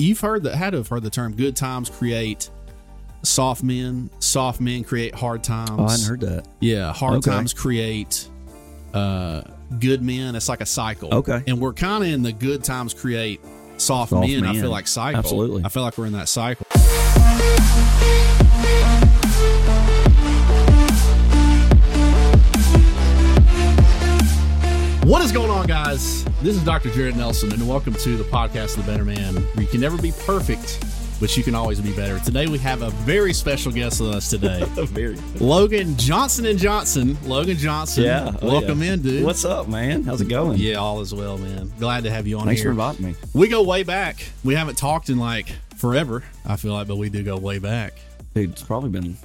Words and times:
you've 0.00 0.20
heard 0.20 0.42
that 0.44 0.54
had 0.56 0.70
to 0.70 0.78
have 0.78 0.88
heard 0.88 1.02
the 1.02 1.10
term 1.10 1.34
"good 1.34 1.56
times 1.56 1.88
create 1.90 2.50
soft 3.22 3.62
men, 3.62 4.10
soft 4.18 4.60
men 4.60 4.82
create 4.84 5.14
hard 5.14 5.44
times." 5.44 5.70
Oh, 5.78 5.84
I 5.86 5.90
hadn't 5.92 6.06
heard 6.06 6.20
that. 6.20 6.46
Yeah, 6.60 6.92
hard 6.92 7.18
Okay. 7.18 7.30
times 7.30 7.52
create 7.52 8.28
uh, 8.94 9.42
good 9.78 10.02
men. 10.02 10.34
It's 10.34 10.48
like 10.48 10.60
a 10.60 10.66
cycle. 10.66 11.14
Okay. 11.14 11.42
and 11.46 11.60
we're 11.60 11.72
kind 11.72 12.02
of 12.04 12.10
in 12.10 12.22
the 12.22 12.32
good 12.32 12.64
times 12.64 12.92
create 12.94 13.40
soft, 13.76 14.10
Soft 14.10 14.28
men. 14.28 14.44
I 14.44 14.52
feel 14.60 14.70
like 14.70 14.86
cycle. 14.88 15.18
Absolutely. 15.18 15.64
I 15.64 15.68
feel 15.68 15.82
like 15.82 15.96
we're 15.96 16.06
in 16.06 16.12
that 16.14 16.28
cycle. 16.28 16.66
What 25.10 25.22
is 25.22 25.32
going 25.32 25.50
on, 25.50 25.66
guys? 25.66 26.24
This 26.40 26.54
is 26.54 26.62
Dr. 26.62 26.88
Jared 26.90 27.16
Nelson, 27.16 27.52
and 27.52 27.68
welcome 27.68 27.94
to 27.94 28.16
the 28.16 28.22
podcast 28.22 28.78
of 28.78 28.86
the 28.86 28.92
Better 28.92 29.04
Man, 29.04 29.34
where 29.34 29.62
you 29.62 29.66
can 29.66 29.80
never 29.80 30.00
be 30.00 30.12
perfect, 30.24 30.78
but 31.18 31.36
you 31.36 31.42
can 31.42 31.52
always 31.52 31.80
be 31.80 31.92
better. 31.96 32.20
Today, 32.20 32.46
we 32.46 32.58
have 32.58 32.82
a 32.82 32.90
very 32.90 33.32
special 33.32 33.72
guest 33.72 34.00
with 34.00 34.10
us 34.14 34.30
today. 34.30 34.62
Very. 34.76 35.16
Logan 35.40 35.96
Johnson 35.96 36.46
and 36.46 36.56
Johnson. 36.60 37.18
Logan 37.24 37.56
Johnson. 37.56 38.04
Yeah. 38.04 38.30
oh, 38.40 38.46
Welcome 38.46 38.84
yeah. 38.84 38.92
in, 38.92 39.02
dude. 39.02 39.24
What's 39.24 39.44
up, 39.44 39.66
man? 39.66 40.04
How's 40.04 40.20
it 40.20 40.28
going? 40.28 40.58
yeah, 40.58 40.76
all 40.76 41.00
is 41.00 41.12
well, 41.12 41.38
man. 41.38 41.72
Glad 41.80 42.04
to 42.04 42.10
have 42.12 42.28
you 42.28 42.38
on 42.38 42.46
Thanks 42.46 42.62
for 42.62 42.70
inviting 42.70 43.06
me. 43.06 43.14
we 43.34 43.48
go 43.48 43.64
way 43.64 43.82
back. 43.82 44.24
We 44.44 44.54
haven't 44.54 44.78
talked 44.78 45.10
in 45.10 45.18
like 45.18 45.48
forever, 45.76 46.22
I 46.46 46.54
feel 46.54 46.74
like, 46.74 46.86
but 46.86 46.98
we 46.98 47.10
do 47.10 47.24
go 47.24 47.36
way 47.36 47.58
back. 47.58 47.94
Dude, 48.32 48.52
it's 48.52 48.62
probably 48.62 48.90
been 48.90 49.16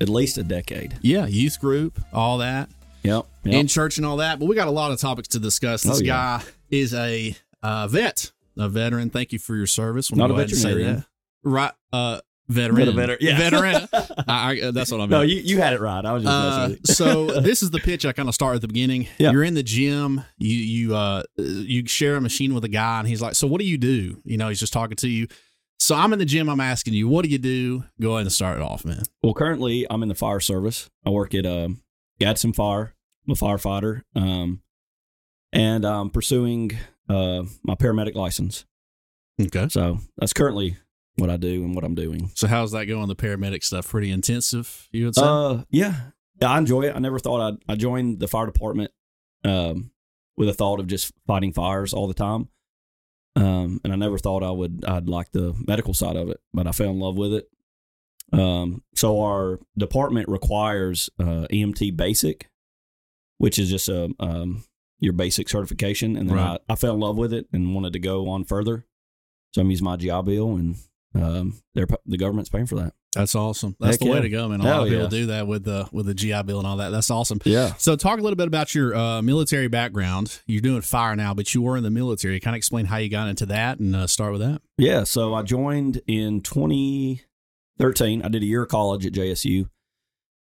at 0.00 0.08
least 0.08 0.36
a 0.36 0.42
decade. 0.42 0.98
Yeah, 1.00 1.26
youth 1.26 1.60
group, 1.60 2.00
all 2.12 2.38
that, 2.38 2.68
Yep. 3.02 3.26
yep. 3.44 3.54
in 3.54 3.66
church 3.66 3.96
and 3.96 4.06
all 4.06 4.16
that. 4.18 4.38
But 4.38 4.46
we 4.46 4.54
got 4.56 4.68
a 4.68 4.72
lot 4.72 4.90
of 4.92 5.00
topics 5.00 5.28
to 5.28 5.38
discuss. 5.38 5.82
This 5.82 5.98
Oh, 6.00 6.04
yeah. 6.04 6.40
guy 6.42 6.44
is 6.70 6.92
a 6.94 7.34
uh, 7.62 7.88
vet, 7.88 8.32
a 8.56 8.68
veteran. 8.68 9.10
Thank 9.10 9.32
you 9.32 9.38
for 9.38 9.56
your 9.56 9.66
service. 9.66 10.10
We'll 10.10 10.18
Not 10.18 10.30
a 10.30 10.34
ahead 10.34 10.48
and 10.48 10.56
say 10.58 10.68
veterinarian. 10.68 11.04
Right. 11.44 11.72
Uh, 11.92 12.20
veteran. 12.48 12.88
A 12.88 12.92
veteran, 12.92 13.18
yeah. 13.20 13.38
Veteran. 13.38 13.88
I, 14.28 14.50
I, 14.66 14.70
that's 14.72 14.90
what 14.90 14.98
I 14.98 15.04
mean. 15.04 15.10
no, 15.10 15.20
you, 15.22 15.36
you 15.36 15.58
had 15.60 15.72
it 15.74 15.80
right. 15.80 16.04
I 16.04 16.12
was 16.12 16.22
just 16.24 16.32
Uh, 16.34 16.50
messing 16.58 16.70
with 16.70 16.80
you. 16.88 16.94
so 16.94 17.26
this 17.40 17.62
is 17.62 17.70
the 17.70 17.78
pitch 17.78 18.04
I 18.06 18.12
kind 18.12 18.28
of 18.28 18.34
start 18.34 18.56
at 18.56 18.60
the 18.62 18.68
beginning. 18.68 19.06
Yeah. 19.18 19.30
You're 19.32 19.44
in 19.44 19.54
the 19.54 19.62
gym. 19.62 20.22
You 20.38 20.56
you 20.56 20.96
uh 20.96 21.22
you 21.36 21.86
share 21.86 22.16
a 22.16 22.20
machine 22.20 22.54
with 22.54 22.64
a 22.64 22.68
guy, 22.68 22.98
and 23.00 23.08
he's 23.08 23.22
like, 23.22 23.34
"So 23.34 23.46
what 23.46 23.60
do 23.60 23.66
you 23.66 23.78
do?" 23.78 24.20
You 24.24 24.36
know, 24.38 24.48
he's 24.48 24.60
just 24.60 24.72
talking 24.72 24.96
to 24.96 25.08
you. 25.08 25.28
So 25.80 25.94
I'm 25.94 26.12
in 26.12 26.18
the 26.18 26.24
gym. 26.24 26.48
I'm 26.48 26.60
asking 26.60 26.94
you, 26.94 27.06
"What 27.08 27.24
do 27.24 27.30
you 27.30 27.38
do?" 27.38 27.84
Go 28.00 28.12
ahead 28.14 28.22
and 28.22 28.32
start 28.32 28.56
it 28.58 28.62
off, 28.62 28.84
man. 28.84 29.02
Well, 29.22 29.34
currently 29.34 29.86
I'm 29.90 30.02
in 30.02 30.08
the 30.08 30.14
fire 30.14 30.40
service. 30.40 30.90
I 31.06 31.10
work 31.10 31.34
at 31.34 31.46
um, 31.46 31.82
Gadsden 32.20 32.52
Fire. 32.52 32.94
I'm 33.26 33.32
a 33.32 33.34
firefighter, 33.34 34.02
um, 34.14 34.62
and 35.52 35.84
I'm 35.84 36.10
pursuing 36.10 36.72
uh, 37.08 37.42
my 37.62 37.74
paramedic 37.74 38.14
license. 38.14 38.64
Okay. 39.40 39.68
So 39.68 39.98
that's 40.16 40.32
currently 40.32 40.76
what 41.16 41.30
I 41.30 41.36
do 41.36 41.64
and 41.64 41.74
what 41.74 41.84
I'm 41.84 41.94
doing. 41.94 42.30
So 42.34 42.46
how's 42.46 42.72
that 42.72 42.86
going? 42.86 43.08
The 43.08 43.16
paramedic 43.16 43.62
stuff 43.62 43.88
pretty 43.88 44.10
intensive. 44.10 44.88
You 44.92 45.06
would 45.06 45.14
say. 45.14 45.22
Uh, 45.24 45.62
yeah, 45.70 45.94
yeah, 46.40 46.50
I 46.50 46.58
enjoy 46.58 46.82
it. 46.82 46.96
I 46.96 46.98
never 46.98 47.18
thought 47.18 47.40
I'd 47.40 47.58
I 47.68 47.76
joined 47.76 48.20
the 48.20 48.28
fire 48.28 48.46
department 48.46 48.92
um, 49.44 49.90
with 50.36 50.48
a 50.48 50.54
thought 50.54 50.80
of 50.80 50.86
just 50.86 51.12
fighting 51.26 51.52
fires 51.52 51.92
all 51.92 52.08
the 52.08 52.14
time, 52.14 52.48
um, 53.36 53.80
and 53.84 53.92
I 53.92 53.96
never 53.96 54.18
thought 54.18 54.42
I 54.42 54.50
would 54.50 54.84
I'd 54.86 55.08
like 55.08 55.32
the 55.32 55.54
medical 55.66 55.94
side 55.94 56.16
of 56.16 56.30
it, 56.30 56.40
but 56.52 56.66
I 56.66 56.72
fell 56.72 56.90
in 56.90 57.00
love 57.00 57.16
with 57.16 57.34
it. 57.34 57.48
Um, 58.32 58.82
so 58.94 59.20
our 59.22 59.58
department 59.76 60.28
requires 60.28 61.08
uh, 61.18 61.46
EMT 61.50 61.96
basic, 61.96 62.48
which 63.38 63.58
is 63.58 63.70
just 63.70 63.88
a 63.88 64.10
um, 64.20 64.64
your 65.00 65.12
basic 65.12 65.48
certification, 65.48 66.16
and 66.16 66.28
then 66.28 66.36
Right. 66.36 66.60
I, 66.68 66.72
I 66.72 66.76
fell 66.76 66.94
in 66.94 67.00
love 67.00 67.16
with 67.16 67.32
it 67.32 67.46
and 67.52 67.74
wanted 67.74 67.92
to 67.94 67.98
go 67.98 68.28
on 68.28 68.44
further. 68.44 68.84
So 69.52 69.62
I'm 69.62 69.70
using 69.70 69.84
my 69.84 69.96
GI 69.96 70.22
Bill, 70.22 70.56
and 70.56 70.76
um, 71.14 71.60
they're 71.74 71.86
the 72.04 72.18
government's 72.18 72.50
paying 72.50 72.66
for 72.66 72.76
that. 72.76 72.92
That's 73.14 73.34
awesome. 73.34 73.74
That's 73.80 73.96
Heck 73.96 74.00
the 74.00 74.10
way 74.12 74.20
to 74.20 74.28
go, 74.28 74.48
man. 74.48 74.60
A 74.60 74.64
lot 74.64 74.68
Hell 74.70 74.82
of 74.82 74.88
people 74.90 75.04
yeah. 75.04 75.08
do 75.08 75.26
that 75.26 75.46
with 75.46 75.64
the 75.64 75.88
with 75.92 76.04
the 76.06 76.14
GI 76.14 76.42
Bill 76.42 76.58
and 76.58 76.66
all 76.66 76.76
that. 76.76 76.90
That's 76.90 77.10
awesome. 77.10 77.40
Yeah. 77.44 77.72
So 77.78 77.96
talk 77.96 78.18
a 78.18 78.22
little 78.22 78.36
bit 78.36 78.46
about 78.46 78.74
your 78.74 78.94
uh, 78.94 79.22
military 79.22 79.68
background. 79.68 80.42
You're 80.46 80.60
doing 80.60 80.82
fire 80.82 81.16
now, 81.16 81.32
but 81.32 81.54
you 81.54 81.62
were 81.62 81.78
in 81.78 81.84
the 81.84 81.90
military. 81.90 82.38
Kind 82.38 82.54
of 82.54 82.58
explain 82.58 82.84
how 82.84 82.98
you 82.98 83.08
got 83.08 83.28
into 83.28 83.46
that 83.46 83.78
and 83.78 83.96
uh, 83.96 84.06
start 84.06 84.32
with 84.32 84.42
that. 84.42 84.60
Yeah, 84.76 85.04
so 85.04 85.32
I 85.32 85.42
joined 85.42 86.02
in 86.06 86.42
2013. 87.78 88.22
I 88.22 88.28
did 88.28 88.42
a 88.42 88.46
year 88.46 88.62
of 88.62 88.68
college 88.68 89.06
at 89.06 89.12
JSU 89.12 89.68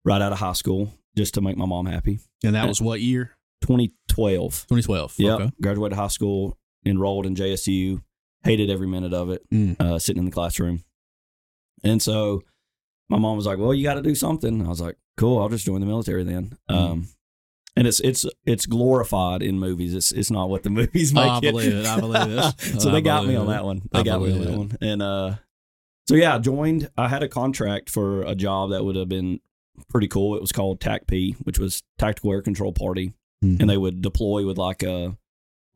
right 0.05 0.21
out 0.21 0.31
of 0.31 0.39
high 0.39 0.53
school 0.53 0.93
just 1.15 1.33
to 1.35 1.41
make 1.41 1.57
my 1.57 1.65
mom 1.65 1.85
happy. 1.85 2.19
And 2.43 2.55
that 2.55 2.67
was 2.67 2.81
what 2.81 3.01
year? 3.01 3.35
2012. 3.61 4.65
2012. 4.69 5.13
Yeah, 5.17 5.33
Okay. 5.35 5.51
graduated 5.61 5.97
high 5.97 6.07
school, 6.07 6.57
enrolled 6.85 7.25
in 7.25 7.35
JSU, 7.35 8.01
hated 8.43 8.69
every 8.69 8.87
minute 8.87 9.13
of 9.13 9.29
it, 9.29 9.43
Mm. 9.51 9.79
uh, 9.79 9.99
sitting 9.99 10.19
in 10.19 10.25
the 10.25 10.31
classroom. 10.31 10.83
And 11.83 12.01
so 12.01 12.41
my 13.09 13.17
mom 13.17 13.37
was 13.37 13.45
like, 13.45 13.57
"Well, 13.59 13.73
you 13.73 13.83
got 13.83 13.95
to 13.95 14.01
do 14.01 14.15
something." 14.15 14.65
I 14.65 14.69
was 14.69 14.81
like, 14.81 14.97
"Cool, 15.17 15.39
I'll 15.39 15.49
just 15.49 15.65
join 15.65 15.79
the 15.81 15.85
military 15.87 16.23
then." 16.23 16.57
Mm. 16.69 16.75
Um, 16.75 17.07
and 17.75 17.87
it's 17.87 17.99
it's 18.01 18.25
it's 18.45 18.65
glorified 18.65 19.41
in 19.43 19.59
movies. 19.59 19.93
It's 19.93 20.11
it's 20.11 20.31
not 20.31 20.49
what 20.49 20.63
the 20.63 20.69
movies 20.79 21.11
Oh, 21.15 21.21
make 21.21 21.29
I 21.31 21.37
it. 21.37 21.41
believe 21.51 21.73
it. 21.73 21.85
I 21.85 21.99
believe 21.99 22.21
it. 22.39 22.59
so 22.81 22.89
I 22.89 22.93
they 22.93 23.01
got 23.01 23.23
me 23.25 23.33
believe 23.33 23.39
on 23.41 23.45
it. 23.47 23.49
that 23.49 23.65
one. 23.65 23.81
I 23.93 23.97
They 23.99 24.03
got 24.03 24.21
me 24.21 24.31
on 24.33 24.39
that 24.39 24.49
it. 24.53 24.57
one. 24.57 24.77
And 24.81 25.01
uh, 25.01 25.35
so 26.07 26.15
yeah, 26.15 26.35
I 26.35 26.39
joined. 26.39 26.89
I 26.97 27.07
had 27.07 27.23
a 27.23 27.27
contract 27.29 27.89
for 27.89 28.23
a 28.23 28.35
job 28.35 28.71
that 28.71 28.83
would 28.83 28.95
have 28.95 29.09
been 29.09 29.39
pretty 29.89 30.07
cool. 30.07 30.35
It 30.35 30.41
was 30.41 30.51
called 30.51 30.79
TACP, 30.79 31.35
which 31.45 31.59
was 31.59 31.83
Tactical 31.97 32.31
Air 32.33 32.41
Control 32.41 32.73
Party, 32.73 33.13
Mhm. 33.43 33.59
and 33.61 33.69
they 33.69 33.77
would 33.77 34.01
deploy 34.01 34.45
with 34.45 34.57
like 34.57 34.83
uh 34.83 35.11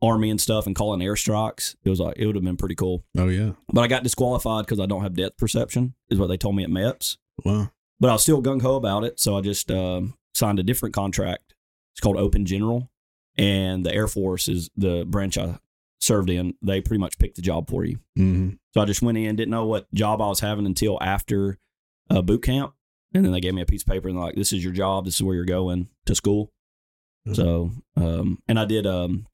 army 0.02 0.28
and 0.30 0.40
stuff 0.40 0.66
and 0.66 0.76
call 0.76 0.92
in 0.94 1.00
airstrikes. 1.00 1.74
It 1.82 1.88
was 1.90 2.00
like 2.00 2.16
it 2.18 2.26
would 2.26 2.34
have 2.36 2.44
been 2.44 2.56
pretty 2.58 2.74
cool. 2.74 3.04
Oh 3.16 3.28
yeah. 3.28 3.52
But 3.72 3.80
I 3.82 3.86
got 3.88 4.02
disqualified 4.02 4.66
because 4.66 4.78
I 4.80 4.86
don't 4.86 5.02
have 5.02 5.14
depth 5.14 5.38
perception, 5.38 5.94
is 6.10 6.18
what 6.18 6.26
they 6.26 6.36
told 6.36 6.54
me 6.56 6.64
at 6.64 6.70
MEPS. 6.70 7.16
Wow. 7.44 7.70
But 7.98 8.10
I 8.10 8.12
was 8.12 8.22
still 8.22 8.42
gung 8.42 8.60
ho 8.60 8.76
about 8.76 9.04
it, 9.04 9.18
so 9.18 9.36
I 9.38 9.40
just 9.40 9.70
um, 9.70 10.14
signed 10.34 10.58
a 10.58 10.62
different 10.62 10.94
contract. 10.94 11.54
It's 11.94 12.00
called 12.00 12.18
Open 12.18 12.44
General, 12.44 12.90
and 13.38 13.86
the 13.86 13.94
Air 13.94 14.06
Force 14.06 14.48
is 14.48 14.68
the 14.76 15.06
branch 15.06 15.38
I 15.38 15.58
served 16.00 16.30
in. 16.30 16.54
They 16.62 16.80
pretty 16.80 17.00
much 17.00 17.18
picked 17.18 17.36
the 17.36 17.42
job 17.42 17.68
for 17.70 17.84
you. 17.84 17.98
hmm 18.16 18.50
So 18.74 18.80
I 18.80 18.84
just 18.84 19.02
went 19.02 19.18
in, 19.18 19.36
didn't 19.36 19.50
know 19.50 19.66
what 19.66 19.92
job 19.94 20.20
I 20.20 20.28
was 20.28 20.40
having 20.40 20.66
until 20.66 21.02
after 21.02 21.58
uh, 22.10 22.22
boot 22.22 22.42
camp, 22.42 22.74
and 23.14 23.24
then 23.24 23.32
they 23.32 23.40
gave 23.40 23.54
me 23.54 23.62
a 23.62 23.66
piece 23.66 23.82
of 23.82 23.88
paper 23.88 24.08
and 24.08 24.16
they're 24.16 24.24
like, 24.24 24.34
"This 24.36 24.52
is 24.52 24.62
your 24.62 24.72
job. 24.72 25.04
This 25.04 25.16
is 25.16 25.22
where 25.22 25.34
you're 25.34 25.44
going 25.44 25.88
to 26.06 26.14
school." 26.14 26.52
Mhm. 27.26 27.36
So, 27.36 27.70
um, 27.96 28.38
and 28.46 28.58
I 28.58 28.64
did 28.64 28.86
um, 28.86 29.26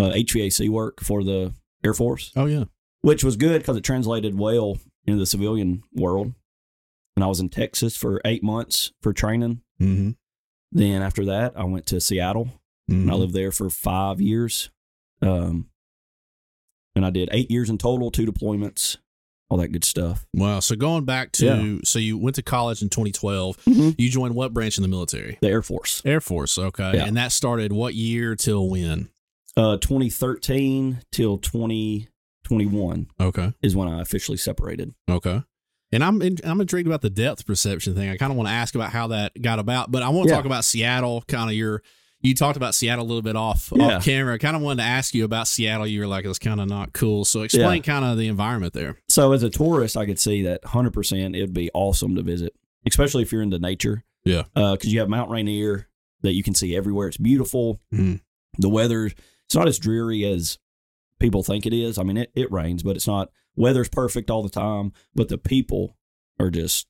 uh, 0.00 0.10
HVAC 0.12 0.68
work 0.70 1.00
for 1.02 1.22
the 1.22 1.52
Air 1.84 1.92
Force 1.94 2.32
Oh 2.34 2.46
yeah. 2.46 2.64
which 3.02 3.22
was 3.22 3.36
good 3.36 3.60
because 3.60 3.76
it 3.76 3.82
translated 3.84 4.38
well 4.38 4.78
into 5.06 5.18
the 5.18 5.26
civilian 5.26 5.82
world. 5.94 6.32
And 7.16 7.22
I 7.22 7.26
was 7.28 7.40
in 7.40 7.48
Texas 7.50 7.94
for 7.96 8.20
eight 8.24 8.42
months 8.42 8.92
for 9.02 9.12
training. 9.12 9.60
Mm-hmm. 9.80 10.12
Then 10.72 11.02
after 11.02 11.24
that, 11.26 11.52
I 11.56 11.64
went 11.64 11.86
to 11.86 12.00
Seattle 12.00 12.48
and 12.88 13.10
I 13.10 13.14
lived 13.14 13.34
there 13.34 13.52
for 13.52 13.68
five 13.70 14.20
years. 14.20 14.70
Um, 15.22 15.68
and 16.96 17.04
I 17.04 17.10
did 17.10 17.28
eight 17.32 17.50
years 17.50 17.70
in 17.70 17.78
total, 17.78 18.10
two 18.10 18.26
deployments, 18.26 18.96
all 19.50 19.58
that 19.58 19.68
good 19.68 19.84
stuff. 19.84 20.26
Wow. 20.34 20.60
So 20.60 20.76
going 20.76 21.04
back 21.04 21.32
to 21.32 21.46
Yeah. 21.46 21.78
so 21.84 21.98
you 21.98 22.16
went 22.18 22.36
to 22.36 22.42
college 22.42 22.82
in 22.82 22.88
2012. 22.88 23.58
You 23.66 24.08
joined 24.10 24.34
what 24.34 24.52
branch 24.54 24.78
in 24.78 24.82
the 24.82 24.88
military? 24.88 25.38
The 25.40 25.48
Air 25.48 25.62
Force, 25.62 26.02
Air 26.04 26.20
Force. 26.20 26.56
Okay. 26.58 26.92
Yeah. 26.94 27.04
And 27.06 27.16
that 27.16 27.32
started 27.32 27.72
what 27.72 27.94
year 27.94 28.36
till 28.36 28.68
when? 28.68 29.08
uh, 29.56 29.76
2013 29.76 31.00
till 31.12 31.38
2021 31.38 33.06
Okay. 33.20 33.52
is 33.62 33.76
when 33.76 33.88
I 33.88 34.00
officially 34.00 34.36
separated. 34.38 34.94
Okay. 35.08 35.42
And 35.92 36.02
I'm 36.02 36.20
in, 36.22 36.38
I'm 36.42 36.60
intrigued 36.60 36.88
about 36.88 37.02
the 37.02 37.10
depth 37.10 37.46
perception 37.46 37.94
thing. 37.94 38.08
I 38.10 38.16
kind 38.16 38.32
of 38.32 38.36
want 38.36 38.48
to 38.48 38.52
ask 38.52 38.74
about 38.74 38.90
how 38.90 39.08
that 39.08 39.40
got 39.40 39.60
about, 39.60 39.92
but 39.92 40.02
I 40.02 40.08
want 40.08 40.26
to 40.26 40.30
Yeah. 40.30 40.36
talk 40.38 40.44
about 40.46 40.64
Seattle. 40.64 41.22
Kind 41.28 41.50
of 41.50 41.56
your 41.56 41.82
you 42.24 42.34
talked 42.34 42.56
about 42.56 42.74
Seattle 42.74 43.04
a 43.04 43.06
little 43.06 43.22
bit 43.22 43.36
off 43.36 43.70
Yeah. 43.76 43.96
off 43.98 44.04
camera. 44.04 44.34
I 44.34 44.38
kind 44.38 44.56
of 44.56 44.62
wanted 44.62 44.82
to 44.82 44.88
ask 44.88 45.14
you 45.14 45.24
about 45.24 45.46
Seattle. 45.46 45.86
You 45.86 46.00
were 46.00 46.06
like, 46.06 46.24
it's 46.24 46.38
kind 46.40 46.60
of 46.60 46.66
not 46.68 46.92
cool. 46.92 47.24
So 47.24 47.42
explain 47.42 47.82
kind 47.82 48.04
of 48.04 48.16
the 48.18 48.28
environment 48.28 48.72
there. 48.72 48.96
So 49.10 49.32
as 49.32 49.42
a 49.42 49.50
tourist, 49.50 49.96
I 49.96 50.06
could 50.06 50.18
see 50.18 50.42
that 50.42 50.62
100% 50.64 51.36
it 51.36 51.40
would 51.42 51.52
be 51.54 51.70
awesome 51.74 52.16
to 52.16 52.22
visit, 52.22 52.54
especially 52.86 53.22
if 53.22 53.30
you're 53.30 53.42
into 53.42 53.58
nature. 53.58 54.02
Yeah. 54.24 54.44
Because 54.54 54.86
you 54.92 54.98
have 55.00 55.08
Mount 55.08 55.30
Rainier 55.30 55.86
that 56.22 56.32
you 56.32 56.42
can 56.42 56.54
see 56.54 56.74
everywhere. 56.74 57.08
It's 57.08 57.18
beautiful. 57.18 57.80
Mhm. 57.92 58.20
The 58.58 58.70
weather, 58.70 59.04
it's 59.06 59.54
not 59.54 59.68
as 59.68 59.78
dreary 59.78 60.24
as 60.24 60.58
people 61.20 61.42
think 61.42 61.66
it 61.66 61.74
is. 61.74 61.98
I 61.98 62.02
mean, 62.04 62.16
it, 62.16 62.32
it 62.34 62.50
rains, 62.50 62.82
but 62.82 62.96
it's 62.96 63.06
not, 63.06 63.28
weather's 63.54 63.88
perfect 63.90 64.30
all 64.30 64.42
the 64.42 64.48
time. 64.48 64.92
But 65.14 65.28
the 65.28 65.36
people 65.38 65.96
are 66.40 66.50
just, 66.50 66.86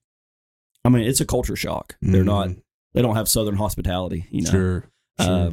I 0.84 0.90
mean, 0.90 1.02
it's 1.02 1.20
a 1.20 1.26
culture 1.26 1.56
shock. 1.56 1.96
They're 2.00 2.22
not, 2.22 2.50
they 2.92 3.02
don't 3.02 3.16
have 3.16 3.28
Southern 3.28 3.56
hospitality, 3.56 4.26
you 4.30 4.42
know? 4.42 4.50
Sure. 4.50 4.84
Sure. 5.20 5.30
Uh, 5.30 5.50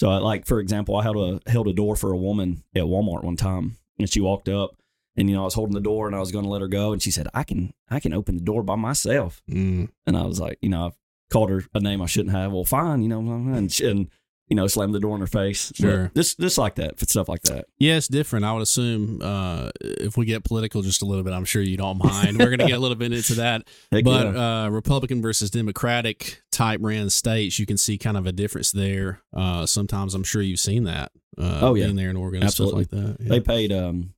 so, 0.00 0.10
I, 0.10 0.18
like 0.18 0.46
for 0.46 0.60
example, 0.60 0.96
I 0.96 1.02
held 1.02 1.16
a 1.46 1.50
held 1.50 1.66
a 1.68 1.72
door 1.72 1.96
for 1.96 2.12
a 2.12 2.16
woman 2.16 2.62
at 2.74 2.84
Walmart 2.84 3.24
one 3.24 3.36
time, 3.36 3.76
and 3.98 4.08
she 4.08 4.20
walked 4.20 4.48
up, 4.48 4.76
and 5.16 5.28
you 5.28 5.34
know 5.34 5.42
I 5.42 5.44
was 5.46 5.54
holding 5.54 5.74
the 5.74 5.80
door, 5.80 6.06
and 6.06 6.14
I 6.14 6.20
was 6.20 6.30
going 6.30 6.44
to 6.44 6.50
let 6.50 6.60
her 6.62 6.68
go, 6.68 6.92
and 6.92 7.02
she 7.02 7.10
said, 7.10 7.26
"I 7.34 7.42
can 7.42 7.72
I 7.90 7.98
can 7.98 8.12
open 8.12 8.36
the 8.36 8.44
door 8.44 8.62
by 8.62 8.76
myself," 8.76 9.42
Mm. 9.50 9.88
and 10.06 10.16
I 10.16 10.24
was 10.24 10.38
like, 10.38 10.58
you 10.62 10.68
know, 10.68 10.86
I 10.86 10.90
called 11.32 11.50
her 11.50 11.64
a 11.74 11.80
name 11.80 12.00
I 12.00 12.06
shouldn't 12.06 12.34
have. 12.34 12.52
Well, 12.52 12.64
fine, 12.64 13.02
you 13.02 13.08
know, 13.08 13.18
and 13.18 13.72
she, 13.72 13.88
and 13.88 14.08
you 14.48 14.56
know, 14.56 14.66
slam 14.66 14.92
the 14.92 15.00
door 15.00 15.14
in 15.14 15.20
her 15.20 15.26
face. 15.26 15.72
Sure. 15.74 16.04
But 16.04 16.14
Just 16.14 16.38
just 16.40 16.58
like 16.58 16.76
that, 16.76 16.98
stuff 17.08 17.28
like 17.28 17.42
that. 17.42 17.66
Yeah, 17.78 17.96
it's 17.96 18.08
different. 18.08 18.44
I 18.44 18.52
would 18.52 18.62
assume 18.62 19.20
uh, 19.22 19.70
if 19.80 20.16
we 20.16 20.24
get 20.26 20.44
political 20.44 20.82
just 20.82 21.02
a 21.02 21.04
little 21.04 21.22
bit, 21.24 21.32
I'm 21.32 21.44
sure 21.44 21.60
you 21.62 21.76
don't 21.76 21.98
mind. 22.02 22.38
We're 22.38 22.46
going 22.46 22.58
to 22.60 22.66
get 22.66 22.76
a 22.78 22.80
little 22.80 22.96
bit 22.96 23.12
into 23.12 23.34
that. 23.34 23.68
Heck 23.92 24.04
but 24.04 24.34
yeah. 24.34 24.64
uh, 24.64 24.68
Republican 24.70 25.20
versus 25.22 25.50
Democratic 25.50 26.42
type 26.50 26.80
ran 26.82 27.10
states, 27.10 27.58
you 27.58 27.66
can 27.66 27.76
see 27.76 27.98
kind 27.98 28.16
of 28.16 28.26
a 28.26 28.32
difference 28.32 28.72
there. 28.72 29.20
Uh, 29.34 29.66
sometimes 29.66 30.14
I'm 30.14 30.24
sure 30.24 30.40
you've 30.42 30.60
seen 30.60 30.84
that. 30.84 31.12
Uh, 31.36 31.60
Oh, 31.62 31.74
yeah. 31.74 31.84
being 31.84 31.96
there 31.96 32.10
in 32.10 32.16
Oregon 32.16 32.42
Absolutely. 32.42 32.80
like 32.80 32.88
that. 32.90 33.16
Yeah. 33.20 33.28
they 33.28 33.40
paid 33.40 33.72
um 33.72 34.14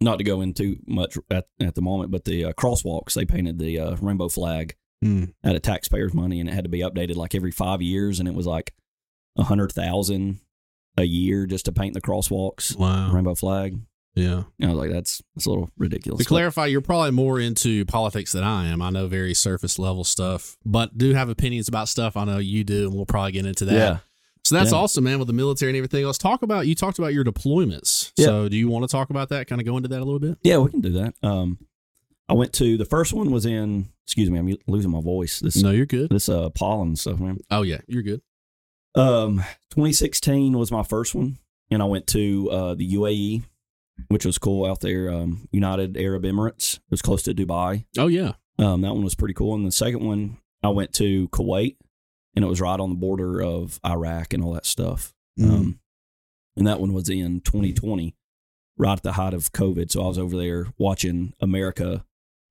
not 0.00 0.18
to 0.18 0.24
go 0.24 0.42
into 0.42 0.76
much 0.86 1.16
at, 1.30 1.46
at 1.58 1.74
the 1.74 1.80
moment, 1.82 2.10
but 2.10 2.24
the 2.26 2.44
uh, 2.44 2.52
crosswalks 2.52 3.14
they 3.14 3.24
painted 3.24 3.58
the 3.58 3.78
uh, 3.80 3.96
rainbow 4.00 4.28
flag 4.28 4.76
Mm. 5.04 5.34
out 5.44 5.54
of 5.54 5.60
taxpayers' 5.60 6.14
money, 6.14 6.40
and 6.40 6.48
it 6.48 6.52
had 6.54 6.64
to 6.64 6.70
be 6.70 6.78
updated 6.78 7.16
like 7.16 7.34
every 7.34 7.50
five 7.50 7.82
years, 7.82 8.18
and 8.18 8.26
it 8.26 8.34
was 8.34 8.46
like 8.46 8.72
a 9.36 9.44
hundred 9.44 9.72
thousand 9.72 10.40
a 10.98 11.04
year 11.04 11.46
just 11.46 11.66
to 11.66 11.72
paint 11.72 11.94
the 11.94 12.00
crosswalks 12.00 12.76
Wow. 12.76 13.12
rainbow 13.12 13.34
flag. 13.34 13.78
Yeah. 14.14 14.44
I 14.62 14.68
was 14.68 14.76
like, 14.76 14.90
that's 14.90 15.20
that's 15.34 15.44
a 15.44 15.50
little 15.50 15.70
ridiculous. 15.76 16.22
To 16.22 16.28
clarify, 16.28 16.66
you're 16.66 16.80
probably 16.80 17.10
more 17.10 17.38
into 17.38 17.84
politics 17.84 18.32
than 18.32 18.42
I 18.44 18.68
am. 18.68 18.80
I 18.80 18.88
know 18.88 19.06
very 19.08 19.34
surface 19.34 19.78
level 19.78 20.04
stuff, 20.04 20.56
but 20.64 20.96
do 20.96 21.12
have 21.12 21.28
opinions 21.28 21.68
about 21.68 21.88
stuff 21.88 22.16
I 22.16 22.24
know 22.24 22.38
you 22.38 22.64
do, 22.64 22.86
and 22.86 22.94
we'll 22.96 23.04
probably 23.04 23.32
get 23.32 23.44
into 23.44 23.66
that. 23.66 23.74
yeah, 23.74 23.98
So 24.44 24.54
that's 24.54 24.72
Yeah. 24.72 24.78
awesome, 24.78 25.04
man, 25.04 25.18
with 25.18 25.26
the 25.28 25.34
military 25.34 25.70
and 25.70 25.76
everything. 25.76 26.06
Let's 26.06 26.16
talk 26.16 26.42
about 26.42 26.66
you 26.66 26.74
talked 26.74 26.98
about 26.98 27.12
your 27.12 27.24
deployments. 27.24 28.12
Yeah. 28.16 28.24
So 28.26 28.48
do 28.48 28.56
you 28.56 28.68
want 28.68 28.84
to 28.84 28.88
talk 28.88 29.10
about 29.10 29.28
that? 29.28 29.48
Kind 29.48 29.60
of 29.60 29.66
go 29.66 29.76
into 29.76 29.90
that 29.90 29.98
a 30.00 30.04
little 30.04 30.18
bit? 30.20 30.38
yeah, 30.42 30.56
we 30.58 30.70
can 30.70 30.80
do 30.80 30.92
that. 30.92 31.14
Um, 31.22 31.58
I 32.28 32.32
went 32.32 32.54
to 32.54 32.78
the 32.78 32.86
first 32.86 33.12
one 33.12 33.30
was 33.30 33.44
in. 33.44 33.90
Excuse 34.06 34.30
me, 34.30 34.38
I'm 34.38 34.56
losing 34.66 34.90
my 34.92 35.00
voice. 35.02 35.40
This 35.40 35.60
No, 35.62 35.72
you're 35.72 35.84
good. 35.84 36.08
this 36.10 36.28
uh 36.30 36.48
pollen 36.50 36.96
stuff, 36.96 37.18
man. 37.20 37.38
Oh 37.50 37.62
yeah, 37.62 37.80
you're 37.86 38.02
good. 38.02 38.22
Um, 38.96 39.36
2016 39.70 40.56
was 40.58 40.72
my 40.72 40.82
first 40.82 41.14
one, 41.14 41.38
and 41.70 41.82
I 41.82 41.84
went 41.84 42.06
to 42.08 42.50
uh, 42.50 42.74
the 42.74 42.94
UAE, 42.94 43.44
which 44.08 44.24
was 44.24 44.38
cool 44.38 44.64
out 44.64 44.80
there. 44.80 45.10
Um, 45.10 45.48
United 45.52 45.96
Arab 45.96 46.22
Emirates. 46.24 46.76
It 46.76 46.90
was 46.90 47.02
close 47.02 47.22
to 47.24 47.34
Dubai. 47.34 47.84
Oh 47.98 48.08
yeah. 48.08 48.32
Um, 48.58 48.80
that 48.80 48.94
one 48.94 49.04
was 49.04 49.14
pretty 49.14 49.34
cool. 49.34 49.54
And 49.54 49.66
the 49.66 49.72
second 49.72 50.04
one, 50.04 50.38
I 50.62 50.68
went 50.68 50.94
to 50.94 51.28
Kuwait, 51.28 51.76
and 52.34 52.44
it 52.44 52.48
was 52.48 52.60
right 52.60 52.80
on 52.80 52.88
the 52.88 52.96
border 52.96 53.42
of 53.42 53.78
Iraq 53.84 54.32
and 54.32 54.42
all 54.42 54.54
that 54.54 54.66
stuff. 54.66 55.14
Mm-hmm. 55.38 55.54
Um, 55.54 55.80
and 56.56 56.66
that 56.66 56.80
one 56.80 56.94
was 56.94 57.10
in 57.10 57.40
2020, 57.42 58.16
right 58.78 58.92
at 58.92 59.02
the 59.02 59.12
height 59.12 59.34
of 59.34 59.52
COVID. 59.52 59.92
So 59.92 60.02
I 60.02 60.08
was 60.08 60.18
over 60.18 60.38
there 60.38 60.68
watching 60.78 61.34
America 61.38 62.06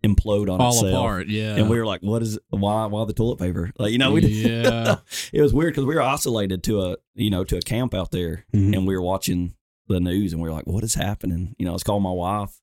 implode 0.05 0.49
on 0.51 0.61
All 0.61 0.69
itself. 0.73 0.91
apart. 0.93 1.27
Yeah. 1.27 1.55
And 1.55 1.69
we 1.69 1.77
were 1.79 1.85
like, 1.85 2.01
"What 2.01 2.21
is? 2.21 2.37
Why? 2.49 2.85
Why 2.85 3.05
the 3.05 3.13
toilet 3.13 3.39
paper? 3.39 3.71
Like, 3.79 3.91
you 3.91 3.97
know, 3.97 4.11
we 4.11 4.21
Yeah. 4.21 4.97
it 5.33 5.41
was 5.41 5.53
weird 5.53 5.73
because 5.73 5.85
we 5.85 5.95
were 5.95 6.01
isolated 6.01 6.63
to 6.63 6.81
a 6.81 6.97
you 7.15 7.29
know 7.29 7.43
to 7.43 7.57
a 7.57 7.61
camp 7.61 7.93
out 7.93 8.11
there, 8.11 8.45
Mhm. 8.53 8.75
and 8.75 8.87
we 8.87 8.95
were 8.95 9.01
watching 9.01 9.53
the 9.87 9.99
news, 9.99 10.33
and 10.33 10.41
we 10.41 10.49
were 10.49 10.55
like, 10.55 10.67
"What 10.67 10.83
is 10.83 10.95
happening?" 10.95 11.55
You 11.57 11.65
know, 11.65 11.71
I 11.71 11.73
was 11.73 11.83
calling 11.83 12.03
my 12.03 12.11
wife, 12.11 12.59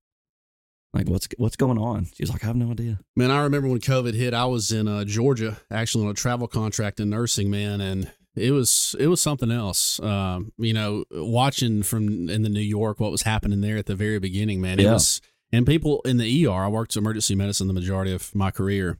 like, 0.94 1.08
"What's 1.08 1.28
what's 1.38 1.56
going 1.56 1.78
on?" 1.78 2.06
She's 2.14 2.30
like, 2.30 2.44
"I 2.44 2.46
have 2.48 2.56
no 2.56 2.70
idea." 2.70 3.00
Man, 3.16 3.30
I 3.30 3.42
remember 3.42 3.68
when 3.68 3.80
COVID 3.80 4.14
hit, 4.14 4.34
I 4.34 4.44
was 4.46 4.70
in 4.72 4.88
uh, 4.88 5.04
Georgia, 5.04 5.58
actually 5.70 6.04
on 6.04 6.10
a 6.10 6.14
travel 6.14 6.48
contract 6.48 7.00
in 7.00 7.10
nursing, 7.10 7.50
man, 7.50 7.80
and 7.80 8.10
it 8.34 8.50
was 8.52 8.96
it 8.98 9.06
was 9.08 9.20
something 9.20 9.50
else. 9.50 10.00
Um, 10.00 10.52
you 10.58 10.72
know, 10.72 11.04
watching 11.10 11.82
from 11.82 12.28
in 12.28 12.42
the 12.42 12.48
New 12.48 12.60
York 12.60 12.98
what 13.00 13.10
was 13.10 13.22
happening 13.22 13.60
there 13.60 13.76
at 13.76 13.86
the 13.86 13.94
very 13.94 14.18
beginning, 14.18 14.60
man. 14.60 14.78
It 14.80 14.84
Yeah. 14.84 14.94
was 14.94 15.20
and 15.52 15.66
people 15.66 16.00
in 16.04 16.16
the 16.16 16.46
ER. 16.46 16.50
I 16.64 16.68
worked 16.68 16.96
emergency 16.96 17.34
medicine 17.34 17.66
the 17.68 17.74
majority 17.74 18.12
of 18.12 18.34
my 18.34 18.50
career, 18.50 18.98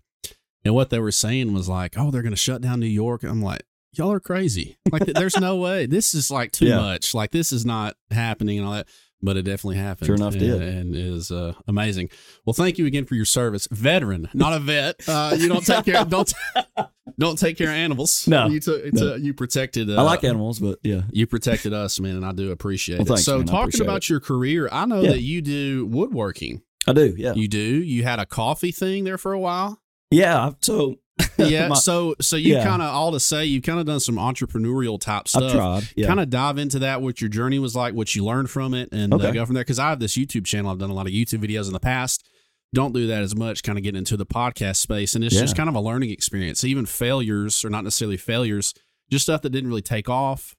and 0.65 0.75
what 0.75 0.91
they 0.91 0.99
were 0.99 1.13
saying 1.13 1.53
was 1.53 1.69
like, 1.69 1.95
"Oh, 1.97 2.11
they're 2.11 2.23
going 2.23 2.31
to 2.33 2.37
shut 2.37 2.61
down 2.63 2.81
New 2.81 2.87
York." 2.87 3.23
I'm 3.23 3.43
like. 3.43 3.63
Y'all 3.95 4.11
are 4.11 4.21
crazy. 4.21 4.79
Like, 4.91 5.05
there's 5.05 5.37
no 5.37 5.57
way. 5.59 5.85
This 5.85 6.15
is 6.15 6.31
like 6.31 6.51
too 6.51 6.65
Yeah. 6.65 6.77
much. 6.81 7.13
Like, 7.13 7.31
this 7.31 7.53
is 7.53 7.67
not 7.67 7.95
happening 8.11 8.57
and 8.59 8.67
all 8.67 8.73
that. 8.73 8.89
But 9.25 9.37
it 9.37 9.43
definitely 9.43 9.77
happened. 9.77 10.07
Sure 10.07 10.17
enough, 10.17 10.33
and, 10.33 10.41
did. 10.41 10.61
and 10.63 10.97
is 10.97 11.31
uh, 11.31 11.55
amazing. 11.69 12.11
Well, 12.45 12.55
thank 12.55 12.77
you 12.79 12.87
again 12.87 13.05
for 13.05 13.15
your 13.15 13.25
service, 13.25 13.69
veteran, 13.71 14.29
not 14.35 14.53
a 14.53 14.59
vet. 14.59 15.01
Uh, 15.07 15.37
you 15.39 15.49
don't 15.49 15.65
take 15.65 15.85
care 15.85 16.05
don't 16.05 16.33
don't 17.19 17.39
take 17.39 17.57
care 17.57 17.69
of 17.69 17.75
animals. 17.75 18.27
No, 18.27 18.47
you 18.49 18.59
took 18.59 18.93
no. 18.93 19.15
you 19.15 19.33
protected. 19.33 19.91
Uh, 19.91 19.97
I 19.97 20.03
like 20.03 20.25
animals, 20.25 20.59
but 20.59 20.79
yeah, 20.83 21.03
You 21.13 21.27
protected 21.29 21.73
us, 21.73 22.01
man, 22.01 22.17
and 22.17 22.25
I 22.27 22.33
do 22.33 22.51
appreciate 22.51 22.99
Well, 23.07 23.15
it. 23.15 23.19
so, 23.19 23.39
man. 23.39 23.47
Talking 23.47 23.81
about 23.83 24.09
your 24.09 24.19
career, 24.21 24.69
I 24.73 24.87
know 24.87 25.03
Yeah. 25.03 25.11
that 25.13 25.23
you 25.23 25.41
do 25.41 25.87
woodworking. 25.87 26.63
I 26.87 26.93
do. 26.93 27.15
Yeah, 27.17 27.35
You 27.35 27.47
do. 27.47 27.59
You 27.61 28.03
had 28.03 28.19
a 28.19 28.27
coffee 28.27 28.73
thing 28.73 29.05
there 29.05 29.19
for 29.19 29.33
a 29.33 29.39
while. 29.39 29.81
yeah. 30.11 30.51
So 30.63 30.97
Yeah. 31.39 31.69
my- 31.69 31.75
so, 31.75 32.15
so 32.21 32.37
you 32.37 32.55
Yeah. 32.55 32.65
kind 32.65 32.83
of 32.83 32.93
all 32.95 33.13
to 33.13 33.21
say 33.21 33.45
you've 33.45 33.63
kind 33.65 33.79
of 33.81 33.87
done 33.87 34.01
some 34.01 34.17
entrepreneurial 34.17 35.01
type 35.01 35.29
stuff. 35.29 35.93
Yeah, 35.97 36.07
kind 36.07 36.21
of 36.21 36.31
dive 36.31 36.59
into 36.59 36.79
that 36.81 37.03
what 37.03 37.21
your 37.21 37.29
journey 37.31 37.59
was 37.59 37.75
like 37.77 37.95
what 37.95 38.15
you 38.15 38.25
learned 38.25 38.51
from 38.51 38.75
it 38.75 38.89
and 38.93 39.13
uh, 39.13 39.31
go 39.33 39.45
from 39.45 39.55
there 39.55 39.65
because 39.65 39.79
i 39.79 39.89
have 39.91 39.99
this 40.01 40.17
youtube 40.17 40.45
channel 40.47 40.71
i've 40.71 40.79
done 40.79 40.91
a 40.91 40.95
lot 40.95 41.07
of 41.07 41.13
youtube 41.13 41.45
videos 41.45 41.67
in 41.67 41.73
the 41.73 41.81
past 41.81 42.27
don't 42.75 42.93
do 42.95 43.07
that 43.09 43.23
as 43.23 43.35
much 43.37 43.63
kind 43.63 43.77
of 43.77 43.85
getting 43.85 43.99
into 43.99 44.17
the 44.17 44.25
podcast 44.27 44.77
space 44.77 45.15
and 45.15 45.25
it's 45.25 45.37
just 45.39 45.57
kind 45.57 45.69
of 45.69 45.75
a 45.75 45.81
learning 45.81 46.11
experience 46.11 46.65
even 46.65 46.87
failures 46.87 47.65
or 47.65 47.71
not 47.71 47.85
necessarily 47.85 48.17
failures 48.17 48.73
just 49.11 49.25
stuff 49.25 49.43
that 49.43 49.51
didn't 49.51 49.69
really 49.69 49.83
take 49.83 50.09
off 50.09 50.55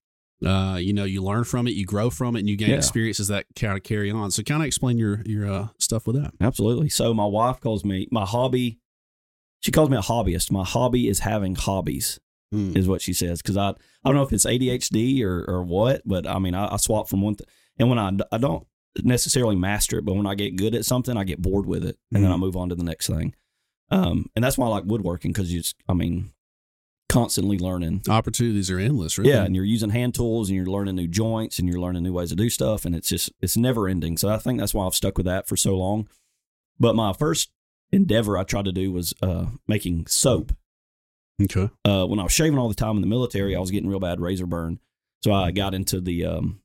uh, 0.46 0.78
you 0.80 0.92
know 0.94 1.06
you 1.06 1.24
learn 1.24 1.44
from 1.44 1.68
it 1.68 1.72
you 1.72 1.86
grow 1.86 2.10
from 2.10 2.36
it 2.36 2.40
and 2.40 2.50
you 2.50 2.56
gain 2.58 2.70
Yeah. 2.72 2.76
experiences 2.76 3.30
that 3.30 3.46
kind 3.56 3.78
of 3.78 3.84
carry 3.84 4.12
on 4.12 4.30
so 4.32 4.44
kind 4.44 4.62
of 4.62 4.68
explain 4.68 4.98
your 4.98 5.22
your 5.26 5.50
uh, 5.52 5.68
stuff 5.80 6.06
with 6.06 6.22
that 6.22 6.34
absolutely. 6.42 6.90
So 6.90 7.14
my 7.14 7.26
wife 7.26 7.60
calls 7.62 7.84
me 7.86 8.08
my 8.12 8.26
hobby. 8.26 8.80
She 9.64 9.72
calls 9.72 9.90
me 9.90 9.98
a 9.98 10.02
hobbyist. 10.02 10.52
My 10.52 10.64
hobby 10.66 11.08
is 11.08 11.20
having 11.20 11.56
hobbies. 11.56 12.20
Hmm. 12.52 12.78
is 12.78 12.88
what 12.88 13.02
she 13.02 13.14
says. 13.14 13.42
Because 13.42 13.58
I, 13.58 13.70
I 13.70 13.74
don't 14.06 14.14
know 14.14 14.22
if 14.22 14.32
it's 14.32 14.46
ADHD 14.46 15.24
or, 15.24 15.44
or 15.48 15.64
what, 15.64 16.04
but 16.06 16.28
I 16.28 16.38
mean, 16.38 16.54
I, 16.54 16.74
I 16.74 16.78
swap 16.78 17.10
from 17.10 17.24
one, 17.24 17.34
th- 17.34 17.50
and 17.80 17.90
when 17.90 17.98
I, 17.98 18.12
I 18.32 18.38
don't 18.38 18.68
necessarily 19.02 19.56
master 19.56 19.98
it, 19.98 20.06
but 20.06 20.14
when 20.14 20.28
I 20.28 20.36
get 20.36 20.56
good 20.56 20.76
at 20.76 20.86
something, 20.86 21.18
I 21.18 21.24
get 21.24 21.42
bored 21.42 21.66
with 21.66 21.84
it, 21.84 21.98
and 22.14 22.24
then 22.24 22.32
I 22.32 22.36
Mhm. 22.36 22.40
move 22.42 22.56
on 22.56 22.70
to 22.70 22.76
the 22.76 22.84
next 22.84 23.08
thing. 23.08 23.34
Um, 23.90 24.28
and 24.36 24.46
that's 24.46 24.56
why 24.56 24.68
I 24.68 24.70
like 24.70 24.84
woodworking 24.86 25.32
because 25.32 25.52
you, 25.52 25.62
just, 25.62 25.76
I 25.90 25.94
mean, 25.96 26.32
constantly 27.10 27.58
learning. 27.58 28.04
opportunities 28.10 28.70
are 28.70 28.78
endless 28.78 29.18
really 29.18 29.32
Yeah, 29.32 29.46
and 29.46 29.56
you're 29.56 29.66
using 29.66 29.90
hand 29.90 30.14
tools, 30.14 30.50
and 30.50 30.56
you're 30.56 30.66
learning 30.68 30.96
new 30.96 31.08
joints, 31.08 31.58
and 31.58 31.68
you're 31.68 31.80
learning 31.80 32.04
new 32.04 32.14
ways 32.14 32.30
to 32.30 32.36
do 32.36 32.52
stuff, 32.52 32.86
and 32.86 32.94
it's 32.96 33.10
just 33.10 33.32
it's 33.42 33.58
never 33.58 33.88
ending. 33.88 34.16
So 34.18 34.30
I 34.30 34.38
think 34.38 34.60
that's 34.60 34.76
why 34.76 34.86
I've 34.86 34.94
stuck 34.94 35.18
with 35.18 35.26
that 35.26 35.48
for 35.48 35.58
so 35.58 35.76
long. 35.76 36.08
But 36.80 36.96
my 36.96 37.14
first 37.14 37.50
endeavor 37.94 38.38
I 38.38 38.44
tried 38.44 38.66
to 38.66 38.72
do 38.72 38.92
was 38.92 39.14
uh, 39.22 39.46
making 39.68 40.08
soap 40.08 40.52
okay 41.42 41.70
uh, 41.86 42.06
when 42.06 42.20
I 42.20 42.24
was 42.24 42.32
shaving 42.32 42.58
all 42.60 42.70
the 42.70 42.76
time 42.76 42.96
in 42.96 43.02
the 43.02 43.08
military, 43.08 43.56
I 43.56 43.60
was 43.60 43.72
getting 43.72 43.90
real 43.90 44.00
bad 44.00 44.20
razor 44.20 44.46
burn. 44.46 44.80
So 45.24 45.32
I 45.34 45.52
got 45.52 45.74
into 45.74 46.00
the 46.02 46.26
um, 46.26 46.60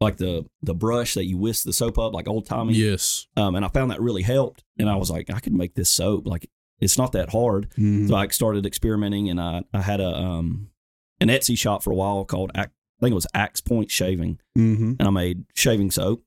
like 0.00 0.16
the 0.16 0.44
the 0.62 0.74
brush 0.74 1.14
that 1.14 1.24
you 1.26 1.38
whisk 1.38 1.64
the 1.64 1.72
soap 1.72 1.98
up, 1.98 2.12
like 2.12 2.28
old 2.28 2.46
timey. 2.46 2.74
yes 2.74 3.26
Um, 3.36 3.54
and 3.54 3.64
I 3.64 3.68
found 3.68 3.90
that 3.90 4.00
really 4.00 4.22
helped. 4.22 4.64
And 4.78 4.88
I 4.90 4.96
was 4.96 5.10
like, 5.10 5.30
I 5.30 5.40
could 5.40 5.54
make 5.54 5.74
this 5.74 5.90
soap. 5.90 6.26
Like 6.26 6.48
it's 6.80 6.98
not 6.98 7.12
that 7.12 7.30
hard. 7.30 7.70
Mhm. 7.78 8.08
So 8.08 8.14
I 8.16 8.26
started 8.28 8.66
experimenting, 8.66 9.28
and 9.30 9.40
I 9.40 9.62
I 9.72 9.82
had 9.82 10.00
a 10.00 10.08
um 10.16 10.70
an 11.20 11.28
Etsy 11.28 11.56
shop 11.56 11.82
for 11.82 11.90
a 11.92 11.96
while 11.96 12.24
called 12.24 12.50
I 12.54 12.68
think 13.00 13.12
it 13.12 13.14
was 13.14 13.26
Axe 13.34 13.60
Point 13.60 13.90
Shaving, 13.90 14.38
Mhm. 14.58 14.96
and 14.98 15.02
I 15.02 15.10
made 15.10 15.44
shaving 15.54 15.90
soap. 15.90 16.22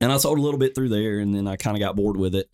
And 0.00 0.12
I 0.12 0.16
sold 0.18 0.38
a 0.38 0.42
little 0.42 0.58
bit 0.58 0.74
through 0.74 0.90
there, 0.90 1.18
and 1.18 1.34
then 1.34 1.46
I 1.48 1.56
kind 1.56 1.76
of 1.76 1.80
got 1.80 1.96
bored 1.96 2.16
with 2.16 2.34
it. 2.34 2.50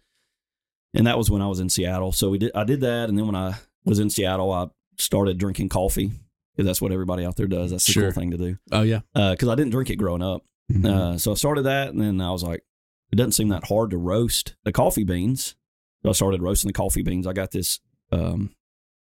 And 0.95 1.07
that 1.07 1.17
was 1.19 1.31
when 1.31 1.41
I 1.43 1.47
was 1.47 1.61
in 1.61 1.69
Seattle. 1.71 2.13
So 2.13 2.29
we 2.31 2.39
did 2.39 2.53
I 2.55 2.65
did 2.65 2.81
that, 2.83 3.09
and 3.09 3.17
then 3.19 3.27
when 3.27 3.37
I 3.37 3.55
was 3.85 3.99
in 3.99 4.11
Seattle, 4.11 4.53
I 4.53 4.69
started 4.99 5.39
drinking 5.39 5.69
coffee 5.71 6.11
because 6.55 6.67
that's 6.67 6.81
what 6.83 6.93
everybody 6.93 7.25
out 7.25 7.37
there 7.37 7.47
does. 7.47 7.71
That's 7.71 7.87
the 7.87 7.93
Sure. 7.93 8.03
cool 8.05 8.13
thing 8.13 8.31
to 8.33 8.37
do. 8.37 8.57
oh 8.71 8.83
yeah 8.83 9.01
Because 9.15 9.49
I 9.49 9.55
didn't 9.55 9.71
drink 9.71 9.89
it 9.91 9.97
growing 9.97 10.23
up. 10.23 10.45
Mhm. 10.71 10.87
Uh, 10.87 11.19
so 11.19 11.33
I 11.33 11.35
started 11.35 11.63
that, 11.63 11.89
and 11.89 12.01
then 12.01 12.21
I 12.21 12.31
was 12.31 12.43
like, 12.43 12.63
it 13.11 13.17
doesn't 13.17 13.33
seem 13.33 13.49
that 13.49 13.69
hard 13.69 13.91
to 13.91 13.99
roast 13.99 14.55
the 14.65 14.73
coffee 14.73 15.05
beans. 15.05 15.55
So 16.03 16.11
I 16.11 16.13
started 16.13 16.43
roasting 16.43 16.69
the 16.69 16.73
coffee 16.75 17.03
beans. 17.03 17.27
I 17.27 17.33
got 17.33 17.51
this. 17.53 17.81
Um, 18.11 18.51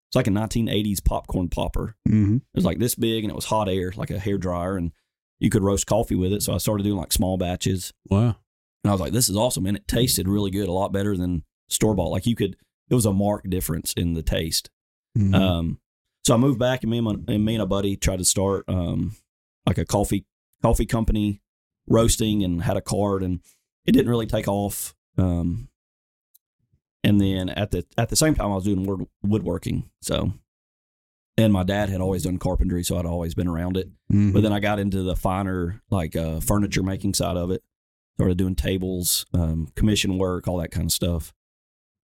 it's 0.08 0.16
like 0.16 0.26
a 0.26 0.30
1980s 0.30 1.00
popcorn 1.00 1.48
popper. 1.48 1.96
Mhm. 2.08 2.36
It 2.36 2.42
was 2.54 2.64
like 2.64 2.78
this 2.78 2.94
big, 2.94 3.24
and 3.24 3.30
it 3.30 3.34
was 3.36 3.46
hot 3.46 3.68
air, 3.68 3.92
like 3.96 4.10
a 4.10 4.18
hair 4.18 4.38
dryer, 4.38 4.76
and 4.76 4.92
you 5.38 5.50
could 5.50 5.62
roast 5.62 5.86
coffee 5.86 6.14
with 6.14 6.32
it. 6.32 6.42
So 6.42 6.54
I 6.54 6.58
started 6.58 6.84
doing 6.84 6.96
like 6.98 7.12
small 7.12 7.36
batches, 7.36 7.92
wow 8.08 8.36
and 8.82 8.90
I 8.90 8.92
was 8.92 9.00
like, 9.00 9.12
this 9.12 9.28
is 9.28 9.36
awesome, 9.36 9.66
and 9.66 9.76
it 9.76 9.88
tasted 9.88 10.28
really 10.28 10.50
good, 10.50 10.68
a 10.68 10.72
lot 10.72 10.92
better 10.92 11.16
than 11.16 11.44
store 11.68 11.94
bought. 11.94 12.10
Like 12.10 12.26
you 12.26 12.36
could, 12.36 12.56
it 12.90 12.94
was 12.94 13.06
a 13.06 13.12
marked 13.12 13.48
difference 13.50 13.92
in 13.94 14.14
the 14.14 14.22
taste. 14.22 14.70
Mhm. 15.16 15.34
Um, 15.34 15.80
so 16.24 16.34
I 16.34 16.36
moved 16.38 16.58
back, 16.58 16.82
and 16.82 16.90
me 16.90 16.98
and, 16.98 17.04
my, 17.04 17.14
and 17.34 17.44
me 17.44 17.54
and 17.54 17.62
a 17.62 17.66
buddy 17.66 17.96
tried 17.96 18.18
to 18.18 18.24
start 18.24 18.64
um, 18.68 19.14
like 19.66 19.78
a 19.78 19.84
coffee 19.84 20.24
coffee 20.62 20.86
company, 20.86 21.42
roasting, 21.86 22.42
and 22.42 22.62
had 22.62 22.76
a 22.76 22.80
card, 22.80 23.22
and 23.22 23.40
it 23.86 23.92
didn't 23.92 24.08
really 24.08 24.26
take 24.26 24.48
off. 24.48 24.94
Um, 25.18 25.68
and 27.02 27.20
then 27.20 27.50
at 27.50 27.70
the 27.70 27.84
at 27.98 28.08
the 28.08 28.16
same 28.16 28.34
time, 28.34 28.50
I 28.50 28.54
was 28.54 28.64
doing 28.64 28.84
wood, 28.84 29.06
woodworking. 29.22 29.90
So, 30.00 30.32
and 31.36 31.52
my 31.52 31.62
dad 31.62 31.90
had 31.90 32.00
always 32.00 32.22
done 32.24 32.38
carpentry, 32.38 32.82
so 32.82 32.96
I'd 32.96 33.04
always 33.06 33.34
been 33.34 33.48
around 33.48 33.76
it. 33.76 33.90
Mhm. 34.10 34.32
But 34.32 34.42
then 34.42 34.52
I 34.52 34.60
got 34.60 34.78
into 34.78 35.02
the 35.02 35.14
finer 35.16 35.82
like 35.90 36.16
uh, 36.16 36.40
furniture 36.40 36.82
making 36.82 37.14
side 37.14 37.36
of 37.36 37.50
it. 37.50 37.62
Started 38.14 38.38
doing 38.38 38.54
tables, 38.54 39.26
um, 39.34 39.68
commission 39.76 40.16
work, 40.18 40.48
all 40.48 40.56
that 40.58 40.70
kind 40.70 40.86
of 40.86 40.92
stuff. 40.92 41.32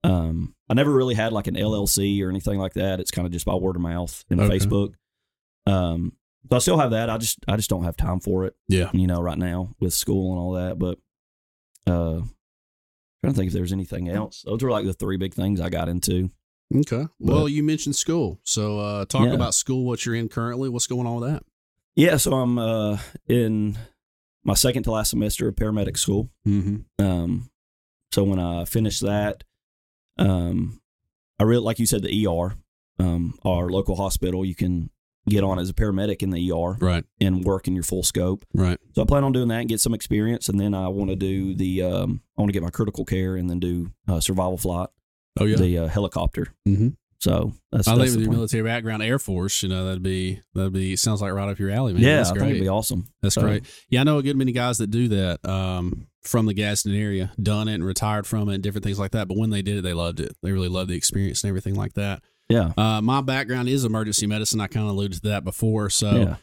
Um, 0.05 0.55
I 0.69 0.75
never 0.75 0.91
really 0.93 1.15
had 1.15 1.33
like 1.33 1.47
an 1.47 1.57
LLC 1.57 2.23
or 2.23 2.31
anything 2.31 2.59
like 2.59 2.75
that. 2.75 3.01
It's 3.01 3.11
kind 3.11 3.27
of 3.27 3.33
just 3.33 3.45
by 3.47 3.55
word 3.55 3.77
of 3.77 3.83
mouth 3.83 4.25
and 4.31 4.41
Okay. 4.41 4.59
Facebook. 4.59 4.95
Um, 5.67 6.13
so 6.49 6.57
I 6.57 6.59
still 6.61 6.79
have 6.79 6.93
that. 6.93 7.11
I 7.11 7.19
just 7.19 7.39
I 7.47 7.57
just 7.57 7.69
don't 7.71 7.85
have 7.85 7.97
time 7.97 8.21
for 8.21 8.45
it. 8.47 8.55
Yeah. 8.69 8.91
You 8.93 9.07
know, 9.07 9.21
right 9.21 9.37
now 9.39 9.75
with 9.79 9.93
school 9.93 10.31
and 10.33 10.41
all 10.41 10.53
that. 10.53 10.79
But 10.79 10.99
uh, 11.87 12.21
trying 13.23 13.33
to 13.33 13.33
think 13.33 13.49
if 13.49 13.53
there's 13.53 13.73
anything 13.73 14.09
else. 14.09 14.43
Those 14.47 14.63
were 14.63 14.71
like 14.71 14.87
the 14.87 14.93
three 14.95 15.17
big 15.19 15.35
things 15.35 15.61
I 15.61 15.69
got 15.69 15.89
into. 15.89 16.31
Okay. 16.75 17.07
Well, 17.19 17.49
you 17.49 17.63
mentioned 17.63 17.97
school. 17.97 18.39
So 18.45 18.79
uh, 18.79 19.05
talk 19.05 19.27
Yeah. 19.27 19.35
about 19.35 19.55
school, 19.55 19.85
what 19.85 20.07
you're 20.07 20.15
in 20.15 20.29
currently. 20.29 20.69
What's 20.69 20.87
going 20.87 21.07
on 21.07 21.21
with 21.21 21.31
that? 21.31 21.43
Yeah, 21.97 22.17
so 22.17 22.33
I'm 22.35 22.59
uh, 22.59 22.99
in 23.29 23.77
my 24.45 24.55
second 24.55 24.85
to 24.85 24.93
last 24.93 25.11
semester 25.11 25.49
of 25.49 25.57
paramedic 25.57 25.99
school. 25.99 26.31
Mm-hmm. 26.47 27.05
Um, 27.05 27.51
so 28.13 28.23
when 28.25 28.39
I 28.39 28.65
finish 28.65 29.01
that, 29.01 29.43
um, 30.19 30.81
I 31.39 31.45
really 31.45 31.63
like 31.65 31.79
you 31.79 31.87
said 31.87 32.03
the 32.03 32.27
ER, 32.27 32.55
um, 32.99 33.39
our 33.45 33.69
local 33.71 33.97
hospital. 33.97 34.45
You 34.45 34.55
can 34.55 34.91
get 35.29 35.45
on 35.45 35.59
as 35.59 35.69
a 35.71 35.75
paramedic 35.75 36.23
in 36.23 36.31
the 36.31 36.51
ER 36.51 36.77
Right. 36.81 37.05
and 37.21 37.45
work 37.45 37.69
in 37.69 37.75
your 37.75 37.83
full 37.85 38.03
scope. 38.03 38.45
Right. 38.55 38.79
So 38.95 39.03
I 39.03 39.05
plan 39.05 39.23
on 39.25 39.33
doing 39.33 39.49
that 39.49 39.61
and 39.61 39.69
get 39.69 39.81
some 39.81 39.95
experience, 39.95 40.49
and 40.49 40.59
then 40.59 40.75
I 40.75 40.89
want 40.89 41.11
to 41.11 41.17
do 41.17 41.55
the 41.55 41.83
um, 41.83 42.23
I 42.37 42.43
want 42.43 42.49
to 42.49 42.53
get 42.53 42.63
my 42.63 42.71
critical 42.71 43.05
care 43.05 43.37
and 43.37 43.49
then 43.49 43.59
do 43.61 43.91
uh, 44.09 44.21
survival 44.21 44.59
flight, 44.59 44.89
Oh 45.39 45.45
yeah. 45.45 45.57
the 45.57 45.79
uh, 45.79 45.89
helicopter. 45.89 46.49
mm-hmm. 46.69 46.89
So 47.21 47.53
that's, 47.71 47.87
I 47.87 47.97
that's 47.97 48.13
the 48.13 48.17
with 48.21 48.25
your 48.29 48.33
military 48.33 48.63
background, 48.65 49.03
Air 49.03 49.19
Force, 49.19 49.63
you 49.63 49.69
know, 49.69 49.85
that'd 49.85 50.03
be 50.03 50.41
that'd 50.55 50.73
be 50.73 50.97
sounds 50.97 51.21
like 51.21 51.33
right 51.35 51.51
up 51.51 51.59
your 51.59 51.69
alley, 51.71 51.93
man. 51.93 52.03
Yeah, 52.03 52.17
That's 52.17 52.31
I 52.31 52.33
great. 52.33 52.41
think 52.45 52.51
it'd 52.53 52.63
be 52.63 52.69
awesome. 52.69 53.09
That's 53.21 53.35
So- 53.35 53.43
great. 53.43 53.65
Yeah, 53.91 54.01
I 54.01 54.05
know 54.05 54.17
a 54.17 54.23
good 54.23 54.39
many 54.39 54.53
guys 54.53 54.79
that 54.79 54.91
do 54.91 55.09
that 55.09 55.47
um, 55.47 56.07
from 56.23 56.47
the 56.47 56.55
Gadsden 56.55 56.95
area, 56.95 57.33
done 57.43 57.69
it 57.69 57.75
and 57.75 57.85
retired 57.85 58.27
from 58.27 58.49
it, 58.49 58.55
and 58.55 58.63
different 58.63 58.85
things 58.85 58.99
like 58.99 59.13
that. 59.13 59.27
But 59.29 59.37
when 59.39 59.51
they 59.51 59.63
did 59.63 59.79
it, 59.79 59.83
they 59.83 59.95
loved 59.95 60.21
it. 60.21 60.37
They 60.43 60.53
really 60.53 60.69
loved 60.69 60.91
the 60.91 60.97
experience 60.97 61.43
and 61.43 61.49
everything 61.49 61.75
like 61.75 61.95
that. 61.95 62.23
Yeah, 62.49 62.73
Uh, 62.77 63.01
my 63.01 63.21
background 63.21 63.69
is 63.69 63.85
emergency 63.85 64.27
medicine. 64.27 64.61
I 64.61 64.67
kind 64.67 64.85
of 64.87 64.93
alluded 64.93 65.23
to 65.23 65.29
that 65.29 65.45
before. 65.45 65.89
So 65.89 66.11
yeah, 66.11 66.37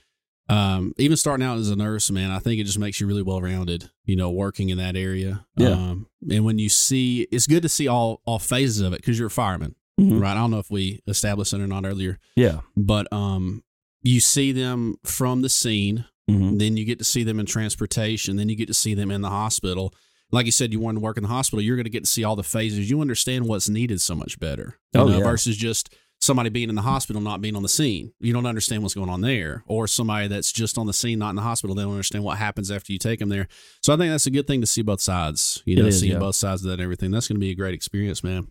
um, 0.49 0.93
even 0.97 1.17
starting 1.17 1.45
out 1.45 1.57
as 1.57 1.69
a 1.69 1.75
nurse, 1.75 2.09
man, 2.09 2.31
I 2.31 2.39
think 2.39 2.61
it 2.61 2.63
just 2.63 2.79
makes 2.79 3.01
you 3.01 3.07
really 3.07 3.21
well 3.23 3.41
rounded. 3.41 3.89
You 4.05 4.15
know, 4.15 4.31
working 4.31 4.69
in 4.69 4.77
that 4.77 4.95
area. 4.95 5.45
Yeah. 5.57 5.71
Um, 5.71 6.07
and 6.31 6.45
when 6.45 6.59
you 6.59 6.69
see, 6.69 7.27
it's 7.31 7.45
good 7.47 7.63
to 7.63 7.69
see 7.69 7.87
all 7.89 8.21
all 8.25 8.39
phases 8.39 8.79
of 8.81 8.93
it 8.93 9.01
because 9.01 9.19
you're 9.19 9.27
a 9.27 9.31
fireman, 9.31 9.75
Mhm. 9.99 10.21
right? 10.21 10.31
I 10.31 10.35
don't 10.35 10.51
know 10.51 10.59
if 10.59 10.71
we 10.71 11.01
established 11.07 11.51
it 11.53 11.59
or 11.59 11.67
not 11.67 11.85
earlier, 11.85 12.19
yeah. 12.37 12.61
but 12.77 13.11
um, 13.11 13.63
you 14.01 14.21
see 14.21 14.53
them 14.53 14.95
from 15.03 15.41
the 15.41 15.49
scene. 15.49 16.05
Hmm 16.27 16.57
Then 16.57 16.77
you 16.77 16.85
get 16.85 16.99
to 16.99 17.05
see 17.05 17.23
them 17.23 17.39
in 17.39 17.45
transportation. 17.45 18.35
Then 18.35 18.49
you 18.49 18.55
get 18.55 18.67
to 18.67 18.73
see 18.73 18.93
them 18.93 19.11
in 19.11 19.21
the 19.21 19.29
hospital. 19.29 19.93
Like 20.31 20.45
you 20.45 20.51
said, 20.51 20.73
you 20.73 20.79
want 20.79 20.97
to 20.97 21.01
work 21.01 21.17
in 21.17 21.23
the 21.23 21.29
hospital. 21.29 21.61
You're 21.61 21.77
going 21.77 21.85
to 21.85 21.89
get 21.89 22.03
to 22.03 22.09
see 22.09 22.23
all 22.25 22.35
the 22.35 22.43
phases. 22.43 22.89
You 22.89 22.99
understand 22.99 23.47
what's 23.47 23.69
needed 23.69 24.01
so 24.01 24.13
much 24.13 24.39
better. 24.39 24.77
Oh, 24.93 25.05
know, 25.05 25.17
yeah. 25.19 25.23
versus 25.23 25.55
just 25.55 25.95
somebody 26.19 26.49
being 26.49 26.67
in 26.67 26.75
the 26.75 26.81
hospital, 26.81 27.21
not 27.21 27.39
being 27.39 27.55
on 27.55 27.61
the 27.61 27.69
scene. 27.69 28.11
You 28.19 28.33
don't 28.33 28.45
understand 28.45 28.81
what's 28.81 28.95
going 28.95 29.09
on 29.09 29.21
there. 29.21 29.63
Or 29.67 29.87
somebody 29.87 30.27
that's 30.27 30.51
just 30.51 30.77
on 30.77 30.85
the 30.85 30.93
scene, 30.93 31.19
not 31.19 31.29
in 31.29 31.35
the 31.37 31.43
hospital. 31.43 31.75
They 31.75 31.83
don't 31.83 31.91
understand 31.93 32.25
what 32.25 32.37
happens 32.39 32.71
after 32.71 32.91
you 32.91 32.99
take 32.99 33.19
them 33.19 33.29
there. 33.29 33.47
So 33.81 33.93
I 33.93 33.97
think 33.97 34.11
that's 34.11 34.25
a 34.25 34.31
good 34.31 34.47
thing 34.47 34.59
to 34.59 34.67
see 34.67 34.81
both 34.81 34.99
sides. 34.99 35.63
You 35.65 35.77
It 35.77 35.81
know, 35.81 35.87
is, 35.87 35.99
seeing 35.99 36.11
yeah. 36.13 36.19
both 36.19 36.35
sides 36.35 36.61
of 36.61 36.67
that 36.67 36.73
and 36.73 36.81
everything. 36.81 37.11
That's 37.11 37.27
going 37.29 37.37
to 37.37 37.39
be 37.39 37.51
a 37.51 37.55
great 37.55 37.73
experience, 37.73 38.21
man. 38.21 38.47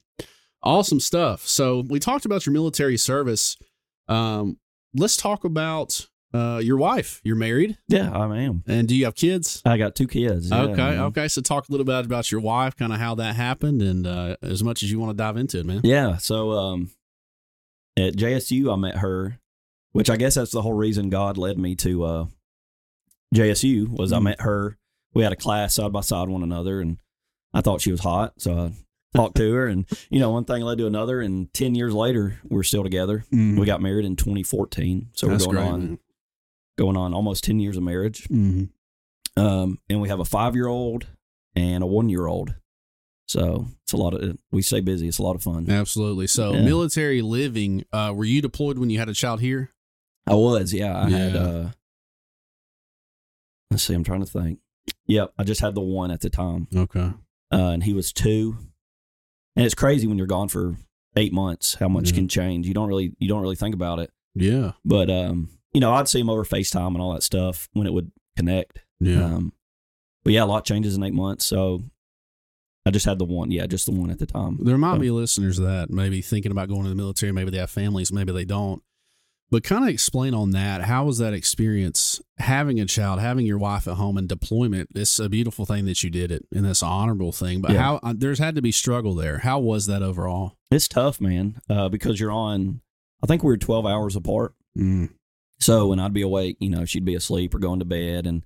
Awesome 0.62 1.00
stuff. 1.00 1.46
So 1.46 1.84
we 1.88 2.00
talked 2.00 2.24
about 2.24 2.46
your 2.46 2.52
military 2.54 2.96
service. 2.96 3.56
Um, 4.08 4.58
let's 4.94 5.16
talk 5.16 5.44
about 5.44 6.08
uh, 6.34 6.60
your 6.62 6.76
wife. 6.76 7.20
You're 7.24 7.36
married. 7.36 7.78
Yeah, 7.88 8.10
I 8.10 8.24
am. 8.38 8.62
And 8.66 8.86
do 8.88 8.94
you 8.94 9.04
have 9.06 9.14
kids? 9.14 9.62
I 9.64 9.78
got 9.78 9.94
two 9.94 10.06
kids. 10.06 10.50
yeah, 10.50 10.62
okay, 10.62 10.74
man. 10.76 10.98
okay. 11.00 11.28
So 11.28 11.40
talk 11.40 11.68
a 11.68 11.72
little 11.72 11.86
bit 11.86 12.04
about 12.04 12.30
your 12.30 12.40
wife, 12.40 12.76
kind 12.76 12.92
of 12.92 12.98
how 12.98 13.14
that 13.16 13.36
happened, 13.36 13.80
and 13.82 14.06
uh, 14.06 14.36
as 14.42 14.62
much 14.62 14.82
as 14.82 14.90
you 14.90 14.98
want 14.98 15.10
to 15.10 15.16
dive 15.16 15.36
into 15.36 15.58
it, 15.60 15.66
man. 15.66 15.80
Yeah. 15.84 16.16
So 16.18 16.52
um, 16.52 16.90
at 17.96 18.14
JSU, 18.16 18.72
I 18.72 18.76
met 18.76 18.96
her, 18.98 19.38
which 19.92 20.10
I 20.10 20.16
guess 20.16 20.34
that's 20.34 20.52
the 20.52 20.62
whole 20.62 20.74
reason 20.74 21.08
God 21.10 21.38
led 21.38 21.58
me 21.58 21.74
to 21.76 22.04
uh, 22.04 22.26
JSU 23.34 23.88
was 23.88 24.12
I 24.12 24.18
Mhm. 24.18 24.22
met 24.24 24.40
her. 24.42 24.78
We 25.14 25.22
had 25.22 25.32
a 25.32 25.36
class 25.36 25.74
side 25.74 25.92
by 25.92 26.00
side 26.02 26.28
one 26.28 26.42
another, 26.42 26.80
and 26.80 26.98
I 27.54 27.60
thought 27.60 27.80
she 27.80 27.90
was 27.90 28.00
hot, 28.00 28.34
so 28.38 28.58
I 28.58 28.72
talked 29.16 29.36
to 29.36 29.52
her, 29.54 29.66
and 29.66 29.86
you 30.10 30.18
know, 30.20 30.30
one 30.30 30.44
thing 30.44 30.62
led 30.62 30.78
to 30.78 30.86
another, 30.86 31.20
and 31.20 31.52
ten 31.54 31.74
years 31.74 31.94
later, 31.94 32.38
we're 32.44 32.62
still 32.62 32.82
together. 32.82 33.24
Mhm. 33.32 33.58
We 33.58 33.64
got 33.66 33.80
married 33.80 34.04
in 34.04 34.16
2014, 34.16 35.08
so 35.12 35.26
That's 35.28 35.46
we're 35.46 35.54
going 35.54 35.64
great, 35.64 35.72
on 35.72 35.80
man. 35.80 35.98
Going 36.76 36.96
on 36.96 37.14
almost 37.14 37.44
10 37.44 37.58
years 37.60 37.76
of 37.76 37.82
marriage. 37.82 38.28
Mhm. 38.28 38.70
Um, 39.36 39.78
and 39.88 40.00
we 40.00 40.08
have 40.08 40.20
a 40.20 40.24
five 40.24 40.54
year 40.54 40.66
old 40.66 41.06
and 41.54 41.82
a 41.82 41.86
one 41.86 42.08
year 42.08 42.26
old. 42.26 42.54
So 43.28 43.66
it's 43.82 43.92
a 43.92 43.96
lot 43.96 44.14
of 44.14 44.38
we 44.52 44.62
stay 44.62 44.80
busy. 44.80 45.08
It's 45.08 45.18
a 45.18 45.22
lot 45.22 45.34
of 45.36 45.42
fun. 45.42 45.68
Absolutely. 45.68 46.26
So 46.26 46.52
Yeah. 46.54 46.62
military 46.64 47.22
living. 47.22 47.84
Uh, 47.92 48.12
were 48.14 48.24
you 48.24 48.40
deployed 48.40 48.78
when 48.78 48.88
you 48.90 48.98
had 48.98 49.08
a 49.08 49.14
child 49.14 49.40
here? 49.40 49.70
I 50.26 50.34
was, 50.34 50.72
yeah. 50.72 50.96
I 51.04 51.10
had 51.10 51.36
uh 51.36 51.70
let's 53.70 53.82
see, 53.82 53.94
I'm 53.94 54.04
trying 54.04 54.20
to 54.20 54.26
think. 54.26 54.60
Yep, 55.06 55.32
I 55.38 55.44
just 55.44 55.60
had 55.60 55.74
the 55.74 55.80
one 55.80 56.10
at 56.10 56.20
the 56.20 56.30
time. 56.30 56.68
Okay. 56.74 57.12
Uh 57.52 57.68
and 57.70 57.82
he 57.84 57.92
was 57.92 58.12
two. 58.12 58.56
And 59.54 59.64
it's 59.64 59.74
crazy 59.74 60.06
when 60.06 60.18
you're 60.18 60.26
gone 60.26 60.48
for 60.48 60.76
eight 61.16 61.32
months 61.32 61.74
how 61.74 61.88
much 61.88 62.10
Yeah. 62.10 62.16
can 62.16 62.28
change. 62.28 62.66
You 62.66 62.74
don't 62.74 62.88
really 62.88 63.14
you 63.18 63.28
don't 63.28 63.42
really 63.42 63.56
think 63.56 63.74
about 63.74 63.98
it. 63.98 64.10
Yeah. 64.34 64.72
But 64.84 65.10
um, 65.10 65.48
you 65.76 65.80
know, 65.80 65.92
I'd 65.92 66.08
see 66.08 66.20
him 66.20 66.30
over 66.30 66.42
FaceTime 66.42 66.88
and 66.94 67.02
all 67.02 67.12
that 67.12 67.22
stuff 67.22 67.68
when 67.74 67.86
it 67.86 67.92
would 67.92 68.10
connect. 68.34 68.78
Yeah. 68.98 69.22
Um 69.24 69.52
but 70.24 70.32
yeah, 70.32 70.42
a 70.42 70.46
lot 70.46 70.64
changes 70.64 70.96
in 70.96 71.02
eight 71.02 71.12
months. 71.12 71.44
So 71.44 71.84
I 72.86 72.90
just 72.90 73.04
had 73.04 73.18
the 73.18 73.26
one, 73.26 73.50
yeah, 73.50 73.66
just 73.66 73.84
the 73.84 73.92
one 73.92 74.10
at 74.10 74.18
the 74.18 74.24
time. 74.26 74.56
There 74.62 74.78
might 74.78 74.94
So- 74.94 75.00
be 75.00 75.10
listeners 75.10 75.58
that 75.58 75.90
maybe 75.90 76.22
thinking 76.22 76.50
about 76.50 76.68
going 76.70 76.84
to 76.84 76.88
the 76.88 76.94
military. 76.94 77.30
Maybe 77.32 77.50
they 77.50 77.58
have 77.58 77.68
families. 77.70 78.10
Maybe 78.10 78.32
they 78.32 78.46
don't. 78.46 78.80
But 79.50 79.62
kind 79.64 79.84
of 79.84 79.90
explain 79.90 80.34
on 80.34 80.50
that. 80.52 80.82
How 80.82 81.04
was 81.04 81.18
that 81.18 81.32
experience 81.34 82.20
having 82.38 82.80
a 82.80 82.86
child, 82.86 83.20
having 83.20 83.44
your 83.46 83.58
wife 83.58 83.86
at 83.86 83.94
home 83.94 84.16
and 84.16 84.28
deployment? 84.28 84.88
It's 84.96 85.20
a 85.20 85.28
beautiful 85.28 85.66
thing 85.66 85.84
that 85.84 86.02
you 86.02 86.10
did 86.10 86.32
it, 86.32 86.46
and 86.52 86.64
that's 86.64 86.82
an 86.82 86.88
honorable 86.88 87.30
thing. 87.30 87.60
But 87.60 87.72
Yeah. 87.72 87.82
how 87.82 88.00
uh, 88.02 88.14
there's 88.16 88.40
had 88.40 88.56
to 88.56 88.62
be 88.62 88.72
struggle 88.72 89.14
there. 89.14 89.38
How 89.38 89.60
was 89.60 89.86
that 89.86 90.02
overall? 90.02 90.56
It's 90.72 90.88
tough, 90.88 91.20
man, 91.20 91.60
uh, 91.70 91.88
because 91.88 92.18
you're 92.18 92.32
on. 92.32 92.80
I 93.22 93.26
think 93.28 93.44
we 93.44 93.48
were 93.48 93.56
12 93.56 93.86
hours 93.86 94.16
apart. 94.16 94.54
Mm. 94.76 95.10
So 95.58 95.88
when 95.88 95.98
I'd 96.00 96.12
be 96.12 96.22
awake, 96.22 96.56
you 96.60 96.68
know, 96.70 96.84
she'd 96.84 97.04
be 97.04 97.14
asleep 97.14 97.54
or 97.54 97.58
going 97.58 97.78
to 97.78 97.84
bed, 97.84 98.26
and 98.26 98.44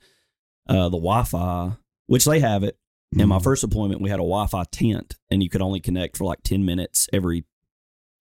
uh, 0.69 0.85
the 0.89 0.97
Wi-Fi, 0.99 1.73
which 2.07 2.25
they 2.25 2.41
have 2.41 2.63
it. 2.63 2.79
In 3.13 3.29
my 3.29 3.39
Mhm. 3.39 3.43
first 3.43 3.63
deployment, 3.63 4.01
we 4.01 4.09
had 4.11 4.21
a 4.21 4.23
Wi-Fi 4.23 4.63
tent, 4.71 5.17
and 5.31 5.43
you 5.43 5.49
could 5.49 5.63
only 5.63 5.81
connect 5.81 6.17
for 6.17 6.25
like 6.25 6.43
10 6.45 6.65
minutes 6.65 7.09
every 7.13 7.45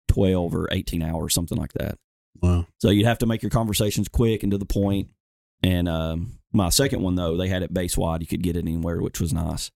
12 0.08 0.54
or 0.54 0.68
18 0.72 1.02
hours, 1.02 1.34
something 1.34 1.58
like 1.58 1.74
that. 1.74 1.98
Wow. 2.40 2.66
So 2.78 2.88
you'd 2.90 3.04
have 3.06 3.18
to 3.18 3.26
make 3.26 3.42
your 3.42 3.50
conversations 3.50 4.08
quick 4.08 4.42
and 4.42 4.52
to 4.52 4.58
the 4.58 4.64
point. 4.64 5.08
And 5.62 5.88
um, 5.88 6.38
my 6.52 6.70
second 6.70 7.02
one 7.02 7.16
though, 7.16 7.36
they 7.36 7.48
had 7.48 7.62
it 7.62 7.74
base 7.74 7.98
wide. 7.98 8.20
You 8.22 8.26
could 8.26 8.42
get 8.42 8.56
it 8.56 8.60
anywhere, 8.60 9.00
which 9.02 9.20
was 9.20 9.32
nice. 9.34 9.70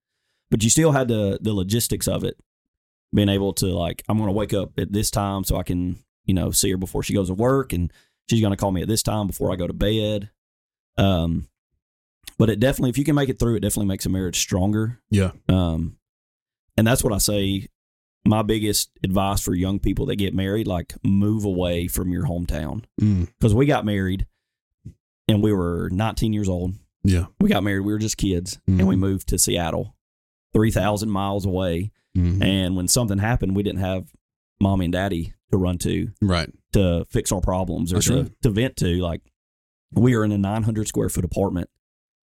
But 0.50 0.62
you 0.62 0.70
still 0.70 0.92
had 0.92 1.08
the 1.08 1.38
the 1.42 1.52
logistics 1.52 2.06
of 2.08 2.24
it, 2.24 2.38
being 3.12 3.28
able 3.28 3.52
to 3.54 3.66
like, 3.66 4.02
I'm 4.08 4.16
going 4.16 4.28
to 4.28 4.32
wake 4.32 4.54
up 4.54 4.78
at 4.78 4.92
this 4.92 5.10
time 5.10 5.44
so 5.44 5.56
I 5.56 5.62
can, 5.62 5.98
you 6.24 6.34
know, 6.34 6.50
see 6.52 6.70
her 6.70 6.76
before 6.76 7.02
she 7.02 7.14
goes 7.14 7.28
to 7.28 7.34
work, 7.34 7.72
and 7.72 7.92
she's 8.28 8.40
going 8.40 8.52
to 8.52 8.56
call 8.56 8.72
me 8.72 8.82
at 8.82 8.88
this 8.88 9.02
time 9.02 9.26
before 9.26 9.52
I 9.52 9.56
go 9.56 9.66
to 9.66 9.72
bed. 9.72 10.30
Um, 10.98 11.48
but 12.38 12.50
it 12.50 12.60
definitely, 12.60 12.90
if 12.90 12.98
you 12.98 13.04
can 13.04 13.14
make 13.14 13.28
it 13.28 13.38
through, 13.38 13.56
it 13.56 13.60
definitely 13.60 13.86
makes 13.86 14.06
a 14.06 14.08
marriage 14.08 14.38
stronger. 14.38 15.00
Yeah. 15.10 15.32
Um, 15.48 15.96
and 16.76 16.86
that's 16.86 17.04
what 17.04 17.12
I 17.12 17.18
say. 17.18 17.68
My 18.24 18.42
biggest 18.42 18.90
advice 19.02 19.40
for 19.42 19.52
young 19.54 19.80
people 19.80 20.06
that 20.06 20.16
get 20.16 20.32
married, 20.34 20.66
like 20.68 20.94
move 21.04 21.44
away 21.44 21.88
from 21.88 22.10
your 22.12 22.24
hometown 22.26 22.84
Mm. 23.00 23.26
because 23.38 23.52
we 23.54 23.66
got 23.66 23.84
married 23.84 24.26
and 25.28 25.42
we 25.42 25.52
were 25.52 25.88
19 25.92 26.32
years 26.32 26.48
old. 26.48 26.74
Yeah. 27.02 27.26
We 27.40 27.48
got 27.48 27.64
married, 27.64 27.80
we 27.80 27.92
were 27.92 27.98
just 27.98 28.16
kids, 28.16 28.60
and 28.68 28.86
we 28.86 28.94
Mhm. 28.94 29.00
moved 29.00 29.28
to 29.28 29.38
Seattle, 29.38 29.96
3,000 30.52 31.10
miles 31.10 31.44
away. 31.44 31.90
Mhm. 32.16 32.42
And 32.44 32.76
when 32.76 32.86
something 32.86 33.18
happened, 33.18 33.56
we 33.56 33.64
didn't 33.64 33.80
have 33.80 34.12
mommy 34.62 34.86
and 34.86 34.92
daddy 34.92 35.34
to 35.50 35.58
run 35.58 35.76
to 35.78 36.08
Right. 36.22 36.48
to 36.72 37.04
fix 37.10 37.30
our 37.32 37.40
problems 37.40 37.92
or 37.92 37.96
That's 37.96 38.06
to, 38.06 38.22
right. 38.22 38.32
to 38.42 38.50
vent 38.50 38.76
to. 38.76 38.96
Like 39.02 39.20
we 39.92 40.16
were 40.16 40.24
in 40.24 40.32
a 40.32 40.38
900 40.38 40.88
square 40.88 41.08
foot 41.10 41.24
apartment 41.24 41.68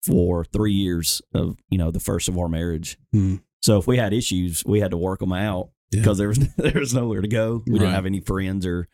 for 0.06 0.46
three 0.46 0.72
years 0.74 1.22
of, 1.34 1.58
you 1.70 1.78
know, 1.78 1.92
the 1.92 2.00
first 2.00 2.30
of 2.30 2.38
our 2.38 2.48
marriage. 2.48 2.98
Mm. 3.14 3.42
So 3.62 3.78
if 3.78 3.88
we 3.88 3.98
had 3.98 4.14
issues, 4.14 4.64
we 4.66 4.80
had 4.80 4.92
to 4.92 4.98
work 4.98 5.20
them 5.20 5.34
out 5.34 5.72
Yeah. 5.92 6.00
because 6.02 6.18
there 6.18 6.30
was 6.30 6.38
there 6.58 6.80
was 6.80 6.94
nowhere 6.94 7.22
to 7.22 7.28
go. 7.28 7.64
We 7.66 7.74
Right. 7.74 7.80
didn't 7.80 7.96
have 7.96 8.06
any 8.06 8.22
friends 8.22 8.66
or, 8.66 8.88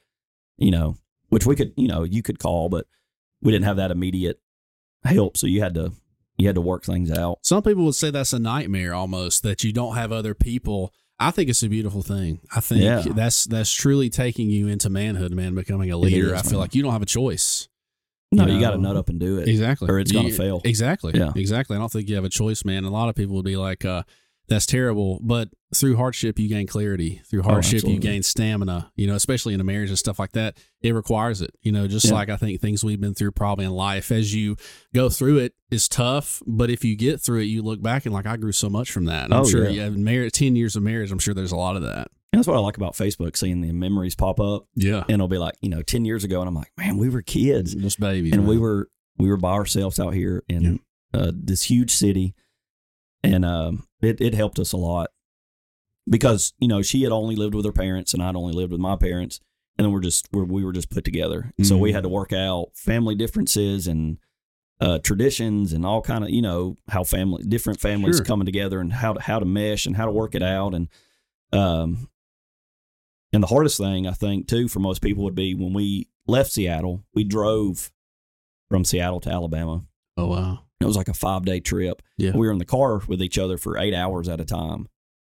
you 0.57 0.71
know, 0.71 0.95
which 1.29 1.45
we 1.45 1.55
could, 1.55 1.73
you 1.77 1.87
know, 1.87 2.03
you 2.03 2.23
could 2.23 2.39
call, 2.39 2.69
but 2.69 2.87
we 3.41 3.51
didn't 3.51 3.65
have 3.65 3.77
that 3.77 3.91
immediate 3.91 4.39
help. 5.03 5.37
So 5.37 5.45
you 5.45 5.61
had 5.61 5.75
to 5.75 5.91
you 6.37 6.47
had 6.47 6.55
to 6.55 6.61
work 6.61 6.83
things 6.83 7.09
out. 7.11 7.39
Some 7.43 7.63
people 7.63 7.85
would 7.85 7.95
say 7.95 8.09
that's 8.11 8.33
a 8.33 8.39
nightmare 8.39 8.93
almost 8.93 9.41
that 9.43 9.63
you 9.63 9.71
don't 9.71 9.95
have 9.95 10.11
other 10.11 10.33
people. 10.33 10.91
I 11.19 11.31
think 11.31 11.49
it's 11.49 11.63
a 11.63 11.69
beautiful 11.69 12.01
thing. 12.01 12.39
I 12.53 12.59
think 12.59 12.81
Yeah. 12.81 13.01
that's 13.13 13.45
that's 13.45 13.71
truly 13.71 14.09
taking 14.09 14.49
you 14.49 14.67
into 14.67 14.89
manhood, 14.89 15.31
man, 15.33 15.55
becoming 15.55 15.89
a 15.91 15.97
leader. 15.97 16.27
is, 16.27 16.33
I 16.33 16.41
feel 16.41 16.51
man. 16.53 16.59
like 16.61 16.75
you 16.75 16.83
don't 16.83 16.91
have 16.91 17.01
a 17.01 17.05
choice. 17.05 17.67
No, 18.31 18.45
You 18.47 18.55
you, 18.55 18.59
got 18.59 18.71
to 18.71 18.77
nut 18.77 18.97
up 18.97 19.07
and 19.07 19.19
do 19.19 19.37
it. 19.37 19.47
Exactly. 19.47 19.87
Or 19.89 19.99
it's 19.99 20.11
gonna 20.11 20.31
fail. 20.31 20.59
Exactly. 20.65 21.13
Yeah. 21.15 21.31
Exactly. 21.35 21.77
I 21.77 21.79
don't 21.79 21.91
think 21.91 22.09
you 22.09 22.15
have 22.15 22.25
a 22.25 22.29
choice, 22.29 22.65
man. 22.65 22.83
A 22.83 22.89
lot 22.89 23.07
of 23.07 23.15
people 23.15 23.35
would 23.37 23.45
be 23.45 23.55
like, 23.55 23.85
uh, 23.85 24.03
that's 24.47 24.65
terrible. 24.65 25.19
But 25.23 25.49
through 25.75 25.97
hardship, 25.97 26.39
you 26.39 26.47
gain 26.47 26.67
clarity. 26.67 27.21
Through 27.29 27.41
Oh, 27.41 27.43
hardship, 27.43 27.83
you 27.83 27.99
gain 27.99 28.23
stamina. 28.23 28.91
You 28.95 29.07
know, 29.07 29.15
especially 29.15 29.53
in 29.53 29.59
a 29.61 29.63
marriage 29.63 29.89
and 29.89 29.97
stuff 29.97 30.19
like 30.19 30.31
that, 30.33 30.57
it 30.81 30.93
requires 30.93 31.41
it. 31.41 31.51
You 31.61 31.71
know, 31.71 31.87
just 31.87 32.05
Yeah. 32.05 32.13
like 32.13 32.29
I 32.29 32.37
think 32.37 32.61
things 32.61 32.83
we've 32.83 33.01
been 33.01 33.13
through 33.15 33.31
probably 33.31 33.65
in 33.65 33.71
life, 33.71 34.11
as 34.11 34.33
you 34.33 34.55
go 34.93 35.09
through 35.09 35.39
it, 35.39 35.53
is 35.71 35.87
tough. 35.87 36.41
But 36.47 36.69
if 36.69 36.85
you 36.85 36.95
get 36.95 37.19
through 37.21 37.41
it, 37.41 37.45
you 37.45 37.61
look 37.61 37.81
back 37.81 38.05
and 38.05 38.13
like 38.13 38.25
I 38.25 38.37
grew 38.37 38.51
so 38.51 38.69
much 38.69 38.91
from 38.91 39.05
that. 39.05 39.25
And 39.25 39.33
I'm 39.33 39.41
Oh, 39.41 39.45
sure 39.45 39.63
yeah. 39.65 39.69
you 39.71 39.81
have 39.81 39.97
married 39.97 40.33
ten 40.33 40.55
years 40.55 40.75
of 40.75 40.83
marriage. 40.83 41.11
I'm 41.11 41.19
sure 41.19 41.33
there's 41.33 41.51
a 41.51 41.57
lot 41.57 41.75
of 41.75 41.81
that. 41.83 42.07
And 42.31 42.39
that's 42.39 42.47
what 42.47 42.57
I 42.57 42.59
like 42.59 42.75
about 42.77 42.95
Facebook, 42.95 43.37
seeing 43.37 43.61
the 43.61 43.71
memories 43.71 44.13
pop 44.13 44.41
up, 44.41 44.67
Yeah, 44.75 45.03
and 45.07 45.11
it'll 45.15 45.29
be 45.29 45.37
like, 45.37 45.55
you 45.61 45.69
know, 45.69 45.81
ten 45.81 46.03
years 46.03 46.25
ago, 46.25 46.41
and 46.41 46.49
I'm 46.49 46.55
like, 46.55 46.69
man, 46.77 46.97
we 46.97 47.07
were 47.07 47.21
kids, 47.21 47.73
just 47.75 47.97
babies, 47.99 48.33
and 48.33 48.45
we 48.45 48.57
were 48.57 48.89
we 49.17 49.29
were 49.29 49.37
by 49.37 49.51
ourselves 49.51 49.99
out 50.01 50.13
here 50.13 50.43
in 50.49 50.81
uh, 51.13 51.31
this 51.33 51.63
huge 51.63 51.91
city, 51.91 52.35
and 53.33 53.45
um, 53.45 53.87
it 54.01 54.19
it 54.21 54.33
helped 54.33 54.59
us 54.59 54.71
a 54.73 54.77
lot 54.77 55.09
because 56.09 56.53
you 56.59 56.67
know 56.67 56.81
she 56.81 57.03
had 57.03 57.11
only 57.11 57.35
lived 57.35 57.55
with 57.55 57.65
her 57.65 57.71
parents, 57.71 58.13
and 58.13 58.21
I'd 58.23 58.35
only 58.35 58.53
lived 58.53 58.71
with 58.71 58.81
my 58.81 58.95
parents, 58.95 59.39
and 59.77 59.85
then 59.85 59.91
we're 59.91 60.01
just 60.01 60.27
we're, 60.31 60.43
we 60.45 60.63
were 60.63 60.73
just 60.73 60.89
put 60.89 61.03
together, 61.03 61.51
so 61.63 61.77
we 61.77 61.91
had 61.93 62.03
to 62.03 62.09
work 62.09 62.31
out 62.33 62.67
family 62.75 63.15
differences 63.15 63.87
and 63.87 64.17
uh, 64.81 64.99
traditions 64.99 65.71
and 65.71 65.85
all 65.85 66.01
kind 66.01 66.23
of 66.23 66.29
you 66.29 66.41
know 66.41 66.75
how 66.89 67.03
family 67.03 67.43
different 67.43 67.79
families 67.79 68.17
Sure. 68.17 68.25
coming 68.25 68.45
together 68.45 68.79
and 68.81 68.91
how 68.91 69.13
to 69.13 69.21
how 69.21 69.39
to 69.39 69.45
mesh 69.45 69.85
and 69.85 69.95
how 69.95 70.05
to 70.05 70.11
work 70.11 70.35
it 70.35 70.43
out 70.43 70.73
and 70.73 70.89
um 71.53 72.09
and 73.31 73.41
the 73.41 73.47
hardest 73.47 73.77
thing 73.77 74.05
I 74.05 74.11
think 74.11 74.47
too 74.49 74.67
for 74.67 74.79
most 74.81 75.01
people 75.01 75.23
would 75.23 75.33
be 75.35 75.55
when 75.55 75.71
we 75.73 76.09
left 76.27 76.51
Seattle, 76.51 77.05
we 77.13 77.23
drove 77.23 77.89
from 78.69 78.83
Seattle 78.83 79.21
to 79.21 79.29
Alabama. 79.29 79.85
Oh 80.17 80.27
wow, 80.27 80.64
It 80.81 80.85
was 80.85 80.95
like 80.97 81.07
a 81.07 81.13
five 81.13 81.45
day 81.45 81.59
trip. 81.59 82.01
Yeah. 82.17 82.31
We 82.33 82.45
were 82.47 82.51
in 82.51 82.57
the 82.59 82.65
car 82.65 83.01
with 83.07 83.21
each 83.21 83.37
other 83.37 83.57
for 83.57 83.77
eight 83.77 83.93
hours 83.93 84.27
at 84.29 84.41
a 84.41 84.45
time. 84.45 84.87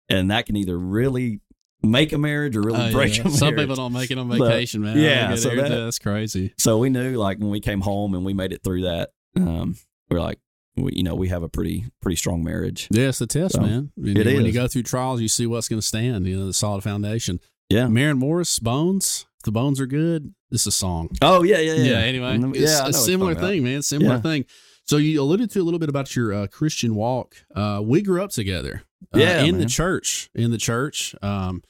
And 0.10 0.32
that 0.32 0.46
can 0.46 0.56
either 0.56 0.78
really 0.78 1.42
make 1.84 2.14
a 2.14 2.18
marriage 2.18 2.56
or 2.56 2.62
really 2.62 2.90
Oh, 2.90 2.92
break 2.92 3.16
yeah. 3.16 3.22
a 3.22 3.26
marriage. 3.26 3.40
Some 3.40 3.56
people 3.56 3.76
don't 3.76 3.94
make 3.94 4.12
it 4.12 4.18
on 4.18 4.30
But, 4.30 4.40
vacation, 4.40 4.82
man. 4.82 4.98
Yeah, 4.98 5.36
so 5.36 5.50
that- 5.56 5.70
that's 5.70 6.00
crazy. 6.00 6.54
So 6.58 6.78
we 6.78 6.90
knew 6.90 7.16
like 7.18 7.40
when 7.40 7.50
we 7.50 7.60
came 7.60 7.82
home 7.82 8.14
and 8.16 8.24
we 8.26 8.34
made 8.34 8.54
it 8.54 8.64
through 8.64 8.84
that, 8.84 9.12
um, 9.36 9.76
we're 10.10 10.22
like, 10.22 10.40
we, 10.78 10.92
you 10.94 11.04
know, 11.04 11.16
we 11.16 11.30
have 11.30 11.44
a 11.44 11.50
pretty 11.50 11.86
pretty 12.02 12.16
strong 12.18 12.44
marriage. 12.44 12.88
Yeah, 12.92 13.10
it's 13.10 13.20
the 13.20 13.28
test, 13.28 13.56
So, 13.56 13.62
man. 13.62 13.92
When, 13.96 14.18
it 14.18 14.26
you, 14.28 14.36
when 14.38 14.46
you 14.46 14.52
go 14.52 14.68
through 14.68 14.84
trials, 14.84 15.22
you 15.22 15.28
see 15.28 15.46
what's 15.48 15.68
going 15.70 15.80
to 15.82 15.86
stand. 15.86 16.28
You 16.28 16.38
know, 16.40 16.46
the 16.48 16.54
solid 16.54 16.84
foundation. 16.84 17.40
Yeah. 17.70 17.88
Maren 17.88 18.18
Morris, 18.18 18.60
Bones. 18.60 19.26
If 19.40 19.44
the 19.46 19.52
bones 19.52 19.80
are 19.80 19.86
good. 19.88 20.34
This 20.52 20.62
is 20.62 20.68
a 20.68 20.72
song. 20.72 21.10
Oh 21.22 21.44
yeah, 21.44 21.60
yeah, 21.60 21.74
yeah. 21.76 21.98
anyway, 22.00 22.36
And- 22.36 22.56
it's 22.56 22.72
yeah, 22.72 22.88
a 22.88 22.94
similar 22.94 23.36
thing, 23.36 23.64
man. 23.64 23.82
Similar 23.82 24.16
Yeah. 24.16 24.22
thing. 24.22 24.46
So 24.86 24.98
you 24.98 25.20
alluded 25.22 25.50
to 25.52 25.60
a 25.62 25.64
little 25.64 25.80
bit 25.80 25.90
about 25.90 26.16
your 26.16 26.32
uh, 26.34 26.48
Christian 26.48 26.96
walk. 26.96 27.36
Uh, 27.56 27.82
we 27.84 28.02
grew 28.02 28.24
up 28.24 28.30
together. 28.32 28.84
Uh, 29.14 29.20
Yeah, 29.20 29.42
in 29.44 29.58
the 29.58 29.66
church. 29.66 30.30
In 30.36 30.52
the 30.52 30.58
church. 30.58 31.16
Um, 31.22 31.64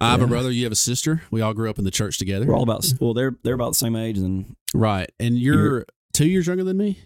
I 0.00 0.10
have 0.12 0.22
a 0.22 0.26
brother. 0.26 0.50
You 0.50 0.64
have 0.64 0.72
a 0.72 0.76
sister. 0.76 1.22
We 1.30 1.40
all 1.40 1.54
grew 1.54 1.70
up 1.70 1.78
in 1.78 1.84
the 1.84 1.90
church 1.90 2.18
together. 2.18 2.46
We're 2.46 2.54
all 2.56 2.62
about 2.62 2.84
well, 3.00 3.14
they're 3.14 3.36
they're 3.42 3.54
about 3.54 3.70
the 3.70 3.74
same 3.78 3.96
age 3.96 4.18
and 4.18 4.54
right. 4.74 5.10
And 5.18 5.36
you're, 5.38 5.54
You're- 5.70 5.84
two 6.12 6.28
years 6.28 6.46
younger 6.46 6.62
than 6.64 6.76
me. 6.76 6.98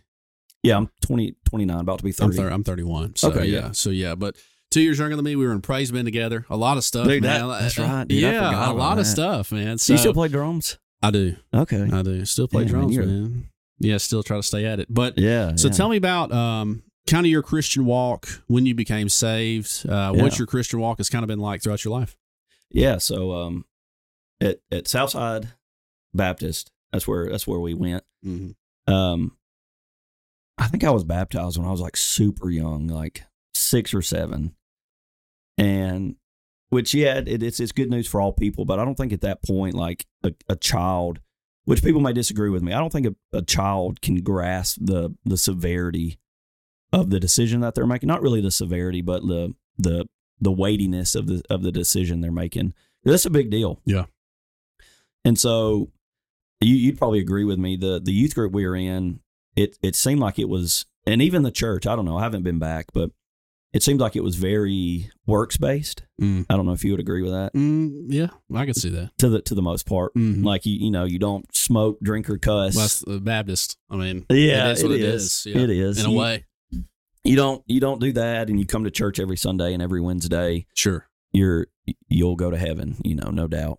yeah, 0.62 0.76
I'm 0.76 0.90
20, 1.02 1.34
29, 1.46 1.78
about 1.80 1.98
to 1.98 2.04
be 2.04 2.10
I'm, 2.10 2.30
30. 2.32 2.36
thir- 2.36 2.50
I'm 2.50 2.64
31. 2.64 3.16
So, 3.16 3.30
Okay, 3.30 3.46
yeah. 3.46 3.58
yeah. 3.60 3.70
So, 3.72 3.88
yeah. 3.90 4.14
But 4.14 4.36
two 4.70 4.80
years 4.82 4.98
younger 4.98 5.16
than 5.16 5.24
me, 5.24 5.36
we 5.36 5.46
were 5.46 5.52
in 5.52 5.60
praise 5.62 5.90
band 5.90 6.06
together. 6.06 6.44
A 6.50 6.56
lot 6.56 6.76
of 6.76 6.84
stuff, 6.84 7.06
Dude, 7.06 7.22
man. 7.22 7.48
that- 7.48 7.60
that's 7.60 7.78
right, 7.78 8.06
dude. 8.08 8.20
Yeah, 8.20 8.70
a 8.70 8.72
lot 8.72 8.98
of 8.98 9.06
stuff, 9.06 9.52
man. 9.52 9.76
So, 9.78 9.92
you 9.94 9.98
still 9.98 10.14
play 10.14 10.28
drums? 10.28 10.78
I 11.02 11.10
do. 11.10 11.36
Okay. 11.52 11.88
I 11.92 12.02
do. 12.02 12.24
Still 12.26 12.46
play 12.48 12.64
Yeah, 12.64 12.72
man, 12.72 12.80
drums, 12.92 12.98
man. 12.98 13.48
Yeah, 13.82 13.96
still 13.98 14.22
try 14.22 14.36
to 14.36 14.42
stay 14.42 14.64
at 14.64 14.78
it. 14.80 14.86
But 14.88 15.18
Yeah. 15.18 15.56
so 15.56 15.68
yeah. 15.68 15.74
tell 15.74 15.88
me 15.88 15.96
about 15.96 16.30
um, 16.32 16.82
kind 17.08 17.26
of 17.26 17.30
your 17.30 17.42
Christian 17.42 17.84
walk 17.84 18.28
when 18.46 18.64
you 18.64 18.74
became 18.74 19.08
saved. 19.08 19.84
Uh, 19.88 20.12
What 20.12 20.38
your 20.38 20.46
Christian 20.46 20.78
walk 20.80 20.98
has 20.98 21.08
kind 21.10 21.24
of 21.24 21.28
been 21.28 21.40
like 21.40 21.62
throughout 21.62 21.84
your 21.84 21.92
life? 21.92 22.16
Yeah, 22.70 22.98
so 22.98 23.32
um 23.32 23.64
at 24.40 24.60
at 24.70 24.88
Southside 24.88 25.48
Baptist, 26.14 26.70
that's 26.92 27.06
where 27.06 27.28
that's 27.28 27.46
where 27.46 27.60
we 27.60 27.74
went. 27.74 28.04
Mm-hmm. 28.24 28.92
Um 28.92 29.36
I 30.58 30.68
think 30.68 30.84
I 30.84 30.90
was 30.90 31.04
baptized 31.04 31.58
when 31.58 31.66
I 31.66 31.70
was 31.70 31.80
like 31.80 31.96
super 31.96 32.48
young, 32.50 32.86
like 32.86 33.24
6 33.54 33.94
or 33.94 34.02
7. 34.02 34.54
And 35.58 36.16
which 36.70 36.94
yeah, 36.94 37.16
it, 37.18 37.42
it's 37.42 37.60
it's 37.60 37.72
good 37.72 37.90
news 37.90 38.06
for 38.06 38.20
all 38.20 38.32
people, 38.32 38.64
but 38.64 38.78
I 38.78 38.84
don't 38.84 38.94
think 38.94 39.12
at 39.12 39.20
that 39.22 39.42
point 39.42 39.74
like 39.74 40.06
a, 40.22 40.32
a 40.48 40.56
child 40.56 41.20
which 41.64 41.82
people 41.82 42.00
may 42.00 42.12
disagree 42.12 42.50
with 42.50 42.62
me. 42.62 42.72
I 42.72 42.78
don't 42.78 42.92
think 42.92 43.06
a, 43.06 43.14
a 43.36 43.42
child 43.42 44.00
can 44.00 44.16
grasp 44.16 44.78
the 44.80 45.14
the 45.24 45.38
severity 45.38 46.18
of 46.92 47.10
the 47.10 47.20
decision 47.20 47.60
that 47.60 47.74
they're 47.74 47.86
making. 47.86 48.08
Not 48.08 48.22
really 48.22 48.40
the 48.40 48.50
severity, 48.50 49.02
but 49.02 49.22
the 49.22 49.54
the 49.78 50.06
the 50.40 50.52
weightiness 50.52 51.14
of 51.14 51.26
the 51.26 51.42
of 51.48 51.62
the 51.62 51.72
decision 51.72 52.20
they're 52.20 52.32
making. 52.32 52.74
That's 53.04 53.26
a 53.26 53.30
big 53.30 53.50
deal. 53.50 53.80
Yeah. 53.84 54.04
And 55.24 55.38
so 55.38 55.90
you, 56.60 56.74
you'd 56.74 56.98
probably 56.98 57.20
agree 57.20 57.44
with 57.44 57.58
me. 57.58 57.76
The 57.76 58.00
the 58.00 58.12
youth 58.12 58.34
group 58.34 58.52
we 58.52 58.66
were 58.66 58.76
in, 58.76 59.20
it 59.56 59.78
it 59.82 59.94
seemed 59.94 60.20
like 60.20 60.38
it 60.38 60.48
was, 60.48 60.86
and 61.06 61.22
even 61.22 61.42
the 61.42 61.50
church. 61.50 61.86
I 61.86 61.96
don't 61.96 62.04
know. 62.04 62.18
I 62.18 62.22
haven't 62.22 62.42
been 62.42 62.58
back, 62.58 62.86
but 62.92 63.10
it 63.72 63.82
seemed 63.82 64.00
like 64.00 64.16
it 64.16 64.22
was 64.22 64.36
very 64.36 65.10
works 65.26 65.56
based. 65.56 66.02
Mm. 66.20 66.46
I 66.50 66.56
don't 66.56 66.66
know 66.66 66.72
if 66.72 66.84
you 66.84 66.90
would 66.92 67.00
agree 67.00 67.22
with 67.22 67.32
that 67.32 67.52
Mm, 67.54 68.04
yeah, 68.08 68.28
I 68.54 68.64
can 68.64 68.74
see 68.74 68.90
that. 68.90 69.10
to 69.18 69.28
the 69.28 69.42
to 69.42 69.54
the 69.54 69.62
most 69.62 69.86
part. 69.86 70.14
Mhm. 70.14 70.44
Like 70.44 70.66
you 70.66 70.74
you 70.74 70.90
know 70.90 71.04
you 71.04 71.18
don't 71.18 71.44
smoke, 71.54 71.98
drink, 72.02 72.28
or 72.30 72.38
cuss. 72.38 72.74
Well, 72.74 72.84
that's 72.84 73.00
the 73.00 73.20
Baptist. 73.20 73.78
I 73.90 73.96
mean, 73.96 74.26
yeah, 74.30 74.68
it 74.68 74.72
is 74.72 74.82
what 74.82 74.92
it 74.92 75.00
it 75.00 75.08
is. 75.08 75.24
is. 75.24 75.46
Yeah. 75.46 75.62
It 75.62 75.70
is 75.70 75.98
in 76.00 76.06
a 76.06 76.10
You- 76.10 76.18
way. 76.18 76.44
You 77.24 77.36
don't 77.36 77.62
you 77.68 77.78
don't 77.80 78.00
do 78.00 78.12
that, 78.14 78.50
and 78.50 78.58
you 78.58 78.66
come 78.66 78.82
to 78.84 78.90
church 78.90 79.20
every 79.20 79.36
Sunday 79.36 79.72
and 79.74 79.82
every 79.82 80.00
Wednesday. 80.00 80.66
Sure. 80.74 81.08
You're 81.32 81.68
you'll 82.08 82.36
go 82.36 82.50
to 82.50 82.56
heaven. 82.58 82.96
You 83.04 83.14
know, 83.14 83.30
no 83.30 83.46
doubt. 83.46 83.78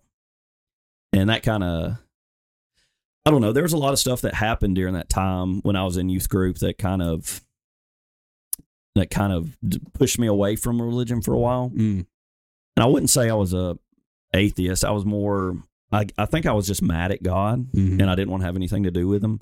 And 1.12 1.28
that 1.30 1.42
kind 1.42 1.62
of 1.62 1.98
I 3.26 3.30
don't 3.30 3.40
know. 3.40 3.52
There 3.52 3.62
was 3.62 3.72
a 3.72 3.78
lot 3.78 3.92
of 3.92 3.98
stuff 3.98 4.20
that 4.22 4.34
happened 4.34 4.74
during 4.76 4.94
that 4.94 5.08
time 5.08 5.60
when 5.62 5.76
I 5.76 5.84
was 5.84 5.96
in 5.96 6.08
youth 6.08 6.28
group 6.28 6.58
that 6.58 6.78
kind 6.78 7.00
of 7.02 7.42
that 8.94 9.10
kind 9.10 9.32
of 9.32 9.56
pushed 9.92 10.18
me 10.18 10.26
away 10.26 10.56
from 10.56 10.80
religion 10.80 11.20
for 11.20 11.34
a 11.34 11.38
while. 11.38 11.70
Mm. 11.70 12.06
And 12.76 12.84
I 12.84 12.86
wouldn't 12.86 13.10
say 13.10 13.28
I 13.28 13.34
was 13.34 13.52
a 13.52 13.78
atheist. 14.32 14.84
I 14.84 14.90
was 14.92 15.04
more. 15.04 15.56
I 15.92 16.06
I 16.18 16.26
think 16.26 16.46
I 16.46 16.52
was 16.52 16.66
just 16.66 16.82
mad 16.82 17.12
at 17.12 17.22
God, 17.22 17.70
Mhm. 17.72 18.00
and 18.00 18.10
I 18.10 18.14
didn't 18.14 18.30
want 18.30 18.40
to 18.42 18.46
have 18.46 18.56
anything 18.56 18.82
to 18.84 18.90
do 18.90 19.06
with 19.08 19.22
Him 19.22 19.40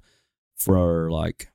for 0.56 1.10
like 1.10 1.50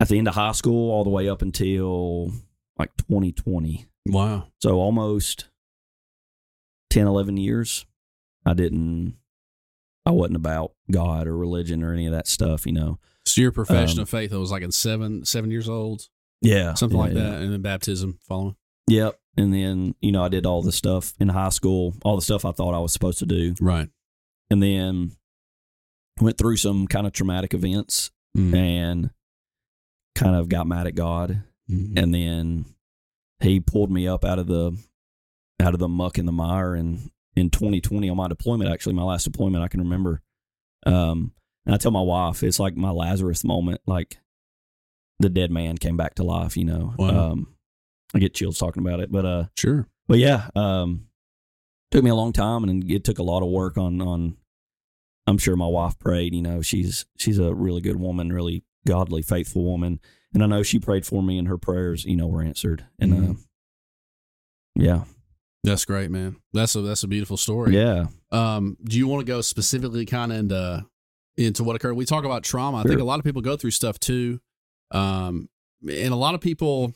at 0.00 0.08
the 0.08 0.18
end 0.18 0.28
of 0.28 0.34
high 0.34 0.52
school 0.52 0.90
all 0.90 1.04
the 1.04 1.10
way 1.10 1.28
up 1.28 1.42
until 1.42 2.32
like 2.78 2.96
2020. 2.96 3.86
Wow. 4.06 4.48
So 4.60 4.78
almost 4.80 5.48
10, 6.90 7.06
11 7.06 7.36
years. 7.36 7.86
I 8.44 8.54
didn't. 8.54 9.16
I 10.04 10.10
wasn't 10.10 10.36
about 10.36 10.72
God 10.90 11.28
or 11.28 11.36
religion 11.36 11.82
or 11.84 11.92
any 11.92 12.06
of 12.06 12.12
that 12.12 12.26
stuff. 12.26 12.66
You 12.66 12.72
know. 12.72 12.98
So 13.34 13.40
your 13.40 13.52
profession 13.52 13.98
Um, 13.98 14.02
of 14.02 14.08
faith, 14.10 14.32
it 14.32 14.36
was 14.36 14.50
like 14.50 14.62
in 14.62 14.72
seven, 14.72 15.24
seven 15.24 15.50
years 15.50 15.68
old, 15.68 16.08
Yeah. 16.42 16.74
something 16.74 16.98
yeah, 16.98 17.04
like 17.04 17.14
yeah. 17.14 17.22
that, 17.30 17.42
and 17.42 17.52
then 17.52 17.62
baptism 17.62 18.18
following. 18.28 18.56
Yep. 18.88 19.18
And 19.36 19.54
then 19.54 19.94
you 20.00 20.12
know 20.12 20.22
I 20.22 20.28
did 20.28 20.44
all 20.44 20.60
the 20.62 20.72
stuff 20.72 21.14
in 21.18 21.28
high 21.30 21.48
school, 21.48 21.94
all 22.04 22.16
the 22.16 22.22
stuff 22.22 22.44
I 22.44 22.52
thought 22.52 22.74
I 22.74 22.78
was 22.80 22.92
supposed 22.92 23.18
to 23.20 23.26
do. 23.26 23.54
Right. 23.60 23.88
and 24.50 24.62
then 24.62 25.12
went 26.20 26.36
through 26.36 26.58
some 26.58 26.86
kind 26.86 27.06
of 27.06 27.14
traumatic 27.14 27.54
events 27.54 28.10
Mm. 28.36 28.54
and 28.54 29.10
kind 30.14 30.36
of 30.36 30.50
got 30.50 30.66
mad 30.66 30.86
at 30.86 30.94
God 30.94 31.42
Mhm. 31.70 31.98
and 31.98 32.14
then 32.14 32.66
he 33.40 33.60
pulled 33.60 33.90
me 33.90 34.06
up 34.06 34.22
out 34.26 34.38
of 34.38 34.46
the 34.46 34.76
out 35.58 35.72
of 35.72 35.80
the 35.80 35.88
muck 35.88 36.18
and 36.18 36.28
the 36.28 36.32
mire 36.32 36.74
and 36.74 37.10
in 37.34 37.48
2020 37.48 38.10
on 38.10 38.16
my 38.18 38.28
deployment 38.28 38.68
actually 38.70 38.94
my 38.94 39.02
last 39.04 39.24
deployment 39.24 39.64
I 39.64 39.68
can 39.68 39.80
remember 39.80 40.20
um 40.84 41.32
and 41.66 41.74
I 41.74 41.78
tell 41.78 41.90
my 41.92 42.00
wife 42.02 42.42
it's 42.42 42.58
like 42.60 42.76
my 42.76 42.90
Lazarus 42.90 43.44
moment 43.44 43.80
like 43.86 44.18
the 45.20 45.28
dead 45.30 45.50
man 45.50 45.78
came 45.78 45.96
back 45.96 46.14
to 46.16 46.22
life 46.24 46.56
you 46.56 46.64
know 46.64 46.94
Wow. 46.98 47.30
um 47.32 47.54
I 48.14 48.18
get 48.18 48.34
chills 48.34 48.58
talking 48.58 48.84
about 48.86 49.00
it 49.00 49.10
but 49.12 49.24
uh 49.24 49.44
Sure. 49.56 49.86
but 50.08 50.18
yeah, 50.18 50.50
um, 50.54 51.06
took 51.90 52.02
me 52.04 52.10
a 52.10 52.14
long 52.14 52.32
time, 52.32 52.64
and 52.64 52.90
it 52.90 53.04
took 53.04 53.18
a 53.18 53.22
lot 53.22 53.42
of 53.42 53.48
work 53.50 53.76
on 53.78 54.00
on. 54.02 54.36
I'm 55.26 55.38
sure 55.38 55.56
my 55.56 55.66
wife 55.68 55.98
prayed. 55.98 56.34
You 56.34 56.42
know, 56.42 56.60
she's 56.62 57.06
she's 57.18 57.38
a 57.38 57.54
really 57.54 57.80
good 57.80 57.96
woman, 58.00 58.32
really 58.32 58.64
godly, 58.86 59.22
faithful 59.22 59.64
woman, 59.64 60.00
and 60.34 60.42
I 60.42 60.46
know 60.46 60.62
she 60.62 60.78
prayed 60.78 61.06
for 61.06 61.22
me, 61.22 61.38
and 61.38 61.48
her 61.48 61.56
prayers, 61.58 62.04
you 62.04 62.16
know, 62.16 62.26
were 62.26 62.42
answered. 62.42 62.84
And 62.98 63.12
uh, 63.12 63.16
Mhm. 63.16 63.36
yeah, 64.74 65.04
That's 65.64 65.84
great, 65.84 66.10
man. 66.10 66.36
That's 66.52 66.74
a 66.74 66.80
that's 66.82 67.04
a 67.04 67.08
beautiful 67.08 67.36
story. 67.36 67.74
yeah, 67.76 68.06
Um, 68.32 68.76
do 68.84 68.98
you 68.98 69.06
want 69.06 69.24
to 69.24 69.30
go 69.32 69.40
specifically 69.40 70.04
kind 70.04 70.32
of 70.32 70.38
into 70.38 70.84
into 71.36 71.64
what 71.64 71.76
occurred? 71.76 71.94
We 71.94 72.04
talk 72.04 72.24
about 72.24 72.42
trauma. 72.44 72.78
I 72.78 72.82
think 72.82 73.00
a 73.00 73.04
lot 73.04 73.18
of 73.18 73.24
people 73.24 73.42
go 73.42 73.56
through 73.56 73.70
stuff 73.72 73.98
too. 73.98 74.40
Um, 74.90 75.48
and 75.88 76.12
a 76.12 76.16
lot 76.16 76.34
of 76.34 76.40
people 76.40 76.92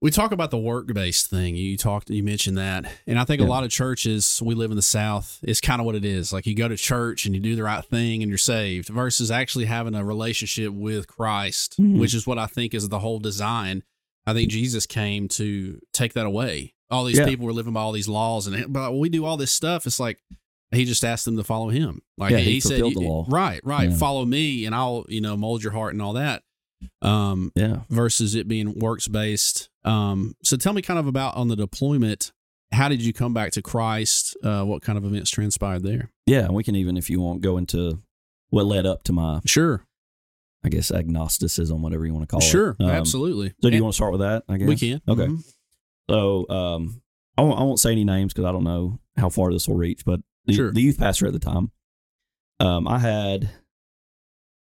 we 0.00 0.10
talk 0.10 0.32
about 0.32 0.50
the 0.50 0.58
work 0.58 0.92
based 0.92 1.30
thing. 1.30 1.54
You 1.54 1.76
talked 1.76 2.10
you 2.10 2.24
mentioned 2.24 2.58
that. 2.58 2.90
And 3.06 3.20
I 3.20 3.24
think 3.24 3.40
a 3.40 3.44
lot 3.44 3.62
of 3.62 3.70
churches, 3.70 4.42
we 4.44 4.54
live 4.56 4.72
in 4.72 4.76
the 4.76 4.82
South, 4.82 5.38
is 5.44 5.60
kind 5.60 5.80
of 5.80 5.86
what 5.86 5.94
it 5.94 6.04
is. 6.04 6.32
Like 6.32 6.44
you 6.44 6.56
go 6.56 6.66
to 6.66 6.76
church 6.76 7.24
and 7.24 7.34
you 7.36 7.40
do 7.40 7.54
the 7.54 7.62
right 7.62 7.84
thing 7.84 8.20
and 8.22 8.28
you're 8.28 8.36
saved 8.38 8.88
versus 8.88 9.30
actually 9.30 9.66
having 9.66 9.94
a 9.94 10.04
relationship 10.04 10.72
with 10.72 11.06
Christ, 11.06 11.76
Mhm. 11.80 11.98
which 12.00 12.14
is 12.14 12.26
what 12.26 12.36
I 12.38 12.46
think 12.46 12.74
is 12.74 12.88
the 12.88 12.98
whole 12.98 13.20
design. 13.20 13.84
I 14.26 14.32
think 14.32 14.50
Jesus 14.50 14.86
came 14.86 15.28
to 15.28 15.80
take 15.92 16.14
that 16.14 16.26
away. 16.26 16.74
All 16.90 17.04
these 17.04 17.18
Yeah. 17.18 17.26
people 17.26 17.46
were 17.46 17.52
living 17.52 17.72
by 17.72 17.80
all 17.82 17.92
these 17.92 18.08
laws, 18.08 18.48
and 18.48 18.72
but 18.72 18.92
we 18.98 19.08
do 19.08 19.24
all 19.24 19.36
this 19.36 19.52
stuff, 19.52 19.86
it's 19.86 20.00
like 20.00 20.18
he 20.74 20.84
just 20.84 21.04
asked 21.04 21.24
them 21.24 21.36
to 21.36 21.44
follow 21.44 21.68
him. 21.68 22.00
Like 22.18 22.32
Yeah, 22.32 22.38
he, 22.38 22.52
he 22.52 22.60
said, 22.60 22.80
the 22.80 22.88
law. 22.90 23.26
right, 23.28 23.60
right, 23.64 23.90
Yeah. 23.90 23.96
follow 23.96 24.24
me, 24.24 24.64
and 24.66 24.74
I'll 24.74 25.04
you 25.08 25.20
know 25.20 25.36
mold 25.36 25.62
your 25.62 25.72
heart 25.72 25.92
and 25.92 26.02
all 26.02 26.14
that. 26.14 26.42
Um, 27.00 27.52
Yeah. 27.54 27.82
versus 27.90 28.34
it 28.34 28.48
being 28.48 28.78
works 28.78 29.06
based. 29.08 29.68
Um, 29.84 30.34
so 30.42 30.56
tell 30.56 30.72
me 30.72 30.82
kind 30.82 30.98
of 30.98 31.06
about 31.06 31.36
on 31.36 31.48
the 31.48 31.56
deployment. 31.56 32.32
How 32.72 32.88
did 32.88 33.02
you 33.02 33.12
come 33.12 33.34
back 33.34 33.52
to 33.52 33.62
Christ? 33.62 34.36
Uh, 34.42 34.64
what 34.64 34.82
kind 34.82 34.96
of 34.96 35.04
events 35.04 35.30
transpired 35.30 35.82
there? 35.82 36.10
Yeah. 36.26 36.48
We 36.50 36.64
can 36.64 36.74
even, 36.74 36.96
if 36.96 37.10
you 37.10 37.20
want, 37.20 37.42
go 37.42 37.56
into 37.58 38.00
what 38.50 38.64
led 38.66 38.86
up 38.86 39.02
to 39.04 39.12
my, 39.12 39.40
Sure, 39.44 39.84
I 40.64 40.70
guess, 40.70 40.90
agnosticism, 40.90 41.82
whatever 41.82 42.06
you 42.06 42.14
want 42.14 42.22
to 42.28 42.32
call 42.32 42.40
sure, 42.40 42.70
it. 42.80 42.82
Um, 42.84 42.90
absolutely. 42.90 43.48
So 43.60 43.68
do 43.68 43.68
you 43.68 43.74
And 43.76 43.84
want 43.84 43.92
to 43.92 43.96
start 43.96 44.12
with 44.12 44.22
that? 44.22 44.44
I 44.48 44.56
guess 44.56 44.68
we 44.68 44.76
can. 44.76 45.02
Okay. 45.06 45.26
Mhm. 45.26 45.44
So 46.10 46.48
um, 46.48 47.02
I 47.36 47.42
won't, 47.42 47.60
I 47.60 47.62
won't 47.62 47.78
say 47.80 47.92
any 47.92 48.04
names 48.04 48.32
because 48.32 48.46
I 48.46 48.52
don't 48.52 48.64
know 48.64 48.98
how 49.16 49.28
far 49.28 49.52
this 49.52 49.68
will 49.68 49.76
reach. 49.76 50.04
But 50.04 50.20
the, 50.46 50.52
Sure. 50.54 50.72
the 50.72 50.80
youth 50.82 50.98
pastor 50.98 51.26
at 51.26 51.32
the 51.32 51.38
time, 51.38 51.70
um, 52.60 52.86
I 52.88 52.98
had 52.98 53.50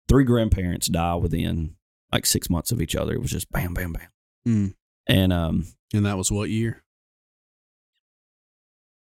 three 0.08 0.24
grandparents 0.24 0.86
die 0.88 1.14
within 1.16 1.76
like 2.12 2.26
six 2.26 2.48
months 2.50 2.70
of 2.72 2.80
each 2.80 2.94
other. 2.94 3.12
It 3.14 3.20
was 3.22 3.30
just 3.30 3.50
bam, 3.50 3.74
bam, 3.74 3.92
bam. 3.92 4.08
Mm. 4.46 4.74
And 5.06 5.32
um, 5.32 5.66
And 5.92 6.06
that 6.06 6.16
was 6.16 6.30
what 6.30 6.50
year? 6.50 6.82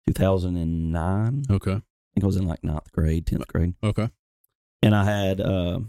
2009, 0.06 1.42
Okay, 1.50 1.70
I 1.70 1.74
Okay. 1.74 1.83
think 2.14 2.24
I 2.24 2.26
was 2.26 2.37
in 2.37 2.46
like 2.46 2.64
ninth 2.64 2.90
grade, 2.92 3.26
tenth 3.26 3.46
grade. 3.46 3.74
Okay. 3.83 4.09
and 4.83 4.94
I 4.94 5.04
had 5.04 5.40
uh, 5.40 5.80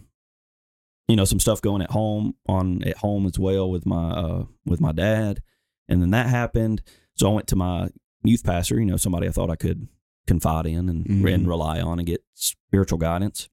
you 1.07 1.15
know 1.15 1.25
some 1.25 1.39
stuff 1.39 1.61
going 1.61 1.81
at 1.81 1.91
home 1.91 2.35
on 2.47 2.83
at 2.83 2.97
home 2.97 3.25
as 3.25 3.39
well 3.39 3.69
with 3.69 3.85
my 3.85 4.11
uh, 4.11 4.45
with 4.65 4.79
my 4.81 4.91
dad, 4.91 5.41
and 5.87 6.01
then 6.01 6.11
that 6.11 6.27
happened. 6.27 6.81
So 7.15 7.29
I 7.29 7.33
went 7.33 7.47
to 7.47 7.55
my 7.55 7.89
youth 8.23 8.43
pastor, 8.43 8.79
you 8.79 8.85
know, 8.85 8.97
somebody 8.97 9.27
I 9.27 9.31
thought 9.31 9.49
I 9.49 9.55
could 9.55 9.87
confide 10.27 10.65
in 10.65 10.87
and, 10.89 11.05
Mhm. 11.05 11.33
and 11.33 11.47
rely 11.47 11.79
on 11.81 11.99
and 11.99 12.05
get 12.07 12.23
spiritual 12.33 12.97
guidance. 12.97 13.49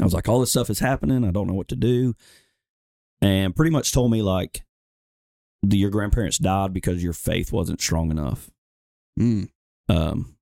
I 0.00 0.04
was 0.04 0.14
like, 0.14 0.28
all 0.28 0.40
this 0.40 0.50
stuff 0.50 0.70
is 0.70 0.78
happening. 0.78 1.24
I 1.24 1.30
don't 1.30 1.46
know 1.46 1.54
what 1.54 1.68
to 1.68 1.76
do, 1.76 2.14
and 3.20 3.54
pretty 3.56 3.70
much 3.70 3.92
told 3.92 4.10
me 4.10 4.22
like, 4.22 4.64
the, 5.62 5.76
your 5.76 5.90
grandparents 5.90 6.38
died 6.38 6.72
because 6.72 7.02
your 7.02 7.12
faith 7.12 7.52
wasn't 7.52 7.80
strong 7.80 8.10
enough. 8.12 8.48
Mm. 9.18 9.48
Um, 9.88 10.36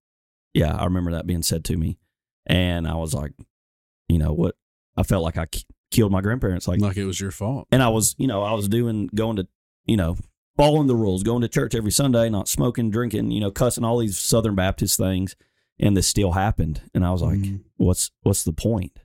yeah, 0.53 0.75
I 0.77 0.85
remember 0.85 1.13
that 1.13 1.27
being 1.27 1.43
said 1.43 1.65
to 1.67 1.77
me, 1.77 1.99
and 2.45 2.87
I 2.87 2.95
was 2.97 3.15
like, 3.15 3.33
you 4.09 4.19
know 4.19 4.33
what? 4.35 4.57
I 4.97 5.03
felt 5.05 5.23
like 5.25 5.39
I 5.39 5.47
k- 5.47 5.63
killed 5.91 6.13
my 6.13 6.21
grandparents. 6.21 6.69
Like, 6.69 6.81
Like 6.81 6.97
it 6.99 7.05
was 7.07 7.19
your 7.21 7.31
fault. 7.31 7.67
and 7.73 7.83
I 7.83 7.89
was, 7.89 8.15
you 8.19 8.27
know, 8.27 8.43
I 8.43 8.53
was 8.53 8.69
doing 8.69 9.09
going 9.15 9.37
to, 9.37 9.49
you 9.87 9.97
know, 9.97 10.17
following 10.57 10.87
the 10.87 10.97
rules, 10.97 11.23
going 11.23 11.43
to 11.43 11.49
church 11.49 11.75
every 11.75 11.91
Sunday, 11.93 12.29
not 12.29 12.49
smoking, 12.49 12.91
drinking, 12.91 13.31
you 13.31 13.41
know, 13.41 13.51
cussing 13.51 13.85
all 13.85 13.99
these 13.99 14.19
Southern 14.19 14.55
Baptist 14.55 14.97
things, 14.99 15.37
and 15.79 15.97
this 15.97 16.07
still 16.07 16.33
happened. 16.33 16.81
And 16.95 17.05
I 17.05 17.11
was 17.13 17.23
like, 17.23 17.39
Mhm. 17.39 17.61
what's 17.77 18.11
what's 18.23 18.45
the 18.45 18.53
point? 18.53 18.99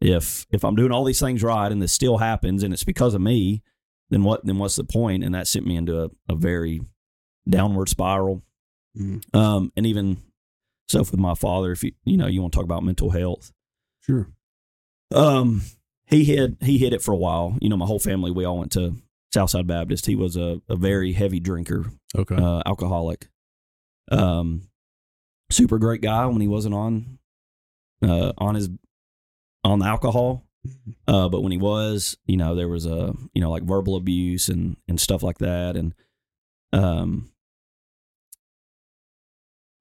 If 0.00 0.46
if 0.50 0.64
I'm 0.64 0.76
doing 0.76 0.92
all 0.92 1.04
these 1.04 1.20
things 1.20 1.42
right 1.42 1.70
and 1.70 1.80
this 1.82 1.92
still 1.92 2.18
happens 2.18 2.62
and 2.62 2.72
it's 2.72 2.84
because 2.84 3.14
of 3.14 3.20
me, 3.20 3.62
then 4.08 4.22
what 4.24 4.44
then 4.44 4.58
what's 4.58 4.76
the 4.76 4.84
point? 4.84 5.22
And 5.24 5.34
that 5.34 5.46
sent 5.46 5.66
me 5.66 5.76
into 5.76 6.02
a, 6.04 6.10
a 6.28 6.34
very 6.34 6.80
downward 7.48 7.88
spiral. 7.88 8.42
Mm. 8.98 9.22
Um, 9.34 9.72
and 9.76 9.86
even 9.86 10.18
stuff 10.88 11.10
with 11.10 11.20
my 11.20 11.34
father, 11.34 11.70
if 11.72 11.82
you 11.84 11.92
you 12.04 12.16
know 12.16 12.26
you 12.26 12.40
want 12.40 12.52
to 12.52 12.56
talk 12.56 12.64
about 12.64 12.82
mental 12.82 13.10
health, 13.10 13.52
Sure. 14.00 14.30
um, 15.14 15.62
he 16.06 16.24
hid 16.24 16.56
he 16.60 16.78
hid 16.78 16.92
it 16.92 17.02
for 17.02 17.12
a 17.12 17.16
while. 17.16 17.56
You 17.60 17.68
know, 17.68 17.76
my 17.76 17.86
whole 17.86 17.98
family 18.00 18.30
we 18.30 18.44
all 18.44 18.58
went 18.58 18.72
to 18.72 18.96
Southside 19.32 19.66
Baptist. 19.66 20.06
He 20.06 20.16
was 20.16 20.36
a, 20.36 20.60
a 20.68 20.76
very 20.76 21.12
heavy 21.12 21.40
drinker, 21.40 21.86
Okay. 22.16 22.34
uh, 22.36 22.62
alcoholic. 22.66 23.28
Um, 24.10 24.68
super 25.50 25.78
great 25.78 26.00
guy 26.02 26.26
when 26.26 26.40
he 26.40 26.48
wasn't 26.48 26.74
on, 26.74 27.18
uh, 28.02 28.32
on 28.38 28.54
his 28.56 28.68
on 29.64 29.78
the 29.78 29.86
alcohol. 29.86 30.46
Uh, 31.08 31.28
but 31.28 31.40
when 31.42 31.52
he 31.52 31.58
was, 31.58 32.16
you 32.26 32.36
know, 32.36 32.54
there 32.54 32.68
was 32.68 32.84
a 32.86 33.14
you 33.32 33.40
know 33.40 33.50
like 33.50 33.62
verbal 33.62 33.96
abuse 33.96 34.48
and 34.48 34.76
and 34.88 35.00
stuff 35.00 35.22
like 35.22 35.38
that, 35.38 35.76
and 35.76 35.94
um, 36.72 37.30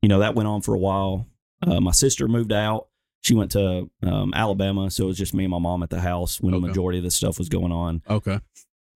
you 0.02 0.10
know 0.10 0.20
that 0.20 0.36
went 0.36 0.48
on 0.48 0.62
for 0.62 0.74
a 0.74 0.80
while. 0.80 1.28
Uh, 1.66 1.82
my 1.82 1.92
sister 1.92 2.28
moved 2.28 2.54
out. 2.54 2.88
She 3.22 3.36
went 3.36 3.52
to 3.52 3.90
um, 4.04 4.34
Alabama, 4.34 4.90
so 4.90 5.04
it 5.04 5.08
was 5.08 5.18
just 5.18 5.34
me 5.34 5.44
and 5.44 5.52
my 5.52 5.60
mom 5.60 5.84
at 5.84 5.90
the 5.90 6.00
house 6.00 6.40
when 6.40 6.54
Okay. 6.54 6.62
the 6.62 6.68
majority 6.68 7.00
of 7.00 7.04
this 7.04 7.16
stuff 7.16 7.38
was 7.38 7.50
going 7.50 7.72
on. 7.74 8.02
okay. 8.10 8.40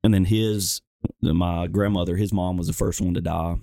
And 0.03 0.13
then 0.13 0.25
his, 0.25 0.81
my 1.21 1.67
grandmother, 1.67 2.15
his 2.17 2.33
mom 2.33 2.57
was 2.57 2.67
the 2.67 2.73
first 2.73 2.99
one 2.99 3.13
to 3.13 3.21
die. 3.21 3.55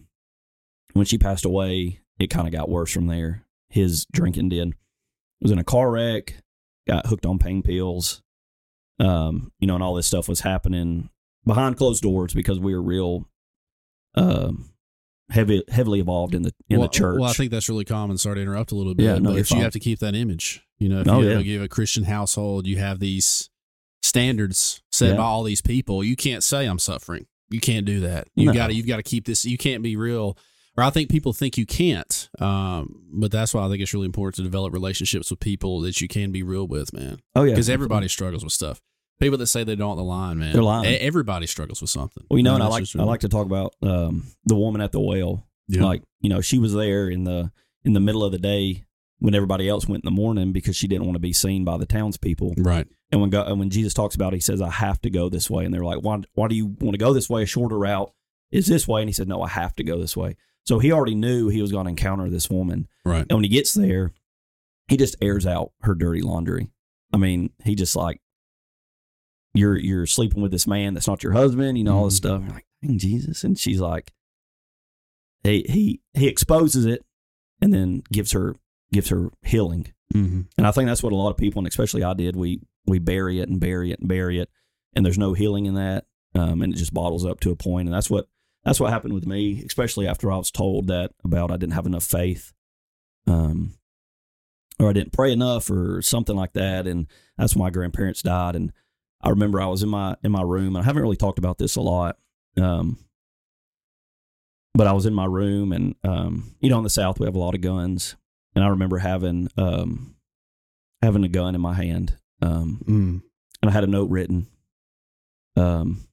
When 0.94 1.07
she 1.07 1.18
passed 1.18 1.44
away, 1.44 2.00
it 2.18 2.29
kind 2.31 2.46
of 2.46 2.53
got 2.53 2.68
worse 2.68 2.92
from 2.92 3.07
there. 3.07 3.44
His 3.68 4.07
drinking 4.12 4.48
did. 4.48 4.74
Was 5.40 5.50
in 5.53 5.59
a 5.59 5.64
car 5.64 5.90
wreck, 5.90 6.35
got 6.87 7.07
hooked 7.07 7.24
on 7.26 7.38
pain 7.38 7.62
pills, 7.62 8.22
um, 8.98 9.53
you 9.61 9.66
know, 9.66 9.74
and 9.74 9.83
all 9.83 9.94
this 9.94 10.07
stuff 10.07 10.29
was 10.29 10.40
happening 10.40 11.09
behind 11.46 11.76
closed 11.76 12.03
doors 12.03 12.35
because 12.35 12.59
we 12.59 12.74
were 12.74 12.83
real, 12.83 13.26
um, 14.16 14.70
heavy, 15.31 15.62
heavily 15.70 16.00
involved 16.00 16.35
in 16.35 16.42
the 16.42 16.53
in 16.68 16.79
well, 16.79 16.88
the 16.88 16.92
church. 16.92 17.20
Well, 17.20 17.31
I 17.31 17.33
think 17.33 17.50
that's 17.50 17.68
really 17.70 17.87
common. 17.87 18.18
Sorry 18.18 18.35
to 18.37 18.42
interrupt 18.42 18.72
a 18.72 18.74
little 18.74 18.94
bit. 18.94 19.05
Yeah, 19.05 19.18
no, 19.18 19.33
but 19.33 19.50
you 19.50 19.61
have 19.62 19.72
to 19.72 19.81
keep 19.81 20.00
that 20.00 20.14
image. 20.14 20.62
You 20.79 20.88
know, 20.90 21.00
if 21.00 21.09
Oh, 21.09 21.20
you, 21.20 21.38
yeah. 21.38 21.55
have 21.55 21.62
a 21.62 21.68
Christian 21.68 22.05
household, 22.05 22.66
you 22.66 22.76
have 22.79 23.00
these 23.00 23.48
standards 24.03 24.83
set 25.00 25.10
Yeah. 25.10 25.16
by 25.16 25.24
all 25.24 25.42
these 25.42 25.60
people. 25.62 26.04
You 26.04 26.16
can't 26.16 26.42
say 26.44 26.66
I'm 26.66 26.78
suffering. 26.78 27.26
You 27.50 27.60
can't 27.60 27.84
do 27.86 28.00
that. 28.00 28.28
You 28.36 28.46
No. 28.46 28.52
got 28.54 28.68
to. 28.68 28.74
You've 28.74 28.86
got 28.86 28.96
to 28.98 29.02
keep 29.02 29.24
this. 29.26 29.44
You 29.44 29.58
can't 29.58 29.82
be 29.82 29.96
real. 29.96 30.36
Or 30.76 30.84
I 30.84 30.90
think 30.90 31.10
people 31.10 31.32
think 31.32 31.58
you 31.58 31.66
can't. 31.66 32.28
Um, 32.38 33.02
but 33.12 33.32
that's 33.32 33.52
why 33.52 33.66
I 33.66 33.68
think 33.68 33.82
it's 33.82 33.92
really 33.92 34.06
important 34.06 34.36
to 34.36 34.42
develop 34.42 34.72
relationships 34.72 35.28
with 35.30 35.40
people 35.40 35.80
that 35.80 36.00
you 36.00 36.06
can 36.06 36.30
be 36.30 36.42
real 36.44 36.66
with, 36.66 36.92
man. 36.92 37.18
oh 37.34 37.42
yeah, 37.42 37.52
Because 37.52 37.68
everybody 37.68 38.06
struggles 38.08 38.44
with 38.44 38.52
stuff. 38.52 38.80
People 39.18 39.36
that 39.38 39.48
say 39.48 39.64
they 39.64 39.74
don't 39.76 39.96
the 39.96 40.04
line, 40.04 40.38
man. 40.38 40.52
They're 40.54 40.62
lying. 40.62 40.86
Everybody 40.96 41.46
struggles 41.46 41.80
with 41.82 41.90
something. 41.90 42.24
Well, 42.30 42.38
you 42.38 42.42
know, 42.44 42.54
and 42.54 42.62
I 42.62 42.68
like 42.68 42.84
just 42.84 42.96
I 42.96 43.02
like 43.02 43.20
to 43.20 43.28
talk 43.28 43.44
about 43.46 43.74
um, 43.82 44.24
the 44.46 44.54
woman 44.54 44.80
at 44.80 44.92
the 44.92 45.00
well. 45.00 45.44
Yeah. 45.68 45.84
Like 45.84 46.02
you 46.22 46.30
know, 46.30 46.40
she 46.40 46.58
was 46.58 46.72
there 46.72 47.10
in 47.10 47.24
the 47.24 47.50
in 47.84 47.92
the 47.92 48.00
middle 48.00 48.22
of 48.24 48.32
the 48.32 48.38
day 48.38 48.84
when 49.20 49.35
everybody 49.35 49.68
else 49.68 49.87
went 49.87 50.02
in 50.04 50.06
the 50.09 50.20
morning 50.20 50.52
because 50.52 50.74
she 50.76 50.88
didn't 50.88 51.04
want 51.04 51.14
to 51.14 51.20
be 51.20 51.33
seen 51.33 51.64
by 51.64 51.76
the 51.78 51.87
townspeople. 51.87 52.54
right. 52.59 52.87
And 53.12 53.20
when 53.20 53.30
God, 53.30 53.48
and 53.48 53.59
when 53.59 53.70
Jesus 53.70 53.92
talks 53.94 54.14
about, 54.14 54.33
it, 54.33 54.37
he 54.37 54.40
says, 54.40 54.61
"I 54.62 54.70
have 54.70 55.00
to 55.02 55.11
go 55.11 55.28
this 55.28 55.48
way," 55.50 55.64
and 55.64 55.72
they're 55.74 55.85
like, 55.85 55.98
"Why? 56.02 56.20
Why 56.35 56.48
do 56.48 56.54
you 56.54 56.66
want 56.80 56.92
to 56.94 56.98
go 56.98 57.12
this 57.12 57.28
way? 57.30 57.42
A 57.42 57.46
shorter 57.46 57.76
route 57.78 58.12
is 58.52 58.66
this 58.66 58.87
way." 58.88 59.00
And 59.02 59.09
he 59.09 59.12
said, 59.12 59.26
"No, 59.28 59.42
I 59.42 59.48
have 59.48 59.74
to 59.76 59.85
go 59.85 59.98
this 59.98 60.16
way." 60.16 60.37
So 60.64 60.78
he 60.78 60.92
already 60.92 61.14
knew 61.16 61.48
he 61.48 61.61
was 61.62 61.72
going 61.72 61.87
to 61.87 61.90
encounter 61.90 62.28
this 62.30 62.48
woman, 62.50 62.87
Right. 63.04 63.26
and 63.28 63.33
when 63.37 63.42
he 63.44 63.48
gets 63.48 63.74
there, 63.74 64.12
he 64.88 64.96
just 64.96 65.16
airs 65.20 65.44
out 65.46 65.72
her 65.83 65.94
dirty 65.94 66.22
laundry. 66.22 66.68
I 67.12 67.16
mean, 67.16 67.50
he 67.64 67.74
just 67.74 67.96
like, 67.96 68.20
"You're 69.54 69.76
you're 69.76 70.06
sleeping 70.06 70.40
with 70.42 70.52
this 70.52 70.66
man 70.68 70.94
that's 70.94 71.09
not 71.09 71.22
your 71.24 71.33
husband," 71.33 71.76
you 71.78 71.85
know, 71.85 71.96
all 71.98 72.04
this 72.04 72.14
Mhm. 72.14 72.18
stuff. 72.18 72.42
You're 72.44 72.52
like, 72.54 72.66
"Dang, 72.83 72.98
Jesus!" 72.98 73.42
And 73.42 73.59
she's 73.59 73.80
like, 73.80 74.12
he 75.42 75.64
he 75.68 76.00
he 76.14 76.28
exposes 76.28 76.87
it, 76.87 77.04
and 77.61 77.74
then 77.74 78.02
gives 78.12 78.33
her 78.33 78.54
gives 78.92 79.09
her 79.09 79.31
healing. 79.42 79.92
Mm-hmm. 80.14 80.42
And 80.59 80.66
I 80.66 80.70
think 80.72 80.88
that's 80.88 81.03
what 81.03 81.12
a 81.12 81.16
lot 81.16 81.31
of 81.31 81.37
people, 81.37 81.61
and 81.61 81.68
especially 81.68 82.03
I 82.03 82.14
did, 82.14 82.37
we 82.37 82.61
we 82.87 82.98
bury 82.98 83.40
it 83.40 83.48
and 83.48 83.61
bury 83.61 83.92
it 83.92 84.00
and 84.00 84.09
bury 84.09 84.40
it, 84.40 84.48
and 84.94 85.05
there's 85.05 85.18
no 85.18 85.35
healing 85.35 85.66
in 85.66 85.74
that, 85.74 86.07
um, 86.35 86.62
and 86.62 86.72
it 86.72 86.76
just 86.76 86.94
bottles 86.94 87.24
up 87.24 87.40
to 87.40 87.50
a 87.50 87.57
point. 87.57 87.88
and 87.88 87.94
that's 87.94 88.11
what 88.11 88.26
that's 88.64 88.81
what 88.81 88.92
happened 88.92 89.14
with 89.14 89.26
me, 89.26 89.62
especially 89.64 90.07
after 90.07 90.31
I 90.31 90.37
was 90.37 90.50
told 90.50 90.88
that 90.88 91.12
about 91.24 91.50
I 91.50 91.57
didn't 91.57 91.74
have 91.74 91.87
enough 91.87 92.05
faith, 92.05 92.53
um, 93.26 93.74
or 94.79 94.88
I 94.88 94.92
didn't 94.92 95.12
pray 95.12 95.33
enough, 95.33 95.70
or 95.70 96.03
something 96.03 96.37
like 96.37 96.55
that, 96.55 96.87
and 96.87 97.07
that's 97.38 97.55
when 97.55 97.62
my 97.62 97.70
grandparents 97.70 98.22
died, 98.22 98.57
and 98.57 98.72
I 99.22 99.31
remember 99.31 99.61
I 99.61 99.66
was 99.66 99.83
in 99.83 99.88
my 99.88 100.16
in 100.24 100.33
my 100.33 100.42
room, 100.42 100.74
and 100.74 100.83
I 100.83 100.87
haven't 100.87 101.03
really 101.03 101.16
talked 101.16 101.38
about 101.38 101.59
this 101.59 101.76
a 101.76 101.83
lot, 101.83 102.16
um, 102.61 102.98
but 104.74 104.87
I 104.87 104.92
was 104.92 105.07
in 105.07 105.14
my 105.14 105.26
room, 105.26 105.72
and 105.72 105.94
um, 106.03 106.55
you 106.61 106.68
know, 106.70 106.79
in 106.79 106.85
the 106.85 106.90
South 106.90 107.20
we 107.20 107.26
have 107.26 107.37
a 107.37 107.38
lot 107.38 107.55
of 107.55 107.61
guns, 107.61 108.16
and 108.54 108.64
I 108.64 108.68
remember 108.68 108.98
having 108.98 109.48
um, 109.56 110.16
having 111.02 111.24
a 111.24 111.28
gun 111.28 111.54
in 111.54 111.60
my 111.60 111.74
hand, 111.74 112.16
um, 112.42 112.80
Mm. 112.86 113.22
and 113.62 113.70
I 113.70 113.72
had 113.72 113.84
a 113.84 113.88
note 113.88 114.10
written. 114.10 114.46
Um, 115.56 116.06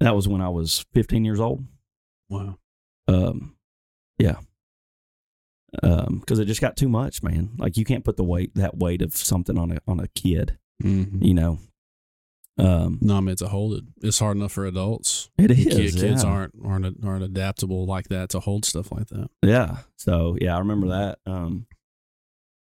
that 0.00 0.14
was 0.16 0.26
when 0.28 0.40
I 0.40 0.48
was 0.48 0.84
15 0.92 1.24
years 1.24 1.40
old. 1.40 1.64
Wow. 2.28 2.58
Um, 3.08 3.56
yeah. 4.18 4.36
Um, 5.82 6.18
because 6.20 6.38
it 6.38 6.44
just 6.44 6.60
got 6.60 6.76
too 6.76 6.88
much, 6.88 7.22
man. 7.22 7.50
Like 7.56 7.76
you 7.76 7.84
can't 7.84 8.04
put 8.04 8.16
the 8.16 8.24
weight 8.24 8.54
that 8.56 8.76
weight 8.76 9.00
of 9.00 9.16
something 9.16 9.56
on 9.58 9.72
a 9.72 9.78
on 9.86 10.00
a 10.00 10.08
kid, 10.08 10.58
Mm-hmm. 10.82 11.24
you 11.24 11.34
know. 11.34 11.58
Um, 12.58 12.98
not 13.00 13.22
meant 13.22 13.38
to 13.38 13.48
hold 13.48 13.74
it. 13.74 13.84
It's 14.02 14.18
hard 14.18 14.36
enough 14.36 14.52
for 14.52 14.66
adults. 14.66 15.30
it 15.38 15.50
is. 15.50 15.94
Kids 15.94 16.22
yeah. 16.22 16.30
aren't 16.30 16.54
aren't 16.64 17.04
aren't 17.04 17.24
adaptable 17.24 17.86
like 17.86 18.08
that 18.08 18.28
to 18.30 18.40
hold 18.40 18.64
stuff 18.64 18.92
like 18.92 19.08
that. 19.08 19.30
Yeah. 19.42 19.78
So 19.96 20.36
yeah, 20.40 20.54
I 20.54 20.58
remember 20.58 20.88
that. 20.88 21.18
Um, 21.26 21.66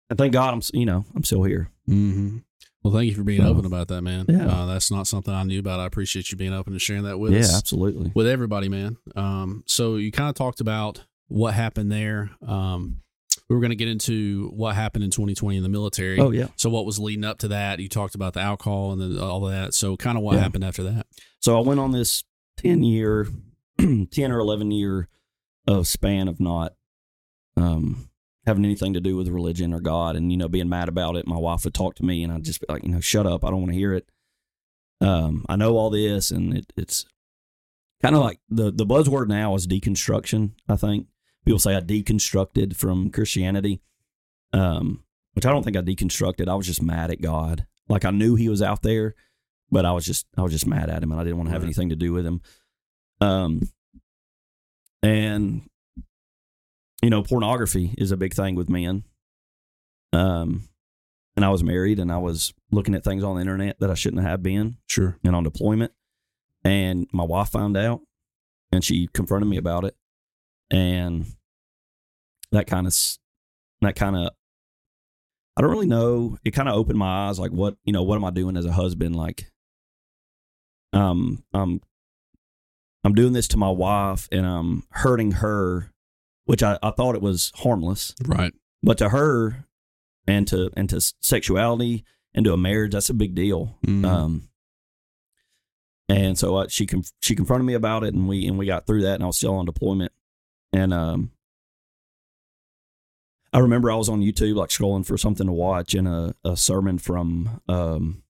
and 0.09 0.19
thank 0.19 0.33
God 0.33 0.55
I'm 0.55 0.63
you 0.73 0.87
know 0.87 1.05
I'm 1.15 1.25
still 1.25 1.43
here. 1.43 1.71
Mm-hmm. 1.89 2.39
Well, 2.83 2.95
thank 2.95 3.11
you 3.11 3.15
for 3.15 3.25
being 3.25 3.43
So, 3.43 3.49
open 3.49 3.67
about 3.67 3.89
that, 3.89 4.01
man. 4.03 4.25
yeah. 4.29 4.47
Uh, 4.47 4.67
that's 4.67 4.91
not 4.91 5.07
something 5.07 5.35
I 5.35 5.43
knew 5.43 5.59
about. 5.61 5.81
I 5.81 5.87
appreciate 5.87 6.31
you 6.31 6.39
being 6.39 6.55
open 6.55 6.73
and 6.73 6.81
sharing 6.81 7.03
that 7.03 7.19
with 7.19 7.33
yeah, 7.33 7.41
us, 7.41 7.59
absolutely. 7.59 8.11
with 8.15 8.27
everybody, 8.27 8.71
man. 8.71 8.97
Um, 9.17 9.65
so 9.67 9.97
you 9.97 10.11
kind 10.11 10.31
of 10.31 10.35
talked 10.35 10.61
about 10.63 11.05
what 11.29 11.53
happened 11.53 11.93
there. 11.93 12.31
Um, 12.47 13.03
we 13.49 13.57
were 13.57 13.61
going 13.61 13.71
to 13.71 13.77
get 13.77 13.89
into 13.89 14.51
what 14.55 14.75
happened 14.75 15.05
in 15.05 15.11
2020 15.11 15.57
in 15.57 15.63
the 15.63 15.69
military. 15.69 16.19
Oh 16.21 16.31
yeah. 16.31 16.49
So 16.57 16.71
what 16.71 16.87
was 16.87 16.99
leading 16.99 17.25
up 17.25 17.39
to 17.39 17.49
that? 17.49 17.81
You 17.81 17.89
talked 17.89 18.15
about 18.15 18.33
the 18.35 18.41
alcohol 18.41 18.93
and 18.93 19.01
then 19.01 19.19
all 19.23 19.45
of 19.47 19.53
that. 19.53 19.75
So 19.75 19.97
kind 19.97 20.17
of 20.17 20.23
what 20.25 20.35
Yeah. 20.37 20.41
happened 20.43 20.65
after 20.65 20.83
that? 20.85 21.07
So 21.41 21.57
I 21.59 21.61
went 21.67 21.81
on 21.81 21.93
this 21.93 22.23
10 22.59 22.83
year, 22.83 23.27
10 23.79 24.09
or 24.31 24.39
11 24.39 24.71
year 24.71 25.09
of 25.67 25.87
span 25.89 26.29
of 26.29 26.39
not 26.41 26.75
um, 27.57 28.09
having 28.47 28.65
anything 28.65 28.95
to 28.95 29.01
do 29.01 29.17
with 29.17 29.29
religion 29.29 29.73
or 29.75 29.81
God 29.81 30.17
and, 30.17 30.31
you 30.31 30.39
know, 30.39 30.49
being 30.49 30.69
mad 30.69 30.89
about 30.89 31.17
it. 31.17 31.27
My 31.27 31.37
wife 31.39 31.65
would 31.65 31.75
talk 31.75 31.95
to 31.97 32.05
me 32.05 32.23
and 32.23 32.33
I'd 32.33 32.45
just 32.45 32.61
be 32.61 32.67
like, 32.69 32.85
you 32.85 32.91
know, 32.91 33.01
shut 33.01 33.27
up. 33.27 33.45
I 33.45 33.51
don't 33.51 33.61
want 33.61 33.73
to 33.73 33.79
hear 33.79 33.93
it. 33.95 34.09
Um, 35.01 35.45
I 35.49 35.57
know 35.57 35.77
all 35.77 35.91
this 35.91 36.31
and 36.31 36.57
it, 36.57 36.73
it's 36.77 37.05
kind 38.03 38.15
of 38.15 38.23
like 38.23 38.39
the, 38.49 38.71
the 38.71 38.87
buzzword 38.87 39.29
now 39.29 39.55
is 39.55 39.67
deconstruction, 39.67 40.53
I 40.69 40.77
think. 40.77 41.07
People 41.45 41.59
say 41.59 41.75
I 41.75 41.81
deconstructed 41.81 42.77
from 42.77 43.11
Christianity, 43.11 43.81
um, 44.53 45.05
which 45.33 45.47
I 45.47 45.51
don't 45.51 45.63
think 45.63 45.77
I 45.77 45.81
deconstructed. 45.81 46.49
I 46.49 46.55
was 46.55 46.67
just 46.67 46.83
mad 46.83 47.11
at 47.11 47.21
God. 47.23 47.67
Like 47.89 48.05
I 48.05 48.11
knew 48.11 48.35
he 48.37 48.49
was 48.49 48.63
out 48.63 48.83
there, 48.83 49.15
but 49.71 49.85
I 49.85 49.93
was 49.93 50.05
just 50.05 50.27
I 50.37 50.43
was 50.43 50.53
just 50.53 50.67
mad 50.67 50.91
at 50.91 51.03
him, 51.03 51.11
and 51.13 51.21
I 51.21 51.25
didn't 51.25 51.39
want 51.39 51.49
to 51.49 51.53
have 51.53 51.65
anything 51.65 51.89
to 51.89 51.97
do 51.97 52.13
with 52.13 52.27
him. 52.27 52.41
Um, 53.21 53.69
and 55.03 55.63
you 57.03 57.11
know, 57.11 57.23
pornography 57.23 57.95
is 57.97 58.13
a 58.13 58.17
big 58.17 58.35
thing 58.35 58.55
with 58.55 58.69
men. 58.69 59.05
Um, 60.13 60.69
and 61.37 61.45
I 61.45 61.49
was 61.49 61.63
married, 61.65 61.99
and 61.99 62.13
I 62.13 62.19
was 62.19 62.53
looking 62.71 62.95
at 62.95 63.05
things 63.05 63.25
on 63.25 63.37
the 63.37 63.41
internet 63.41 63.79
that 63.81 63.91
I 63.91 63.95
shouldn't 63.95 64.23
have 64.23 64.43
been, 64.43 64.77
Sure. 64.87 65.17
and 65.25 65.35
on 65.35 65.45
deployment. 65.45 65.93
And 66.65 67.07
my 67.13 67.25
wife 67.25 67.49
found 67.49 67.77
out, 67.77 68.01
and 68.71 68.85
she 68.85 69.07
confronted 69.15 69.49
me 69.49 69.57
about 69.57 69.85
it, 69.85 69.97
and 70.71 71.27
that 72.53 72.67
kind 72.67 72.87
of 72.87 72.95
that 73.83 73.97
kind 73.97 74.17
of 74.17 74.31
I 75.57 75.63
don't 75.63 75.71
really 75.71 75.87
know. 75.87 76.39
It 76.45 76.53
kind 76.53 76.69
of 76.69 76.75
opened 76.77 76.99
my 76.99 77.29
eyes, 77.29 77.39
like 77.39 77.51
what 77.51 77.77
you 77.85 77.93
know, 77.93 78.03
what 78.03 78.17
am 78.17 78.25
I 78.25 78.31
doing 78.31 78.57
as 78.57 78.65
a 78.65 78.73
husband? 78.73 79.15
Like, 79.17 79.51
um, 80.93 81.45
I'm 81.53 81.81
I'm 83.05 83.15
doing 83.15 83.33
this 83.33 83.49
to 83.49 83.57
my 83.57 83.71
wife, 83.71 84.29
and 84.31 84.47
I'm 84.47 84.85
hurting 84.91 85.33
her, 85.33 85.93
which 86.45 86.63
I, 86.63 86.79
I 86.83 86.91
thought 86.91 87.15
it 87.15 87.23
was 87.23 87.53
harmless, 87.57 88.15
Right. 88.27 88.53
but 88.83 88.99
to 88.99 89.09
her, 89.11 89.65
and 90.27 90.47
to 90.49 90.71
and 90.77 90.89
to 90.91 91.01
sexuality 91.21 92.05
and 92.35 92.45
to 92.45 92.53
a 92.53 92.57
marriage, 92.57 92.93
that's 92.93 93.11
a 93.11 93.15
big 93.15 93.35
deal. 93.35 93.77
Mhm. 93.87 94.05
Um, 94.05 94.49
and 96.09 96.39
so 96.39 96.57
uh, 96.57 96.69
she 96.69 96.87
conf- 96.87 97.13
she 97.21 97.35
confronted 97.35 97.67
me 97.67 97.75
about 97.75 98.05
it, 98.05 98.15
and 98.15 98.29
we 98.29 98.47
and 98.47 98.57
we 98.59 98.67
got 98.67 98.87
through 98.87 99.03
that, 99.03 99.15
and 99.15 99.23
I 99.23 99.27
was 99.27 99.37
still 99.37 99.55
on 99.55 99.67
deployment, 99.67 100.13
and 100.73 100.93
um, 100.95 101.31
I 103.53 103.59
remember 103.59 103.91
I 103.91 103.97
was 103.97 104.09
on 104.09 104.21
YouTube 104.21 104.55
like 104.55 104.71
scrolling 104.71 105.05
for 105.05 105.19
something 105.19 105.47
to 105.47 105.53
watch, 105.53 105.95
and 105.95 106.07
a 106.07 106.35
a 106.45 106.57
sermon 106.57 106.99
from 106.99 107.61
um, 107.69 108.23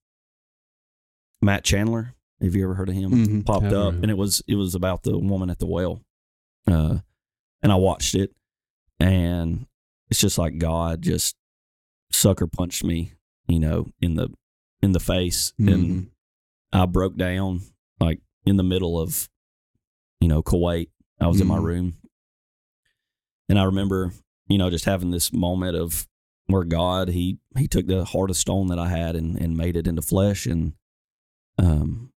Matt 1.41 1.63
Chandler. 1.63 2.15
Have 2.41 2.55
you 2.55 2.63
ever 2.63 2.73
heard 2.73 2.89
of 2.89 2.95
him? 2.95 3.11
Mhm. 3.11 3.45
Popped 3.45 3.71
up, 3.71 3.93
and 3.93 4.09
it 4.09 4.17
was 4.17 4.41
it 4.47 4.55
was 4.55 4.73
about 4.73 5.03
the 5.03 5.17
woman 5.17 5.49
at 5.51 5.59
the 5.59 5.67
well, 5.67 6.01
uh, 6.67 6.97
and 7.61 7.71
I 7.71 7.75
watched 7.75 8.15
it, 8.15 8.33
and 8.99 9.67
it's 10.09 10.19
just 10.19 10.37
like 10.39 10.57
God 10.57 11.03
just 11.03 11.35
sucker 12.11 12.47
punched 12.47 12.83
me, 12.83 13.13
you 13.47 13.59
know, 13.59 13.87
in 14.01 14.15
the 14.15 14.29
in 14.81 14.91
the 14.93 14.99
face, 14.99 15.53
and 15.59 15.67
Mhm. 15.67 16.09
I 16.73 16.87
broke 16.87 17.15
down 17.15 17.61
like 17.99 18.21
in 18.43 18.57
the 18.57 18.63
middle 18.63 18.99
of, 18.99 19.29
you 20.19 20.27
know, 20.27 20.41
Kuwait. 20.41 20.89
I 21.19 21.27
was 21.27 21.39
in 21.39 21.45
my 21.45 21.59
Mhm. 21.59 21.63
room. 21.63 21.97
And 23.51 23.59
I 23.59 23.65
remember, 23.65 24.13
you 24.47 24.57
know, 24.57 24.69
just 24.69 24.85
having 24.85 25.11
this 25.11 25.33
moment 25.33 25.75
of 25.75 26.07
where 26.47 26.63
God, 26.63 27.09
he 27.09 27.37
he 27.57 27.67
took 27.67 27.85
the 27.85 28.05
heart 28.05 28.29
of 28.29 28.37
stone 28.37 28.67
that 28.67 28.79
I 28.79 28.87
had 28.87 29.17
and, 29.17 29.35
and 29.37 29.57
made 29.57 29.75
it 29.75 29.87
into 29.87 30.01
flesh. 30.01 30.45
And 30.45 30.71
um 31.59 32.13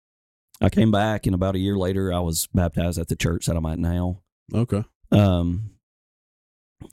I 0.59 0.67
came 0.69 0.91
back 0.91 1.25
and 1.25 1.33
about 1.33 1.55
a 1.55 1.59
year 1.59 1.77
later 1.77 2.11
I 2.13 2.19
was 2.19 2.47
baptized 2.53 2.99
at 2.99 3.07
the 3.07 3.15
church 3.15 3.45
that 3.45 3.55
I'm 3.55 3.65
at 3.65 3.79
now. 3.79 4.19
Okay. 4.53 4.83
Um 5.13 5.71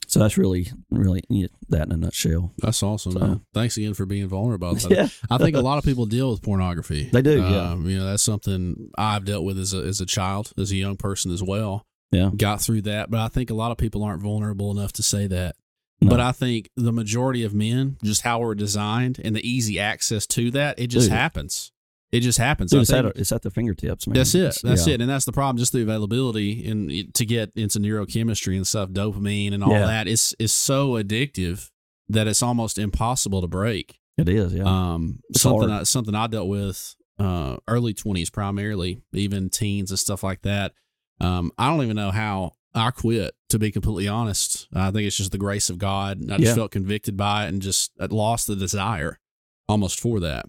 so 0.07 0.19
that's 0.19 0.37
really, 0.37 0.67
really 0.89 1.21
yeah, 1.29 1.47
that 1.67 1.87
in 1.87 1.91
a 1.91 1.97
nutshell. 1.97 2.53
That's 2.59 2.81
awesome, 2.81 3.11
So- 3.11 3.19
man. 3.19 3.41
Thanks 3.53 3.75
again 3.75 3.93
for 3.93 4.05
being 4.05 4.27
vulnerable 4.29 4.69
about 4.69 4.81
that. 4.83 4.91
Yeah. 4.91 5.07
I 5.29 5.37
think 5.37 5.57
a 5.57 5.61
lot 5.61 5.79
of 5.79 5.83
people 5.83 6.05
deal 6.05 6.31
with 6.31 6.41
pornography. 6.41 7.09
They 7.11 7.21
do, 7.21 7.41
yeah. 7.41 7.71
Um, 7.71 7.89
you 7.89 7.97
know, 7.97 8.05
that's 8.05 8.23
something 8.23 8.89
I've 8.97 9.25
dealt 9.25 9.43
with 9.43 9.59
as 9.59 9.73
a 9.73 9.79
as 9.79 9.99
a 9.99 10.05
child, 10.05 10.53
as 10.57 10.71
a 10.71 10.77
young 10.77 10.95
person 10.95 11.29
as 11.33 11.43
well. 11.43 11.85
Yeah. 12.11 12.31
Got 12.35 12.61
through 12.61 12.81
that, 12.83 13.11
but 13.11 13.19
I 13.19 13.27
think 13.27 13.49
a 13.49 13.53
lot 13.53 13.71
of 13.71 13.77
people 13.77 14.03
aren't 14.03 14.21
vulnerable 14.23 14.71
enough 14.71 14.91
to 14.93 15.03
say 15.03 15.27
that. 15.27 15.55
No. 16.01 16.09
But 16.09 16.19
I 16.21 16.31
think 16.31 16.69
the 16.77 16.93
majority 16.93 17.43
of 17.43 17.53
men, 17.53 17.97
just 18.03 18.21
how 18.21 18.39
we're 18.39 18.55
designed 18.55 19.19
and 19.23 19.35
the 19.35 19.47
easy 19.47 19.79
access 19.79 20.25
to 20.27 20.49
that, 20.51 20.79
it 20.79 20.87
just 20.87 21.09
Dude. 21.09 21.17
happens. 21.17 21.71
It 22.11 22.21
just 22.21 22.39
happens. 22.39 22.71
Dude, 22.71 22.81
it's, 22.81 22.91
at, 22.93 23.05
it's 23.05 23.31
at 23.31 23.43
the 23.43 23.51
fingertips, 23.51 24.07
man. 24.07 24.15
that's 24.15 24.33
it. 24.33 24.57
That's 24.63 24.87
yeah. 24.87 24.95
it. 24.95 25.01
And 25.01 25.09
that's 25.09 25.25
the 25.25 25.31
problem. 25.31 25.57
Just 25.57 25.73
the 25.73 25.81
availability 25.83 26.67
and 26.67 27.13
to 27.13 27.25
get 27.25 27.51
into 27.55 27.79
neurochemistry 27.79 28.55
and 28.55 28.65
stuff, 28.65 28.89
dopamine 28.89 29.53
and 29.53 29.63
all 29.63 29.71
Yeah. 29.71 29.85
that 29.85 30.07
is 30.07 30.35
is 30.39 30.51
so 30.51 30.93
addictive 30.93 31.69
that 32.07 32.27
it's 32.27 32.41
almost 32.41 32.79
impossible 32.79 33.41
to 33.41 33.47
break. 33.47 33.99
It 34.17 34.27
is, 34.27 34.53
yeah. 34.53 34.63
Um, 34.65 35.19
It's 35.29 35.41
something 35.41 35.69
hard. 35.69 35.81
I, 35.81 35.83
something 35.83 36.15
I 36.15 36.25
dealt 36.27 36.47
with 36.47 36.95
uh, 37.19 37.57
early 37.67 37.93
twenties 37.93 38.29
primarily, 38.31 39.01
even 39.13 39.49
teens 39.49 39.91
and 39.91 39.99
stuff 39.99 40.23
like 40.23 40.41
that. 40.41 40.73
Um, 41.19 41.51
I 41.57 41.69
don't 41.69 41.83
even 41.83 41.95
know 41.95 42.11
how 42.11 42.53
I 42.73 42.91
quit. 42.91 43.35
To 43.49 43.59
be 43.59 43.71
completely 43.71 44.07
honest, 44.07 44.67
I 44.73 44.91
think 44.91 45.07
it's 45.07 45.17
just 45.17 45.31
the 45.31 45.37
grace 45.39 45.69
of 45.69 45.77
God. 45.79 46.21
I 46.31 46.37
just 46.37 46.49
Yeah. 46.49 46.55
felt 46.55 46.71
convicted 46.71 47.17
by 47.17 47.45
it 47.45 47.49
and 47.49 47.61
just 47.61 47.91
lost 47.99 48.45
the 48.47 48.55
desire 48.55 49.19
almost 49.67 49.99
for 49.99 50.19
that. 50.19 50.45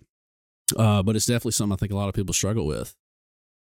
Uh, 0.77 1.03
but 1.03 1.17
it's 1.17 1.27
definitely 1.27 1.53
something 1.53 1.73
I 1.73 1.77
think 1.77 1.93
a 1.93 1.97
lot 1.97 2.09
of 2.09 2.15
people 2.15 2.35
struggle 2.35 2.67
with. 2.67 2.95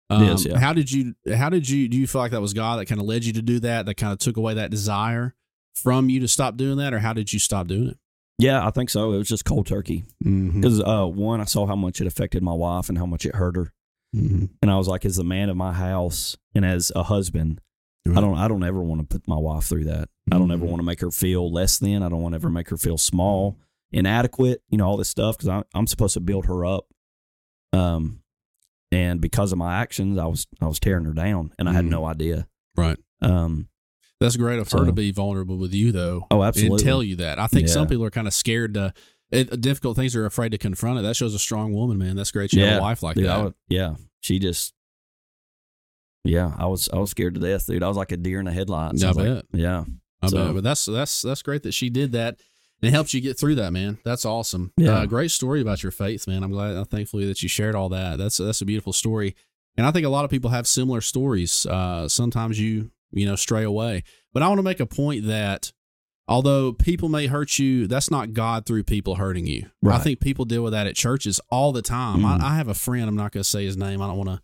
Um, 0.10 0.24
is, 0.24 0.46
yeah. 0.46 0.58
How 0.60 0.74
did 0.74 0.92
you? 0.92 1.16
How 1.36 1.50
did 1.50 1.70
you? 1.70 1.88
Do 1.88 1.98
you 1.98 2.06
feel 2.08 2.20
like 2.22 2.32
that 2.32 2.42
was 2.42 2.54
God 2.54 2.80
that 2.80 2.86
kind 2.88 3.00
of 3.00 3.08
led 3.08 3.24
you 3.26 3.34
to 3.34 3.42
do 3.42 3.60
that? 3.62 3.86
That 3.86 3.96
kind 3.96 4.12
of 4.12 4.20
took 4.20 4.38
away 4.38 4.56
that 4.56 4.72
desire 4.72 5.36
from 5.76 6.10
you 6.10 6.20
to 6.20 6.28
stop 6.28 6.58
doing 6.58 6.78
that, 6.78 6.94
or 6.94 7.00
how 7.00 7.14
did 7.14 7.32
you 7.32 7.40
stop 7.40 7.68
doing 7.68 7.90
it? 7.90 7.98
yeah, 8.42 8.66
I 8.66 8.72
think 8.72 8.90
so. 8.90 9.12
It 9.14 9.18
was 9.18 9.28
just 9.28 9.44
cold 9.46 9.68
turkey. 9.68 10.04
Mm-hmm. 10.26 10.62
Because 10.62 10.82
uh, 10.82 11.06
one, 11.06 11.42
I 11.42 11.44
saw 11.46 11.66
how 11.68 11.76
much 11.76 12.00
it 12.02 12.08
affected 12.08 12.42
my 12.42 12.54
wife 12.54 12.88
and 12.90 12.98
how 12.98 13.06
much 13.06 13.26
it 13.26 13.36
hurt 13.36 13.56
her, 13.58 13.74
Mm-hmm. 14.16 14.46
and 14.62 14.72
I 14.72 14.76
was 14.78 14.88
like, 14.88 15.06
as 15.06 15.18
the 15.18 15.24
man 15.24 15.50
of 15.50 15.58
my 15.58 15.72
house 15.72 16.36
and 16.56 16.66
as 16.66 16.92
a 16.96 17.04
husband, 17.04 17.62
I 18.08 18.22
don't, 18.22 18.38
I 18.40 18.48
don't 18.48 18.64
ever 18.64 18.82
want 18.82 19.02
to 19.02 19.08
put 19.20 19.28
my 19.28 19.36
wife 19.38 19.66
through 19.66 19.84
that. 19.84 20.10
I 20.32 20.40
don't 20.40 20.50
ever 20.52 20.66
Mhm. 20.66 20.70
want 20.70 20.80
to 20.80 20.84
make 20.86 21.02
her 21.02 21.12
feel 21.12 21.52
less 21.52 21.78
than. 21.78 22.02
I 22.02 22.10
don't 22.10 22.24
want 22.24 22.34
to 22.34 22.38
ever 22.38 22.50
make 22.50 22.70
her 22.70 22.78
feel 22.78 22.98
small, 22.98 23.60
inadequate. 23.92 24.64
You 24.70 24.80
know, 24.80 24.88
all 24.88 24.98
this 24.98 25.10
stuff 25.10 25.38
because 25.38 25.64
I'm 25.76 25.86
supposed 25.86 26.16
to 26.16 26.20
build 26.20 26.48
her 26.48 26.66
up. 26.66 26.88
Um, 27.72 28.22
and 28.92 29.22
because 29.22 29.52
of 29.52 29.60
my 29.60 29.76
actions, 29.76 30.18
I 30.18 30.26
was, 30.26 30.48
I 30.60 30.66
was 30.66 30.80
tearing 30.80 31.06
her 31.06 31.14
down, 31.14 31.54
and 31.60 31.70
I 31.70 31.74
had 31.74 31.86
Mhm. 31.86 31.90
no 31.90 32.06
idea. 32.06 32.48
Right. 32.76 32.98
Um, 33.22 33.68
That's 34.20 34.36
great 34.36 34.60
of 34.60 34.70
her 34.72 34.80
So- 34.80 34.86
to 34.86 34.92
be 34.92 35.12
vulnerable 35.12 35.56
with 35.58 35.74
you, 35.74 35.92
though. 35.94 36.26
oh, 36.32 36.44
absolutely. 36.44 36.76
And 36.78 36.84
tell 36.84 37.02
you 37.04 37.16
that. 37.18 37.40
I 37.40 37.48
think 37.48 37.70
some 37.70 37.88
people 37.88 38.04
are 38.06 38.10
kind 38.10 38.28
of 38.28 38.34
scared 38.34 38.74
to. 38.74 38.94
It, 39.32 39.62
difficult 39.62 39.96
things 39.96 40.16
are 40.16 40.26
afraid 40.26 40.50
to 40.54 40.58
confront 40.58 41.00
it. 41.00 41.02
That 41.04 41.16
shows 41.16 41.36
a 41.36 41.40
strong 41.40 41.72
woman, 41.74 41.98
man. 42.00 42.16
That's 42.16 42.32
great. 42.32 42.52
You 42.54 42.64
have 42.66 42.80
a 42.80 42.82
wife 42.82 43.04
like 43.04 43.16
Dude, 43.16 43.26
that. 43.28 43.44
Would- 43.44 43.54
yeah, 43.68 43.96
she 44.22 44.40
just, 44.40 44.74
yeah, 46.24 46.52
I 46.58 46.66
was, 46.66 46.90
I 46.92 46.98
was 46.98 47.12
scared 47.12 47.36
to 47.36 47.40
death, 47.40 47.66
dude. 47.68 47.84
I 47.84 47.88
was 47.88 47.98
like 47.98 48.12
a 48.12 48.18
deer 48.18 48.40
in 48.40 48.46
the 48.46 48.52
headlights. 48.52 49.04
I 49.04 49.08
I 49.08 49.10
was 49.12 49.18
like, 49.18 49.44
yeah, 49.54 49.84
I 50.22 50.28
So- 50.28 50.46
bet. 50.46 50.56
But 50.56 50.64
that's 50.64 50.86
that's 50.86 51.22
that's 51.22 51.42
great 51.42 51.64
that 51.64 51.74
she 51.74 51.90
did 51.90 52.12
that. 52.14 52.40
And 52.82 52.88
it 52.88 52.92
helped 52.94 53.14
you 53.14 53.20
get 53.20 53.38
through 53.38 53.56
that, 53.56 53.74
man. 53.74 53.98
That's 54.06 54.24
awesome. 54.24 54.72
Yeah. 54.78 55.00
Uh, 55.00 55.06
great 55.06 55.32
story 55.32 55.60
about 55.60 55.84
your 55.84 55.92
faith, 55.92 56.28
man. 56.28 56.44
I'm 56.44 56.52
glad, 56.52 56.78
uh, 56.78 56.86
thankfully, 56.86 57.26
that 57.26 57.44
you 57.44 57.50
shared 57.50 57.76
all 57.76 57.90
that. 57.90 58.18
That's 58.18 58.38
that's 58.38 58.62
a 58.62 58.66
beautiful 58.66 58.94
story. 58.94 59.36
And 59.76 59.86
I 59.86 59.92
think 59.92 60.06
a 60.06 60.10
lot 60.10 60.24
of 60.26 60.32
people 60.32 60.50
have 60.50 60.66
similar 60.66 61.02
stories. 61.02 61.66
Uh, 61.66 62.08
sometimes 62.08 62.60
you 62.60 62.92
you 63.12 63.26
know 63.26 63.36
stray 63.36 63.64
away, 63.64 64.04
but 64.34 64.44
I 64.44 64.48
want 64.48 64.60
to 64.60 64.64
make 64.64 64.80
a 64.80 64.86
point 64.86 65.28
that 65.28 65.72
although 66.30 66.72
people 66.72 67.10
may 67.10 67.28
hurt 67.28 67.60
you, 67.60 67.88
that's 67.88 68.10
not 68.10 68.32
God 68.34 68.66
through 68.66 68.84
people 68.84 69.16
hurting 69.16 69.48
you. 69.48 69.70
I 69.86 69.98
think 69.98 70.20
people 70.22 70.46
deal 70.46 70.64
with 70.64 70.72
that 70.74 70.88
at 70.88 70.96
churches 70.96 71.42
all 71.50 71.72
the 71.74 71.82
time. 71.82 72.20
Mhm. 72.22 72.42
I, 72.42 72.52
I 72.52 72.56
have 72.56 72.68
a 72.70 72.74
friend. 72.74 73.10
I'm 73.10 73.16
not 73.18 73.32
going 73.34 73.44
to 73.44 73.50
say 73.50 73.66
his 73.66 73.76
name. 73.76 74.02
I 74.02 74.08
don't 74.08 74.18
want 74.18 74.30
to 74.30 74.42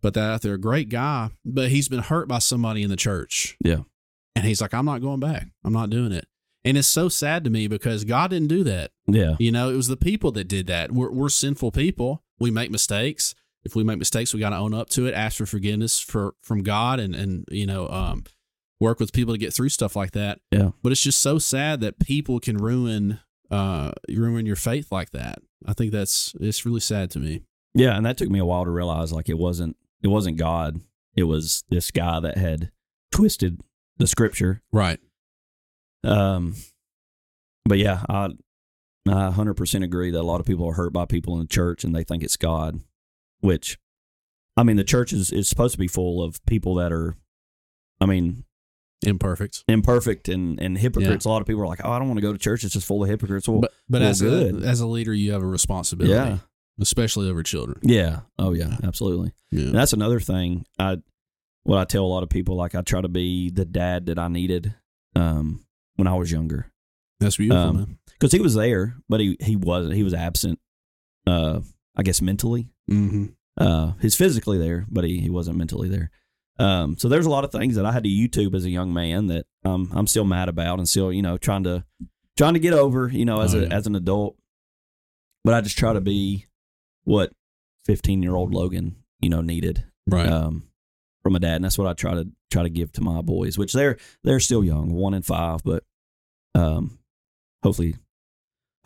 put 0.00 0.14
that 0.14 0.30
out 0.30 0.42
there. 0.42 0.54
A 0.54 0.58
great 0.58 0.88
guy, 0.88 1.30
but 1.44 1.68
he's 1.70 1.88
been 1.88 2.00
hurt 2.00 2.28
by 2.28 2.38
somebody 2.38 2.82
in 2.82 2.88
the 2.90 2.96
church. 2.96 3.56
Yeah. 3.62 3.80
And 4.34 4.44
he's 4.46 4.60
like, 4.60 4.72
I'm 4.72 4.84
not 4.86 5.00
going 5.02 5.20
back. 5.20 5.48
I'm 5.64 5.72
not 5.72 5.90
doing 5.90 6.12
it. 6.12 6.26
And 6.64 6.76
it's 6.76 6.88
so 6.88 7.08
sad 7.08 7.44
to 7.44 7.50
me 7.50 7.68
because 7.68 8.04
God 8.04 8.30
didn't 8.30 8.48
do 8.48 8.64
that. 8.64 8.90
yeah, 9.06 9.36
You 9.38 9.52
know, 9.52 9.70
it 9.70 9.76
was 9.76 9.88
the 9.88 9.96
people 9.96 10.32
that 10.32 10.48
did 10.48 10.66
that. 10.66 10.90
We're, 10.92 11.10
we're 11.12 11.28
sinful 11.28 11.70
people. 11.72 12.22
We 12.40 12.50
make 12.50 12.70
mistakes. 12.70 13.34
If 13.64 13.74
we 13.74 13.82
make 13.84 13.98
mistakes, 13.98 14.34
we 14.34 14.40
got 14.40 14.50
to 14.50 14.56
own 14.56 14.74
up 14.74 14.90
to 14.90 15.06
it, 15.06 15.14
ask 15.14 15.38
for 15.38 15.46
forgiveness 15.46 15.98
for 15.98 16.34
from 16.40 16.62
God, 16.62 17.00
and 17.00 17.14
and 17.16 17.44
you 17.50 17.66
know, 17.66 17.88
um, 17.88 18.22
work 18.80 19.00
with 19.00 19.12
people 19.12 19.34
to 19.34 19.38
get 19.38 19.52
through 19.52 19.70
stuff 19.70 19.96
like 19.96 20.12
that. 20.12 20.40
Yeah. 20.50 20.70
But 20.82 20.92
it's 20.92 21.02
just 21.02 21.20
so 21.20 21.38
sad 21.38 21.80
that 21.80 21.98
people 21.98 22.40
can 22.40 22.56
ruin 22.56 23.20
uh, 23.50 23.92
ruin 24.08 24.46
your 24.46 24.56
faith 24.56 24.90
like 24.90 25.10
that. 25.10 25.38
I 25.64 25.72
think 25.72 25.92
that's 25.92 26.34
it's 26.40 26.66
really 26.66 26.80
sad 26.80 27.10
to 27.12 27.18
me. 27.18 27.42
Yeah, 27.74 27.96
and 27.96 28.06
that 28.06 28.16
took 28.16 28.30
me 28.30 28.38
a 28.38 28.44
while 28.44 28.64
to 28.64 28.70
realize 28.70 29.12
like 29.12 29.28
it 29.28 29.38
wasn't 29.38 29.76
it 30.02 30.08
wasn't 30.08 30.36
God. 30.36 30.80
It 31.14 31.24
was 31.24 31.64
this 31.68 31.90
guy 31.90 32.20
that 32.20 32.36
had 32.36 32.70
twisted 33.12 33.60
the 33.98 34.06
scripture. 34.06 34.62
Right. 34.72 34.98
Um 36.04 36.54
but 37.64 37.78
yeah, 37.78 38.04
I 38.08 38.30
I 39.08 39.30
100% 39.30 39.84
agree 39.84 40.10
that 40.10 40.20
a 40.20 40.22
lot 40.22 40.40
of 40.40 40.46
people 40.46 40.68
are 40.68 40.74
hurt 40.74 40.92
by 40.92 41.04
people 41.04 41.34
in 41.34 41.40
the 41.40 41.46
church 41.46 41.84
and 41.84 41.94
they 41.94 42.02
think 42.02 42.22
it's 42.22 42.36
God, 42.36 42.80
which 43.40 43.78
I 44.56 44.62
mean 44.62 44.76
the 44.76 44.84
church 44.84 45.12
is 45.12 45.30
is 45.30 45.48
supposed 45.48 45.72
to 45.72 45.78
be 45.78 45.88
full 45.88 46.22
of 46.22 46.44
people 46.46 46.74
that 46.76 46.92
are 46.92 47.16
I 48.00 48.06
mean 48.06 48.44
Imperfect. 49.06 49.64
imperfect 49.68 50.28
and 50.28 50.60
and 50.60 50.76
hypocrites. 50.76 51.24
A 51.24 51.28
lot 51.28 51.40
of 51.40 51.46
people 51.46 51.62
are 51.62 51.66
like, 51.66 51.80
"Oh, 51.84 51.90
I 51.90 51.98
don't 51.98 52.08
want 52.08 52.18
to 52.18 52.22
go 52.22 52.32
to 52.32 52.38
church. 52.38 52.64
It's 52.64 52.74
just 52.74 52.86
full 52.86 53.02
of 53.02 53.08
hypocrites." 53.08 53.48
Well, 53.48 53.60
but 53.60 53.72
but 53.88 54.00
well, 54.02 54.10
as 54.10 54.20
a, 54.22 54.24
good. 54.24 54.62
as 54.64 54.80
a 54.80 54.86
leader, 54.86 55.14
you 55.14 55.32
have 55.32 55.42
a 55.42 55.46
responsibility, 55.46 56.12
yeah, 56.14 56.38
especially 56.80 57.28
over 57.30 57.42
children. 57.42 57.78
yeah, 57.82 58.20
oh 58.38 58.52
yeah, 58.52 58.76
absolutely. 58.82 59.32
Yeah. 59.50 59.66
And 59.66 59.74
that's 59.74 59.92
another 59.92 60.20
thing. 60.20 60.66
I 60.78 60.98
what 61.62 61.78
I 61.78 61.84
tell 61.84 62.04
a 62.04 62.06
lot 62.06 62.22
of 62.22 62.28
people, 62.28 62.56
like 62.56 62.74
I 62.74 62.82
try 62.82 63.00
to 63.00 63.08
be 63.08 63.50
the 63.50 63.64
dad 63.64 64.06
that 64.06 64.18
I 64.18 64.28
needed 64.28 64.74
um, 65.14 65.64
when 65.96 66.06
I 66.08 66.14
was 66.14 66.30
younger, 66.30 66.70
That's 67.20 67.36
beautiful, 67.36 67.62
Um, 67.62 67.76
man. 67.76 67.98
because 68.18 68.32
he 68.32 68.40
was 68.40 68.54
there, 68.54 68.96
but 69.08 69.20
he 69.20 69.36
he 69.40 69.56
wasn't. 69.56 69.94
He 69.94 70.02
was 70.02 70.14
absent. 70.14 70.58
Uh, 71.26 71.60
I 71.96 72.02
guess 72.02 72.20
mentally. 72.22 72.70
Mm-hmm. 72.90 73.26
Uh, 73.58 73.92
he's 74.02 74.14
physically 74.14 74.58
there, 74.58 74.84
but 74.88 75.02
he, 75.04 75.18
he 75.18 75.30
wasn't 75.30 75.56
mentally 75.56 75.88
there. 75.88 76.10
Um, 76.58 76.96
so 76.96 77.08
there's 77.08 77.26
a 77.26 77.30
lot 77.30 77.44
of 77.44 77.52
things 77.52 77.74
that 77.76 77.84
I 77.84 77.92
had 77.92 78.04
to 78.04 78.08
YouTube 78.08 78.54
as 78.54 78.64
a 78.64 78.70
young 78.70 78.92
man 78.92 79.26
that 79.26 79.46
um, 79.64 79.90
I'm 79.94 80.06
still 80.06 80.24
mad 80.24 80.48
about 80.48 80.78
and 80.78 80.88
still, 80.88 81.12
you 81.12 81.22
know, 81.22 81.36
trying 81.36 81.64
to 81.64 81.84
trying 82.36 82.54
to 82.54 82.60
get 82.60 82.72
over, 82.72 83.08
you 83.08 83.24
know, 83.24 83.40
as 83.40 83.54
Oh, 83.54 83.58
a 83.58 83.62
yeah. 83.62 83.68
as 83.74 83.86
an 83.86 83.94
adult. 83.94 84.36
But 85.44 85.54
I 85.54 85.60
just 85.60 85.76
try 85.78 85.92
to 85.92 86.00
be 86.00 86.46
what 87.04 87.32
15 87.84 88.22
year 88.22 88.34
old 88.34 88.52
Logan, 88.54 88.96
you 89.20 89.28
know, 89.28 89.40
needed 89.42 89.84
Right. 90.08 90.26
um, 90.28 90.68
from 91.22 91.36
a 91.36 91.40
dad, 91.40 91.56
and 91.56 91.64
that's 91.64 91.78
what 91.78 91.86
I 91.88 91.92
try 91.92 92.14
to 92.14 92.28
try 92.50 92.62
to 92.62 92.70
give 92.70 92.92
to 92.92 93.00
my 93.02 93.20
boys, 93.22 93.58
which 93.58 93.72
they're 93.72 93.96
they're 94.24 94.40
still 94.40 94.64
young, 94.64 94.92
one 94.92 95.14
and 95.14 95.24
five, 95.26 95.62
but 95.64 95.84
um, 96.54 96.98
hopefully, 97.62 97.96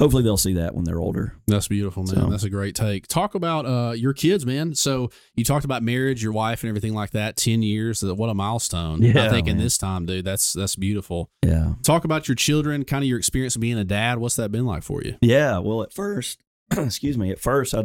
hopefully 0.00 0.24
they'll 0.24 0.36
see 0.36 0.54
that 0.54 0.74
when 0.74 0.84
they're 0.84 0.98
older. 0.98 1.36
That's 1.46 1.68
beautiful, 1.68 2.02
man. 2.02 2.14
So- 2.16 2.26
That's 2.30 2.42
a 2.42 2.50
great 2.50 2.74
take. 2.74 3.06
Talk 3.06 3.36
about 3.36 3.66
uh, 3.66 3.92
your 3.92 4.12
kids, 4.12 4.44
man. 4.44 4.74
So 4.74 5.10
you 5.36 5.44
talked 5.44 5.64
about 5.64 5.84
marriage, 5.84 6.20
your 6.22 6.32
wife, 6.32 6.64
and 6.64 6.68
everything 6.68 6.94
like 6.94 7.10
that. 7.12 7.36
Ten 7.36 7.62
years. 7.62 8.02
uh, 8.02 8.14
What 8.16 8.28
a 8.30 8.34
milestone. 8.34 9.02
Yeah, 9.02 9.26
I 9.26 9.28
think 9.28 9.46
in 9.46 9.58
this 9.58 9.78
time, 9.78 10.06
dude, 10.06 10.24
that's 10.24 10.52
that's 10.54 10.74
beautiful. 10.74 11.30
Yeah, 11.44 11.74
Talk 11.84 12.04
about 12.04 12.26
your 12.26 12.34
children, 12.34 12.84
kind 12.84 13.04
of 13.04 13.08
your 13.08 13.18
experience 13.18 13.54
of 13.54 13.60
being 13.60 13.78
a 13.78 13.84
dad. 13.84 14.18
What's 14.18 14.36
that 14.36 14.50
been 14.50 14.66
like 14.66 14.82
for 14.82 15.02
you? 15.04 15.16
yeah. 15.20 15.58
Well, 15.58 15.82
at 15.82 15.92
first, 15.92 16.40
excuse 16.76 17.16
me, 17.16 17.30
at 17.30 17.38
first 17.38 17.74
I 17.74 17.84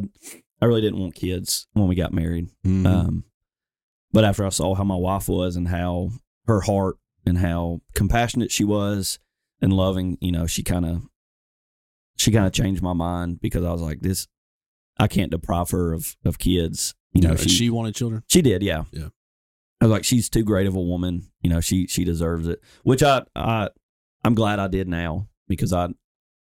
I 0.62 0.66
really 0.66 0.82
didn't 0.82 1.00
want 1.00 1.14
kids 1.16 1.68
when 1.74 1.88
we 1.88 1.96
got 1.96 2.14
married. 2.14 2.48
Mhm. 2.66 2.88
Um, 2.88 3.24
but 4.14 4.24
after 4.24 4.46
I 4.46 4.50
saw 4.50 4.74
how 4.76 4.86
my 4.86 4.96
wife 4.96 5.28
was 5.28 5.58
and 5.58 5.68
how 5.68 6.12
her 6.48 6.62
heart 6.62 6.96
and 7.26 7.40
how 7.40 7.82
compassionate 7.94 8.52
she 8.52 8.64
was 8.64 9.20
and 9.62 9.74
loving, 9.74 10.18
you 10.22 10.32
know, 10.32 10.46
she 10.48 10.64
kind 10.64 10.86
of 10.86 11.02
she 12.18 12.32
kind 12.32 12.46
of 12.46 12.54
changed 12.54 12.82
my 12.82 12.94
mind 12.94 13.40
because 13.42 13.64
I 13.66 13.72
was 13.72 13.82
like, 13.82 14.00
this, 14.02 14.28
I 14.98 15.08
can't 15.08 15.32
deprive 15.32 15.72
her 15.72 15.94
of 15.94 16.16
of 16.26 16.40
kids. 16.40 16.94
You 17.14 17.22
know, 17.22 17.34
Uh, 17.34 17.38
she, 17.38 17.50
she 17.50 17.70
wanted 17.70 17.96
children. 17.96 18.24
she 18.28 18.42
did, 18.42 18.62
yeah, 18.62 18.84
Yeah. 18.92 19.08
I 19.82 19.86
was 19.86 19.92
like, 19.92 20.04
she's 20.06 20.30
too 20.30 20.44
great 20.44 20.68
of 20.68 20.76
a 20.76 20.82
woman. 20.82 21.30
You 21.42 21.50
know, 21.50 21.60
she 21.62 21.88
she 21.88 22.04
deserves 22.06 22.48
it. 22.48 22.60
Which 22.84 23.04
I 23.04 23.24
I 23.36 23.70
I'm 24.24 24.34
glad 24.36 24.60
I 24.60 24.68
did 24.68 24.88
now 24.88 25.28
because 25.48 25.74
I 25.74 25.90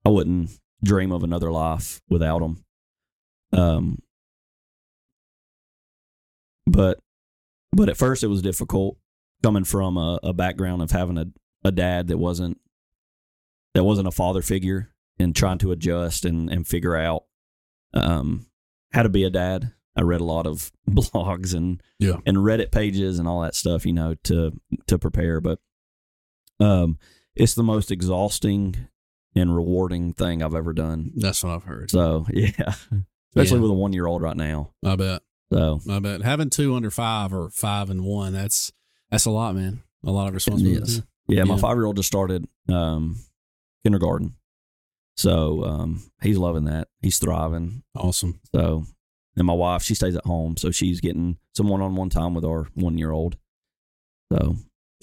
I 0.06 0.10
wouldn't 0.10 0.52
dream 0.84 1.12
of 1.12 1.24
another 1.24 1.52
life 1.52 2.00
without 2.10 2.40
them. 2.40 2.64
Um, 3.54 4.00
but 6.66 7.00
but 7.72 7.90
at 7.90 7.98
first 7.98 8.24
it 8.24 8.28
was 8.28 8.42
difficult 8.42 8.98
coming 9.44 9.64
from 9.64 9.98
a, 9.98 10.20
a 10.24 10.34
background 10.34 10.82
of 10.82 10.92
having 10.92 11.18
a, 11.18 11.26
a 11.64 11.72
dad 11.72 12.08
that 12.08 12.18
wasn't 12.18 12.60
that 13.74 13.84
wasn't 13.84 14.08
a 14.08 14.12
father 14.12 14.42
figure 14.42 14.90
and 15.20 15.36
trying 15.36 15.58
to 15.60 15.72
adjust 15.72 16.26
and, 16.26 16.50
and 16.50 16.68
figure 16.68 16.96
out 16.96 17.24
um, 17.94 18.46
how 18.94 19.04
to 19.04 19.10
be 19.10 19.24
a 19.24 19.30
dad. 19.30 19.72
I 19.96 20.02
read 20.02 20.22
a 20.22 20.26
lot 20.26 20.46
of 20.46 20.72
blogs 20.90 21.56
and 21.56 21.82
Yeah. 22.00 22.18
and 22.26 22.38
Reddit 22.38 22.72
pages 22.72 23.18
and 23.20 23.28
all 23.28 23.42
that 23.42 23.56
stuff, 23.56 23.86
you 23.86 23.94
know, 23.94 24.16
to 24.26 24.52
to 24.88 25.00
prepare. 25.00 25.42
But 25.42 25.60
um, 26.60 26.98
it's 27.36 27.56
the 27.56 27.64
most 27.64 27.92
exhausting 27.92 28.88
and 29.36 29.56
rewarding 29.56 30.14
thing 30.14 30.42
I've 30.44 30.56
ever 30.56 30.74
done. 30.74 31.12
That's 31.16 31.44
what 31.44 31.54
I've 31.54 31.64
heard. 31.64 31.92
So 31.92 32.26
yeah, 32.34 32.52
especially 33.36 33.58
Yeah. 33.58 33.62
with 33.62 33.72
a 33.72 33.76
one 33.76 33.94
year 33.94 34.06
old 34.08 34.22
right 34.22 34.38
now. 34.38 34.72
I 34.86 34.96
bet. 34.96 35.22
So 35.52 35.80
I 35.90 36.00
bet 36.00 36.22
having 36.24 36.50
two 36.50 36.76
under 36.76 36.92
five 36.92 37.34
or 37.34 37.50
five 37.50 37.90
and 37.90 38.04
one. 38.04 38.34
That's 38.34 38.72
that's 39.10 39.26
a 39.26 39.32
lot, 39.32 39.56
man. 39.56 39.82
A 40.06 40.12
lot 40.12 40.28
of 40.28 40.34
responsibility. 40.36 40.80
Yes. 40.94 41.02
yeah, 41.28 41.44
my 41.44 41.58
five 41.58 41.76
year 41.76 41.86
old 41.86 41.96
just 41.96 42.08
started 42.08 42.46
um, 42.70 43.18
kindergarten, 43.84 44.36
so 45.18 45.64
um, 45.64 46.04
he's 46.22 46.38
loving 46.38 46.66
that. 46.66 46.88
He's 47.02 47.20
thriving. 47.20 47.84
Awesome. 47.96 48.40
So 48.56 48.86
and 49.36 49.46
my 49.46 49.54
wife, 49.54 49.84
she 49.84 49.94
stays 49.96 50.16
at 50.16 50.26
home, 50.26 50.58
so 50.58 50.72
she's 50.72 51.00
getting 51.02 51.38
some 51.56 51.68
one 51.68 51.82
on 51.82 51.96
one 51.96 52.10
time 52.10 52.34
with 52.34 52.46
our 52.46 52.68
one 52.74 52.98
year 52.98 53.12
old. 53.12 53.38
So 54.32 54.56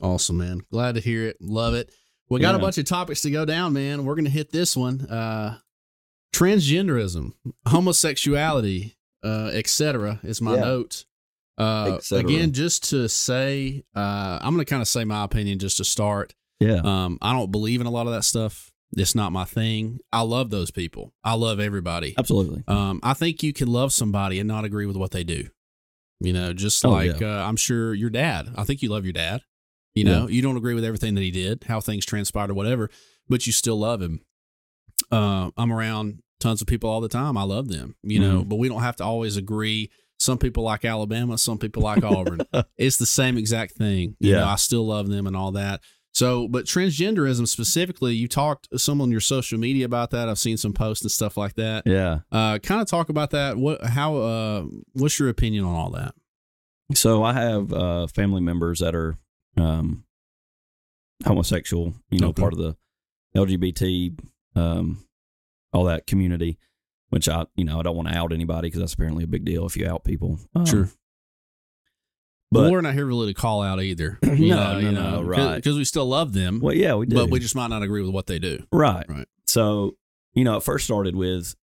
Awesome, 0.02 0.38
man. 0.38 0.62
Glad 0.72 0.96
to 0.96 1.00
hear 1.00 1.28
it. 1.28 1.36
Love 1.40 1.74
it. 1.74 1.90
We 2.28 2.40
got 2.40 2.54
a 2.54 2.58
bunch 2.58 2.78
of 2.78 2.84
topics 2.84 3.20
to 3.22 3.30
go 3.30 3.44
down, 3.44 3.74
man. 3.74 4.04
We're 4.04 4.16
going 4.16 4.24
to 4.24 4.30
hit 4.30 4.50
this 4.50 4.76
one. 4.76 5.02
Uh, 5.02 5.58
transgenderism, 6.34 7.32
homosexuality, 7.66 8.96
uh, 9.22 9.50
etc. 9.52 10.20
is 10.22 10.40
my 10.40 10.54
Yeah. 10.54 10.60
note. 10.60 11.04
Uh, 11.56 12.00
again, 12.10 12.52
just 12.52 12.90
to 12.90 13.08
say, 13.08 13.84
uh, 13.94 14.38
I'm 14.42 14.52
going 14.54 14.64
to 14.64 14.68
kind 14.68 14.82
of 14.82 14.88
say 14.88 15.04
my 15.04 15.22
opinion 15.22 15.60
just 15.60 15.76
to 15.76 15.84
start. 15.84 16.34
yeah, 16.58 16.80
Um, 16.82 17.18
I 17.22 17.32
don't 17.32 17.52
believe 17.52 17.80
in 17.80 17.86
a 17.86 17.90
lot 17.90 18.06
of 18.08 18.12
that 18.12 18.24
stuff. 18.24 18.72
It's 18.96 19.14
not 19.14 19.32
my 19.32 19.44
thing. 19.44 19.98
I 20.12 20.20
love 20.22 20.50
those 20.50 20.70
people. 20.70 21.12
I 21.24 21.34
love 21.34 21.58
everybody. 21.58 22.14
absolutely. 22.16 22.62
Um, 22.68 23.00
I 23.02 23.14
think 23.14 23.42
you 23.42 23.52
can 23.52 23.68
love 23.68 23.92
somebody 23.92 24.38
and 24.38 24.46
not 24.46 24.64
agree 24.64 24.86
with 24.86 24.96
what 24.96 25.10
they 25.10 25.24
do. 25.24 25.48
You 26.20 26.32
know, 26.32 26.52
just 26.52 26.84
Oh, 26.84 26.90
like 26.90 27.20
uh, 27.20 27.26
I'm 27.26 27.56
sure 27.56 27.92
your 27.92 28.10
dad. 28.10 28.48
I 28.56 28.64
think 28.64 28.82
you 28.82 28.88
love 28.90 29.04
your 29.04 29.12
dad. 29.12 29.40
You 29.94 30.04
know, 30.04 30.28
you 30.28 30.42
don't 30.42 30.56
agree 30.56 30.74
with 30.74 30.84
everything 30.84 31.14
that 31.14 31.20
he 31.22 31.30
did, 31.30 31.64
how 31.64 31.80
things 31.80 32.04
transpired 32.04 32.50
or 32.50 32.54
whatever, 32.54 32.90
but 33.28 33.46
you 33.46 33.52
still 33.52 33.78
love 33.78 34.02
him. 34.02 34.20
Uh, 35.10 35.50
I'm 35.56 35.72
around 35.72 36.20
tons 36.40 36.60
of 36.60 36.66
people 36.66 36.90
all 36.90 37.00
the 37.00 37.08
time. 37.08 37.36
I 37.36 37.42
love 37.44 37.68
them. 37.68 37.94
You 38.02 38.20
know, 38.20 38.40
Mm-hmm. 38.40 38.48
but 38.48 38.56
we 38.56 38.68
don't 38.68 38.82
have 38.82 38.96
to 38.96 39.04
always 39.04 39.36
agree. 39.36 39.90
Some 40.18 40.38
people 40.38 40.62
like 40.64 40.84
Alabama, 40.84 41.36
some 41.38 41.58
people 41.58 41.82
like 41.82 42.02
Auburn. 42.04 42.40
it's 42.76 42.96
the 42.96 43.06
same 43.06 43.36
exact 43.36 43.74
thing. 43.74 44.16
You 44.20 44.32
Yeah. 44.32 44.40
know, 44.40 44.46
I 44.46 44.56
still 44.56 44.86
love 44.86 45.08
them 45.08 45.26
and 45.26 45.36
all 45.36 45.52
that. 45.52 45.80
So, 46.14 46.46
but 46.46 46.64
transgenderism 46.64 47.48
specifically, 47.48 48.14
you 48.14 48.28
talked 48.28 48.68
some 48.78 49.00
on 49.00 49.10
your 49.10 49.20
social 49.20 49.58
media 49.58 49.84
about 49.84 50.10
that. 50.12 50.28
I've 50.28 50.38
seen 50.38 50.56
some 50.56 50.72
posts 50.72 51.02
and 51.02 51.10
stuff 51.10 51.36
like 51.36 51.54
that. 51.54 51.82
Yeah. 51.86 52.20
Uh, 52.30 52.58
kind 52.60 52.80
of 52.80 52.86
talk 52.86 53.08
about 53.08 53.30
that. 53.32 53.56
What, 53.56 53.84
how, 53.84 54.16
uh, 54.16 54.64
what's 54.92 55.18
your 55.18 55.28
opinion 55.28 55.64
on 55.64 55.74
all 55.74 55.90
that? 55.90 56.14
So 56.94 57.24
I 57.24 57.32
have 57.32 57.72
uh, 57.72 58.06
family 58.06 58.40
members 58.40 58.78
that 58.78 58.94
are 58.94 59.16
um, 59.56 60.04
homosexual, 61.26 61.94
you 62.10 62.20
know, 62.20 62.28
Okay. 62.28 62.40
part 62.42 62.52
of 62.52 62.58
the 62.60 62.76
LGBT, 63.36 64.16
um, 64.54 65.04
all 65.72 65.84
that 65.84 66.06
community. 66.06 66.58
Which 67.10 67.28
I, 67.28 67.46
you 67.54 67.64
know, 67.64 67.78
I 67.78 67.82
don't 67.82 67.94
want 67.96 68.08
to 68.08 68.16
out 68.16 68.32
anybody 68.32 68.66
because 68.68 68.80
that's 68.80 68.94
apparently 68.94 69.22
a 69.22 69.28
big 69.28 69.44
deal 69.44 69.66
if 69.66 69.76
you 69.76 69.86
out 69.86 70.02
people. 70.04 70.40
Um, 70.56 70.66
Sure. 70.66 70.88
But 72.50 72.62
But 72.64 72.72
we're 72.72 72.80
not 72.82 72.94
here 72.94 73.06
really 73.06 73.32
to 73.32 73.40
call 73.40 73.62
out 73.62 73.82
either. 73.82 74.18
You 74.36 74.50
No, 74.50 74.56
know, 74.56 74.72
no, 74.74 74.78
you 74.80 74.92
no, 74.92 75.22
right. 75.22 75.56
Because 75.56 75.76
we 75.76 75.84
still 75.84 76.06
love 76.06 76.32
them, 76.34 76.60
well, 76.60 76.74
yeah, 76.74 76.94
we 76.94 77.06
do. 77.06 77.16
but 77.16 77.30
we 77.30 77.40
just 77.40 77.54
might 77.56 77.68
not 77.68 77.82
agree 77.82 78.02
with 78.02 78.12
what 78.12 78.26
they 78.26 78.38
do. 78.38 78.64
Right. 78.72 79.04
Right. 79.08 79.26
So, 79.46 79.96
you 80.34 80.44
know, 80.44 80.56
it 80.56 80.62
first 80.62 80.84
started 80.84 81.16
with 81.16 81.54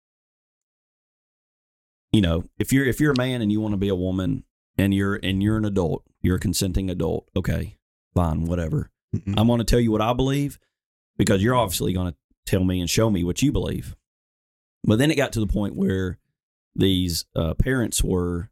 you 2.11 2.21
know, 2.21 2.43
if 2.59 2.73
you're 2.73 2.85
if 2.85 2.99
you're 2.99 3.13
a 3.13 3.17
man 3.17 3.41
and 3.41 3.51
you 3.51 3.61
want 3.61 3.71
to 3.73 3.77
be 3.77 3.87
a 3.89 3.95
woman 3.95 4.43
and 4.77 4.93
you're 4.93 5.15
and 5.23 5.41
you're 5.41 5.57
an 5.57 5.65
adult, 5.65 6.03
you're 6.21 6.35
a 6.35 6.39
consenting 6.39 6.89
adult, 6.89 7.29
okay, 7.35 7.77
fine, 8.13 8.45
whatever. 8.45 8.91
Mhm. 9.15 9.35
I'm 9.37 9.47
going 9.47 9.59
to 9.59 9.63
tell 9.63 9.79
you 9.79 9.91
what 9.91 10.01
I 10.01 10.11
believe 10.13 10.59
because 11.17 11.41
you're 11.41 11.55
obviously 11.55 11.93
going 11.93 12.11
to 12.11 12.17
tell 12.45 12.63
me 12.65 12.79
and 12.81 12.89
show 12.89 13.09
me 13.09 13.23
what 13.23 13.41
you 13.41 13.51
believe. 13.51 13.95
But 14.83 14.99
then 14.99 15.09
it 15.11 15.15
got 15.15 15.31
to 15.33 15.39
the 15.39 15.47
point 15.47 15.75
where 15.75 16.17
these 16.75 17.25
uh, 17.35 17.53
parents 17.53 18.03
were 18.03 18.49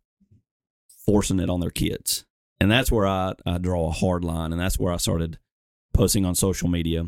forcing 1.05 1.39
it 1.39 1.49
on 1.49 1.59
their 1.59 1.69
kids. 1.69 2.25
And 2.59 2.69
that's 2.69 2.91
where 2.91 3.07
I, 3.07 3.33
I 3.45 3.57
draw 3.57 3.87
a 3.87 3.91
hard 3.91 4.23
line. 4.23 4.51
And 4.51 4.59
that's 4.61 4.77
where 4.79 4.91
I 4.93 4.97
started 4.97 5.39
posting 5.93 6.25
on 6.25 6.35
social 6.35 6.67
media. 6.69 7.05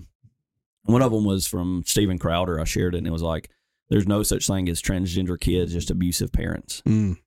One 0.85 1.01
of 1.01 1.11
them 1.11 1.25
was 1.25 1.45
from 1.45 1.83
Steven 1.85 2.17
Crowder. 2.17 2.59
I 2.59 2.63
shared 2.63 2.95
it 2.95 2.99
and 2.99 3.07
it 3.07 3.11
was 3.11 3.21
like, 3.21 3.49
there's 3.89 4.07
no 4.07 4.23
such 4.23 4.47
thing 4.47 4.69
as 4.69 4.81
transgender 4.81 5.39
kids, 5.39 5.73
just 5.73 5.91
abusive 5.91 6.31
parents. 6.31 6.81
Mm. 6.87 7.17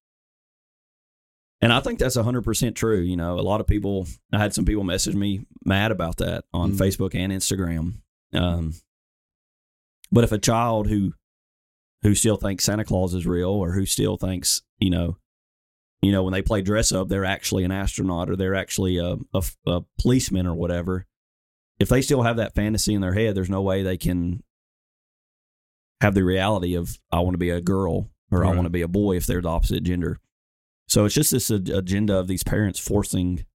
And 1.60 1.72
I 1.72 1.80
think 1.80 1.98
that's 1.98 2.16
100% 2.16 2.74
true. 2.74 3.00
You 3.00 3.16
know, 3.16 3.38
a 3.38 3.42
lot 3.42 3.60
of 3.60 3.66
people, 3.66 4.06
I 4.32 4.38
had 4.38 4.54
some 4.54 4.64
people 4.64 4.84
message 4.84 5.14
me 5.14 5.46
mad 5.64 5.92
about 5.92 6.16
that 6.18 6.44
on 6.52 6.72
Mhm. 6.72 6.76
Facebook 6.78 7.14
and 7.14 7.32
Instagram. 7.32 7.94
Um, 8.32 8.74
But 10.10 10.24
if 10.24 10.32
a 10.32 10.38
child 10.38 10.88
who 10.88 11.14
who 12.02 12.14
still 12.14 12.36
thinks 12.36 12.64
Santa 12.64 12.84
Claus 12.84 13.14
is 13.14 13.26
real, 13.26 13.48
or 13.48 13.72
who 13.72 13.86
still 13.86 14.16
thinks 14.18 14.62
you 14.78 14.90
know, 14.90 15.16
you 16.04 16.12
know, 16.12 16.22
when 16.22 16.32
they 16.32 16.42
play 16.42 16.60
dress 16.60 16.92
up, 16.92 17.08
they're 17.08 17.24
actually 17.24 17.64
an 17.64 17.72
astronaut 17.72 18.28
or 18.28 18.36
they're 18.36 18.54
actually 18.54 18.98
a, 18.98 19.16
a, 19.32 19.42
a 19.66 19.80
policeman 19.98 20.46
or 20.46 20.54
whatever. 20.54 21.06
If 21.80 21.88
they 21.88 22.02
still 22.02 22.22
have 22.22 22.36
that 22.36 22.54
fantasy 22.54 22.94
in 22.94 23.00
their 23.00 23.14
head, 23.14 23.34
there's 23.34 23.50
no 23.50 23.62
way 23.62 23.82
they 23.82 23.96
can 23.96 24.42
have 26.02 26.14
the 26.14 26.22
reality 26.22 26.74
of 26.74 26.98
I 27.10 27.20
want 27.20 27.34
to 27.34 27.38
be 27.38 27.48
a 27.48 27.62
girl 27.62 28.10
or 28.30 28.44
I 28.44 28.48
want 28.48 28.64
to 28.64 28.70
be 28.70 28.82
a 28.82 28.88
boy 28.88 29.16
if 29.16 29.26
they're 29.26 29.40
the 29.40 29.48
opposite 29.48 29.82
gender. 29.82 30.18
So 30.88 31.06
it's 31.06 31.14
just 31.14 31.30
this 31.30 31.50
ag- 31.50 31.70
agenda 31.70 32.18
of 32.18 32.28
these 32.28 32.42
parents 32.42 32.78
forcing 32.78 33.46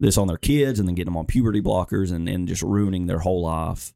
this 0.00 0.16
on 0.16 0.28
their 0.28 0.38
kids 0.38 0.78
and 0.78 0.88
then 0.88 0.94
getting 0.94 1.12
them 1.12 1.18
on 1.18 1.26
puberty 1.26 1.60
blockers 1.60 2.10
and, 2.10 2.28
and 2.28 2.48
just 2.48 2.62
ruining 2.62 3.06
their 3.06 3.18
whole 3.18 3.42
life. 3.42 3.92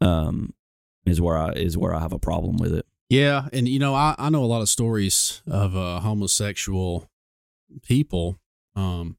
Um, 0.00 0.54
is 1.06 1.20
where 1.20 1.36
I 1.36 1.52
is 1.52 1.78
where 1.78 1.94
I 1.94 2.00
have 2.00 2.12
a 2.12 2.18
problem 2.18 2.56
with 2.56 2.74
it. 2.74 2.86
Yeah, 3.08 3.48
and 3.52 3.68
you 3.68 3.78
know, 3.78 3.94
I, 3.94 4.14
I 4.18 4.30
know 4.30 4.42
a 4.42 4.46
lot 4.46 4.62
of 4.62 4.68
stories 4.68 5.42
of 5.46 5.76
uh, 5.76 6.00
homosexual 6.00 7.08
people 7.82 8.38
um, 8.76 9.16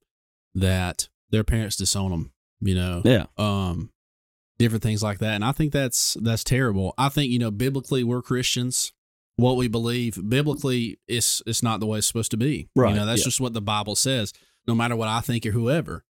that 0.55 1.09
their 1.29 1.43
parents 1.43 1.75
disown 1.75 2.11
them. 2.11 2.31
You 2.61 2.75
know, 2.75 3.01
Yeah, 3.03 3.25
um, 3.37 3.91
different 4.57 4.83
things 4.83 5.03
like 5.03 5.19
that, 5.19 5.33
and 5.33 5.43
I 5.43 5.51
think 5.51 5.73
that's 5.73 6.15
that's 6.21 6.43
terrible. 6.43 6.93
I 6.97 7.09
think 7.09 7.31
you 7.31 7.39
know, 7.39 7.51
biblically, 7.51 8.03
we're 8.03 8.21
Christians. 8.21 8.93
What 9.35 9.57
we 9.57 9.67
believe 9.67 10.19
biblically 10.29 10.99
is 11.07 11.41
it's 11.47 11.63
not 11.63 11.79
the 11.79 11.87
way 11.87 11.97
it's 11.97 12.07
supposed 12.07 12.31
to 12.31 12.37
be. 12.37 12.69
Right, 12.75 12.89
You 12.91 12.99
know, 12.99 13.05
that's 13.05 13.21
yeah. 13.21 13.25
just 13.25 13.41
what 13.41 13.53
the 13.53 13.61
Bible 13.61 13.95
says. 13.95 14.31
No 14.67 14.75
matter 14.75 14.95
what 14.95 15.09
I 15.09 15.19
think 15.21 15.45
or 15.45 15.51
whoever. 15.51 16.05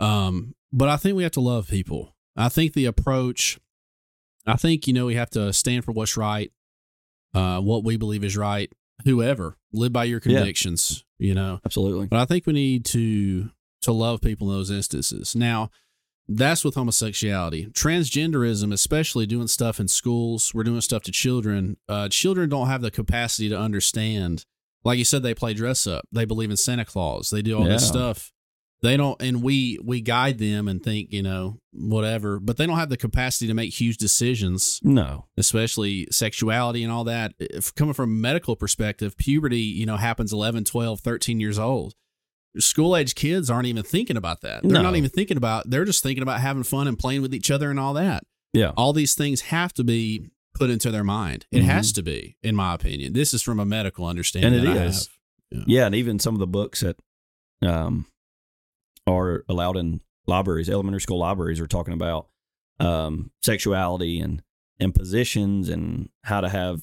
Um, 0.00 0.54
but 0.72 0.88
I 0.88 0.96
think 0.96 1.16
we 1.16 1.22
have 1.22 1.32
to 1.32 1.40
love 1.40 1.68
people. 1.68 2.14
I 2.36 2.48
think 2.48 2.74
the 2.74 2.84
approach. 2.84 3.58
I 4.46 4.56
think 4.56 4.86
you 4.86 4.92
know 4.92 5.06
we 5.06 5.14
have 5.14 5.30
to 5.30 5.52
stand 5.52 5.84
for 5.84 5.92
what's 5.92 6.16
right, 6.16 6.52
uh, 7.34 7.60
what 7.60 7.84
we 7.84 7.96
believe 7.96 8.24
is 8.24 8.36
right. 8.36 8.70
Whoever 9.04 9.56
live 9.72 9.92
by 9.92 10.04
your 10.04 10.20
convictions. 10.20 11.04
You 11.18 11.34
know, 11.34 11.60
absolutely. 11.64 12.06
but 12.06 12.18
I 12.20 12.24
think 12.26 12.46
we 12.46 12.52
need 12.52 12.84
to 12.86 13.50
to 13.82 13.92
love 13.92 14.20
people 14.20 14.50
in 14.50 14.56
those 14.56 14.70
instances. 14.70 15.34
Now, 15.36 15.70
that's 16.28 16.64
with 16.64 16.74
homosexuality. 16.74 17.66
Transgenderism, 17.66 18.72
especially 18.72 19.26
doing 19.26 19.46
stuff 19.46 19.78
in 19.78 19.88
schools, 19.88 20.52
we're 20.52 20.64
doing 20.64 20.80
stuff 20.80 21.02
to 21.04 21.12
children. 21.12 21.76
Uh, 21.88 22.08
children 22.08 22.48
don't 22.48 22.66
have 22.66 22.82
the 22.82 22.90
capacity 22.90 23.48
to 23.48 23.58
understand. 23.58 24.44
Like 24.84 24.98
you 24.98 25.04
said, 25.04 25.22
they 25.22 25.34
play 25.34 25.54
dress 25.54 25.86
up. 25.86 26.04
They 26.12 26.24
believe 26.24 26.50
in 26.50 26.56
Santa 26.56 26.84
Claus. 26.84 27.30
They 27.30 27.42
do 27.42 27.56
all 27.58 27.64
this 27.64 27.86
stuff. 27.86 28.32
They 28.82 28.96
don't, 28.96 29.20
and 29.22 29.42
we 29.42 29.78
we 29.82 30.00
guide 30.02 30.38
them 30.38 30.68
and 30.68 30.82
think 30.82 31.12
you 31.12 31.22
know 31.22 31.60
whatever, 31.72 32.38
but 32.38 32.56
they 32.58 32.66
don't 32.66 32.76
have 32.78 32.90
the 32.90 32.96
capacity 32.98 33.46
to 33.46 33.54
make 33.54 33.72
huge 33.72 33.96
decisions 33.96 34.80
No, 34.82 35.26
especially 35.36 36.06
sexuality 36.10 36.82
and 36.82 36.92
all 36.92 37.04
that. 37.04 37.32
If 37.38 37.74
coming 37.74 37.94
from 37.94 38.10
a 38.10 38.14
medical 38.14 38.54
perspective 38.54 39.16
puberty 39.16 39.60
you 39.60 39.86
know 39.86 39.96
happens 39.96 40.32
11 40.32 40.64
12 40.64 41.00
13 41.00 41.40
years 41.40 41.58
old. 41.58 41.94
School 42.58 42.96
age 42.96 43.14
kids 43.14 43.50
aren't 43.50 43.66
even 43.66 43.82
thinking 43.82 44.16
about 44.16 44.40
that. 44.42 44.62
They're 44.62 44.72
No. 44.72 44.82
not 44.82 44.96
even 44.96 45.10
thinking 45.10 45.36
about 45.36 45.68
they're 45.70 45.84
just 45.86 46.02
thinking 46.02 46.22
about 46.22 46.40
having 46.40 46.62
fun 46.62 46.86
and 46.86 46.98
playing 46.98 47.22
with 47.22 47.34
each 47.34 47.50
other 47.50 47.70
and 47.70 47.80
all 47.80 47.94
that. 47.94 48.24
Yeah, 48.52 48.72
all 48.76 48.92
these 48.92 49.14
things 49.14 49.40
have 49.42 49.72
to 49.74 49.84
be 49.84 50.30
put 50.54 50.70
into 50.70 50.90
their 50.90 51.04
mind. 51.04 51.46
It 51.50 51.60
Mhm. 51.62 51.64
has 51.64 51.92
to 51.92 52.02
be 52.02 52.36
in 52.42 52.54
my 52.54 52.74
opinion. 52.74 53.14
This 53.14 53.32
is 53.34 53.42
from 53.42 53.58
a 53.58 53.66
medical 53.66 54.06
understanding 54.06 54.60
And 54.60 54.68
it 54.68 54.72
that 54.74 54.82
I 54.82 54.84
is. 54.86 55.08
have. 55.52 55.64
yeah, 55.66 55.86
and 55.86 55.94
even 55.94 56.18
some 56.18 56.34
of 56.34 56.40
the 56.40 56.46
books 56.46 56.80
that 56.80 56.96
um 57.62 58.06
are 59.06 59.44
allowed 59.48 59.76
in 59.76 60.00
libraries, 60.26 60.68
elementary 60.68 61.00
school 61.00 61.18
libraries, 61.18 61.60
are 61.60 61.66
talking 61.66 61.94
about 61.94 62.28
um 62.80 63.30
sexuality 63.42 64.20
and 64.20 64.42
and 64.78 64.94
positions 64.94 65.68
and 65.70 66.10
how 66.24 66.40
to 66.42 66.48
have, 66.48 66.82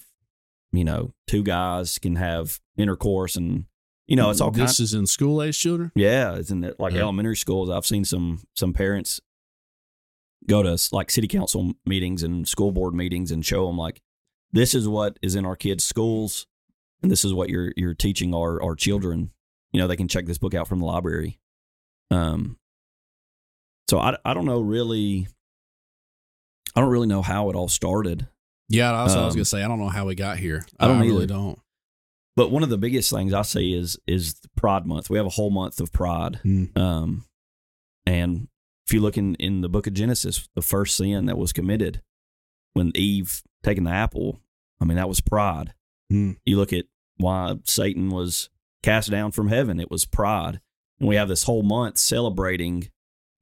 you 0.71 0.83
know, 0.83 1.13
two 1.27 1.43
guys 1.43 1.99
can 1.99 2.15
have 2.15 2.59
intercourse 2.77 3.35
and 3.35 3.65
you 4.07 4.15
know 4.15 4.29
it's 4.31 4.41
all 4.41 4.51
this 4.51 4.61
kinds. 4.77 4.79
is 4.79 4.93
in 4.93 5.05
school 5.07 5.41
age 5.43 5.57
children 5.59 5.91
Yeah, 5.95 6.35
it's 6.35 6.49
in 6.51 6.61
the, 6.61 6.75
like 6.79 6.93
Yeah. 6.93 7.01
elementary 7.01 7.35
schools. 7.37 7.69
I've 7.69 7.85
seen 7.85 8.03
some 8.05 8.41
some 8.55 8.73
parents 8.73 9.21
go 10.47 10.61
to 10.63 10.77
like 10.91 11.09
city 11.11 11.27
council 11.27 11.73
meetings 11.85 12.23
and 12.23 12.47
school 12.47 12.71
board 12.71 12.93
meetings 12.93 13.31
and 13.31 13.45
show 13.45 13.67
them 13.67 13.77
like 13.77 14.01
this 14.51 14.75
is 14.75 14.87
what 14.87 15.17
is 15.21 15.35
in 15.35 15.45
our 15.45 15.55
kids' 15.55 15.83
schools, 15.83 16.45
and 17.01 17.09
this 17.11 17.23
is 17.25 17.33
what 17.33 17.49
you're 17.49 17.71
you're 17.77 17.93
teaching 17.95 18.33
our 18.35 18.61
our 18.61 18.75
children. 18.75 19.31
You 19.71 19.79
know, 19.79 19.87
they 19.87 19.95
can 19.95 20.07
check 20.07 20.25
this 20.25 20.37
book 20.37 20.53
out 20.53 20.67
from 20.67 20.79
the 20.79 20.85
library. 20.85 21.39
Um, 22.13 22.57
so 23.89 23.99
I 23.99 24.17
I 24.25 24.33
don't 24.33 24.45
know 24.45 24.59
really. 24.61 25.27
I 26.75 26.81
don't 26.81 26.89
really 26.89 27.07
know 27.07 27.21
how 27.21 27.49
it 27.49 27.55
all 27.55 27.67
started. 27.67 28.27
yeah 28.69 28.91
that's 28.91 29.13
what 29.13 29.21
i 29.21 29.25
was 29.25 29.33
Um, 29.35 29.37
gonna 29.37 29.45
say 29.45 29.61
i 29.63 29.67
don't 29.67 29.77
know 29.79 29.89
how 29.89 30.05
we 30.07 30.15
got 30.15 30.37
here 30.39 30.65
I 30.79 30.87
don't 30.87 30.99
really 31.01 31.27
don't 31.27 31.59
But 32.35 32.49
one 32.49 32.63
of 32.63 32.69
the 32.69 32.77
biggest 32.79 33.11
things 33.11 33.31
I 33.33 33.43
see 33.43 33.73
is 33.75 33.97
is 34.07 34.33
the 34.39 34.49
Pride 34.57 34.85
Month. 34.87 35.09
We 35.09 35.17
have 35.17 35.27
a 35.27 35.37
whole 35.37 35.51
month 35.51 35.79
of 35.79 35.91
Pride. 35.91 36.39
Hmm. 36.41 36.65
Um, 36.75 37.25
and 38.07 38.47
if 38.87 38.93
you 38.93 39.01
look 39.01 39.17
in, 39.17 39.35
in 39.35 39.61
the 39.61 39.69
book 39.69 39.85
of 39.85 39.93
Genesis, 39.93 40.49
the 40.55 40.61
first 40.63 40.95
sin 40.97 41.27
that 41.27 41.37
was 41.37 41.53
committed 41.53 42.01
when 42.73 42.91
Eve 42.95 43.43
taking 43.61 43.83
the 43.83 43.91
apple, 43.91 44.39
I 44.81 44.85
mean, 44.85 44.97
that 44.97 45.07
was 45.07 45.21
pride. 45.21 45.73
Hmm. 46.09 46.31
You 46.43 46.57
look 46.57 46.73
at 46.73 46.85
why 47.17 47.55
Satan 47.65 48.09
was 48.09 48.49
cast 48.81 49.11
down 49.11 49.31
from 49.31 49.49
heaven, 49.49 49.79
it 49.79 49.91
was 49.91 50.05
pride. 50.05 50.59
And 51.03 51.09
we 51.09 51.17
have 51.17 51.27
this 51.27 51.43
whole 51.43 51.63
month 51.63 51.97
celebrating, 51.97 52.87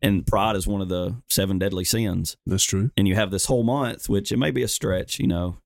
and 0.01 0.25
pride 0.25 0.55
is 0.55 0.65
one 0.65 0.81
of 0.81 0.89
the 0.89 1.21
seven 1.29 1.59
deadly 1.59 1.85
sins 1.85 2.35
that's 2.43 2.63
true 2.63 2.89
and 2.97 3.07
you 3.07 3.13
have 3.13 3.29
this 3.29 3.45
whole 3.45 3.61
month, 3.61 4.09
which 4.09 4.31
it 4.31 4.37
may 4.37 4.49
be 4.49 4.63
a 4.63 4.67
stretch, 4.67 5.19
you 5.19 5.27
know, 5.27 5.59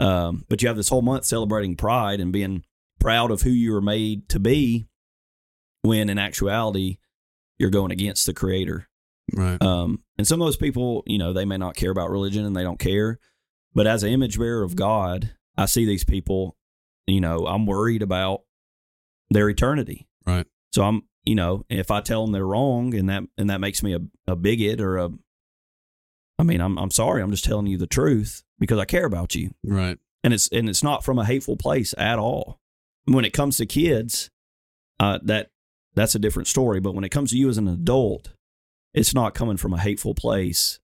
um, 0.00 0.46
but 0.48 0.62
you 0.62 0.68
have 0.68 0.78
this 0.78 0.88
whole 0.88 1.02
month 1.02 1.26
celebrating 1.26 1.76
pride 1.76 2.18
and 2.18 2.32
being 2.32 2.64
proud 2.98 3.30
of 3.30 3.42
who 3.42 3.50
you 3.50 3.74
were 3.74 3.82
made 3.82 4.26
to 4.30 4.40
be, 4.40 4.86
when 5.82 6.08
in 6.08 6.18
actuality 6.18 6.96
you're 7.58 7.68
going 7.68 7.92
against 7.92 8.24
the 8.24 8.32
Creator. 8.32 8.88
right 9.34 9.60
Um, 9.60 10.02
and 10.16 10.26
some 10.26 10.40
of 10.40 10.46
those 10.46 10.56
people, 10.56 11.02
you 11.06 11.18
know, 11.18 11.34
they 11.34 11.44
may 11.44 11.58
not 11.58 11.76
care 11.76 11.90
about 11.90 12.08
religion 12.08 12.46
and 12.46 12.56
they 12.56 12.62
don't 12.62 12.78
care, 12.78 13.18
but 13.74 13.86
as 13.86 14.02
an 14.02 14.08
image 14.08 14.38
bearer 14.38 14.62
of 14.62 14.76
God, 14.76 15.34
I 15.58 15.66
see 15.66 15.84
these 15.84 16.04
people, 16.04 16.56
you 17.06 17.20
know, 17.20 17.46
I'm 17.46 17.66
worried 17.66 18.00
about 18.00 18.44
their 19.28 19.50
eternity. 19.50 20.08
Right. 20.26 20.46
So 20.72 20.84
I'm, 20.84 21.02
you 21.24 21.34
know, 21.34 21.64
if 21.68 21.90
I 21.90 22.00
tell 22.00 22.22
them 22.22 22.32
they're 22.32 22.46
wrong 22.46 22.94
and 22.94 23.08
that 23.08 23.24
and 23.38 23.50
that 23.50 23.60
makes 23.60 23.82
me 23.82 23.94
a, 23.94 24.00
a 24.26 24.36
bigot 24.36 24.80
or 24.80 24.98
a 24.98 25.10
I 26.38 26.42
mean, 26.42 26.60
I'm 26.60 26.78
I'm 26.78 26.90
sorry, 26.90 27.22
I'm 27.22 27.30
just 27.30 27.44
telling 27.44 27.66
you 27.66 27.78
the 27.78 27.86
truth 27.86 28.42
because 28.58 28.78
I 28.78 28.84
care 28.84 29.06
about 29.06 29.34
you. 29.34 29.54
right 29.62 29.98
And 30.22 30.34
it's 30.34 30.48
and 30.48 30.68
it's 30.68 30.82
not 30.82 31.04
from 31.04 31.18
a 31.18 31.24
hateful 31.24 31.56
place 31.56 31.94
at 31.96 32.18
all. 32.18 32.60
When 33.06 33.24
it 33.24 33.32
comes 33.32 33.58
to 33.58 33.66
kids, 33.66 34.30
uh, 34.98 35.18
that 35.22 35.50
that's 35.94 36.14
a 36.14 36.18
different 36.18 36.48
story. 36.48 36.80
But 36.80 36.94
when 36.94 37.04
it 37.04 37.10
comes 37.10 37.30
to 37.30 37.38
you 37.38 37.48
as 37.48 37.58
an 37.58 37.68
adult, 37.68 38.32
it's 38.94 39.14
not 39.14 39.34
coming 39.34 39.56
from 39.56 39.74
a 39.74 39.80
hateful 39.80 40.14
place. 40.14 40.80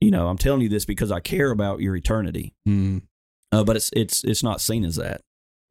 You 0.00 0.10
know, 0.10 0.28
I'm 0.28 0.38
telling 0.38 0.60
you 0.60 0.68
this 0.68 0.84
because 0.84 1.10
I 1.12 1.20
care 1.20 1.50
about 1.50 1.80
your 1.80 1.96
eternity. 1.96 2.54
Hmm. 2.66 2.98
Uh, 3.52 3.64
but 3.64 3.76
it's 3.76 3.90
it's 3.94 4.24
it's 4.24 4.42
not 4.42 4.60
seen 4.60 4.84
as 4.84 4.96
that. 4.96 5.22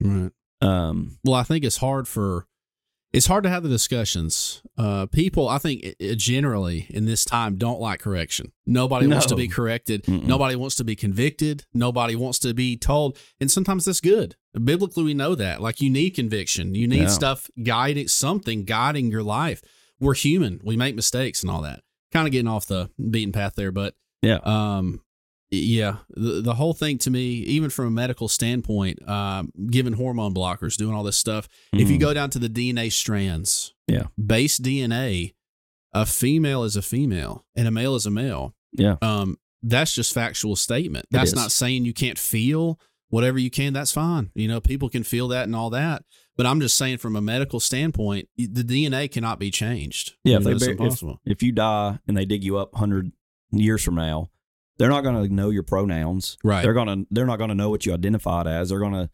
right 0.01 0.31
Um, 0.61 1.17
Well, 1.23 1.35
I 1.35 1.43
think 1.43 1.65
it's 1.65 1.77
hard 1.77 2.07
for 2.07 2.47
it's 3.13 3.27
hard 3.27 3.43
to 3.43 3.49
have 3.49 3.61
the 3.63 3.69
discussions. 3.69 4.61
Uh, 4.77 5.05
people, 5.05 5.47
I 5.47 5.59
think, 5.59 5.95
generally 6.17 6.87
in 6.89 7.05
this 7.05 7.23
time 7.23 7.57
don't 7.57 7.79
like 7.79 7.99
correction. 7.99 8.51
Nobody 8.65 9.05
wants 9.07 9.27
to 9.27 9.35
be 9.35 9.47
corrected. 9.47 10.03
Mm-mm. 10.05 10.25
Nobody 10.25 10.55
wants 10.55 10.75
to 10.77 10.83
be 10.83 10.95
convicted. 10.95 11.65
Nobody 11.73 12.15
wants 12.15 12.39
to 12.39 12.53
be 12.55 12.75
told. 12.75 13.17
And 13.39 13.51
sometimes 13.51 13.85
that's 13.85 14.01
good. 14.01 14.35
Biblically, 14.63 15.03
we 15.03 15.13
know 15.13 15.35
that. 15.35 15.61
Like 15.61 15.79
you 15.79 15.89
need 15.91 16.11
conviction. 16.11 16.73
You 16.73 16.87
need 16.87 17.03
Yeah. 17.03 17.07
stuff 17.07 17.49
guiding 17.61 18.07
something 18.07 18.63
guiding 18.65 19.11
your 19.11 19.23
life. 19.23 19.61
We're 19.99 20.15
human. 20.15 20.59
We 20.63 20.75
make 20.75 20.95
mistakes 20.95 21.43
and 21.43 21.51
all 21.51 21.61
that. 21.61 21.81
Kind 22.11 22.27
of 22.27 22.31
getting 22.31 22.47
off 22.47 22.65
the 22.65 22.89
beaten 23.11 23.31
path 23.31 23.53
there, 23.55 23.71
but 23.71 23.93
yeah, 24.23 24.39
um, 24.43 25.01
yeah, 25.53 25.97
the 26.09 26.41
the 26.41 26.53
whole 26.55 26.73
thing 26.73 26.97
to 26.99 27.11
me, 27.11 27.21
even 27.43 27.69
from 27.69 27.85
a 27.87 27.91
medical 27.91 28.27
standpoint, 28.27 29.07
um, 29.07 29.51
giving 29.69 29.93
hormone 29.93 30.33
blockers, 30.33 30.75
doing 30.77 30.93
all 30.95 31.03
this 31.03 31.17
stuff. 31.17 31.47
If 31.73 31.89
you 31.89 31.97
Mhm. 31.97 32.01
go 32.01 32.13
down 32.13 32.29
to 32.31 32.39
the 32.39 32.49
DNA 32.49 32.89
strands, 32.89 33.73
Yeah. 33.87 34.07
base 34.23 34.57
DNA, 34.57 35.33
a 35.93 36.05
female 36.05 36.63
is 36.63 36.75
a 36.75 36.81
female 36.81 37.45
and 37.55 37.67
a 37.67 37.71
male 37.71 37.95
is 37.95 38.05
a 38.05 38.11
male. 38.11 38.55
yeah, 38.75 38.95
Um, 39.01 39.37
that's 39.61 39.93
just 39.93 40.13
factual 40.13 40.55
statement. 40.55 41.05
That's 41.11 41.35
not 41.35 41.51
saying 41.51 41.85
you 41.85 41.93
can't 41.93 42.17
feel 42.17 42.79
whatever 43.09 43.37
you 43.37 43.51
can. 43.51 43.73
That's 43.73 43.91
fine. 43.91 44.31
You 44.33 44.47
know, 44.47 44.59
people 44.59 44.89
can 44.89 45.03
feel 45.03 45.27
that 45.27 45.43
and 45.43 45.55
all 45.55 45.69
that. 45.69 46.03
But 46.35 46.47
I'm 46.47 46.59
just 46.59 46.75
saying, 46.75 46.97
from 46.97 47.15
a 47.15 47.21
medical 47.21 47.59
standpoint, 47.59 48.27
the 48.35 48.63
DNA 48.63 49.07
cannot 49.07 49.37
be 49.37 49.51
changed. 49.51 50.13
yeah. 50.23 50.31
You 50.31 50.37
If 50.37 50.43
know, 50.45 50.75
they 50.75 50.85
if, 50.85 51.03
if 51.25 51.43
you 51.43 51.51
die 51.51 51.99
and 52.07 52.17
they 52.17 52.25
dig 52.25 52.43
you 52.43 52.57
up 52.57 52.73
hundred 52.73 53.11
years 53.51 53.83
from 53.83 53.93
now, 53.95 54.31
they're 54.83 54.89
not 54.91 55.03
going 55.05 55.29
to 55.29 55.33
know 55.33 55.49
your 55.49 55.63
pronouns. 55.63 56.37
right. 56.43 56.61
They're 56.61 56.73
gonna 56.73 57.05
they're 57.09 57.25
not 57.25 57.39
gonna 57.39 57.55
know 57.55 57.69
what 57.69 57.85
you 57.85 57.93
identified 57.93 58.47
as. 58.47 58.67
They're 58.67 58.81
gonna 58.81 59.09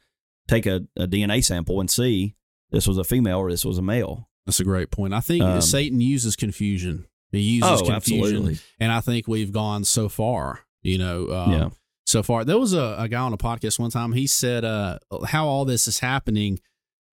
take 0.47 0.65
a, 0.65 0.81
a 0.97 1.05
DNA 1.07 1.43
sample 1.45 1.79
and 1.79 1.91
see 1.91 2.35
this 2.71 2.87
was 2.87 2.97
a 2.97 3.03
female 3.03 3.37
or 3.37 3.51
this 3.51 3.63
was 3.63 3.77
a 3.77 3.83
male. 3.83 4.27
That's 4.47 4.59
a 4.59 4.63
great 4.63 4.89
point. 4.89 5.13
I 5.13 5.19
think 5.19 5.43
Um, 5.43 5.61
Satan 5.61 6.01
uses 6.01 6.35
confusion. 6.35 7.05
He 7.31 7.41
uses 7.41 7.81
oh, 7.81 7.85
confusion, 7.85 8.25
absolutely. 8.25 8.59
and 8.79 8.91
I 8.91 8.99
think 9.01 9.27
we've 9.27 9.51
gone 9.51 9.83
so 9.83 10.09
far. 10.09 10.61
You 10.81 10.97
know, 10.97 11.29
um, 11.31 11.51
Yeah. 11.51 11.69
so 12.07 12.23
far. 12.23 12.43
There 12.43 12.57
was 12.57 12.73
a, 12.73 12.95
a 12.97 13.07
guy 13.07 13.19
on 13.21 13.33
a 13.33 13.37
podcast 13.37 13.77
one 13.77 13.91
time. 13.91 14.13
He 14.13 14.25
said, 14.25 14.65
uh, 14.65 14.97
how 15.27 15.45
all 15.47 15.65
this 15.65 15.87
is 15.87 15.99
happening, 15.99 16.59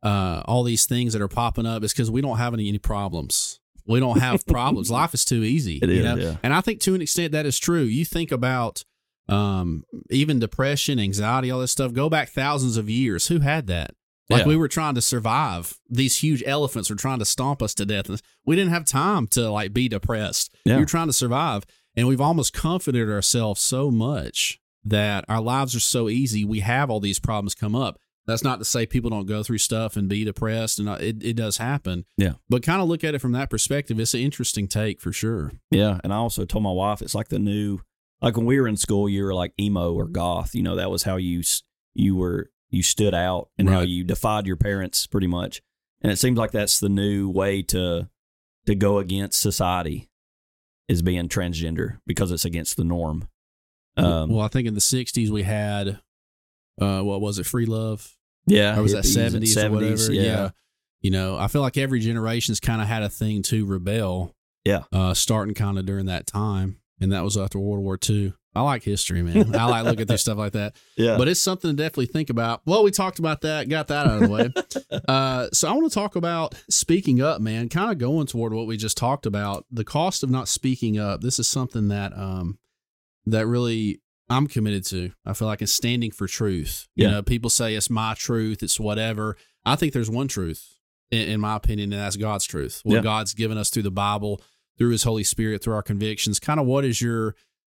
uh, 0.02 0.42
all 0.46 0.62
these 0.62 0.86
things 0.86 1.12
that 1.12 1.20
are 1.20 1.28
popping 1.28 1.66
up 1.66 1.84
is 1.84 1.92
because 1.92 2.10
we 2.10 2.22
don't 2.22 2.38
have 2.38 2.54
any, 2.54 2.68
any 2.68 2.78
problems. 2.78 3.60
We 3.86 4.00
don't 4.00 4.20
have 4.20 4.44
problems. 4.46 4.90
Life 4.90 5.14
is 5.14 5.24
too 5.24 5.42
easy. 5.44 5.78
It 5.82 5.88
you 5.88 5.96
is, 6.00 6.04
know? 6.04 6.16
yeah. 6.16 6.36
And 6.42 6.52
I 6.54 6.60
think 6.60 6.80
to 6.80 6.94
an 6.94 7.02
extent 7.02 7.32
that 7.32 7.46
is 7.46 7.58
true. 7.58 7.82
You 7.82 8.04
think 8.04 8.32
about 8.32 8.82
um, 9.28 9.84
even 10.10 10.38
depression, 10.38 10.98
anxiety, 10.98 11.50
all 11.50 11.60
this 11.60 11.72
stuff. 11.72 11.92
Go 11.92 12.08
back 12.08 12.28
thousands 12.28 12.76
of 12.76 12.88
years. 12.88 13.26
Who 13.28 13.40
had 13.40 13.66
that? 13.66 13.90
Like 14.28 14.40
Yeah. 14.42 14.46
we 14.48 14.56
were 14.56 14.68
trying 14.68 14.94
to 14.96 15.00
survive. 15.00 15.74
These 15.88 16.18
huge 16.18 16.42
elephants 16.46 16.90
were 16.90 16.96
trying 16.96 17.18
to 17.20 17.24
stomp 17.24 17.62
us 17.62 17.74
to 17.74 17.86
death. 17.86 18.08
We 18.44 18.56
didn't 18.56 18.72
have 18.72 18.84
time 18.84 19.26
to 19.28 19.50
like 19.50 19.72
be 19.72 19.88
depressed. 19.88 20.54
Yeah. 20.64 20.76
We 20.76 20.82
were 20.82 20.86
trying 20.86 21.06
to 21.08 21.12
survive. 21.12 21.64
And 21.96 22.06
we've 22.06 22.20
almost 22.20 22.52
comforted 22.52 23.08
ourselves 23.10 23.60
so 23.60 23.90
much 23.90 24.58
that 24.84 25.24
our 25.28 25.40
lives 25.40 25.74
are 25.74 25.80
so 25.80 26.08
easy. 26.08 26.44
We 26.44 26.60
have 26.60 26.90
all 26.90 27.00
these 27.00 27.18
problems 27.18 27.54
come 27.54 27.74
up. 27.74 27.98
That's 28.26 28.42
not 28.42 28.58
to 28.58 28.64
say 28.64 28.86
people 28.86 29.10
don't 29.10 29.26
go 29.26 29.42
through 29.42 29.58
stuff 29.58 29.96
and 29.96 30.08
be 30.08 30.24
depressed, 30.24 30.78
and 30.80 30.88
uh, 30.88 30.98
it, 31.00 31.22
it 31.22 31.34
does 31.34 31.58
happen. 31.58 32.04
Yeah. 32.16 32.34
But 32.48 32.64
kind 32.64 32.82
of 32.82 32.88
look 32.88 33.04
at 33.04 33.14
it 33.14 33.20
from 33.20 33.32
that 33.32 33.50
perspective. 33.50 34.00
It's 34.00 34.14
an 34.14 34.20
interesting 34.20 34.66
take 34.66 35.00
for 35.00 35.12
sure. 35.12 35.52
Yeah, 35.70 36.00
and 36.02 36.12
I 36.12 36.16
also 36.16 36.44
told 36.44 36.64
my 36.64 36.72
wife 36.72 37.02
it's 37.02 37.14
like 37.14 37.28
the 37.28 37.38
new, 37.38 37.80
like 38.20 38.36
when 38.36 38.46
we 38.46 38.60
were 38.60 38.66
in 38.66 38.76
school, 38.76 39.08
you 39.08 39.24
were 39.24 39.34
like 39.34 39.52
emo 39.60 39.94
or 39.94 40.08
goth. 40.08 40.54
You 40.54 40.62
know, 40.62 40.74
that 40.74 40.90
was 40.90 41.04
how 41.04 41.16
you 41.16 41.42
you 41.94 42.16
were 42.16 42.50
you 42.70 42.82
stood 42.82 43.14
out 43.14 43.48
and 43.56 43.68
how 43.68 43.80
you 43.80 44.04
defied 44.04 44.46
your 44.46 44.56
parents 44.56 45.06
pretty 45.06 45.28
much. 45.28 45.62
And 46.02 46.12
it 46.12 46.18
seems 46.18 46.38
like 46.38 46.50
that's 46.50 46.80
the 46.80 46.88
new 46.88 47.28
way 47.28 47.62
to 47.62 48.08
to 48.66 48.74
go 48.74 48.98
against 48.98 49.40
society 49.40 50.10
is 50.88 51.02
being 51.02 51.28
transgender 51.28 51.98
because 52.06 52.30
it's 52.30 52.44
against 52.44 52.76
the 52.76 52.84
norm. 52.84 53.28
Um, 53.96 54.30
well, 54.30 54.44
I 54.44 54.48
think 54.48 54.68
in 54.68 54.74
the 54.74 54.80
'60s 54.80 55.30
we 55.30 55.42
had, 55.42 56.00
uh, 56.80 57.00
what 57.02 57.20
was 57.20 57.38
it, 57.38 57.46
free 57.46 57.66
love? 57.66 58.15
Yeah, 58.46 58.78
or 58.78 58.82
was 58.82 58.92
that 58.92 59.04
hippies 59.04 59.34
and 59.34 59.44
70s, 59.44 59.66
or 59.66 59.70
whatever? 59.70 60.12
Yeah, 60.12 60.50
You 61.00 61.10
know, 61.10 61.36
I 61.36 61.48
feel 61.48 61.62
like 61.62 61.76
every 61.76 62.00
generation's 62.00 62.60
kind 62.60 62.80
of 62.80 62.88
had 62.88 63.02
a 63.02 63.08
thing 63.08 63.42
to 63.44 63.66
rebel. 63.66 64.34
Yeah. 64.64 64.82
Uh, 64.92 65.14
starting 65.14 65.54
kind 65.54 65.78
of 65.78 65.86
during 65.86 66.06
that 66.06 66.26
time. 66.26 66.80
And 67.00 67.12
that 67.12 67.22
was 67.22 67.36
after 67.36 67.58
World 67.58 67.84
War 67.84 67.98
II. 68.08 68.32
I 68.56 68.62
like 68.62 68.82
history, 68.82 69.22
man. 69.22 69.54
I 69.54 69.66
like 69.66 69.84
looking 69.84 70.06
through 70.06 70.16
stuff 70.16 70.38
like 70.38 70.54
that. 70.54 70.74
yeah. 70.96 71.18
But 71.18 71.28
it's 71.28 71.42
something 71.42 71.70
to 71.70 71.76
definitely 71.76 72.06
think 72.06 72.30
about. 72.30 72.62
Well, 72.64 72.82
we 72.82 72.90
talked 72.90 73.18
about 73.18 73.42
that, 73.42 73.68
got 73.68 73.88
that 73.88 74.06
out 74.06 74.14
of 74.14 74.20
the 74.22 74.28
way. 74.28 74.98
uh, 75.08 75.48
so 75.52 75.68
I 75.68 75.72
want 75.72 75.90
to 75.90 75.94
talk 75.94 76.16
about 76.16 76.54
speaking 76.70 77.20
up, 77.20 77.40
man, 77.42 77.68
kind 77.68 77.92
of 77.92 77.98
going 77.98 78.26
toward 78.26 78.54
what 78.54 78.66
we 78.66 78.78
just 78.78 78.96
talked 78.96 79.26
about. 79.26 79.66
The 79.70 79.84
cost 79.84 80.22
of 80.22 80.30
not 80.30 80.48
speaking 80.48 80.98
up. 80.98 81.20
This 81.20 81.38
is 81.38 81.46
something 81.46 81.88
that 81.88 82.16
um 82.16 82.58
that 83.26 83.46
really 83.46 84.00
I'm 84.28 84.46
committed 84.46 84.84
to. 84.86 85.12
I 85.24 85.32
feel 85.34 85.46
like 85.48 85.62
it's 85.62 85.72
standing 85.72 86.10
for 86.10 86.26
truth. 86.26 86.88
You 86.94 87.04
Yeah. 87.04 87.10
know, 87.12 87.22
people 87.22 87.50
say 87.50 87.74
it's 87.74 87.90
my 87.90 88.14
truth, 88.14 88.62
it's 88.62 88.80
whatever. 88.80 89.36
I 89.64 89.76
think 89.76 89.92
there's 89.92 90.10
one 90.10 90.28
truth, 90.28 90.64
in, 91.10 91.28
in 91.28 91.40
my 91.40 91.56
opinion, 91.56 91.92
and 91.92 92.00
that's 92.02 92.16
God's 92.16 92.44
truth. 92.44 92.80
What 92.84 92.96
Yeah. 92.96 93.02
God's 93.02 93.34
given 93.34 93.56
us 93.58 93.70
through 93.70 93.84
the 93.84 93.90
Bible, 93.90 94.42
through 94.78 94.90
His 94.90 95.04
Holy 95.04 95.24
Spirit, 95.24 95.62
through 95.62 95.74
our 95.74 95.82
convictions. 95.82 96.40
Kind 96.40 96.58
of 96.60 96.66
what 96.66 96.84
is 96.84 97.00
your 97.00 97.34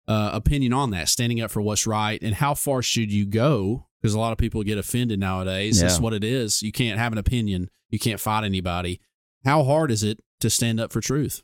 uh, 0.08 0.32
opinion 0.34 0.74
on 0.74 0.90
that? 0.90 1.08
Standing 1.08 1.40
up 1.40 1.52
for 1.52 1.62
what's 1.62 1.86
right, 1.86 2.20
and 2.24 2.34
how 2.34 2.56
far 2.56 2.82
should 2.82 3.12
you 3.12 3.28
go? 3.28 3.86
Because 4.02 4.16
a 4.16 4.20
lot 4.20 4.32
of 4.32 4.40
people 4.40 4.64
get 4.64 4.78
offended 4.80 5.20
nowadays. 5.20 5.80
That's 5.82 6.00
what 6.00 6.14
it 6.14 6.24
is. 6.24 6.64
You 6.64 6.72
can't 6.72 6.98
have 6.98 7.12
an 7.12 7.20
opinion. 7.20 7.70
You 7.92 8.00
can't 8.00 8.20
fight 8.20 8.44
anybody. 8.44 9.02
How 9.46 9.64
hard 9.64 9.92
is 9.92 10.02
it 10.04 10.20
to 10.40 10.50
stand 10.50 10.80
up 10.80 10.92
for 10.92 11.00
truth? 11.02 11.44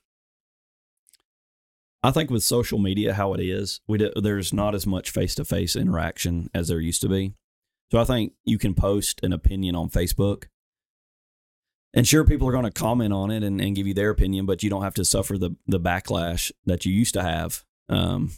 I 2.06 2.12
think 2.12 2.30
with 2.30 2.44
social 2.44 2.78
media, 2.78 3.16
how 3.16 3.34
it 3.34 3.40
is, 3.40 3.82
we 3.88 3.98
do, 3.98 4.12
there's 4.16 4.54
not 4.54 4.76
as 4.76 4.86
much 4.86 5.10
face 5.10 5.34
to 5.36 5.46
face 5.46 5.76
interaction 5.76 6.52
as 6.54 6.68
there 6.68 6.80
used 6.80 7.02
to 7.02 7.10
be. 7.10 7.34
So 7.92 8.00
I 8.00 8.04
think 8.04 8.34
you 8.44 8.60
can 8.60 8.76
post 8.76 9.24
an 9.24 9.34
opinion 9.34 9.76
on 9.76 9.90
Facebook, 9.90 10.46
and 11.96 12.08
sure, 12.08 12.24
people 12.24 12.48
are 12.48 12.52
going 12.52 12.66
to 12.66 12.72
comment 12.72 13.12
on 13.12 13.32
it 13.32 13.42
and, 13.42 13.60
and 13.60 13.76
give 13.76 13.88
you 13.88 13.96
their 13.96 14.12
opinion, 14.12 14.46
but 14.46 14.62
you 14.62 14.70
don't 14.70 14.84
have 14.84 14.94
to 14.96 15.06
suffer 15.06 15.38
the 15.38 15.56
the 15.66 15.80
backlash 15.80 16.52
that 16.66 16.86
you 16.86 16.94
used 16.94 17.14
to 17.16 17.24
have 17.24 17.64
um, 17.90 18.32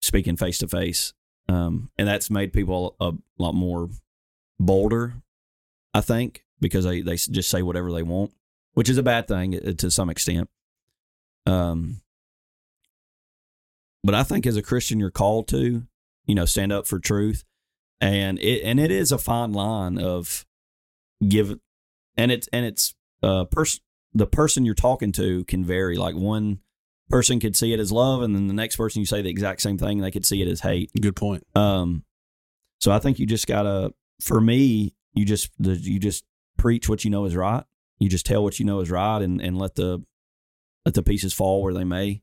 speaking 0.00 0.36
face 0.36 0.58
to 0.58 0.68
face, 0.68 1.12
and 1.48 1.88
that's 1.96 2.30
made 2.30 2.52
people 2.52 2.94
a 3.00 3.14
lot 3.38 3.54
more 3.54 3.88
bolder. 4.60 5.14
I 5.92 6.02
think 6.02 6.44
because 6.60 6.84
they 6.84 7.00
they 7.00 7.16
just 7.16 7.50
say 7.50 7.62
whatever 7.62 7.90
they 7.92 8.02
want, 8.02 8.32
which 8.74 8.88
is 8.88 8.98
a 8.98 9.02
bad 9.02 9.26
thing 9.26 9.56
uh, 9.56 9.72
to 9.72 9.90
some 9.90 10.10
extent. 10.10 10.48
Um, 11.46 12.02
but 14.04 14.14
I 14.14 14.22
think 14.22 14.46
as 14.46 14.56
a 14.56 14.62
Christian, 14.62 15.00
you're 15.00 15.10
called 15.10 15.48
to, 15.48 15.82
you 16.26 16.34
know, 16.34 16.44
stand 16.44 16.72
up 16.72 16.86
for 16.86 16.98
truth, 16.98 17.44
and 18.00 18.38
it 18.38 18.62
and 18.62 18.78
it 18.78 18.90
is 18.90 19.12
a 19.12 19.18
fine 19.18 19.52
line 19.52 19.98
of 19.98 20.46
give, 21.26 21.58
and 22.16 22.30
it's 22.30 22.48
and 22.52 22.64
it's 22.64 22.94
uh 23.22 23.44
pers- 23.44 23.80
the 24.14 24.26
person 24.26 24.64
you're 24.64 24.74
talking 24.74 25.12
to 25.12 25.44
can 25.44 25.64
vary. 25.64 25.96
Like 25.96 26.14
one 26.14 26.60
person 27.08 27.40
could 27.40 27.56
see 27.56 27.72
it 27.72 27.80
as 27.80 27.92
love, 27.92 28.22
and 28.22 28.34
then 28.34 28.46
the 28.46 28.54
next 28.54 28.76
person 28.76 29.00
you 29.00 29.06
say 29.06 29.22
the 29.22 29.30
exact 29.30 29.60
same 29.62 29.78
thing, 29.78 29.98
they 29.98 30.10
could 30.10 30.26
see 30.26 30.42
it 30.42 30.48
as 30.48 30.60
hate. 30.60 30.90
Good 31.00 31.16
point. 31.16 31.46
Um, 31.54 32.04
so 32.80 32.92
I 32.92 32.98
think 32.98 33.18
you 33.18 33.26
just 33.26 33.46
gotta, 33.46 33.92
for 34.20 34.40
me, 34.40 34.94
you 35.14 35.24
just 35.24 35.50
the, 35.58 35.74
you 35.74 35.98
just 35.98 36.24
preach 36.56 36.88
what 36.88 37.04
you 37.04 37.10
know 37.10 37.24
is 37.24 37.34
right. 37.34 37.64
You 37.98 38.08
just 38.08 38.26
tell 38.26 38.44
what 38.44 38.58
you 38.60 38.64
know 38.64 38.80
is 38.80 38.90
right, 38.90 39.20
and 39.20 39.40
and 39.40 39.58
let 39.58 39.74
the 39.74 40.04
let 40.84 40.94
the 40.94 41.02
pieces 41.02 41.34
fall 41.34 41.62
where 41.62 41.74
they 41.74 41.84
may. 41.84 42.22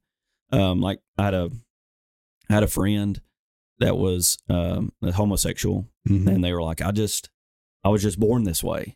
Um, 0.51 0.79
like 0.79 0.99
I 1.17 1.25
had 1.25 1.33
a 1.33 1.49
I 2.49 2.53
had 2.53 2.63
a 2.63 2.67
friend 2.67 3.21
that 3.79 3.97
was 3.97 4.37
um 4.49 4.91
a 5.01 5.11
homosexual, 5.11 5.87
Mhm. 6.07 6.27
and 6.27 6.43
they 6.43 6.53
were 6.53 6.63
like, 6.63 6.81
I 6.81 6.91
just 6.91 7.29
I 7.83 7.89
was 7.89 8.01
just 8.01 8.19
born 8.19 8.43
this 8.43 8.63
way. 8.63 8.95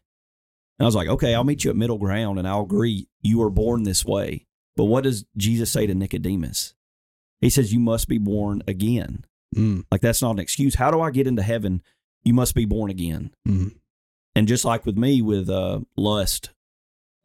And 0.79 0.85
I 0.85 0.87
was 0.87 0.95
like, 0.95 1.09
okay, 1.09 1.35
I'll 1.35 1.43
meet 1.43 1.63
you 1.63 1.69
at 1.69 1.75
middle 1.77 1.97
ground, 1.97 2.39
and 2.39 2.47
I'll 2.47 2.63
agree 2.63 3.07
you 3.21 3.39
were 3.39 3.49
born 3.49 3.83
this 3.83 4.05
way. 4.05 4.45
But 4.77 4.85
what 4.85 5.03
does 5.03 5.25
Jesus 5.35 5.69
say 5.71 5.85
to 5.87 5.93
Nicodemus? 5.93 6.73
He 7.41 7.49
says, 7.49 7.73
You 7.73 7.79
must 7.79 8.07
be 8.07 8.17
born 8.17 8.63
again. 8.67 9.25
Mm, 9.55 9.83
Like 9.91 10.01
that's 10.01 10.21
not 10.21 10.31
an 10.31 10.39
excuse. 10.39 10.75
How 10.75 10.89
do 10.91 11.01
I 11.01 11.11
get 11.11 11.27
into 11.27 11.41
heaven? 11.41 11.81
You 12.23 12.33
must 12.33 12.53
be 12.55 12.65
born 12.65 12.89
again. 12.91 13.31
mm, 13.47 13.75
And 14.35 14.47
just 14.47 14.63
like 14.65 14.85
with 14.85 14.97
me 14.97 15.21
with 15.21 15.49
uh, 15.49 15.79
lust, 15.97 16.51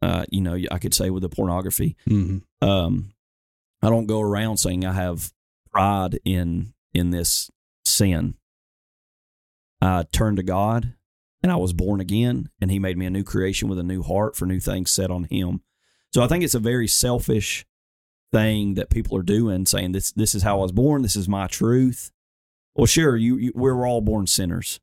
uh, 0.01 0.25
you 0.31 0.41
know, 0.41 0.57
I 0.71 0.77
could 0.79 0.93
say 0.93 1.09
with 1.09 1.21
the 1.23 1.29
pornography, 1.29 1.95
mm, 2.09 2.41
um, 2.61 3.13
I 3.81 3.89
don't 3.89 4.05
go 4.07 4.19
around 4.21 4.57
saying 4.57 4.85
I 4.85 4.93
have 4.93 5.31
pride 5.75 6.19
in 6.23 6.73
in 6.93 7.09
this 7.09 7.51
sin. 7.83 8.35
I 9.81 10.03
turned 10.11 10.37
to 10.37 10.43
God, 10.43 10.93
and 11.43 11.51
I 11.51 11.57
was 11.57 11.73
born 11.73 11.99
again, 11.99 12.49
and 12.61 12.71
He 12.71 12.79
made 12.79 12.97
me 12.97 13.05
a 13.05 13.09
new 13.11 13.23
creation 13.23 13.67
with 13.67 13.77
a 13.77 13.83
new 13.83 14.01
heart 14.01 14.35
for 14.35 14.45
new 14.45 14.59
things 14.59 14.91
set 14.91 15.11
on 15.11 15.25
Him. 15.25 15.61
So 16.13 16.23
I 16.23 16.27
think 16.27 16.43
it's 16.43 16.55
a 16.55 16.59
very 16.59 16.87
selfish 16.87 17.65
thing 18.31 18.75
that 18.75 18.89
people 18.89 19.17
are 19.17 19.23
doing, 19.23 19.65
saying 19.65 19.91
this 19.91 20.11
this 20.13 20.33
is 20.33 20.43
how 20.43 20.59
I 20.59 20.63
was 20.63 20.71
born, 20.71 21.01
this 21.01 21.17
is 21.17 21.27
my 21.27 21.47
truth. 21.47 22.11
Well, 22.73 22.85
sure, 22.85 23.17
you, 23.17 23.37
you 23.37 23.51
we're 23.53 23.87
all 23.87 24.01
born 24.01 24.27
sinners. 24.27 24.79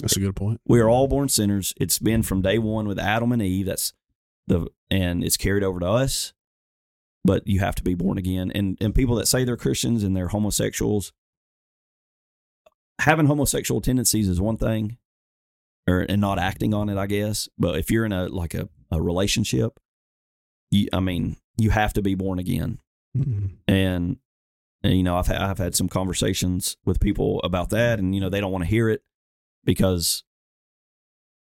That's 0.00 0.16
a 0.16 0.20
good 0.20 0.36
point. 0.36 0.60
We 0.66 0.80
are 0.80 0.88
all 0.88 1.08
born 1.08 1.28
sinners. 1.28 1.74
It's 1.76 1.98
been 1.98 2.22
from 2.22 2.42
day 2.42 2.58
one 2.58 2.88
with 2.88 2.98
Adam 2.98 3.32
and 3.32 3.42
Eve. 3.42 3.66
That's 3.66 3.92
the 4.48 4.66
and 4.90 5.22
it's 5.22 5.36
carried 5.36 5.62
over 5.62 5.78
to 5.78 5.86
us. 5.86 6.32
But 7.24 7.46
you 7.46 7.60
have 7.60 7.74
to 7.76 7.82
be 7.82 7.94
born 7.94 8.18
again. 8.18 8.50
And 8.54 8.78
and 8.80 8.94
people 8.94 9.16
that 9.16 9.28
say 9.28 9.44
they're 9.44 9.56
Christians 9.56 10.02
and 10.02 10.16
they're 10.16 10.28
homosexuals, 10.28 11.12
having 13.00 13.26
homosexual 13.26 13.80
tendencies 13.80 14.28
is 14.28 14.40
one 14.40 14.56
thing, 14.56 14.96
or 15.86 16.00
and 16.00 16.20
not 16.20 16.38
acting 16.38 16.72
on 16.72 16.88
it, 16.88 16.96
I 16.96 17.06
guess. 17.06 17.48
But 17.58 17.78
if 17.78 17.90
you're 17.90 18.06
in 18.06 18.12
a 18.12 18.28
like 18.28 18.54
a, 18.54 18.68
a 18.90 19.02
relationship, 19.02 19.78
you 20.70 20.88
I 20.92 21.00
mean, 21.00 21.36
you 21.58 21.70
have 21.70 21.92
to 21.94 22.02
be 22.02 22.14
born 22.14 22.38
again 22.38 22.78
Mm, 23.16 23.56
and, 23.66 24.16
and, 24.84 24.96
you 24.96 25.02
know 25.02 25.16
I've 25.16 25.30
I've 25.30 25.58
had 25.58 25.74
some 25.74 25.88
conversations 25.88 26.76
with 26.84 27.00
people 27.00 27.40
about 27.42 27.70
that, 27.70 27.98
and 27.98 28.14
you 28.14 28.20
know 28.20 28.28
they 28.28 28.40
don't 28.40 28.52
want 28.52 28.64
to 28.64 28.70
hear 28.70 28.88
it 28.88 29.02
because 29.64 30.22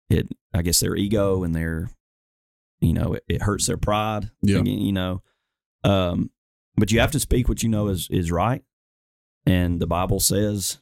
it 0.09 0.29
I 0.55 0.63
guess 0.63 0.81
their 0.81 0.95
ego 0.95 1.43
and 1.43 1.55
their 1.55 1.91
you 2.81 2.93
know 2.93 3.15
it, 3.15 3.25
it 3.29 3.43
hurts 3.43 3.67
their 3.67 3.77
pride. 3.77 4.31
Yeah. 4.41 4.63
You 4.63 4.93
know, 4.93 5.23
um, 5.85 6.31
but 6.77 6.91
you 6.93 7.01
have 7.01 7.11
to 7.13 7.21
speak 7.21 7.49
what 7.49 7.63
you 7.63 7.69
know 7.69 7.89
is 7.89 8.09
is 8.11 8.31
right, 8.33 8.63
and 9.47 9.81
the 9.81 9.87
Bible 9.87 10.21
says 10.21 10.81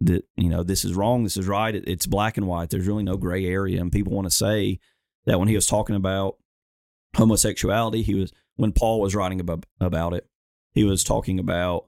that 0.00 0.24
you 0.36 0.48
know 0.48 0.62
this 0.62 0.84
is 0.84 0.94
wrong, 0.94 1.24
this 1.24 1.36
is 1.36 1.46
right. 1.46 1.74
It, 1.74 1.84
it's 1.88 2.06
black 2.06 2.36
and 2.36 2.46
white. 2.46 2.70
There's 2.70 2.86
really 2.86 3.04
no 3.04 3.16
gray 3.16 3.44
area, 3.46 3.80
and 3.80 3.90
people 3.92 4.12
want 4.12 4.26
to 4.26 4.30
say 4.34 4.78
that 5.24 5.38
when 5.38 5.48
he 5.48 5.54
was 5.54 5.66
talking 5.66 5.96
about 5.96 6.36
homosexuality, 7.16 8.02
he 8.02 8.14
was 8.14 8.32
when 8.56 8.72
Paul 8.72 9.00
was 9.00 9.14
writing 9.14 9.40
about 9.40 9.64
about 9.80 10.14
it, 10.14 10.26
he 10.72 10.84
was 10.84 11.04
talking 11.04 11.38
about 11.38 11.86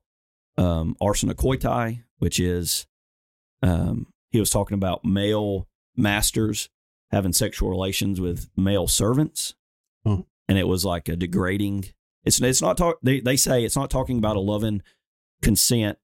um, 0.56 0.96
arsenokoitai, 1.00 2.02
which 2.18 2.40
is 2.40 2.86
um, 3.62 4.06
he 4.30 4.40
was 4.40 4.50
talking 4.50 4.74
about 4.74 5.04
male 5.04 5.68
masters 5.96 6.68
having 7.10 7.32
sexual 7.32 7.70
relations 7.70 8.20
with 8.20 8.48
male 8.56 8.86
servants, 8.86 9.54
Oh. 10.04 10.26
and 10.48 10.58
it 10.58 10.68
was 10.68 10.84
like 10.84 11.08
a 11.08 11.16
degrading. 11.16 11.86
It's 12.24 12.40
it's 12.40 12.62
not 12.62 12.76
talk. 12.76 12.98
They 13.02 13.20
they 13.20 13.36
say 13.36 13.64
it's 13.64 13.76
not 13.76 13.90
talking 13.90 14.18
about 14.18 14.36
a 14.36 14.40
loving 14.40 14.82
consent 15.42 15.98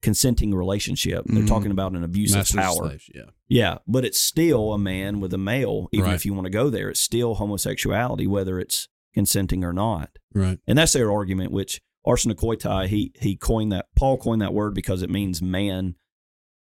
consenting 0.00 0.54
relationship. 0.54 1.24
They're 1.26 1.42
Mhm. 1.42 1.48
talking 1.48 1.70
about 1.72 1.92
an 1.92 2.04
abusive 2.04 2.36
Masters 2.38 2.54
and 2.56 2.62
power. 2.64 2.88
slaves, 2.88 3.10
yeah. 3.14 3.30
Yeah, 3.48 3.78
but 3.88 4.04
it's 4.04 4.18
still 4.20 4.72
a 4.72 4.78
man 4.78 5.18
with 5.20 5.34
a 5.34 5.38
male. 5.38 5.88
Even 5.92 6.06
Right. 6.06 6.14
if 6.14 6.24
you 6.24 6.32
want 6.34 6.44
to 6.44 6.50
go 6.50 6.70
there, 6.70 6.88
it's 6.88 7.00
still 7.00 7.34
homosexuality, 7.34 8.26
whether 8.28 8.60
it's 8.60 8.86
consenting 9.12 9.64
or 9.64 9.72
not. 9.72 10.16
Right. 10.32 10.60
And 10.68 10.78
that's 10.78 10.92
their 10.92 11.10
argument. 11.10 11.50
Which 11.50 11.80
arsenokoitai 12.06 12.86
he 12.86 13.12
he 13.20 13.34
coined 13.36 13.72
that 13.72 13.86
Paul 13.96 14.18
coined 14.18 14.40
that 14.40 14.54
word 14.54 14.72
because 14.74 15.02
it 15.02 15.10
means 15.10 15.42
man. 15.42 15.96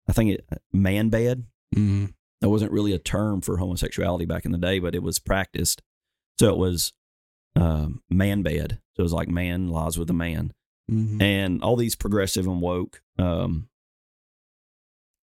I 0.07 0.12
think 0.12 0.30
it 0.32 0.47
man 0.72 1.09
bed. 1.09 1.47
hmm 1.74 2.07
That 2.42 2.51
wasn't 2.51 2.72
really 2.72 2.92
a 2.92 2.99
term 2.99 3.40
for 3.40 3.57
homosexuality 3.57 4.26
back 4.26 4.45
in 4.45 4.53
the 4.53 4.59
day, 4.59 4.78
but 4.78 4.95
it 4.95 5.03
was 5.03 5.18
practiced. 5.18 5.80
So 6.38 6.51
it 6.51 6.59
was 6.59 6.92
um, 7.57 8.03
man 8.11 8.43
bed. 8.43 8.81
So 8.95 9.01
it 9.01 9.03
was 9.03 9.13
like 9.13 9.29
man 9.29 9.69
lies 9.69 9.99
with 9.99 10.11
a 10.11 10.15
man 10.15 10.53
hmm 10.89 11.21
and 11.23 11.63
all 11.63 11.77
these 11.77 11.97
progressive 11.97 12.47
and 12.47 12.61
woke 12.61 13.01
um, 13.19 13.69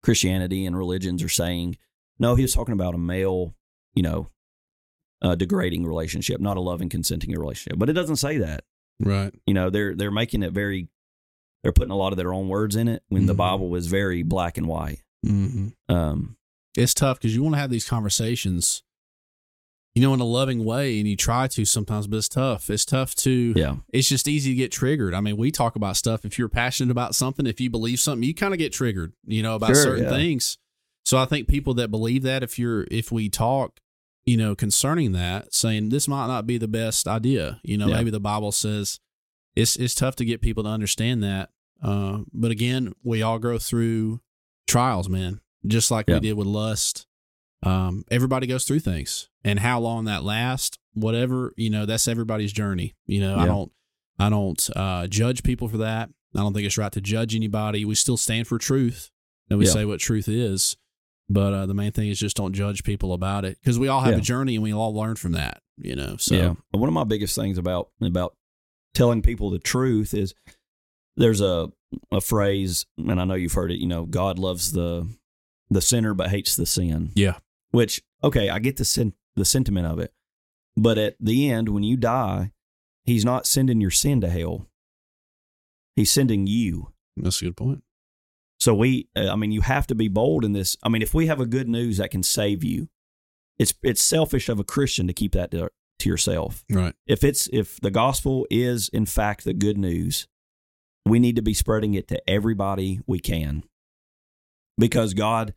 Christianity 0.03 0.65
and 0.65 0.75
religions 0.75 1.21
are 1.23 1.29
saying, 1.29 1.77
no, 2.17 2.35
he 2.35 2.41
was 2.41 2.53
talking 2.53 2.73
about 2.73 2.95
a 2.95 2.97
male, 2.97 3.53
you 3.93 4.01
know, 4.03 4.29
uh, 5.21 5.35
degrading 5.35 5.85
relationship, 5.85 6.41
not 6.41 6.57
a 6.57 6.61
loving, 6.61 6.89
consenting 6.89 7.31
relationship. 7.31 7.77
But 7.77 7.89
it 7.89 7.93
doesn't 7.93 8.15
say 8.15 8.37
that. 8.39 8.63
Right. 8.99 9.33
You 9.45 9.53
know, 9.53 9.69
they're 9.69 9.95
they're 9.95 10.09
making 10.11 10.41
it 10.43 10.51
very, 10.53 10.87
they're 11.61 11.71
putting 11.71 11.91
a 11.91 11.95
lot 11.97 12.13
of 12.13 12.17
their 12.17 12.33
own 12.33 12.47
words 12.47 12.75
in 12.75 12.87
it 12.87 13.03
when 13.09 13.27
the 13.27 13.33
Mhm. 13.33 13.37
Bible 13.37 13.69
was 13.69 13.85
very 13.87 14.23
black 14.23 14.57
and 14.57 14.67
white. 14.67 15.03
hmm 15.23 15.69
Um, 15.87 16.37
It's 16.75 16.93
tough 16.95 17.19
because 17.19 17.35
you 17.35 17.43
want 17.43 17.53
to 17.55 17.59
have 17.59 17.69
these 17.69 17.87
conversations, 17.87 18.81
you 19.95 20.01
know, 20.01 20.13
in 20.13 20.19
a 20.21 20.25
loving 20.25 20.63
way, 20.63 20.99
and 20.99 21.07
you 21.07 21.17
try 21.17 21.47
to 21.47 21.65
sometimes, 21.65 22.07
but 22.07 22.17
it's 22.17 22.29
tough. 22.29 22.69
It's 22.69 22.85
tough 22.85 23.13
to. 23.15 23.53
yeah, 23.55 23.75
It's 23.91 24.07
just 24.07 24.27
easy 24.27 24.51
to 24.51 24.55
get 24.55 24.71
triggered. 24.71 25.13
I 25.13 25.19
mean, 25.21 25.35
we 25.37 25.51
talk 25.51 25.75
about 25.75 25.97
stuff. 25.97 26.23
If 26.25 26.39
you're 26.39 26.47
passionate 26.49 26.91
about 26.91 27.13
something, 27.15 27.45
if 27.45 27.59
you 27.59 27.69
believe 27.69 27.99
something, 27.99 28.23
you 28.23 28.33
kind 28.33 28.53
of 28.53 28.57
get 28.57 28.71
triggered, 28.71 29.13
you 29.25 29.43
know, 29.43 29.55
about 29.55 29.67
Sure, 29.69 29.75
certain 29.83 30.03
yeah. 30.05 30.09
things. 30.11 30.57
So 31.03 31.17
I 31.17 31.25
think 31.25 31.47
people 31.47 31.73
that 31.75 31.89
believe 31.91 32.23
that, 32.23 32.43
if 32.43 32.57
you're, 32.59 32.85
if 32.91 33.11
we 33.11 33.27
talk, 33.27 33.79
you 34.23 34.37
know, 34.37 34.55
concerning 34.55 35.11
that, 35.13 35.53
saying 35.53 35.89
this 35.89 36.07
might 36.07 36.27
not 36.27 36.45
be 36.47 36.57
the 36.57 36.67
best 36.67 37.07
idea, 37.07 37.59
you 37.63 37.77
know, 37.77 37.87
Yeah. 37.87 37.97
maybe 37.97 38.11
the 38.11 38.19
Bible 38.19 38.51
says 38.51 38.99
it's 39.55 39.75
it's 39.75 39.95
tough 39.95 40.15
to 40.17 40.25
get 40.25 40.41
people 40.41 40.63
to 40.63 40.69
understand 40.69 41.23
that. 41.23 41.49
Uh, 41.83 42.19
but 42.31 42.51
again, 42.51 42.93
we 43.03 43.23
all 43.23 43.39
go 43.39 43.57
through 43.57 44.21
trials, 44.67 45.09
man, 45.09 45.41
just 45.65 45.89
like 45.91 46.05
Yeah. 46.07 46.15
we 46.15 46.19
did 46.21 46.33
with 46.37 46.45
lust. 46.47 47.07
Um, 47.63 48.03
everybody 48.09 48.47
goes 48.47 48.65
through 48.65 48.79
things, 48.79 49.29
and 49.43 49.59
how 49.59 49.79
long 49.79 50.05
that 50.05 50.23
lasts, 50.23 50.77
whatever, 50.93 51.53
you 51.57 51.69
know, 51.69 51.85
that's 51.85 52.07
everybody's 52.07 52.51
journey. 52.51 52.95
You 53.05 53.21
know, 53.21 53.37
I 53.37 53.45
don't, 53.45 53.71
I 54.19 54.29
don't 54.29 54.69
uh, 54.75 55.07
judge 55.07 55.43
people 55.43 55.67
for 55.67 55.77
that. 55.77 56.09
I 56.35 56.39
don't 56.39 56.53
think 56.53 56.65
it's 56.65 56.77
right 56.77 56.91
to 56.93 57.01
judge 57.01 57.35
anybody. 57.35 57.85
We 57.85 57.95
still 57.95 58.17
stand 58.17 58.47
for 58.47 58.57
truth, 58.57 59.11
and 59.49 59.59
we 59.59 59.65
Yeah. 59.65 59.71
say 59.73 59.85
what 59.85 59.99
truth 59.99 60.27
is. 60.27 60.75
But 61.29 61.53
uh, 61.53 61.65
the 61.65 61.73
main 61.73 61.91
thing 61.93 62.09
is 62.09 62.19
just 62.19 62.35
don't 62.35 62.53
judge 62.53 62.83
people 62.83 63.13
about 63.13 63.45
it 63.45 63.57
because 63.61 63.79
we 63.79 63.87
all 63.87 64.01
have 64.01 64.13
Yeah. 64.13 64.17
a 64.19 64.21
journey 64.21 64.55
and 64.55 64.63
we 64.63 64.73
all 64.73 64.93
learn 64.93 65.15
from 65.15 65.31
that. 65.33 65.61
You 65.77 65.95
know, 65.95 66.17
so 66.17 66.35
yeah. 66.35 66.53
One 66.71 66.89
of 66.89 66.93
my 66.93 67.05
biggest 67.05 67.35
things 67.35 67.57
about 67.57 67.89
about 68.01 68.35
telling 68.93 69.21
people 69.21 69.49
the 69.49 69.59
truth 69.59 70.13
is 70.13 70.33
there's 71.15 71.41
a 71.41 71.69
a 72.11 72.21
phrase, 72.21 72.85
and 72.97 73.19
I 73.19 73.23
know 73.25 73.35
you've 73.35 73.53
heard 73.53 73.71
it. 73.71 73.79
You 73.79 73.87
know, 73.87 74.05
God 74.05 74.39
loves 74.39 74.71
the 74.73 75.07
the 75.69 75.81
sinner 75.81 76.13
but 76.13 76.29
hates 76.31 76.55
the 76.55 76.65
sin. 76.65 77.11
Yeah. 77.15 77.37
Which 77.71 78.01
okay, 78.23 78.49
I 78.49 78.59
get 78.59 78.77
the 78.77 78.85
sen- 78.85 79.13
the 79.35 79.45
sentiment 79.45 79.87
of 79.87 79.99
it, 79.99 80.13
but 80.75 80.97
at 80.97 81.15
the 81.19 81.49
end, 81.49 81.69
when 81.69 81.83
you 81.83 81.97
die, 81.97 82.51
He's 83.03 83.25
not 83.25 83.47
sending 83.47 83.81
your 83.81 83.91
sin 83.91 84.21
to 84.21 84.29
hell. 84.29 84.67
He's 85.95 86.11
sending 86.11 86.47
you. 86.47 86.93
that's 87.17 87.41
a 87.41 87.45
good 87.45 87.57
point. 87.57 87.83
So 88.59 88.75
we, 88.75 89.09
uh, 89.15 89.29
I 89.31 89.35
mean, 89.35 89.51
you 89.51 89.61
have 89.61 89.87
to 89.87 89.95
be 89.95 90.07
bold 90.07 90.45
in 90.45 90.53
this. 90.53 90.77
I 90.83 90.89
mean, 90.89 91.01
if 91.01 91.13
we 91.15 91.25
have 91.27 91.39
a 91.39 91.47
good 91.47 91.67
news 91.67 91.97
that 91.97 92.11
can 92.11 92.21
save 92.23 92.63
you, 92.63 92.89
it's 93.57 93.73
it's 93.81 94.03
selfish 94.03 94.49
of 94.49 94.59
a 94.59 94.63
Christian 94.63 95.07
to 95.07 95.13
keep 95.13 95.31
that 95.33 95.51
to, 95.51 95.69
to 95.99 96.09
yourself 96.09 96.63
Right. 96.69 96.95
if 97.05 97.23
it's 97.23 97.47
if 97.53 97.79
the 97.79 97.91
gospel 97.91 98.47
is 98.49 98.89
in 98.89 99.05
fact 99.05 99.43
the 99.43 99.53
good 99.53 99.77
news 99.77 100.27
we 101.05 101.19
need 101.19 101.35
to 101.35 101.43
be 101.43 101.53
spreading 101.53 101.93
it 101.93 102.07
to 102.07 102.19
everybody 102.27 103.01
we 103.05 103.19
can 103.19 103.63
because 104.79 105.13
god 105.13 105.53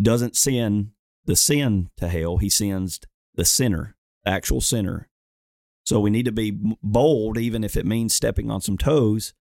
doesn't 0.00 0.36
send 0.36 0.90
the 1.30 1.36
sin 1.36 1.88
to 1.96 2.08
hell 2.08 2.38
he 2.38 2.50
sends 2.50 2.98
the 3.36 3.44
sinner 3.44 3.94
the 4.24 4.30
actual 4.30 4.60
sinner 4.60 5.08
so 5.84 6.00
we 6.00 6.10
need 6.10 6.24
to 6.24 6.32
be 6.32 6.58
bold 6.82 7.38
even 7.38 7.62
if 7.62 7.76
it 7.76 7.86
means 7.86 8.12
stepping 8.12 8.50
on 8.50 8.60
some 8.60 8.76
toes 8.76 9.32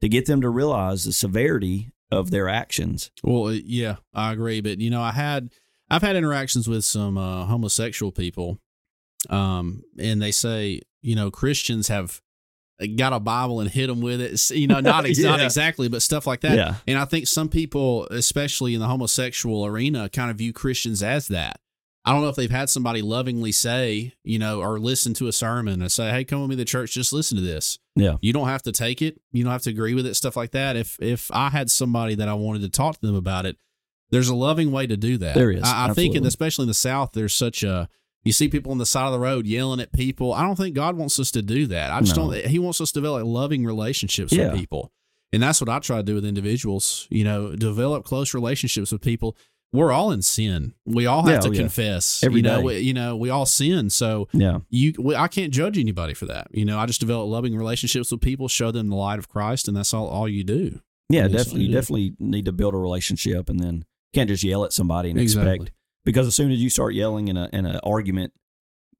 to 0.00 0.08
get 0.08 0.26
them 0.26 0.40
to 0.40 0.48
realize 0.48 1.04
the 1.04 1.12
severity 1.12 1.92
of 2.10 2.30
their 2.30 2.48
actions 2.48 3.12
Well, 3.22 3.46
uh, 3.46 3.58
yeah, 3.64 3.96
I 4.12 4.32
agree. 4.32 4.60
But 4.60 4.78
you 4.78 4.90
know, 4.90 5.02
I 5.02 5.12
had 5.12 5.50
I've 5.88 6.02
had 6.02 6.16
interactions 6.16 6.68
with 6.68 6.84
some 6.84 7.16
uh, 7.16 7.46
homosexual 7.46 8.12
people, 8.12 8.58
um, 9.30 9.82
and 9.98 10.20
they 10.20 10.32
say 10.32 10.82
you 11.00 11.14
know 11.14 11.30
Christians 11.30 11.88
have 11.88 12.20
got 12.96 13.12
a 13.12 13.20
Bible 13.20 13.60
and 13.60 13.70
hit 13.70 13.86
them 13.86 14.00
with 14.00 14.20
it. 14.20 14.50
You 14.50 14.66
know, 14.66 14.80
not 14.80 15.06
ex- 15.06 15.18
not 15.18 15.40
exactly, 15.40 15.88
but 15.88 16.02
stuff 16.02 16.26
like 16.26 16.40
that. 16.40 16.56
yeah 16.56 16.74
And 16.86 16.98
I 16.98 17.04
think 17.04 17.26
some 17.26 17.48
people, 17.48 18.06
especially 18.10 18.74
in 18.74 18.80
the 18.80 18.86
homosexual 18.86 19.64
arena, 19.64 20.08
kind 20.08 20.30
of 20.30 20.36
view 20.36 20.52
Christians 20.52 21.02
as 21.02 21.28
that. 21.28 21.60
I 22.04 22.12
don't 22.12 22.22
know 22.22 22.28
if 22.28 22.36
they've 22.36 22.48
had 22.48 22.70
somebody 22.70 23.02
lovingly 23.02 23.50
say, 23.50 24.14
you 24.22 24.38
know, 24.38 24.60
or 24.60 24.78
listen 24.78 25.12
to 25.14 25.26
a 25.26 25.32
sermon 25.32 25.82
and 25.82 25.90
say, 25.90 26.10
"Hey, 26.10 26.24
come 26.24 26.40
with 26.40 26.50
me 26.50 26.56
to 26.56 26.64
church. 26.64 26.92
Just 26.92 27.12
listen 27.12 27.36
to 27.36 27.42
this." 27.42 27.78
yeah 27.96 28.16
You 28.20 28.32
don't 28.32 28.46
have 28.48 28.62
to 28.62 28.72
take 28.72 29.02
it. 29.02 29.20
You 29.32 29.42
don't 29.42 29.52
have 29.52 29.62
to 29.62 29.70
agree 29.70 29.94
with 29.94 30.06
it. 30.06 30.14
Stuff 30.14 30.36
like 30.36 30.52
that. 30.52 30.76
If 30.76 30.96
if 31.00 31.30
I 31.32 31.50
had 31.50 31.70
somebody 31.70 32.14
that 32.14 32.28
I 32.28 32.34
wanted 32.34 32.62
to 32.62 32.68
talk 32.68 33.00
to 33.00 33.06
them 33.06 33.16
about 33.16 33.44
it, 33.44 33.56
there's 34.10 34.28
a 34.28 34.36
loving 34.36 34.70
way 34.70 34.86
to 34.86 34.96
do 34.96 35.16
that. 35.18 35.34
There 35.34 35.50
is, 35.50 35.64
I, 35.64 35.88
I 35.88 35.94
think, 35.94 36.14
and 36.14 36.24
especially 36.26 36.62
in 36.64 36.68
the 36.68 36.74
South, 36.74 37.10
there's 37.12 37.34
such 37.34 37.62
a. 37.64 37.88
You 38.26 38.32
see 38.32 38.48
people 38.48 38.72
on 38.72 38.78
the 38.78 38.86
side 38.86 39.06
of 39.06 39.12
the 39.12 39.18
road 39.20 39.46
yelling 39.46 39.80
at 39.80 39.92
people. 39.92 40.32
I 40.32 40.42
don't 40.42 40.56
think 40.56 40.74
God 40.74 40.96
wants 40.96 41.18
us 41.20 41.30
to 41.30 41.42
do 41.42 41.66
that. 41.68 41.92
I 41.92 42.00
just 42.00 42.16
No. 42.16 42.30
don't. 42.32 42.46
He 42.46 42.58
wants 42.58 42.80
us 42.80 42.90
to 42.92 43.00
develop 43.00 43.24
loving 43.26 43.64
relationships 43.64 44.32
Yeah. 44.32 44.50
with 44.50 44.60
people, 44.60 44.92
and 45.32 45.42
that's 45.42 45.60
what 45.60 45.70
I 45.70 45.78
try 45.78 45.98
to 45.98 46.02
do 46.02 46.14
with 46.16 46.24
individuals. 46.24 47.06
You 47.10 47.24
know, 47.24 47.54
develop 47.56 48.04
close 48.04 48.34
relationships 48.34 48.92
with 48.92 49.00
people. 49.00 49.36
We're 49.72 49.92
all 49.92 50.10
in 50.12 50.22
sin. 50.22 50.74
We 50.86 51.06
all 51.06 51.22
have 51.22 51.30
Yeah, 51.30 51.40
to 51.40 51.48
oh, 51.48 51.52
yeah. 51.52 51.60
confess. 51.60 52.22
Every 52.24 52.38
you 52.38 52.42
know, 52.42 52.58
day. 52.58 52.62
we, 52.62 52.78
you 52.78 52.94
know, 52.94 53.16
we 53.16 53.30
all 53.30 53.46
sin. 53.46 53.90
So 53.90 54.28
yeah 54.32 54.60
you 54.70 54.94
we, 54.98 55.14
I 55.14 55.28
can't 55.28 55.52
judge 55.52 55.76
anybody 55.78 56.14
for 56.14 56.26
that. 56.26 56.48
You 56.52 56.64
know, 56.64 56.78
I 56.78 56.86
just 56.86 57.00
develop 57.00 57.28
loving 57.28 57.56
relationships 57.56 58.10
with 58.10 58.20
people, 58.20 58.48
show 58.48 58.70
them 58.70 58.88
the 58.88 58.96
light 58.96 59.18
of 59.18 59.28
Christ, 59.28 59.68
and 59.68 59.76
that's 59.76 59.92
all 59.92 60.06
all 60.08 60.28
you 60.28 60.44
do. 60.44 60.80
Yeah, 61.10 61.28
definitely. 61.28 61.64
You 61.64 61.72
definitely 61.72 62.14
need 62.18 62.44
to 62.46 62.52
build 62.52 62.74
a 62.74 62.78
relationship, 62.78 63.48
and 63.48 63.60
then 63.60 63.84
can't 64.14 64.28
just 64.28 64.42
yell 64.42 64.64
at 64.64 64.72
somebody 64.72 65.10
and 65.10 65.20
Exactly. 65.20 65.52
expect 65.54 65.72
because 66.06 66.26
as 66.26 66.34
soon 66.34 66.50
as 66.50 66.62
you 66.62 66.70
start 66.70 66.94
yelling 66.94 67.28
in 67.28 67.36
a 67.36 67.50
in 67.52 67.66
an 67.66 67.78
argument, 67.84 68.32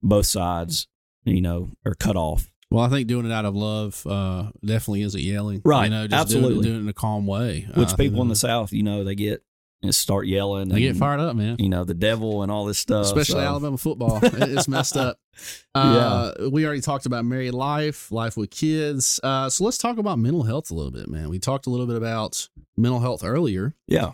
both 0.02 0.26
sides, 0.26 0.86
you 1.24 1.40
know, 1.40 1.70
are 1.86 1.94
cut 1.94 2.16
off. 2.16 2.50
Well, 2.70 2.84
I 2.84 2.88
think 2.90 3.06
doing 3.08 3.24
it 3.24 3.32
out 3.32 3.44
of 3.46 3.54
love 3.56 4.04
uh, 4.06 4.50
definitely 4.62 5.02
isn't 5.02 5.22
yelling, 5.22 5.62
Right, 5.64 5.84
You 5.84 5.90
know, 5.90 6.06
just 6.08 6.28
doing 6.30 6.42
it, 6.42 6.46
absolutely. 6.46 6.64
doing 6.64 6.76
it 6.78 6.80
in 6.80 6.88
a 6.88 6.92
calm 6.92 7.24
way. 7.26 7.66
Which 7.74 7.88
Uh, 7.90 7.92
I 7.92 7.96
people 7.96 8.20
in 8.22 8.28
the 8.28 8.34
South, 8.36 8.72
you 8.72 8.82
know, 8.82 9.04
they 9.04 9.14
get 9.14 9.42
and 9.82 9.94
start 9.94 10.26
yelling. 10.26 10.68
they 10.68 10.80
get 10.80 10.96
fired 10.96 11.20
up, 11.20 11.36
man. 11.36 11.56
You 11.60 11.68
know, 11.68 11.84
the 11.84 11.94
devil 11.94 12.42
and 12.42 12.50
all 12.50 12.64
this 12.64 12.78
stuff. 12.78 13.04
Especially 13.06 13.34
so- 13.34 13.46
Alabama 13.46 13.76
football, 13.78 14.18
it's 14.22 14.66
messed 14.68 14.96
up. 14.96 15.18
Uh, 15.74 16.32
We 16.50 16.64
already 16.64 16.80
talked 16.80 17.04
about 17.04 17.24
married 17.26 17.52
life, 17.52 18.10
life 18.10 18.36
with 18.38 18.48
kids. 18.50 19.20
Uh, 19.22 19.48
so 19.50 19.64
let's 19.64 19.76
talk 19.78 19.98
about 19.98 20.18
mental 20.18 20.42
health 20.44 20.70
a 20.70 20.74
little 20.74 20.90
bit, 20.90 21.08
man. 21.08 21.28
We 21.28 21.38
talked 21.38 21.66
a 21.66 21.70
little 21.70 21.86
bit 21.86 21.96
about 21.96 22.48
mental 22.76 23.00
health 23.00 23.22
earlier. 23.22 23.74
Yeah, 23.86 24.12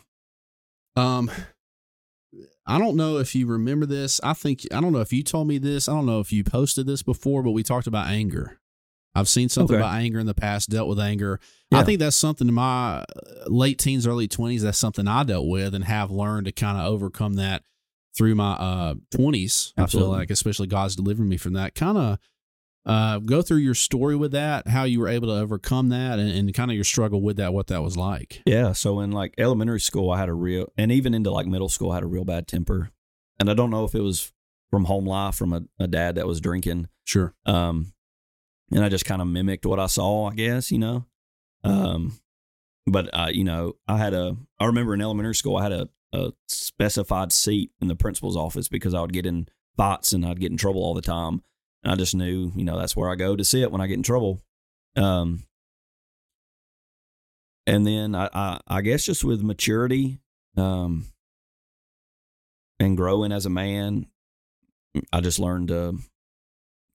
Um, 0.96 1.30
I 2.66 2.78
don't 2.78 2.96
know 2.96 3.18
if 3.18 3.34
you 3.34 3.46
remember 3.46 3.86
this. 3.86 4.20
I 4.22 4.34
think 4.34 4.66
I 4.72 4.80
don't 4.80 4.92
know 4.92 5.00
if 5.00 5.12
you 5.12 5.22
told 5.22 5.48
me 5.48 5.58
this. 5.58 5.88
I 5.88 5.92
don't 5.94 6.06
know 6.06 6.20
if 6.20 6.32
you 6.32 6.44
posted 6.44 6.86
this 6.86 7.02
before, 7.02 7.42
but 7.42 7.50
we 7.52 7.62
talked 7.62 7.86
about 7.86 8.06
anger. 8.08 8.58
I've 9.14 9.28
seen 9.28 9.48
something 9.50 9.74
Okay. 9.76 9.82
about 9.82 9.96
anger 9.96 10.18
in 10.20 10.26
the 10.26 10.32
past, 10.34 10.70
dealt 10.70 10.88
with 10.88 10.98
anger. 10.98 11.38
I 11.70 11.82
think 11.84 11.98
that's 11.98 12.16
something 12.16 12.48
in 12.48 12.54
my 12.54 12.98
uh, 13.00 13.04
late 13.46 13.78
teens, 13.78 14.06
early 14.06 14.28
twenties. 14.28 14.62
That's 14.62 14.78
something 14.78 15.06
I 15.08 15.22
dealt 15.24 15.48
with 15.48 15.74
and 15.74 15.84
have 15.84 16.10
learned 16.10 16.46
to 16.46 16.52
kind 16.52 16.78
of 16.78 16.86
overcome 16.86 17.34
that 17.34 17.62
through 18.16 18.34
my 18.36 18.52
uh 18.52 18.94
twenties. 19.10 19.72
I 19.76 19.80
feel 19.80 19.84
Absolutely. 19.84 20.16
like, 20.18 20.30
especially 20.30 20.66
God's 20.66 20.96
delivering 20.96 21.28
me 21.28 21.36
from 21.36 21.54
that. 21.54 21.74
Kind 21.74 21.98
of 21.98 22.18
uh, 22.84 23.18
go 23.18 23.42
through 23.42 23.58
your 23.58 23.74
story 23.74 24.16
with 24.16 24.32
that, 24.32 24.66
how 24.68 24.84
you 24.84 24.98
were 25.00 25.08
able 25.08 25.28
to 25.28 25.34
overcome 25.34 25.88
that, 25.90 26.18
and, 26.18 26.30
and 26.30 26.52
kind 26.54 26.70
of 26.70 26.74
your 26.74 26.84
struggle 26.84 27.20
with 27.22 27.36
that, 27.36 27.52
what 27.54 27.68
that 27.68 27.82
was 27.82 27.96
like. 27.96 28.42
yeah. 28.46 28.72
So 28.72 29.00
in 29.00 29.12
like 29.12 29.34
elementary 29.38 29.80
school, 29.80 30.10
I 30.10 30.18
had 30.18 30.28
a 30.28 30.34
real, 30.34 30.72
and 30.76 30.90
even 30.90 31.14
into 31.14 31.30
like 31.30 31.46
middle 31.46 31.68
school, 31.68 31.90
I 31.92 31.96
had 31.96 32.02
a 32.04 32.08
real 32.08 32.24
bad 32.24 32.48
temper, 32.48 32.90
and 33.38 33.48
I 33.50 33.54
don't 33.54 33.70
know 33.70 33.84
if 33.84 33.94
it 33.94 34.00
was 34.00 34.32
from 34.70 34.84
home 34.86 35.06
life, 35.06 35.34
from 35.34 35.52
a, 35.52 35.62
a 35.78 35.86
dad 35.86 36.14
that 36.16 36.26
was 36.26 36.40
drinking, 36.40 36.88
Sure. 37.04 37.34
um, 37.46 37.92
and 38.72 38.82
I 38.84 38.88
just 38.88 39.04
kind 39.04 39.20
of 39.22 39.28
mimicked 39.28 39.66
what 39.66 39.78
I 39.78 39.86
saw, 39.86 40.30
I 40.30 40.34
guess, 40.34 40.72
you 40.72 40.78
know. 40.78 41.04
Um, 41.62 42.18
but 42.86 43.08
uh, 43.12 43.28
you 43.30 43.44
know, 43.44 43.74
I 43.86 43.98
had 43.98 44.14
a. 44.14 44.36
I 44.58 44.64
remember 44.66 44.94
in 44.94 45.00
elementary 45.02 45.34
school, 45.34 45.56
I 45.56 45.62
had 45.62 45.72
a, 45.72 45.88
a 46.12 46.32
specified 46.48 47.32
seat 47.32 47.70
in 47.80 47.88
the 47.88 47.94
principal's 47.94 48.36
office 48.36 48.68
because 48.68 48.94
I 48.94 49.00
would 49.02 49.12
get 49.12 49.26
in 49.26 49.46
fights 49.76 50.12
and 50.12 50.24
I'd 50.26 50.40
get 50.40 50.50
in 50.50 50.56
trouble 50.56 50.82
all 50.82 50.94
the 50.94 51.00
time, 51.02 51.42
and 51.82 51.92
I 51.92 51.96
just 51.96 52.14
knew, 52.14 52.52
you 52.54 52.64
know, 52.64 52.78
that's 52.78 52.96
where 52.96 53.10
I 53.10 53.14
go 53.14 53.36
to 53.36 53.44
sit 53.44 53.70
when 53.70 53.80
I 53.80 53.86
get 53.86 53.96
in 53.96 54.02
trouble. 54.02 54.40
Um, 54.96 55.44
and 57.66 57.86
then 57.86 58.14
I, 58.14 58.28
I, 58.32 58.60
I 58.66 58.80
guess 58.80 59.04
just 59.04 59.24
with 59.24 59.42
maturity, 59.42 60.20
um, 60.56 61.06
and 62.78 62.96
growing 62.96 63.32
as 63.32 63.46
a 63.46 63.50
man, 63.50 64.06
I 65.12 65.20
just 65.20 65.38
learned 65.38 65.68
to, 65.68 65.98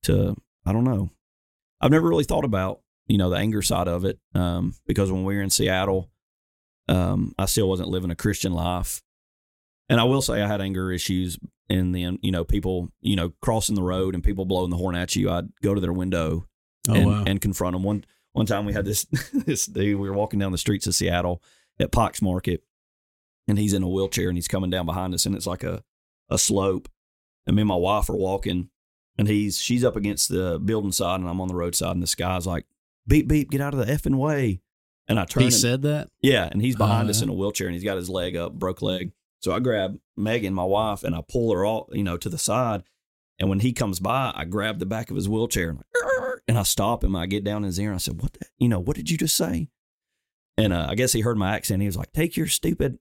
to, 0.04 0.36
I 0.66 0.74
don't 0.74 0.84
know. 0.84 1.10
I've 1.80 1.92
never 1.92 2.08
really 2.08 2.26
thought 2.26 2.46
about, 2.46 2.82
you 3.08 3.18
know, 3.18 3.30
the 3.30 3.38
anger 3.38 3.62
side 3.62 3.88
of 3.88 4.04
it. 4.04 4.20
Um, 4.36 4.76
because 4.86 5.12
when 5.12 5.24
we 5.24 5.36
were 5.36 5.42
in 5.42 5.50
Seattle, 5.50 6.10
um, 6.90 7.34
I 7.40 7.46
still 7.46 7.70
wasn't 7.70 7.90
living 7.90 8.12
a 8.12 8.16
Christian 8.16 8.54
life. 8.54 9.02
And 9.90 10.00
I 10.00 10.04
will 10.04 10.22
say 10.22 10.42
I 10.42 10.48
had 10.48 10.62
anger 10.62 10.92
issues 10.92 11.40
and 11.70 11.94
then, 11.94 12.18
you 12.22 12.32
know, 12.32 12.44
people, 12.44 12.92
you 13.02 13.16
know, 13.16 13.34
crossing 13.42 13.76
the 13.76 13.84
road 13.84 14.14
and 14.16 14.24
people 14.24 14.46
blowing 14.46 14.70
the 14.70 14.78
horn 14.78 14.96
at 14.96 15.16
you. 15.16 15.30
I'd 15.30 15.50
go 15.62 15.74
to 15.76 15.82
their 15.82 15.94
window 15.94 16.48
Oh 16.90 16.94
and, 16.94 17.06
wow. 17.06 17.24
and 17.28 17.42
confront 17.42 17.74
them. 17.74 17.84
One 17.84 18.06
one 18.34 18.46
time 18.46 18.66
we 18.66 18.74
had 18.74 18.86
this 18.86 19.06
this 19.34 19.66
dude. 19.66 20.00
We 20.00 20.10
were 20.10 20.16
walking 20.16 20.40
down 20.40 20.52
the 20.52 20.58
streets 20.58 20.88
of 20.88 20.96
Seattle 20.96 21.42
at 21.80 21.92
Pikes 21.92 22.22
Market, 22.22 22.64
and 23.48 23.58
he's 23.58 23.74
in 23.74 23.84
a 23.84 23.90
wheelchair 23.90 24.30
and 24.30 24.38
he's 24.38 24.48
coming 24.48 24.70
down 24.70 24.86
behind 24.86 25.14
us, 25.14 25.26
and 25.26 25.36
it's 25.36 25.48
like 25.48 25.64
a 25.64 25.84
a 26.30 26.38
slope. 26.38 26.88
And 27.46 27.56
me 27.56 27.62
and 27.62 27.70
my 27.70 27.76
wife 27.76 28.10
are 28.10 28.16
walking, 28.16 28.70
and 29.18 29.28
he's 29.28 29.58
she's 29.58 29.84
up 29.84 29.96
against 29.96 30.30
the 30.30 30.60
building 30.60 30.92
side, 30.92 31.20
and 31.20 31.30
I'm 31.30 31.42
on 31.42 31.48
the 31.48 31.56
roadside, 31.56 31.92
and 31.92 32.04
this 32.04 32.16
guy's 32.16 32.46
like, 32.48 32.66
"Beep 33.08 33.28
beep, 33.28 33.50
get 33.52 33.62
out 33.62 33.74
of 33.74 33.86
the 33.86 33.92
effing 33.92 34.16
way!" 34.18 34.62
And 35.10 35.18
I 35.20 35.24
turn. 35.26 35.42
he 35.42 35.48
and- 35.48 35.54
said 35.56 35.82
that. 35.84 36.10
yeah, 36.22 36.50
and 36.52 36.62
he's 36.62 36.76
behind 36.76 37.08
Oh, 37.08 37.12
us 37.12 37.18
uh-huh. 37.18 37.24
in 37.26 37.30
a 37.30 37.34
wheelchair, 37.34 37.68
and 37.68 37.74
he's 37.74 37.84
got 37.86 37.96
his 37.98 38.10
leg 38.10 38.36
up, 38.36 38.54
broke 38.54 38.82
leg. 38.82 39.12
So 39.40 39.52
I 39.54 39.60
grab 39.60 40.00
Megan, 40.16 40.54
my 40.54 40.64
wife, 40.64 41.04
and 41.04 41.16
I 41.16 41.22
pull 41.28 41.54
her 41.54 41.64
all, 41.66 41.90
you 41.92 42.04
know, 42.04 42.18
to 42.18 42.30
the 42.30 42.38
side. 42.38 42.84
And 43.40 43.50
when 43.50 43.60
he 43.60 43.72
comes 43.72 44.00
by, 44.00 44.32
I 44.36 44.46
grab 44.46 44.80
the 44.80 44.86
back 44.88 45.10
of 45.12 45.16
his 45.16 45.30
wheelchair 45.30 45.70
and, 45.70 45.78
like, 45.78 46.40
and 46.48 46.58
I 46.58 46.64
stop 46.64 47.04
him. 47.04 47.16
I 47.16 47.28
get 47.28 47.44
down 47.44 47.58
in 47.58 47.68
his 47.68 47.80
ear 47.80 47.90
and 47.90 47.96
I 47.96 48.00
said, 48.00 48.20
"What? 48.22 48.34
The, 48.34 48.46
you 48.58 48.68
know, 48.68 48.80
what 48.80 48.96
did 48.96 49.10
you 49.12 49.18
just 49.18 49.36
say?" 49.38 49.68
And 50.58 50.74
uh, 50.74 50.88
I 50.90 50.96
guess 50.96 51.14
he 51.14 51.22
heard 51.22 51.38
my 51.38 51.56
accent. 51.56 51.82
He 51.82 51.88
was 51.88 51.98
like, 51.98 52.12
"Take 52.14 52.36
your 52.36 52.48
stupid 52.48 52.98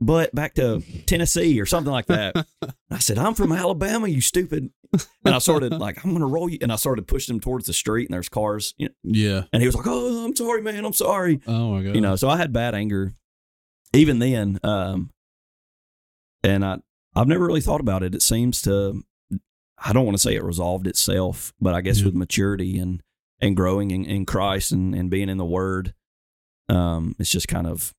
butt 0.00 0.34
back 0.34 0.54
to 0.54 0.80
Tennessee 1.06 1.60
or 1.60 1.66
something 1.66 1.92
like 1.92 2.06
that." 2.06 2.46
I 2.90 2.98
said, 2.98 3.18
"I'm 3.18 3.34
from 3.34 3.52
Alabama, 3.52 4.08
you 4.08 4.22
stupid." 4.22 4.70
And 5.24 5.34
I 5.34 5.38
started 5.38 5.72
like, 5.78 6.02
"I'm 6.04 6.12
gonna 6.14 6.26
roll 6.26 6.48
you," 6.48 6.58
and 6.62 6.72
I 6.72 6.76
started 6.76 7.06
pushing 7.06 7.34
him 7.34 7.40
towards 7.40 7.66
the 7.66 7.74
street. 7.74 8.08
And 8.08 8.14
there's 8.14 8.30
cars, 8.30 8.72
you 8.78 8.88
know, 8.88 8.94
Yeah. 9.04 9.42
and 9.52 9.60
he 9.62 9.66
was 9.68 9.74
like, 9.76 9.86
"Oh, 9.86 10.24
I'm 10.24 10.34
sorry, 10.34 10.62
man. 10.62 10.86
I'm 10.86 10.94
sorry." 10.94 11.40
Oh 11.46 11.72
my 11.72 11.82
god. 11.82 11.94
you 11.94 12.00
know 12.00 12.16
so 12.16 12.30
i 12.30 12.38
had 12.38 12.50
bad 12.52 12.74
anger 12.74 13.12
even 13.92 14.20
then 14.20 14.58
um 14.62 15.10
and 16.42 16.64
i 16.64 16.76
i've 17.14 17.28
never 17.28 17.46
really 17.46 17.60
thought 17.60 17.80
about 17.80 18.02
it 18.02 18.14
it 18.14 18.22
seems 18.22 18.60
to 18.62 19.02
i 19.84 19.92
don't 19.92 20.04
want 20.04 20.16
to 20.16 20.22
say 20.22 20.34
it 20.34 20.42
resolved 20.44 20.86
itself 20.86 21.52
but 21.60 21.74
i 21.74 21.80
guess 21.80 22.00
Yeah. 22.00 22.06
with 22.06 22.14
maturity 22.14 22.78
and 22.78 23.02
and 23.40 23.56
growing 23.56 23.90
in, 23.90 24.04
in 24.04 24.24
christ 24.26 24.72
and 24.72 24.94
and 24.94 25.10
being 25.10 25.28
in 25.28 25.38
the 25.38 25.44
word 25.44 25.94
um 26.68 27.14
it's 27.18 27.30
just 27.30 27.48
kind 27.48 27.66
of 27.66 27.92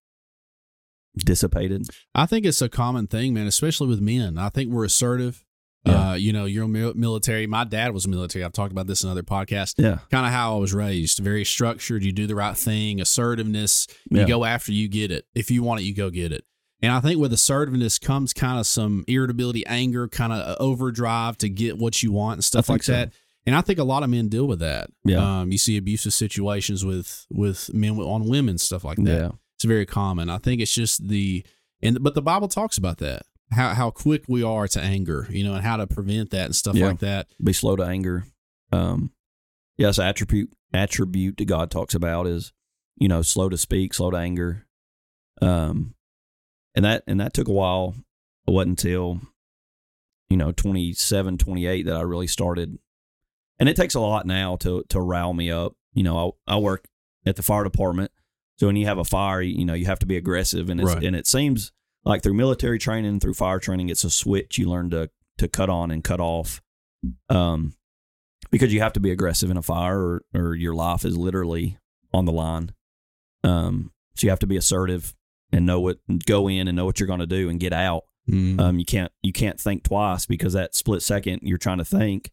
dissipated 1.18 1.88
I 2.14 2.26
think 2.26 2.46
it's 2.46 2.62
a 2.62 2.70
common 2.70 3.08
thing, 3.08 3.34
man, 3.34 3.48
especially 3.48 3.88
with 3.88 4.02
men. 4.02 4.38
I 4.38 4.50
think 4.50 4.72
we're 4.72 4.86
assertive. 4.86 5.44
Yeah. 5.86 6.10
Uh, 6.12 6.14
you 6.16 6.34
know, 6.34 6.46
you're 6.46 6.68
military. 6.68 7.48
My 7.48 7.64
dad 7.64 7.94
was 7.94 8.08
military. 8.08 8.44
I've 8.44 8.54
talked 8.54 8.72
about 8.72 8.88
this 8.88 9.04
in 9.04 9.10
other 9.10 9.24
podcasts. 9.24 9.76
yeah 9.78 10.00
Kind 10.12 10.26
of 10.26 10.32
how 10.32 10.56
I 10.58 10.60
was 10.60 10.74
raised. 10.74 11.20
Very 11.20 11.46
structured. 11.46 12.04
You 12.04 12.12
do 12.12 12.28
the 12.28 12.36
right 12.36 12.58
thing. 12.58 13.00
Assertiveness. 13.00 13.88
You 14.10 14.20
Yeah. 14.22 14.26
go 14.28 14.46
after 14.46 14.72
you 14.72 14.88
get 14.88 15.12
it. 15.12 15.26
If 15.34 15.50
you 15.52 15.64
want 15.64 15.82
it, 15.82 15.84
you 15.86 15.96
go 15.96 16.10
get 16.10 16.32
it. 16.32 16.44
And 16.82 16.92
I 16.92 17.00
think 17.00 17.20
with 17.20 17.34
assertiveness 17.34 17.98
comes 17.98 18.34
kind 18.34 18.60
of 18.60 18.68
some 18.68 19.04
irritability, 19.08 19.66
anger, 19.66 20.08
kind 20.08 20.32
of 20.32 20.58
overdrive 20.60 21.38
to 21.40 21.50
get 21.50 21.78
what 21.78 22.04
you 22.04 22.12
want 22.12 22.34
and 22.36 22.44
stuff 22.46 22.70
like 22.70 22.84
so. 22.84 22.92
that. 22.92 23.14
And 23.48 23.56
I 23.56 23.62
think 23.62 23.80
a 23.80 23.84
lot 23.84 24.04
of 24.04 24.10
men 24.10 24.28
deal 24.28 24.46
with 24.46 24.60
that. 24.60 24.90
Yeah. 25.06 25.40
Um, 25.42 25.52
you 25.52 25.58
see 25.58 25.78
abusive 25.78 26.14
situations 26.14 26.86
with 26.86 27.26
with 27.32 27.74
men 27.74 27.98
on 27.98 28.28
women, 28.28 28.58
stuff 28.58 28.84
like 28.84 28.98
that. 28.98 29.20
yeah 29.22 29.32
It's 29.56 29.64
very 29.66 29.86
common. 29.86 30.30
I 30.30 30.38
think 30.38 30.62
it's 30.62 30.74
just 30.74 31.08
the 31.08 31.44
and 31.82 32.04
but 32.04 32.14
the 32.14 32.22
Bible 32.22 32.48
talks 32.48 32.78
about 32.78 32.98
that. 33.00 33.24
How 33.52 33.74
how 33.74 33.90
quick 33.90 34.26
we 34.28 34.44
are 34.44 34.68
to 34.68 34.82
anger, 34.82 35.28
you 35.32 35.44
know, 35.46 35.54
and 35.54 35.64
how 35.64 35.78
to 35.78 35.88
prevent 35.88 36.30
that 36.32 36.46
and 36.46 36.56
stuff 36.56 36.76
Yeah. 36.76 36.88
like 36.88 37.00
that. 37.00 37.28
be 37.44 37.54
slow 37.54 37.76
to 37.78 37.84
anger 37.84 38.26
um 38.74 39.12
yes 39.78 39.98
attribute 39.98 40.52
attribute 40.74 41.38
that 41.38 41.46
god 41.46 41.72
talks 41.72 41.96
about 41.96 42.28
is 42.28 42.52
you 42.98 43.08
know 43.08 43.22
slow 43.22 43.48
to 43.48 43.58
speak 43.58 43.94
slow 43.94 44.12
to 44.12 44.18
anger 44.18 44.66
um 45.42 45.94
and 46.78 46.86
that 46.86 47.04
and 47.08 47.20
that 47.20 47.34
took 47.34 47.48
a 47.50 47.52
while. 47.52 47.96
It 48.48 48.52
wasn't 48.52 48.80
until 48.80 49.20
you 50.30 50.38
know 50.38 50.52
27 50.52 51.38
28 51.38 51.86
that 51.88 51.96
i 51.98 52.02
really 52.02 52.28
started. 52.28 52.78
And 53.60 53.68
it 53.68 53.76
takes 53.76 53.96
a 53.96 54.00
lot 54.00 54.26
now 54.26 54.56
to 54.58 54.84
to 54.90 55.02
rile 55.02 55.34
me 55.34 55.52
up. 55.52 55.74
You 55.94 56.04
know 56.04 56.36
i, 56.48 56.54
I 56.54 56.58
work 56.58 56.88
at 57.26 57.36
the 57.36 57.44
fire 57.44 57.64
department. 57.64 58.12
So 58.58 58.68
when 58.68 58.76
you 58.76 58.86
have 58.86 59.00
a 59.00 59.04
fire 59.04 59.42
you 59.42 59.66
know 59.66 59.74
you 59.74 59.86
have 59.88 60.00
to 60.00 60.06
be 60.06 60.16
aggressive. 60.16 60.70
And 60.70 60.80
it's, 60.80 60.94
Right. 60.94 61.04
and 61.04 61.16
it 61.16 61.28
seems 61.28 61.72
like 62.06 62.22
through 62.22 62.36
military 62.36 62.78
training 62.78 63.20
through 63.20 63.34
fire 63.34 63.60
training 63.60 63.90
it's 63.90 64.04
a 64.04 64.10
switch 64.10 64.58
you 64.58 64.70
learn 64.70 64.92
to 64.92 65.10
to 65.40 65.48
cut 65.48 65.70
on 65.70 65.92
and 65.92 66.04
cut 66.04 66.20
off. 66.20 66.62
Um, 67.30 67.74
because 68.52 68.72
you 68.72 68.80
have 68.82 68.94
to 68.94 69.00
be 69.00 69.12
aggressive 69.12 69.50
in 69.52 69.58
a 69.58 69.62
fire, 69.62 70.00
or, 70.00 70.24
or 70.34 70.56
your 70.56 70.74
life 70.74 71.04
is 71.04 71.18
literally 71.18 71.78
on 72.14 72.26
the 72.26 72.32
line. 72.32 72.72
Um, 73.44 73.92
so 74.16 74.26
you 74.26 74.30
have 74.30 74.40
to 74.40 74.48
be 74.48 74.56
assertive 74.58 75.14
and 75.52 75.66
know 75.66 75.80
what, 75.80 76.00
go 76.26 76.50
in 76.50 76.68
and 76.68 76.76
know 76.76 76.86
what 76.86 77.00
you're 77.00 77.08
going 77.08 77.20
to 77.20 77.28
do 77.28 77.50
and 77.50 77.60
get 77.60 77.74
out. 77.74 78.04
Mm. 78.30 78.60
Um, 78.60 78.80
you 78.80 78.86
can't 78.86 79.12
you 79.22 79.32
can't 79.32 79.60
think 79.60 79.84
twice 79.84 80.26
because 80.26 80.54
that 80.54 80.76
split 80.76 81.02
second 81.02 81.40
you're 81.44 81.58
trying 81.58 81.78
to 81.78 81.86
think, 81.86 82.32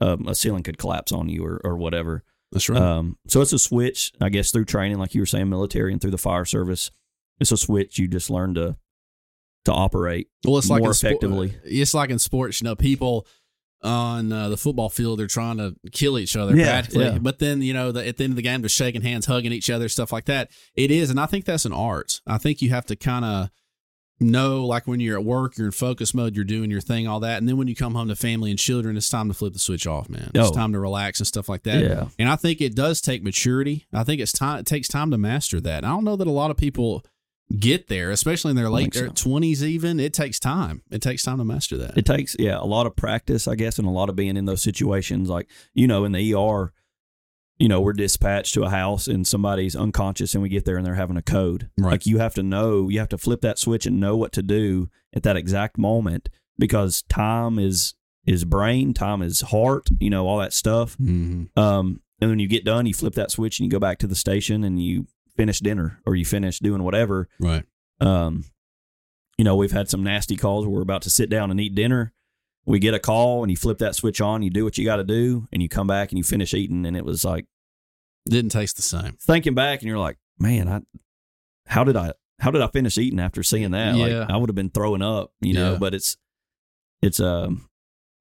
um, 0.00 0.26
a 0.26 0.34
ceiling 0.34 0.64
could 0.64 0.78
collapse 0.78 1.12
on 1.12 1.28
you 1.28 1.44
or 1.44 1.60
or 1.62 1.76
whatever. 1.76 2.24
That's 2.52 2.68
right. 2.68 2.80
Um, 2.80 3.18
so 3.28 3.40
it's 3.40 3.52
a 3.52 3.58
switch, 3.58 4.12
I 4.20 4.28
guess, 4.28 4.50
through 4.50 4.64
training, 4.64 4.98
like 4.98 5.14
you 5.14 5.20
were 5.20 5.26
saying, 5.26 5.48
military 5.48 5.92
and 5.92 6.00
through 6.00 6.10
the 6.12 6.18
fire 6.18 6.44
service. 6.44 6.90
It's 7.38 7.52
a 7.52 7.56
switch 7.56 7.98
you 7.98 8.08
just 8.08 8.30
learn 8.30 8.54
to 8.54 8.76
to 9.66 9.72
operate. 9.72 10.28
well, 10.44 10.58
it's 10.58 10.70
like 10.70 10.82
more 10.82 10.92
spo- 10.92 11.10
effectively. 11.10 11.56
it's 11.64 11.92
like 11.94 12.10
in 12.10 12.18
sports, 12.18 12.60
you 12.60 12.64
know, 12.64 12.76
people 12.76 13.26
on 13.82 14.32
uh, 14.32 14.48
the 14.48 14.56
football 14.56 14.88
field 14.88 15.18
they're 15.18 15.26
trying 15.26 15.58
to 15.58 15.74
kill 15.92 16.18
each 16.18 16.34
other 16.36 16.56
Yeah, 16.56 16.64
practically, 16.66 17.04
yeah. 17.04 17.18
but 17.18 17.38
then 17.38 17.62
you 17.62 17.74
know 17.74 17.92
the, 17.92 18.06
at 18.06 18.16
the 18.16 18.24
end 18.24 18.32
of 18.32 18.36
the 18.36 18.42
game 18.42 18.62
they're 18.62 18.68
shaking 18.68 19.02
hands, 19.02 19.26
hugging 19.26 19.52
each 19.52 19.70
other, 19.70 19.88
stuff 19.88 20.12
like 20.12 20.24
that. 20.26 20.50
It 20.74 20.90
is, 20.90 21.10
and 21.10 21.20
I 21.20 21.26
think 21.26 21.44
that's 21.44 21.64
an 21.66 21.72
art. 21.72 22.20
I 22.26 22.38
think 22.38 22.62
you 22.62 22.70
have 22.70 22.86
to 22.86 22.96
kind 22.96 23.24
of 23.24 23.50
know, 24.18 24.64
like 24.64 24.86
when 24.86 24.98
you're 24.98 25.18
at 25.18 25.24
work, 25.26 25.58
you're 25.58 25.66
in 25.66 25.72
focus 25.72 26.14
mode, 26.14 26.34
you're 26.34 26.44
doing 26.44 26.70
your 26.70 26.80
thing, 26.80 27.06
all 27.06 27.20
that, 27.20 27.36
and 27.38 27.46
then 27.46 27.58
when 27.58 27.68
you 27.68 27.76
come 27.76 27.94
home 27.94 28.08
to 28.08 28.16
family 28.16 28.50
and 28.50 28.58
children, 28.58 28.96
it's 28.96 29.10
time 29.10 29.28
to 29.28 29.34
flip 29.34 29.52
the 29.52 29.58
switch 29.58 29.86
off, 29.86 30.08
man. 30.08 30.30
It's 30.34 30.48
Oh. 30.48 30.52
time 30.52 30.72
to 30.72 30.80
relax 30.80 31.20
and 31.20 31.26
stuff 31.26 31.48
like 31.48 31.64
that. 31.64 31.82
Yeah. 31.84 32.08
And 32.18 32.28
I 32.30 32.36
think 32.36 32.62
it 32.62 32.74
does 32.74 33.02
take 33.02 33.22
maturity. 33.22 33.86
I 33.92 34.04
think 34.04 34.22
it's 34.22 34.32
time. 34.32 34.60
It 34.60 34.66
takes 34.66 34.88
time 34.88 35.10
to 35.10 35.18
master 35.18 35.60
that. 35.60 35.78
And 35.78 35.86
I 35.86 35.90
don't 35.90 36.04
know 36.04 36.16
that 36.16 36.26
a 36.26 36.30
lot 36.30 36.50
of 36.50 36.56
people 36.56 37.04
get 37.58 37.88
there, 37.88 38.10
especially 38.10 38.50
in 38.50 38.56
their 38.56 38.70
late 38.70 38.94
think 38.94 39.16
so. 39.16 39.28
twenties. 39.30 39.62
Even 39.62 40.00
it 40.00 40.12
takes 40.12 40.38
time. 40.38 40.82
It 40.90 41.02
takes 41.02 41.22
time 41.22 41.38
to 41.38 41.44
master 41.44 41.76
that. 41.78 41.96
It 41.96 42.06
takes 42.06 42.36
yeah 42.38 42.58
a 42.58 42.64
lot 42.66 42.86
of 42.86 42.96
practice, 42.96 43.46
I 43.46 43.54
guess, 43.54 43.78
and 43.78 43.86
a 43.86 43.90
lot 43.90 44.08
of 44.08 44.16
being 44.16 44.36
in 44.36 44.44
those 44.44 44.62
situations. 44.62 45.28
Like 45.28 45.48
you 45.74 45.86
know, 45.86 46.04
in 46.04 46.12
the 46.12 46.34
ER, 46.34 46.72
you 47.58 47.68
know, 47.68 47.80
we're 47.80 47.92
dispatched 47.92 48.54
to 48.54 48.64
a 48.64 48.70
house 48.70 49.06
and 49.06 49.26
somebody's 49.26 49.76
unconscious, 49.76 50.34
and 50.34 50.42
we 50.42 50.48
get 50.48 50.64
there 50.64 50.76
and 50.76 50.86
they're 50.86 50.94
having 50.94 51.16
a 51.16 51.22
code. 51.22 51.70
Right. 51.78 51.92
Like 51.92 52.06
you 52.06 52.18
have 52.18 52.34
to 52.34 52.42
know, 52.42 52.88
you 52.88 52.98
have 52.98 53.08
to 53.10 53.18
flip 53.18 53.40
that 53.42 53.58
switch 53.58 53.86
and 53.86 54.00
know 54.00 54.16
what 54.16 54.32
to 54.32 54.42
do 54.42 54.88
at 55.14 55.22
that 55.22 55.36
exact 55.36 55.78
moment 55.78 56.28
because 56.58 57.02
time 57.02 57.58
is 57.58 57.94
is 58.26 58.44
brain, 58.44 58.92
time 58.92 59.22
is 59.22 59.40
heart, 59.40 59.88
you 60.00 60.10
know, 60.10 60.26
all 60.26 60.38
that 60.38 60.52
stuff. 60.52 60.94
hmm 60.94 61.44
Um, 61.56 62.00
and 62.20 62.30
when 62.30 62.38
you 62.38 62.48
get 62.48 62.64
done, 62.64 62.86
you 62.86 62.94
flip 62.94 63.14
that 63.14 63.30
switch 63.30 63.60
and 63.60 63.64
you 63.66 63.70
go 63.70 63.78
back 63.78 63.98
to 63.98 64.06
the 64.06 64.14
station 64.14 64.64
and 64.64 64.82
you 64.82 65.06
finish 65.36 65.60
dinner 65.60 66.00
or 66.06 66.14
you 66.16 66.24
finish 66.24 66.58
doing 66.58 66.82
whatever. 66.82 67.28
Right. 67.38 67.64
Um, 68.00 68.44
you 69.38 69.44
know, 69.44 69.56
we've 69.56 69.72
had 69.72 69.88
some 69.88 70.02
nasty 70.02 70.36
calls 70.36 70.64
where 70.66 70.74
we're 70.76 70.82
about 70.82 71.02
to 71.02 71.10
sit 71.10 71.28
down 71.30 71.50
and 71.50 71.60
eat 71.60 71.74
dinner. 71.74 72.12
We 72.64 72.78
get 72.78 72.94
a 72.94 72.98
call 72.98 73.42
and 73.42 73.50
you 73.50 73.56
flip 73.56 73.78
that 73.78 73.94
switch 73.94 74.20
on, 74.20 74.42
you 74.42 74.50
do 74.50 74.64
what 74.64 74.76
you 74.78 74.84
got 74.84 74.96
to 74.96 75.04
do, 75.04 75.46
and 75.52 75.62
you 75.62 75.68
come 75.68 75.86
back 75.86 76.10
and 76.10 76.18
you 76.18 76.24
finish 76.24 76.52
eating. 76.54 76.84
And 76.86 76.96
it 76.96 77.04
was 77.04 77.24
like 77.24 77.46
Didn't 78.28 78.50
taste 78.50 78.76
the 78.76 78.82
same. 78.82 79.16
thinking 79.20 79.54
back, 79.54 79.80
and 79.80 79.88
you're 79.88 79.98
like, 79.98 80.16
man, 80.38 80.66
I, 80.68 80.80
how 81.66 81.84
did 81.84 81.96
I, 81.96 82.12
how 82.40 82.50
did 82.50 82.62
I 82.62 82.66
finish 82.68 82.98
eating 82.98 83.20
after 83.20 83.42
seeing 83.42 83.70
that? 83.70 83.94
Yeah. 83.94 84.20
Like 84.20 84.30
I 84.30 84.36
would 84.36 84.48
have 84.48 84.56
been 84.56 84.70
throwing 84.70 85.02
up, 85.02 85.32
you 85.40 85.54
know. 85.54 85.72
Yeah. 85.72 85.78
But 85.78 85.94
it's, 85.94 86.16
it's 87.02 87.20
um, 87.20 87.68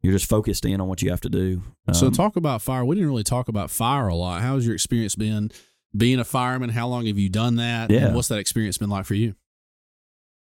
you're 0.02 0.14
just 0.14 0.30
focused 0.30 0.64
in 0.66 0.80
on 0.80 0.88
what 0.88 1.02
you 1.02 1.10
have 1.10 1.22
to 1.22 1.30
do. 1.30 1.64
so 1.92 2.08
Um, 2.08 2.14
talk 2.14 2.36
about 2.36 2.62
fire. 2.62 2.86
We 2.86 2.96
didn't 2.96 3.10
really 3.10 3.24
talk 3.24 3.48
about 3.48 3.72
fire 3.72 4.08
a 4.10 4.16
lot. 4.16 4.42
How's 4.42 4.66
your 4.66 4.76
experience 4.76 5.16
been 5.16 5.50
being 5.96 6.20
a 6.20 6.24
fireman? 6.24 6.70
How 6.70 6.88
long 6.88 7.06
have 7.06 7.18
you 7.18 7.30
done 7.30 7.56
that? 7.58 7.90
Yeah. 7.92 8.08
And 8.08 8.16
what's 8.16 8.28
that 8.30 8.40
experience 8.40 8.78
been 8.78 8.90
like 8.90 9.06
for 9.06 9.16
you? 9.16 9.36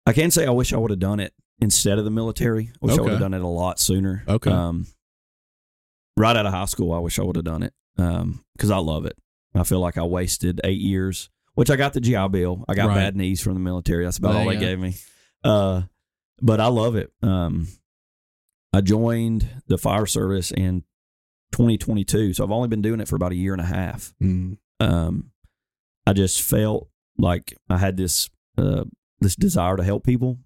I 0.05 0.13
can 0.13 0.31
say 0.31 0.45
I 0.45 0.51
wish 0.51 0.73
I 0.73 0.77
would 0.77 0.91
have 0.91 0.99
done 0.99 1.19
it 1.19 1.33
instead 1.59 1.97
of 1.97 2.05
the 2.05 2.11
military. 2.11 2.71
I 2.81 2.85
wish 2.85 2.97
I 2.97 3.01
would 3.01 3.11
have 3.11 3.19
done 3.19 3.33
it 3.33 3.41
a 3.41 3.47
lot 3.47 3.79
sooner. 3.79 4.23
Okay. 4.27 4.51
Um, 4.51 4.85
right 6.17 6.35
out 6.35 6.45
of 6.45 6.53
high 6.53 6.65
school, 6.65 6.93
I 6.93 6.99
wish 6.99 7.17
I 7.19 7.23
would 7.23 7.35
have 7.37 7.45
done 7.45 7.63
it 7.63 7.73
because 7.95 8.71
I 8.71 8.77
love 8.77 9.05
it. 9.05 9.17
I 9.53 9.63
feel 9.63 9.79
like 9.79 9.97
I 9.97 10.03
wasted 10.03 10.59
eight 10.63 10.79
years, 10.81 11.29
which 11.53 11.69
I 11.69 11.75
got 11.77 11.93
the 11.93 12.01
GI 12.01 12.27
Bill. 12.27 12.65
I 12.67 12.75
got 12.75 12.87
Right. 12.89 12.95
bad 12.95 13.15
knees 13.15 13.41
from 13.41 13.53
the 13.53 13.59
military. 13.61 14.03
That's 14.03 14.17
about 14.17 14.33
There 14.33 14.41
all 14.41 14.47
they 14.49 14.55
go. 14.55 14.59
gave 14.59 14.79
me. 14.79 14.95
Uh, 15.43 15.83
but 16.41 16.59
I 16.59 16.67
love 16.67 16.95
it. 16.97 17.11
Um, 17.23 17.67
I 18.73 18.81
joined 18.81 19.47
the 19.67 19.77
fire 19.77 20.05
service 20.05 20.51
in 20.51 20.83
2022, 21.53 22.33
so 22.33 22.43
I've 22.43 22.51
only 22.51 22.67
been 22.67 22.81
doing 22.81 22.99
it 22.99 23.07
for 23.07 23.15
about 23.15 23.31
a 23.31 23.35
year 23.35 23.53
and 23.53 23.61
a 23.61 23.65
half 23.65 24.13
Mm. 24.21 24.57
um, 24.81 25.31
I 26.07 26.13
just 26.13 26.41
felt 26.41 26.89
like 27.17 27.55
I 27.69 27.77
had 27.77 27.97
this 27.97 28.29
uh, 28.57 28.83
this 29.19 29.35
desire 29.35 29.75
to 29.77 29.83
help 29.83 30.03
people, 30.05 30.39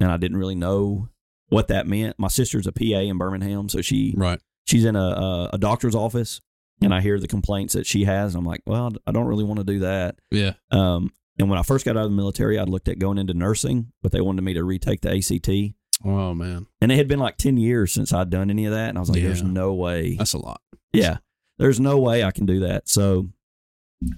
and 0.00 0.10
I 0.10 0.16
didn't 0.16 0.36
really 0.38 0.54
know 0.54 1.08
what 1.48 1.68
that 1.68 1.86
meant. 1.86 2.18
My 2.18 2.28
sister's 2.28 2.66
a 2.66 2.72
PA 2.72 3.00
in 3.00 3.18
Birmingham, 3.18 3.68
so 3.68 3.80
she 3.82 4.14
Right. 4.16 4.40
she's 4.64 4.84
in 4.84 4.96
a, 4.96 5.00
a 5.00 5.50
a 5.54 5.58
doctor's 5.58 5.94
office, 5.94 6.40
and 6.82 6.92
I 6.94 7.00
hear 7.00 7.18
the 7.20 7.28
complaints 7.28 7.74
that 7.74 7.86
she 7.86 8.04
has. 8.04 8.34
And 8.34 8.40
I'm 8.42 8.46
like, 8.46 8.62
well, 8.66 8.92
I 9.06 9.12
don't 9.12 9.26
really 9.26 9.44
want 9.44 9.58
to 9.58 9.64
do 9.64 9.78
that. 9.80 10.18
Yeah. 10.30 10.54
Um, 10.70 11.12
and 11.38 11.48
when 11.50 11.58
I 11.58 11.62
first 11.62 11.84
got 11.84 11.96
out 11.96 12.04
of 12.04 12.10
the 12.10 12.16
military, 12.16 12.58
I'd 12.58 12.68
looked 12.68 12.88
at 12.88 12.98
going 12.98 13.18
into 13.18 13.34
nursing, 13.34 13.92
but 14.02 14.10
they 14.12 14.20
wanted 14.22 14.42
me 14.42 14.54
to 14.54 14.64
retake 14.64 15.02
the 15.02 15.14
ACT. 15.16 15.74
Oh 16.04 16.34
man, 16.34 16.66
And 16.82 16.90
it 16.92 16.96
had 16.96 17.08
been 17.08 17.18
like 17.18 17.36
10 17.38 17.56
years 17.56 17.92
since 17.92 18.12
I'd 18.12 18.28
done 18.30 18.50
any 18.50 18.66
of 18.66 18.72
that. 18.72 18.88
And 18.90 18.98
I 18.98 19.00
was 19.00 19.08
like, 19.08 19.22
there's 19.22 19.42
no 19.42 19.72
way. 19.74 20.16
that's 20.16 20.34
a 20.34 20.38
lot. 20.38 20.60
Yeah. 20.92 21.18
There's 21.58 21.80
no 21.80 21.98
way 21.98 22.22
I 22.24 22.30
can 22.32 22.44
do 22.44 22.60
that. 22.60 22.86
So 22.88 23.30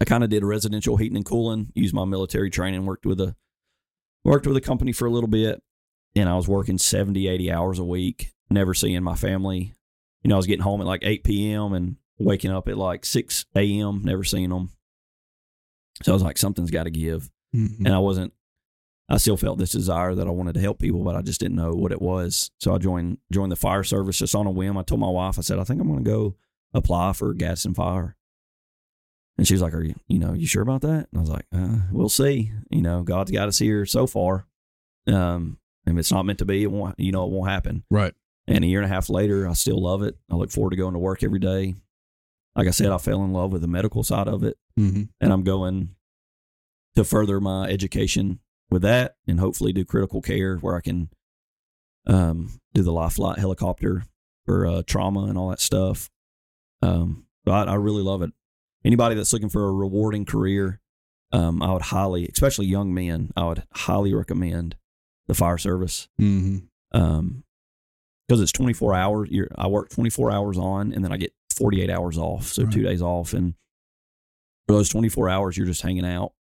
I 0.01 0.05
kind 0.05 0.25
of 0.25 0.31
did 0.31 0.45
residential 0.45 0.97
heating 0.97 1.17
and 1.17 1.25
cooling, 1.25 1.71
used 1.75 1.95
my 1.95 2.05
military 2.05 2.51
training, 2.51 2.85
worked 2.85 3.07
with 3.07 3.21
a 3.21 3.37
worked 4.25 4.47
with 4.47 4.57
a 4.57 4.61
company 4.61 4.93
for 4.93 5.07
a 5.07 5.11
little 5.11 5.29
bit. 5.29 5.63
And 6.17 6.29
I 6.29 6.35
was 6.35 6.49
working 6.49 6.79
70, 6.79 7.29
80 7.29 7.53
hours 7.53 7.79
a 7.79 7.85
week, 7.85 8.33
never 8.51 8.75
seeing 8.75 9.03
my 9.03 9.15
family. 9.15 9.75
You 10.23 10.29
know, 10.29 10.35
I 10.35 10.39
was 10.39 10.47
getting 10.47 10.65
home 10.65 10.81
at 10.81 10.87
like 10.87 11.03
8 11.05 11.23
p.m. 11.23 11.73
and 11.75 11.97
waking 12.19 12.51
up 12.51 12.67
at 12.69 12.77
like 12.77 13.05
6 13.05 13.47
a.m., 13.55 14.03
never 14.05 14.25
seeing 14.25 14.49
them. 14.51 14.71
So 16.03 16.13
I 16.13 16.15
was 16.15 16.23
like, 16.23 16.39
something's 16.39 16.71
got 16.73 16.85
to 16.85 16.91
give. 16.91 17.31
Mhm. 17.55 17.79
And 17.87 17.95
I 17.95 17.99
wasn't, 17.99 18.33
I 19.09 19.17
still 19.19 19.37
felt 19.37 19.59
this 19.59 19.73
desire 19.73 20.15
that 20.15 20.27
I 20.27 20.31
wanted 20.31 20.55
to 20.55 20.61
help 20.61 20.81
people, 20.81 21.05
but 21.05 21.15
I 21.17 21.23
just 21.23 21.41
didn't 21.41 21.57
know 21.57 21.73
what 21.73 21.93
it 21.93 22.03
was. 22.03 22.51
So 22.59 22.75
I 22.75 22.79
joined 22.79 23.19
joined 23.33 23.53
the 23.53 23.57
fire 23.57 23.85
service 23.85 24.19
just 24.19 24.35
on 24.35 24.47
a 24.47 24.51
whim. 24.51 24.77
I 24.77 24.83
told 24.83 25.01
my 25.01 25.09
wife, 25.09 25.39
I 25.39 25.43
said, 25.43 25.59
I 25.59 25.65
think 25.65 25.81
I'm 25.81 25.89
going 25.89 26.05
to 26.05 26.11
go 26.11 26.37
apply 26.75 27.13
for 27.15 27.33
Gadsden 27.33 27.75
Fire. 27.75 28.17
And 29.39 29.47
she 29.47 29.55
was 29.55 29.63
like, 29.63 29.73
Are 29.73 29.83
you, 29.83 29.95
you 30.09 30.19
know, 30.19 30.33
you 30.35 30.47
sure 30.47 30.63
about 30.63 30.83
that? 30.83 31.09
And 31.11 31.17
I 31.17 31.21
was 31.21 31.31
like, 31.31 31.47
uh, 31.55 31.77
We'll 31.93 32.09
see. 32.09 32.51
You 32.71 32.83
know, 32.83 33.03
God's 33.03 33.31
got 33.31 33.49
us 33.49 33.59
here 33.59 33.87
so 33.87 34.07
far. 34.07 34.47
Um, 35.07 35.59
if 35.87 35.97
it's 35.97 36.13
not 36.13 36.27
meant 36.27 36.41
to 36.41 36.45
be, 36.45 36.63
it 36.63 36.71
won't, 36.71 36.99
you 36.99 37.13
know, 37.13 37.25
it 37.25 37.31
won't 37.31 37.49
happen. 37.51 37.85
Right. 37.91 38.15
And 38.47 38.65
a 38.65 38.67
year 38.67 38.81
and 38.83 38.91
a 38.91 38.95
half 38.95 39.09
later, 39.09 39.49
I 39.49 39.53
still 39.55 39.81
love 39.81 40.03
it. 40.03 40.17
I 40.31 40.35
look 40.35 40.51
forward 40.51 40.71
to 40.71 40.77
going 40.77 40.93
to 40.95 40.99
work 40.99 41.23
every 41.23 41.39
day. 41.39 41.77
Like 42.57 42.67
I 42.67 42.71
said, 42.73 42.91
I 42.91 42.99
fell 42.99 43.23
in 43.25 43.33
love 43.33 43.53
with 43.53 43.63
the 43.63 43.69
medical 43.69 44.03
side 44.03 44.29
of 44.29 44.43
it 44.43 44.57
Mm-hmm. 44.79 45.03
and 45.21 45.33
I'm 45.33 45.43
going 45.43 45.97
to 46.95 47.03
further 47.05 47.41
my 47.41 47.69
education 47.69 48.39
with 48.71 48.83
that 48.83 49.17
and 49.27 49.41
hopefully 49.41 49.73
do 49.73 49.85
critical 49.85 50.21
care 50.23 50.57
where 50.57 50.77
I 50.77 50.81
can 50.81 51.09
um, 52.07 52.61
do 52.75 52.83
the 52.83 52.93
life 52.93 53.15
flight 53.15 53.39
helicopter 53.39 54.05
for 54.47 54.67
uh, 54.67 54.83
trauma 54.87 55.25
and 55.25 55.37
all 55.37 55.49
that 55.51 55.61
stuff. 55.61 56.11
Um, 56.83 57.27
but 57.45 57.69
I, 57.69 57.73
I 57.73 57.75
really 57.75 58.03
love 58.03 58.23
it. 58.23 58.31
Anybody 58.89 59.15
that's 59.15 59.33
looking 59.35 59.51
for 59.51 59.69
a 59.69 59.73
rewarding 59.73 60.25
career, 60.25 60.81
um, 61.31 61.63
I 61.63 61.73
would 61.75 61.83
highly, 61.83 62.27
especially 62.33 62.65
young 62.67 62.93
men, 62.95 63.31
I 63.37 63.45
would 63.45 63.63
highly 63.75 64.15
recommend 64.15 64.77
the 65.27 65.35
fire 65.35 65.59
service. 65.59 66.09
Mm-hmm. 66.21 66.59
Um, 66.99 67.45
because 68.27 68.41
it's 68.41 68.53
24 68.53 68.95
hours. 68.95 69.29
You're, 69.31 69.49
I 69.57 69.67
work 69.69 69.91
24 69.91 70.31
hours 70.33 70.59
on 70.59 70.93
and 70.93 71.05
then 71.05 71.13
I 71.13 71.17
get 71.19 71.33
48 71.57 71.89
hours 71.91 72.17
off. 72.19 72.47
So 72.47 72.65
Right. 72.65 72.73
two 72.73 72.83
days 72.83 73.01
off. 73.03 73.33
And 73.35 73.55
for 74.67 74.75
those 74.75 74.89
24 74.89 75.29
hours, 75.29 75.57
you're 75.57 75.67
just 75.67 75.83
hanging 75.83 76.05
out 76.07 76.33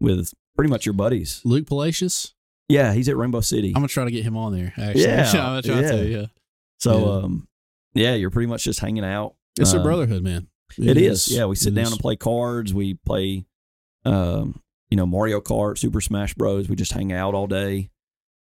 with 0.00 0.32
pretty 0.56 0.70
much 0.70 0.86
your 0.86 0.92
buddies. 0.92 1.40
Luke 1.44 1.66
Palacios. 1.66 2.34
Yeah. 2.68 2.92
He's 2.94 3.08
at 3.08 3.16
Rainbow 3.16 3.40
City. 3.42 3.68
I'm 3.68 3.74
gonna 3.82 3.88
try 3.88 4.04
to 4.04 4.10
get 4.12 4.22
him 4.24 4.36
on 4.36 4.52
there. 4.56 4.72
Actually, 4.76 5.02
Yeah, 5.02 5.28
I'm 5.34 5.34
gonna 5.34 5.62
try 5.62 5.80
yeah. 5.80 5.90
to. 5.90 6.08
Yeah, 6.08 6.26
so, 6.78 6.98
yeah. 6.98 7.24
um, 7.24 7.48
yeah, 7.94 8.14
you're 8.14 8.30
pretty 8.30 8.46
much 8.48 8.62
just 8.64 8.78
hanging 8.80 9.04
out. 9.04 9.34
it's 9.58 9.72
a 9.72 9.76
Um, 9.78 9.82
brotherhood, 9.82 10.22
man. 10.22 10.46
It 10.78 10.96
is. 10.96 11.28
Yeah. 11.28 11.46
We 11.46 11.56
sit 11.56 11.72
It 11.72 11.76
down 11.76 11.86
is. 11.86 11.92
and 11.92 12.00
play 12.00 12.16
cards. 12.16 12.72
We 12.74 12.94
play, 12.94 13.46
um, 14.04 14.60
you 14.90 14.96
know, 14.96 15.06
Mario 15.06 15.40
Kart, 15.40 15.78
Super 15.78 16.00
Smash 16.00 16.34
Bros. 16.34 16.68
We 16.68 16.76
just 16.76 16.92
hang 16.92 17.12
out 17.12 17.34
all 17.34 17.46
day. 17.46 17.90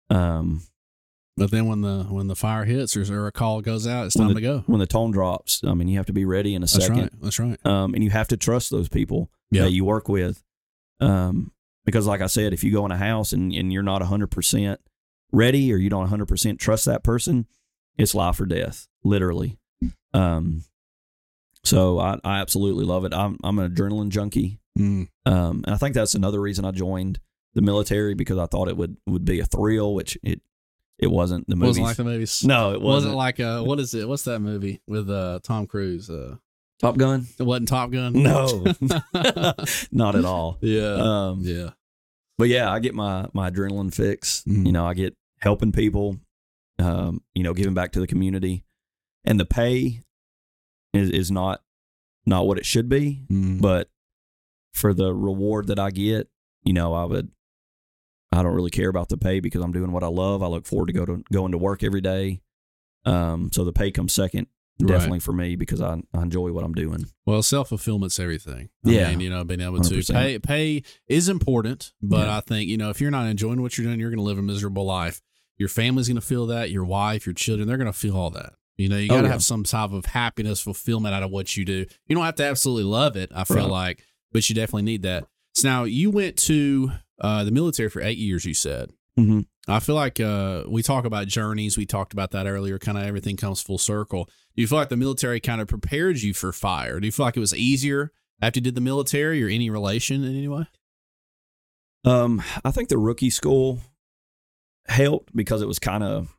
Um, 0.10 0.62
But 1.38 1.52
then 1.52 1.68
when 1.68 1.82
the 1.82 2.04
when 2.06 2.28
the 2.28 2.36
fire 2.36 2.64
hits 2.64 2.96
or, 2.96 3.28
a 3.28 3.32
call 3.32 3.62
goes 3.62 3.86
out, 3.86 4.06
it's 4.06 4.16
time 4.16 4.34
to 4.34 4.42
go. 4.42 4.64
when 4.68 4.80
the 4.80 4.88
tone 4.88 5.12
drops, 5.12 5.62
I 5.66 5.74
mean, 5.74 5.88
you 5.90 5.98
have 5.98 6.06
to 6.06 6.14
be 6.14 6.24
ready 6.26 6.56
in 6.56 6.64
a 6.64 6.66
That's 6.66 6.74
second. 6.86 6.98
right. 7.02 7.12
That's 7.22 7.40
right. 7.40 7.66
um, 7.66 7.94
and 7.94 8.04
you 8.04 8.10
have 8.12 8.30
to 8.30 8.38
trust 8.38 8.70
those 8.72 8.88
people 8.88 9.30
Yeah. 9.52 9.64
that 9.64 9.72
you 9.72 9.84
work 9.84 10.08
with. 10.08 10.44
Um, 11.02 11.52
because, 11.84 12.08
like 12.08 12.22
I 12.22 12.28
said, 12.28 12.54
if 12.54 12.64
you 12.64 12.72
go 12.72 12.86
in 12.86 12.92
a 12.92 12.98
house 12.98 13.34
and, 13.34 13.52
and 13.54 13.72
you're 13.74 13.84
not 13.84 14.02
100% 14.02 14.78
ready 15.32 15.74
or 15.74 15.78
you 15.78 15.90
don't 15.90 16.08
100% 16.10 16.58
trust 16.58 16.86
that 16.86 17.04
person, 17.04 17.48
it's 17.98 18.16
life 18.16 18.40
or 18.40 18.46
death, 18.46 18.88
literally. 19.04 19.58
Um, 20.14 20.64
so 21.66 22.00
I, 22.00 22.18
I 22.24 22.40
absolutely 22.40 22.86
love 22.86 23.04
it. 23.06 23.14
I'm, 23.14 23.38
I'm 23.44 23.60
an 23.60 23.70
adrenaline 23.74 24.10
junkie. 24.10 24.60
Mm. 24.80 25.08
Um, 25.26 25.64
and 25.66 25.74
I 25.74 25.78
think 25.78 25.94
that's 25.96 26.16
another 26.16 26.40
reason 26.40 26.64
I 26.66 26.72
joined 26.72 27.20
the 27.54 27.62
military 27.62 28.14
because 28.14 28.38
I 28.38 28.46
thought 28.46 28.68
it 28.70 28.78
would, 28.78 28.98
would 29.08 29.26
be 29.26 29.40
a 29.40 29.46
thrill, 29.46 29.94
which 29.94 30.18
it, 30.24 30.42
it 31.00 31.08
wasn't. 31.08 31.48
The 31.50 31.56
movies. 31.56 31.80
Wasn't 31.80 31.86
like 31.88 31.98
the 31.98 32.04
movies. 32.04 32.44
no, 32.46 32.72
it 32.72 32.76
It 32.76 32.82
wasn't. 32.82 33.16
wasn't 33.16 33.16
like 33.16 33.40
uh 33.40 33.62
what 33.64 33.80
is 33.80 33.94
it? 33.94 34.08
What's 34.08 34.24
that 34.24 34.40
movie 34.40 34.82
with 34.88 35.10
uh 35.10 35.40
Tom 35.44 35.68
Cruise? 35.68 36.10
Uh 36.10 36.36
Top 36.80 36.98
Gun? 36.98 37.26
it 37.40 37.44
wasn't 37.44 37.68
Top 37.70 37.92
Gun. 37.92 38.14
No, 38.14 38.66
not 39.92 40.16
at 40.16 40.26
all. 40.26 40.58
yeah. 40.62 40.94
Um, 41.30 41.40
yeah. 41.42 41.70
but 42.38 42.48
yeah, 42.50 42.72
I 42.72 42.80
get 42.80 42.94
my 42.96 43.28
my 43.34 43.50
adrenaline 43.50 43.94
fix. 43.94 44.44
Mhm. 44.48 44.66
You 44.68 44.72
know, 44.72 44.86
I 44.86 44.94
get 44.94 45.16
helping 45.40 45.72
people, 45.72 46.18
um, 46.80 47.22
you 47.34 47.44
know, 47.44 47.54
giving 47.54 47.74
back 47.74 47.92
to 47.94 48.00
the 48.00 48.08
community, 48.08 48.64
and 49.24 49.40
the 49.40 49.46
pay 49.46 50.02
is 50.96 51.10
is 51.10 51.32
not 51.32 51.62
not 52.26 52.48
what 52.48 52.58
it 52.58 52.66
should 52.66 52.90
be. 52.90 53.24
Mm. 53.32 53.62
But 53.62 53.90
for 54.74 54.94
the 54.94 55.14
reward 55.14 55.68
that 55.68 55.80
I 55.80 55.92
get, 55.92 56.30
you 56.64 56.74
know, 56.74 56.94
I 56.94 57.04
would. 57.06 57.32
I 58.32 58.44
don't 58.44 58.54
really 58.56 58.72
care 58.72 58.90
about 58.90 59.08
the 59.08 59.18
pay 59.18 59.40
because 59.40 59.62
I'm 59.62 59.72
doing 59.72 59.94
what 59.94 60.04
I 60.04 60.08
love. 60.08 60.44
I 60.44 60.48
look 60.48 60.66
forward 60.66 60.88
to 60.88 60.94
go 60.94 61.06
to 61.06 61.24
going 61.32 61.54
to 61.54 61.58
work 61.58 61.84
every 61.84 62.02
day. 62.02 62.42
Um, 63.06 63.50
so 63.54 63.64
the 63.64 63.72
pay 63.72 63.92
comes 63.92 64.14
second, 64.14 64.48
Right. 64.82 64.90
definitely 64.90 65.20
for 65.20 65.32
me 65.32 65.56
because 65.56 65.80
I, 65.80 66.02
I 66.14 66.22
enjoy 66.22 66.52
what 66.52 66.66
I'm 66.66 66.74
doing. 66.74 67.06
Well, 67.26 67.42
self 67.44 67.70
fulfillment's 67.70 68.20
everything. 68.20 68.70
I 68.86 68.90
Yeah. 68.90 69.10
mean, 69.12 69.22
you 69.22 69.30
know, 69.30 69.46
being 69.46 69.62
able 69.62 69.80
to 69.80 69.96
100%. 69.96 70.14
pay 70.14 70.40
pay 70.40 70.84
is 71.08 71.30
important, 71.30 71.94
but 72.02 72.26
Yeah. 72.26 72.38
I 72.38 72.42
think 72.42 72.68
you 72.68 72.76
know 72.76 72.90
if 72.90 73.00
you're 73.00 73.12
not 73.12 73.28
enjoying 73.28 73.62
what 73.62 73.78
you're 73.78 73.88
doing, 73.88 74.02
you're 74.02 74.10
going 74.10 74.18
to 74.18 74.24
live 74.24 74.40
a 74.40 74.42
miserable 74.42 74.84
life. 74.86 75.22
Your 75.58 75.70
family's 75.70 76.08
going 76.10 76.16
to 76.20 76.22
feel 76.22 76.46
that. 76.48 76.72
Your 76.72 76.84
wife, 76.84 77.26
your 77.26 77.34
children, 77.36 77.70
they're 77.70 77.78
going 77.78 77.86
to 77.86 77.98
feel 77.98 78.18
all 78.18 78.32
that. 78.32 78.54
You 78.78 78.90
know, 78.90 78.98
you 78.98 79.06
Oh, 79.12 79.16
got 79.16 79.22
to 79.22 79.28
yeah. 79.28 79.32
have 79.32 79.44
some 79.44 79.64
type 79.64 79.92
of 79.92 80.06
happiness, 80.06 80.60
fulfillment 80.62 81.16
out 81.16 81.24
of 81.24 81.32
what 81.32 81.56
you 81.56 81.64
do. 81.66 81.86
You 82.08 82.16
don't 82.16 82.26
have 82.26 82.36
to 82.36 82.44
absolutely 82.46 82.84
love 82.84 83.16
it. 83.16 83.32
I 83.34 83.44
feel 83.46 83.58
Right. 83.58 83.70
like, 83.70 84.04
but 84.32 84.48
you 84.50 84.56
definitely 84.56 84.84
need 84.84 85.04
that. 85.04 85.26
So 85.54 85.68
now 85.70 85.84
you 85.86 86.12
went 86.12 86.36
to 86.40 86.92
uh, 87.22 87.44
the 87.46 87.52
military 87.52 87.90
for 87.90 88.02
eight 88.02 88.18
years. 88.18 88.44
You 88.46 88.54
said. 88.54 88.92
Mm-hmm. 89.18 89.42
I 89.70 89.80
feel 89.80 89.96
like 89.96 90.20
uh, 90.20 90.64
we 90.68 90.84
talk 90.84 91.06
about 91.06 91.28
journeys. 91.28 91.78
We 91.78 91.86
talked 91.86 92.12
about 92.12 92.32
that 92.32 92.46
earlier. 92.48 92.78
Kind 92.78 92.98
of 92.98 93.06
everything 93.06 93.38
comes 93.38 93.62
full 93.62 93.78
circle. 93.78 94.26
Do 94.56 94.62
you 94.62 94.68
feel 94.68 94.78
like 94.78 94.90
the 94.90 94.98
military 94.98 95.40
kind 95.40 95.62
of 95.62 95.68
prepared 95.70 96.18
you 96.22 96.34
for 96.34 96.52
fire? 96.52 97.00
Do 97.00 97.06
you 97.08 97.12
feel 97.14 97.26
like 97.26 97.38
it 97.38 97.40
was 97.40 97.56
easier 97.56 98.12
after 98.42 98.58
you 98.58 98.62
did 98.64 98.76
the 98.76 98.82
military 98.82 99.42
or 99.42 99.48
any 99.48 99.70
relation 99.70 100.24
in 100.26 100.36
any 100.36 100.50
way? 100.50 100.66
Um, 102.04 102.44
I 102.64 102.72
think 102.72 102.90
the 102.90 102.98
rookie 102.98 103.30
school 103.30 103.80
helped 104.88 105.36
because 105.36 105.62
it 105.62 105.68
was 105.68 105.80
kind 105.80 106.04
of 106.04 106.36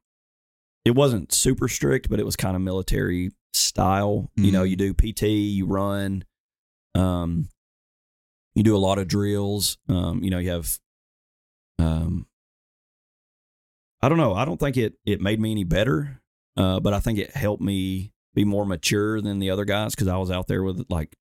it 0.87 0.95
wasn't 0.95 1.33
super 1.33 1.67
strict, 1.69 2.09
but 2.09 2.21
it 2.21 2.25
was 2.25 2.37
kind 2.37 2.55
of 2.55 2.63
military 2.63 3.33
style. 3.53 4.31
You 4.37 4.53
know, 4.53 4.63
you 4.63 4.77
do 4.77 4.95
PT, 4.95 5.23
you 5.25 5.67
run, 5.67 6.25
um, 6.95 7.49
you 8.55 8.63
do 8.63 8.77
a 8.77 8.79
lot 8.79 8.99
of 8.99 9.09
drills. 9.09 9.79
Um, 9.89 10.23
you 10.23 10.31
know, 10.31 10.39
you 10.39 10.51
have, 10.51 10.79
um, 11.81 12.27
I 14.01 14.09
don't 14.09 14.19
know. 14.19 14.35
I 14.35 14.45
don't 14.45 14.61
think 14.61 14.77
it 14.77 14.95
it 15.05 15.21
made 15.21 15.41
me 15.41 15.51
any 15.51 15.65
better, 15.65 16.23
uh, 16.57 16.79
but 16.81 16.93
I 16.95 17.01
think 17.01 17.19
it 17.19 17.33
helped 17.33 17.63
me 17.63 18.13
be 18.35 18.45
more 18.45 18.65
mature 18.65 19.21
than 19.21 19.41
the 19.41 19.51
other 19.51 19.65
guys 19.65 19.95
because 19.95 20.07
I 20.09 20.19
was 20.19 20.31
out 20.31 20.47
there 20.47 20.63
with 20.63 20.85
like 20.89 21.17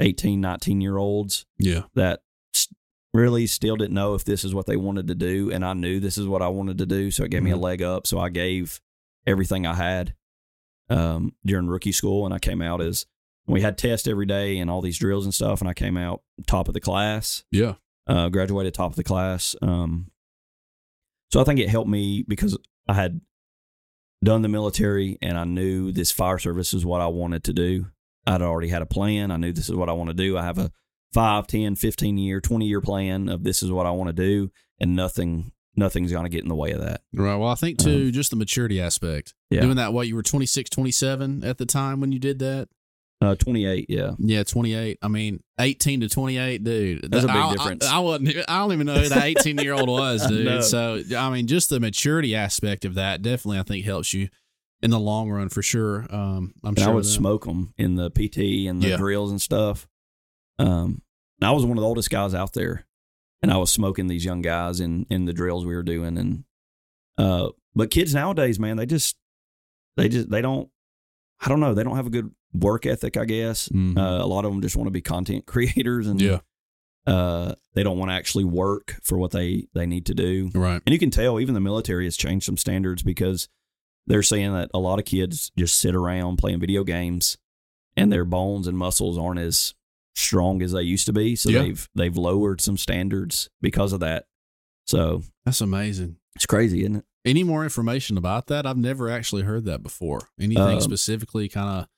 18, 0.00 0.40
19 0.40 0.80
year 0.80 0.96
olds 0.96 1.46
Yeah. 1.58 1.82
that 1.94 2.22
really 3.14 3.46
still 3.46 3.76
didn't 3.76 3.94
know 3.94 4.14
if 4.14 4.24
this 4.24 4.42
is 4.44 4.52
what 4.54 4.66
they 4.66 4.76
wanted 4.76 5.06
to 5.08 5.14
do 5.14 5.50
and 5.50 5.64
i 5.64 5.72
knew 5.72 5.98
this 6.00 6.18
is 6.18 6.26
what 6.26 6.42
i 6.42 6.48
wanted 6.48 6.76
to 6.76 6.84
do 6.84 7.10
so 7.10 7.24
it 7.24 7.30
gave 7.30 7.42
me 7.42 7.50
a 7.50 7.56
Mhm. 7.56 7.60
leg 7.62 7.80
up 7.80 8.06
so 8.06 8.18
i 8.18 8.28
gave 8.28 8.78
everything 9.26 9.66
i 9.66 9.74
had 9.74 10.14
um, 10.88 11.34
during 11.44 11.66
rookie 11.66 11.92
school 11.92 12.24
and 12.24 12.34
i 12.34 12.38
came 12.38 12.62
out 12.62 12.80
as 12.80 13.06
we 13.46 13.60
had 13.60 13.78
tests 13.78 14.08
every 14.08 14.26
day 14.26 14.58
and 14.58 14.70
all 14.70 14.80
these 14.80 14.98
drills 14.98 15.24
and 15.24 15.34
stuff 15.34 15.60
and 15.60 15.68
i 15.68 15.74
came 15.74 15.96
out 15.96 16.22
top 16.46 16.68
of 16.68 16.74
the 16.74 16.80
class. 16.80 17.44
Yeah. 17.50 17.74
uh, 18.06 18.28
graduated 18.28 18.74
top 18.74 18.92
of 18.92 18.96
the 18.96 19.04
class 19.04 19.56
um, 19.62 20.10
so 21.32 21.40
i 21.40 21.44
think 21.44 21.60
it 21.60 21.68
helped 21.68 21.90
me 21.90 22.24
because 22.26 22.56
i 22.88 22.92
had 22.92 23.20
done 24.24 24.42
the 24.42 24.48
military 24.48 25.18
and 25.20 25.36
i 25.38 25.44
knew 25.44 25.92
this 25.92 26.10
fire 26.10 26.38
service 26.38 26.72
is 26.72 26.84
what 26.86 27.00
i 27.00 27.06
wanted 27.06 27.44
to 27.44 27.52
do. 27.52 27.86
I'd 28.28 28.42
already 28.42 28.68
had 28.68 28.82
a 28.82 28.86
plan. 28.86 29.30
I 29.30 29.36
knew 29.36 29.52
this 29.52 29.68
is 29.68 29.76
what 29.76 29.88
i 29.88 29.92
want 29.92 30.10
to 30.10 30.14
do. 30.14 30.36
I 30.36 30.42
have 30.42 30.58
a 30.58 30.72
5 31.14 31.46
10 31.46 31.76
15 31.76 32.18
year 32.18 32.40
20 32.40 32.66
year 32.66 32.80
plan 32.80 33.28
of 33.28 33.44
this 33.44 33.62
is 33.62 33.70
what 33.70 33.86
i 33.86 33.90
want 33.90 34.08
to 34.08 34.12
do 34.12 34.50
and 34.80 34.96
nothing 34.96 35.52
nothing's 35.76 36.10
going 36.12 36.24
to 36.24 36.30
get 36.30 36.42
in 36.42 36.48
the 36.48 36.54
way 36.54 36.72
of 36.72 36.80
that 36.80 37.02
Right. 37.14 37.36
Well, 37.36 37.48
I 37.48 37.54
think 37.54 37.78
too, 37.78 38.10
just 38.10 38.30
the 38.30 38.36
maturity 38.36 38.80
aspect. 38.80 39.34
Yeah. 39.50 39.60
Doing 39.62 39.76
that, 39.76 39.92
what 39.92 40.08
you 40.08 40.14
were 40.16 40.22
26, 40.22 40.70
27 40.70 41.44
at 41.44 41.58
the 41.58 41.66
time 41.66 42.00
when 42.00 42.12
you 42.12 42.18
did 42.18 42.38
that? 42.40 42.68
Uh, 43.22 43.34
28, 43.34 43.86
yeah. 43.88 44.10
Yeah, 44.18 44.42
28. 44.44 44.98
I 45.00 45.08
mean, 45.08 45.42
18 45.58 46.00
to 46.02 46.08
28, 46.08 46.62
dude. 46.64 47.10
That's 47.10 47.24
a 47.24 47.28
big 47.28 47.36
I, 47.36 47.52
difference. 47.54 47.86
I, 47.86 47.96
I 47.96 47.98
wasn't. 48.00 48.36
I 48.48 48.58
don't 48.58 48.72
even 48.74 48.86
know 48.86 48.94
who 48.94 49.08
that 49.08 49.24
18 49.24 49.56
year 49.58 49.72
old 49.72 49.88
was, 49.88 50.26
dude. 50.28 50.44
know. 50.44 50.60
So, 50.60 51.00
I 51.16 51.30
mean, 51.30 51.46
just 51.46 51.70
the 51.70 51.80
maturity 51.80 52.34
aspect 52.36 52.84
of 52.84 52.94
that 52.96 53.22
definitely, 53.22 53.58
I 53.58 53.62
think, 53.62 53.84
helps 53.86 54.12
you 54.12 54.28
in 54.82 54.90
the 54.90 55.00
long 55.00 55.30
run 55.30 55.48
for 55.48 55.62
sure. 55.62 56.06
Um, 56.10 56.52
I'm 56.62 56.70
And 56.70 56.78
sure 56.78 56.90
I 56.90 56.94
would 56.94 57.06
smoke 57.06 57.46
them 57.46 57.72
in 57.78 57.94
the 57.96 58.10
PT 58.10 58.68
and 58.68 58.82
the 58.82 58.88
Yeah. 58.88 58.96
drills 58.98 59.30
and 59.30 59.40
stuff. 59.40 59.88
Um, 60.58 61.00
and 61.40 61.48
I 61.48 61.52
was 61.52 61.64
one 61.64 61.78
of 61.78 61.82
the 61.82 61.88
oldest 61.88 62.10
guys 62.10 62.34
out 62.34 62.52
there, 62.52 62.86
and 63.42 63.52
I 63.52 63.56
was 63.58 63.70
smoking 63.70 64.06
these 64.06 64.24
young 64.24 64.42
guys 64.42 64.80
in 64.80 65.06
in 65.10 65.24
the 65.26 65.32
drills 65.32 65.64
we 65.66 65.74
were 65.74 65.82
doing. 65.82 66.16
And 66.18 66.44
uh, 67.18 67.50
but 67.74 67.90
kids 67.90 68.14
nowadays, 68.14 68.58
man, 68.58 68.76
they 68.76 68.86
just 68.86 69.16
they 69.96 70.08
just 70.08 70.30
they 70.30 70.40
don't. 70.42 70.68
I 71.40 71.48
don't 71.50 71.60
know. 71.60 71.74
They 71.74 71.82
don't 71.84 71.96
have 71.96 72.06
a 72.06 72.10
good 72.10 72.30
work 72.54 72.86
ethic. 72.86 73.16
I 73.18 73.24
guess 73.26 73.68
Mhm. 73.68 73.98
uh, 73.98 74.24
a 74.24 74.26
lot 74.26 74.44
of 74.46 74.52
them 74.52 74.62
just 74.62 74.76
want 74.76 74.86
to 74.86 74.90
be 74.92 75.02
content 75.02 75.44
creators, 75.46 76.06
and 76.06 76.20
yeah, 76.20 76.38
uh, 77.06 77.54
they 77.74 77.82
don't 77.82 77.98
want 77.98 78.10
to 78.10 78.14
actually 78.14 78.44
work 78.44 78.98
for 79.02 79.18
what 79.18 79.30
they 79.32 79.66
they 79.74 79.86
need 79.86 80.06
to 80.06 80.14
do. 80.14 80.50
right. 80.54 80.82
And 80.86 80.92
you 80.92 80.98
can 80.98 81.10
tell 81.10 81.38
even 81.38 81.54
the 81.54 81.60
military 81.60 82.04
has 82.04 82.16
changed 82.16 82.46
some 82.46 82.56
standards 82.56 83.02
because 83.02 83.48
they're 84.06 84.22
saying 84.22 84.52
that 84.54 84.70
a 84.72 84.78
lot 84.78 84.98
of 84.98 85.04
kids 85.04 85.52
just 85.58 85.76
sit 85.76 85.94
around 85.94 86.36
playing 86.38 86.60
video 86.60 86.84
games 86.84 87.36
and 87.96 88.12
their 88.12 88.24
bones 88.24 88.66
and 88.66 88.78
muscles 88.78 89.18
aren't 89.18 89.40
as 89.40 89.74
strong 90.16 90.62
as 90.62 90.72
they 90.72 90.82
used 90.82 91.06
to 91.06 91.12
be. 91.12 91.36
So 91.36 91.50
Yeah. 91.50 91.62
they've 91.62 91.88
they've 91.94 92.16
lowered 92.16 92.60
some 92.60 92.76
standards 92.76 93.48
because 93.60 93.92
of 93.92 94.00
that. 94.00 94.26
So 94.86 95.22
That's 95.44 95.60
amazing. 95.60 96.16
it's 96.34 96.46
crazy, 96.46 96.80
isn't 96.82 96.96
it? 96.96 97.04
Any 97.24 97.42
more 97.44 97.64
information 97.64 98.16
about 98.16 98.46
that? 98.46 98.66
I've 98.66 98.76
never 98.76 99.10
actually 99.10 99.42
heard 99.42 99.64
that 99.66 99.82
before. 99.82 100.28
Anything 100.40 100.76
Um, 100.76 100.80
specifically 100.80 101.48
kind 101.48 101.68
of 101.82 101.88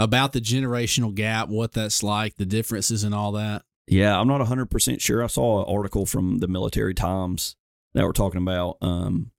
about 0.00 0.32
the 0.32 0.40
generational 0.40 1.14
gap, 1.14 1.48
what 1.48 1.72
that's 1.72 2.02
like, 2.02 2.36
the 2.36 2.46
differences 2.46 3.04
and 3.04 3.14
all 3.14 3.32
that? 3.32 3.64
Yeah, 3.86 4.18
I'm 4.18 4.28
not 4.28 4.40
100% 4.40 5.00
sure. 5.00 5.22
I 5.22 5.26
saw 5.26 5.60
an 5.62 5.74
article 5.76 6.06
from 6.06 6.38
the 6.38 6.48
Military 6.48 6.94
Times 6.94 7.54
that 7.94 8.06
were 8.06 8.12
talking 8.14 8.40
about 8.40 8.78
um 8.80 9.30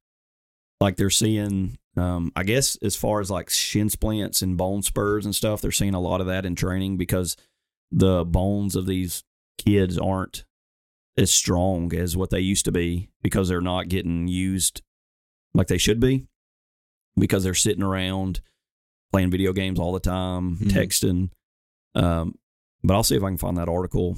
like 0.80 0.96
they're 0.98 1.10
seeing 1.10 1.78
um 1.98 2.32
I 2.36 2.44
guess 2.44 2.76
as 2.84 2.96
far 2.96 3.20
as 3.20 3.32
like 3.32 3.50
shin 3.50 3.90
splints 3.90 4.42
and 4.44 4.56
bone 4.58 4.84
spurs 4.84 5.26
and 5.26 5.34
stuff, 5.36 5.62
they're 5.62 5.72
seeing 5.72 5.96
a 5.96 6.00
lot 6.00 6.22
of 6.22 6.28
that 6.28 6.46
in 6.46 6.56
training 6.56 6.98
because 6.98 7.36
the 7.96 8.26
bones 8.26 8.76
of 8.76 8.86
these 8.86 9.24
kids 9.58 9.98
aren't 9.98 10.46
as 11.16 11.30
strong 11.32 11.94
as 11.94 12.18
what 12.18 12.32
they 12.32 12.40
used 12.40 12.66
to 12.66 12.72
be 12.72 13.10
because 13.22 13.48
they're 13.48 13.62
not 13.62 13.88
getting 13.88 14.28
used 14.28 14.82
like 15.54 15.68
they 15.68 15.78
should 15.78 16.00
be 16.00 16.26
because 17.18 17.44
they're 17.44 17.54
sitting 17.54 17.84
around 17.84 18.42
playing 19.12 19.30
video 19.30 19.54
games 19.54 19.80
all 19.80 19.92
the 19.92 20.00
time, 20.00 20.58
Mhm. 20.58 20.70
texting. 20.72 21.30
Um, 21.94 22.34
but 22.84 22.96
I'll 22.96 23.04
see 23.04 23.16
if 23.16 23.22
I 23.24 23.28
can 23.30 23.38
find 23.38 23.58
that 23.58 23.70
article, 23.70 24.18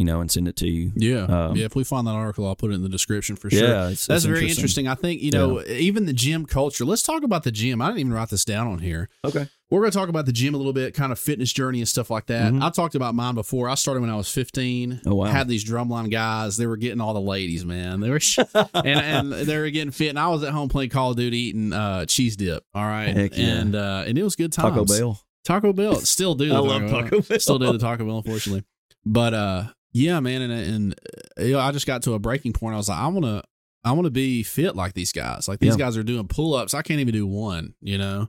you 0.00 0.06
know, 0.06 0.22
and 0.22 0.30
send 0.30 0.48
it 0.48 0.56
to 0.56 0.66
you. 0.66 0.92
Yeah. 0.96 1.24
Um, 1.24 1.56
yeah. 1.56 1.66
If 1.66 1.76
we 1.76 1.84
find 1.84 2.06
that 2.06 2.12
article, 2.14 2.46
I'll 2.46 2.56
put 2.56 2.70
it 2.70 2.74
in 2.74 2.82
the 2.82 2.88
description 2.88 3.36
for 3.36 3.50
sure. 3.50 3.68
Yeah, 3.68 3.90
it's, 3.90 4.06
That's 4.06 4.24
it's 4.24 4.24
very 4.24 4.48
interesting. 4.48 4.88
I 4.88 4.94
think, 4.94 5.20
you 5.20 5.30
know, 5.30 5.62
even 5.66 6.06
the 6.06 6.14
gym 6.14 6.46
culture. 6.46 6.86
Let's 6.86 7.02
talk 7.02 7.22
about 7.22 7.42
the 7.42 7.52
gym. 7.52 7.82
I 7.82 7.88
didn't 7.88 8.00
even 8.00 8.12
write 8.14 8.30
this 8.30 8.46
down 8.46 8.66
on 8.66 8.78
here. 8.78 9.10
Okay. 9.26 9.46
We're 9.68 9.80
going 9.80 9.90
to 9.92 9.98
talk 9.98 10.08
about 10.08 10.24
the 10.24 10.32
gym 10.32 10.54
a 10.54 10.56
little 10.56 10.72
bit, 10.72 10.94
kind 10.94 11.12
of 11.12 11.18
fitness 11.18 11.52
journey 11.52 11.80
and 11.80 11.88
stuff 11.88 12.08
like 12.08 12.28
that. 12.28 12.50
Mhm. 12.50 12.62
I 12.62 12.70
talked 12.70 12.94
about 12.94 13.14
mine 13.14 13.34
before. 13.34 13.68
I 13.68 13.74
started 13.74 14.00
when 14.00 14.08
I 14.08 14.16
was 14.16 14.30
15. 14.30 15.02
Oh, 15.04 15.16
wow. 15.16 15.26
Had 15.26 15.48
these 15.48 15.66
drumline 15.66 16.10
guys. 16.10 16.56
They 16.56 16.66
were 16.66 16.78
getting 16.78 17.02
all 17.02 17.12
the 17.12 17.20
ladies, 17.20 17.66
man. 17.66 18.00
They 18.00 18.08
were 18.08 18.20
and, 18.72 18.86
and 18.86 19.32
they 19.34 19.58
were 19.58 19.68
getting 19.68 19.90
fit. 19.90 20.08
And 20.08 20.18
I 20.18 20.28
was 20.28 20.42
at 20.44 20.54
home 20.54 20.70
playing 20.70 20.88
Call 20.88 21.10
of 21.10 21.18
Duty 21.18 21.36
eating 21.36 21.74
uh, 21.74 22.06
cheese 22.06 22.36
dip. 22.36 22.64
All 22.74 22.86
right. 22.86 23.14
Heck 23.14 23.36
yeah. 23.36 23.44
And 23.44 23.76
uh, 23.76 24.04
and 24.06 24.16
it 24.16 24.22
was 24.22 24.34
good 24.34 24.50
times. 24.50 24.76
Taco 24.76 24.86
Bell. 24.86 25.20
Taco 25.44 25.74
Bell. 25.74 25.96
Still 25.96 26.34
do. 26.34 26.54
I 26.54 26.58
love 26.58 26.88
Taco 26.88 27.20
Bell. 27.20 27.38
Still 27.38 27.58
do 27.58 27.70
the 27.70 27.78
Taco 27.78 28.06
Bell, 28.06 28.16
unfortunately. 28.16 28.64
But 29.06 29.34
uh, 29.34 29.64
yeah, 29.92 30.20
man, 30.20 30.42
and 30.42 30.52
and 30.52 30.94
uh, 31.38 31.42
you 31.42 31.52
know, 31.52 31.60
I 31.60 31.72
just 31.72 31.86
got 31.86 32.02
to 32.02 32.14
a 32.14 32.18
breaking 32.18 32.52
point. 32.52 32.74
I 32.74 32.76
was 32.76 32.88
like, 32.88 32.98
I 32.98 33.06
want 33.08 33.24
to, 33.26 33.42
I 33.84 33.92
want 33.92 34.04
to 34.06 34.10
be 34.10 34.42
fit 34.42 34.76
like 34.76 34.94
these 34.94 35.12
guys. 35.12 35.48
Like 35.48 35.58
these 35.60 35.74
Yeah. 35.74 35.84
guys 35.86 35.96
are 35.96 36.02
doing 36.02 36.28
pull 36.28 36.54
ups. 36.54 36.74
I 36.74 36.82
can't 36.82 37.00
even 37.00 37.14
do 37.14 37.26
one. 37.26 37.74
You 37.80 37.98
know, 37.98 38.28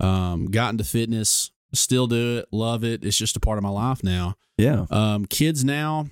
um, 0.00 0.46
got 0.46 0.70
into 0.72 0.84
fitness, 0.84 1.50
still 1.74 2.06
do 2.06 2.38
it, 2.38 2.46
love 2.52 2.84
it. 2.84 3.04
It's 3.04 3.16
just 3.16 3.36
a 3.36 3.40
part 3.40 3.58
of 3.58 3.62
my 3.64 3.70
life 3.70 4.02
now. 4.02 4.34
Yeah. 4.58 4.86
Um, 4.90 5.26
kids 5.26 5.64
now, 5.64 6.06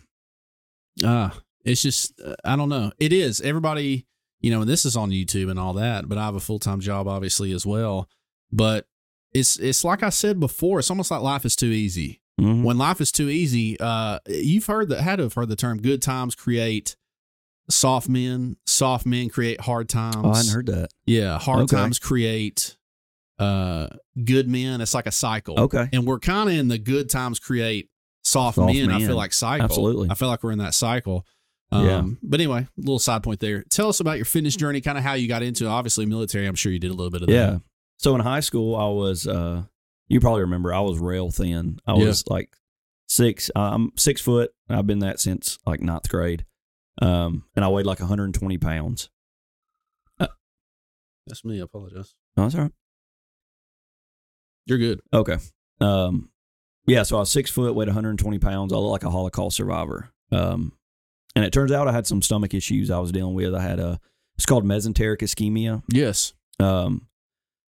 uh, 1.04 1.30
it's 1.64 1.82
just 1.82 2.20
uh, 2.20 2.34
I 2.44 2.56
don't 2.56 2.68
know. 2.68 2.92
It 2.98 3.12
is 3.12 3.40
everybody, 3.40 4.06
you 4.40 4.50
know, 4.50 4.60
and 4.60 4.68
this 4.70 4.84
is 4.84 4.96
on 4.96 5.10
YouTube 5.10 5.50
and 5.50 5.58
all 5.58 5.72
that. 5.74 6.08
But 6.08 6.18
I 6.18 6.24
have 6.24 6.34
a 6.34 6.40
full 6.40 6.58
time 6.58 6.80
job, 6.80 7.08
obviously, 7.08 7.52
as 7.52 7.64
well. 7.66 8.08
But 8.52 8.86
it's 9.32 9.58
it's 9.58 9.82
like 9.84 10.02
I 10.02 10.10
said 10.10 10.38
before. 10.38 10.78
It's 10.78 10.90
almost 10.90 11.10
like 11.10 11.22
life 11.22 11.44
is 11.44 11.56
too 11.56 11.66
easy. 11.70 12.20
Mhm. 12.40 12.62
When 12.62 12.78
life 12.78 13.00
is 13.00 13.12
too 13.12 13.28
easy, 13.28 13.78
uh, 13.78 14.18
you've 14.28 14.66
heard 14.66 14.88
that 14.88 15.00
had 15.02 15.16
to 15.16 15.24
have 15.24 15.34
heard 15.34 15.48
the 15.48 15.56
term 15.56 15.78
"good 15.80 16.02
times 16.02 16.34
create 16.34 16.96
soft 17.70 18.08
men." 18.08 18.56
Soft 18.66 19.06
men 19.06 19.28
create 19.28 19.60
hard 19.60 19.88
times. 19.88 20.16
Oh, 20.22 20.30
I 20.32 20.36
hadn't 20.38 20.52
heard 20.52 20.66
that. 20.66 20.90
Yeah, 21.06 21.38
hard 21.38 21.62
Okay. 21.64 21.76
times 21.76 21.98
create 21.98 22.76
uh 23.38 23.88
good 24.24 24.48
men. 24.48 24.80
It's 24.80 24.94
like 24.94 25.06
a 25.06 25.12
cycle. 25.12 25.58
Okay. 25.58 25.88
And 25.92 26.06
we're 26.06 26.20
kind 26.20 26.48
of 26.48 26.54
in 26.56 26.68
the 26.68 26.78
good 26.78 27.10
times 27.10 27.38
create 27.40 27.88
soft, 28.22 28.54
Soft 28.56 28.72
men, 28.72 28.90
I 28.90 29.00
feel 29.00 29.16
like 29.16 29.32
cycle. 29.32 29.64
Absolutely. 29.64 30.08
I 30.10 30.14
feel 30.14 30.28
like 30.28 30.42
we're 30.44 30.52
in 30.52 30.58
that 30.58 30.74
cycle. 30.74 31.26
Um, 31.72 31.84
Yeah. 31.86 32.02
But 32.22 32.40
anyway, 32.40 32.68
little 32.76 32.98
side 33.00 33.22
point 33.24 33.40
there. 33.40 33.64
Tell 33.70 33.88
us 33.88 33.98
about 34.00 34.16
your 34.18 34.24
fitness 34.24 34.54
journey, 34.56 34.80
kind 34.80 34.96
of 34.96 35.02
how 35.04 35.14
you 35.14 35.26
got 35.26 35.42
into 35.42 35.64
it. 35.64 35.68
Obviously, 35.68 36.06
military, 36.06 36.46
I'm 36.46 36.54
sure 36.54 36.70
you 36.72 36.78
did 36.78 36.90
a 36.90 36.94
little 36.94 37.10
bit 37.10 37.22
of 37.22 37.28
Yeah. 37.28 37.34
that. 37.46 37.52
Yeah. 37.54 37.58
So 37.98 38.14
in 38.14 38.20
high 38.20 38.40
school, 38.40 38.76
I 38.76 38.88
was, 38.88 39.26
uh, 39.26 39.64
you 40.08 40.20
probably 40.20 40.42
remember, 40.42 40.72
I 40.74 40.80
was 40.80 40.98
rail 40.98 41.30
thin. 41.30 41.78
I 41.86 41.94
Yeah. 41.96 42.06
was 42.06 42.24
like 42.28 42.56
six, 43.08 43.50
I'm 43.56 43.92
six 43.96 44.20
foot. 44.20 44.52
I've 44.68 44.86
been 44.86 45.00
that 45.00 45.20
since 45.20 45.58
like 45.66 45.80
ninth 45.80 46.08
grade. 46.08 46.44
Um, 47.02 47.44
and 47.56 47.64
I 47.64 47.68
weighed 47.68 47.86
like 47.86 48.00
120 48.00 48.58
pounds. 48.58 49.10
That's 51.26 51.42
me. 51.42 51.58
I 51.58 51.64
apologize. 51.64 52.14
No, 52.36 52.42
that's 52.42 52.54
all 52.54 52.60
right. 52.62 52.72
You're 54.66 54.78
good. 54.78 55.00
Okay. 55.12 55.38
Um, 55.80 56.30
yeah, 56.86 57.02
so 57.02 57.16
I 57.16 57.20
was 57.20 57.30
six 57.30 57.50
foot, 57.50 57.74
weighed 57.74 57.88
120 57.88 58.38
pounds. 58.38 58.72
I 58.72 58.76
look 58.76 58.90
like 58.90 59.04
a 59.04 59.10
Holocaust 59.10 59.56
survivor. 59.56 60.10
Um, 60.30 60.72
and 61.34 61.44
it 61.44 61.52
turns 61.52 61.72
out 61.72 61.88
I 61.88 61.92
had 61.92 62.06
some 62.06 62.20
stomach 62.22 62.52
issues 62.54 62.90
I 62.90 62.98
was 62.98 63.10
dealing 63.10 63.34
with. 63.34 63.54
I 63.54 63.62
had 63.62 63.80
a, 63.80 63.98
it's 64.36 64.46
called 64.46 64.64
mesenteric 64.64 65.18
ischemia. 65.20 65.82
Yes. 65.88 66.34
Um, 66.60 67.08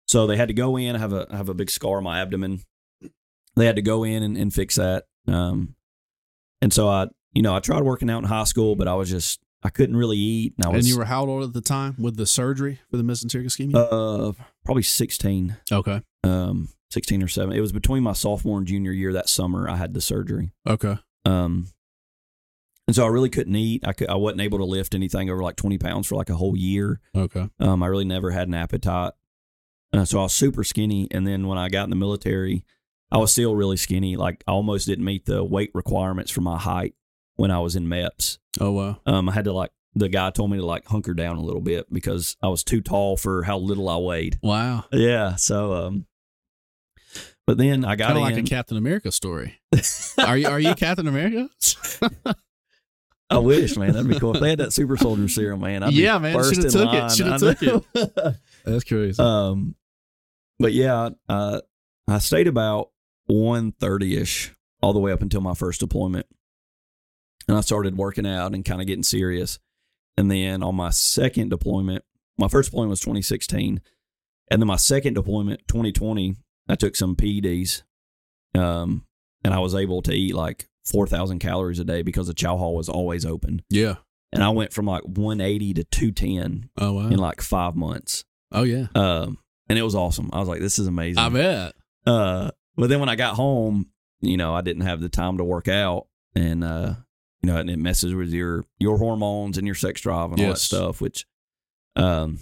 so 0.07 0.27
they 0.27 0.37
had 0.37 0.49
to 0.49 0.55
go 0.55 0.77
in. 0.77 0.97
I 0.97 0.99
have 0.99 1.13
a 1.13 1.27
I 1.31 1.37
have 1.37 1.49
a 1.49 1.55
big 1.55 1.71
scar 1.71 1.99
on 1.99 2.05
my 2.05 2.21
abdomen. 2.21 2.61
They 3.57 3.67
had 3.67 3.77
to 3.77 3.83
go 3.83 4.05
in 4.05 4.23
and, 4.23 4.37
and 4.37 4.53
fix 4.53 4.75
that. 4.77 5.05
Um, 5.27 5.75
and 6.61 6.73
so 6.73 6.89
I, 6.89 7.09
you 7.33 7.43
know, 7.43 7.55
I 7.55 7.61
tried 7.61 7.83
working 7.83 8.11
out 8.11 8.19
in 8.19 8.25
high 8.25 8.45
school, 8.45 8.77
but 8.77 8.87
I 8.89 8.95
was 8.95 9.09
just 9.11 9.41
I 9.63 9.71
couldn't 9.71 9.97
really 9.97 10.19
eat. 10.19 10.55
And 10.57 10.67
I 10.67 10.69
was 10.69 10.85
and 10.85 10.87
you 10.87 10.99
were 10.99 11.07
how 11.07 11.27
old 11.27 11.43
at 11.45 11.53
the 11.53 11.61
time 11.61 11.97
with 11.99 12.17
the 12.17 12.27
surgery 12.27 12.81
for 12.91 12.97
the 12.97 13.03
mesenteric 13.03 13.47
ischemia? 13.47 13.75
uh 13.77 14.33
probably 14.65 14.83
sixteen. 14.83 15.57
okay. 15.73 16.03
Um, 16.23 16.69
sixteen 16.91 17.23
or 17.23 17.29
seven. 17.29 17.57
It 17.57 17.61
was 17.61 17.73
between 17.73 18.03
my 18.03 18.13
sophomore 18.13 18.59
and 18.59 18.67
junior 18.67 18.93
year 18.93 19.13
that 19.15 19.29
summer. 19.29 19.69
I 19.69 19.77
had 19.77 19.95
the 19.95 20.01
surgery. 20.01 20.53
Okay. 20.67 20.97
Um, 21.25 21.69
and 22.87 22.95
so 22.95 23.05
I 23.05 23.09
really 23.09 23.31
couldn't 23.31 23.57
eat. 23.57 23.85
I 23.87 23.93
could, 23.93 24.09
I 24.09 24.15
wasn't 24.15 24.43
able 24.43 24.59
to 24.59 24.65
lift 24.65 24.95
anything 24.95 25.29
over 25.31 25.43
like 25.43 25.57
twenty 25.57 25.79
pounds 25.79 26.07
for 26.07 26.15
like 26.15 26.31
a 26.31 26.37
whole 26.37 26.57
year. 26.57 27.01
Okay. 27.17 27.49
Um, 27.59 27.83
I 27.83 27.87
really 27.87 28.05
never 28.05 28.31
had 28.31 28.49
an 28.49 28.55
appetite. 28.55 29.13
Uh, 29.93 30.05
so 30.05 30.18
I 30.20 30.22
was 30.24 30.34
super 30.34 30.64
skinny. 30.64 31.09
And 31.11 31.26
then 31.26 31.47
when 31.47 31.59
I 31.59 31.68
got 31.68 31.84
in 31.84 31.91
the 31.91 31.97
military, 31.97 32.64
I 33.11 33.18
was 33.18 33.32
still 33.32 33.55
really 33.55 33.76
skinny. 33.76 34.16
Like 34.16 34.43
I 34.47 34.53
almost 34.53 34.87
didn't 34.87 35.05
meet 35.05 35.26
the 35.26 35.43
weight 35.45 35.70
requirements 35.74 36.30
for 36.30 36.41
my 36.41 36.59
height 36.59 36.95
when 37.37 37.51
I 37.51 37.61
was 37.61 37.76
in 37.76 37.87
MEPS. 37.87 38.39
Oh 38.61 38.72
wow. 38.72 39.01
Um, 39.07 39.28
I 39.28 39.32
had 39.32 39.45
to 39.45 39.53
like, 39.53 39.70
the 39.95 40.09
guy 40.09 40.30
told 40.30 40.51
me 40.51 40.59
to 40.59 40.66
like 40.66 40.87
hunker 40.87 41.14
down 41.14 41.37
a 41.37 41.43
little 41.43 41.61
bit 41.62 41.91
because 41.93 42.37
I 42.43 42.49
was 42.49 42.62
too 42.64 42.80
tall 42.82 43.16
for 43.16 43.45
how 43.45 43.59
little 43.59 43.89
I 43.89 43.97
weighed. 43.97 44.39
Wow. 44.43 44.84
Yeah. 44.93 45.37
So, 45.37 45.72
um, 45.72 46.07
but 47.47 47.57
then 47.59 47.84
I 47.84 47.95
got 47.97 48.09
Kind 48.09 48.18
of 48.18 48.28
in. 48.28 48.34
like 48.34 48.45
a 48.45 48.49
Captain 48.49 48.76
America 48.76 49.12
story. 49.12 49.61
are 50.18 50.37
you 50.37 50.49
are 50.49 50.59
you 50.61 50.74
Captain 50.74 51.07
America? 51.07 51.49
I 53.30 53.39
wish, 53.39 53.76
man, 53.76 53.93
that'd 53.93 54.09
be 54.09 54.20
cool. 54.20 54.34
If 54.37 54.41
they 54.41 54.51
had 54.51 54.59
that 54.61 54.72
super 54.72 54.97
soldier 54.97 55.28
serum, 55.28 55.61
man, 55.61 55.82
I'd 55.82 55.93
Yeah, 55.93 56.18
be 56.18 56.22
man, 56.24 56.34
first 56.34 56.55
shoulda 56.55 56.66
in 56.68 56.72
took 56.72 56.95
it, 56.95 56.99
line. 56.99 57.11
shoulda 57.11 57.34
I 57.34 57.55
took 57.55 57.62
know. 58.24 58.34
That's 58.67 58.85
crazy. 58.85 59.23
Um, 59.23 59.75
but 60.59 60.73
yeah, 60.73 61.11
uh, 61.29 61.61
I 62.09 62.19
stayed 62.19 62.49
about 62.49 62.91
one 63.27 63.73
thirty 63.73 64.17
ish 64.17 64.55
all 64.83 64.93
the 64.93 65.01
way 65.01 65.12
up 65.12 65.23
until 65.23 65.41
my 65.41 65.55
first 65.55 65.81
deployment, 65.81 66.27
and 67.49 67.57
I 67.57 67.61
started 67.61 67.97
working 67.97 68.27
out 68.27 68.55
and 68.55 68.64
kind 68.64 68.81
of 68.81 68.87
getting 68.87 69.03
serious. 69.03 69.59
And 70.19 70.31
then 70.31 70.62
on 70.62 70.75
my 70.75 70.91
second 70.91 71.51
deployment, 71.51 72.05
my 72.39 72.49
first 72.49 72.71
deployment 72.71 72.91
was 72.91 73.01
2016, 73.01 73.81
and 74.51 74.62
then 74.62 74.67
my 74.67 74.77
second 74.77 75.14
deployment 75.14 75.67
2020, 75.69 76.37
I 76.69 76.75
took 76.75 76.97
some 76.97 77.17
PEDs, 77.17 77.83
um, 78.55 79.05
and 79.45 79.53
I 79.53 79.59
was 79.59 79.75
able 79.75 80.03
to 80.03 80.12
eat 80.12 80.35
like 80.35 80.69
4,000 80.87 81.39
calories 81.39 81.81
a 81.81 81.85
day 81.85 82.03
because 82.03 82.29
the 82.29 82.35
chow 82.35 82.57
hall 82.57 82.75
was 82.75 82.89
always 82.89 83.27
open, 83.27 83.62
yeah. 83.69 83.97
and 84.33 84.43
I 84.43 84.51
went 84.51 84.73
from 84.73 84.87
like 84.87 85.03
180 85.05 85.75
to 85.75 85.85
210 85.85 86.71
Oh 86.79 86.93
wow. 86.95 87.09
in 87.09 87.19
like 87.19 87.41
five 87.43 87.75
months. 87.75 88.25
Oh 88.53 88.63
yeah. 88.63 88.87
Um, 88.95 89.39
and 89.69 89.79
it 89.79 89.83
was 89.83 89.95
awesome. 89.95 90.31
I 90.33 90.39
was 90.39 90.49
like, 90.49 90.61
this 90.61 90.79
is 90.79 90.87
amazing. 90.87 91.19
I 91.19 91.29
bet. 91.29 91.75
Uh, 92.07 92.51
but 92.77 92.89
then 92.89 93.01
when 93.01 93.09
I 93.09 93.17
got 93.17 93.35
home, 93.35 93.91
you 94.21 94.37
know, 94.37 94.55
I 94.55 94.61
didn't 94.61 94.83
have 94.83 95.01
the 95.01 95.09
time 95.09 95.39
to 95.39 95.45
work 95.45 95.69
out, 95.69 96.07
and 96.35 96.63
uh, 96.63 96.95
you 97.43 97.51
know, 97.51 97.59
and 97.59 97.71
it 97.71 97.79
messes 97.79 98.15
with 98.15 98.31
your 98.31 98.65
your 98.79 98.99
hormones 98.99 99.59
and 99.59 99.67
your 99.67 99.75
sex 99.75 100.01
drive 100.01 100.33
and 100.33 100.41
all 100.41 100.49
that 100.49 100.59
stuff, 100.59 101.01
which 101.01 101.27
um, 101.97 102.39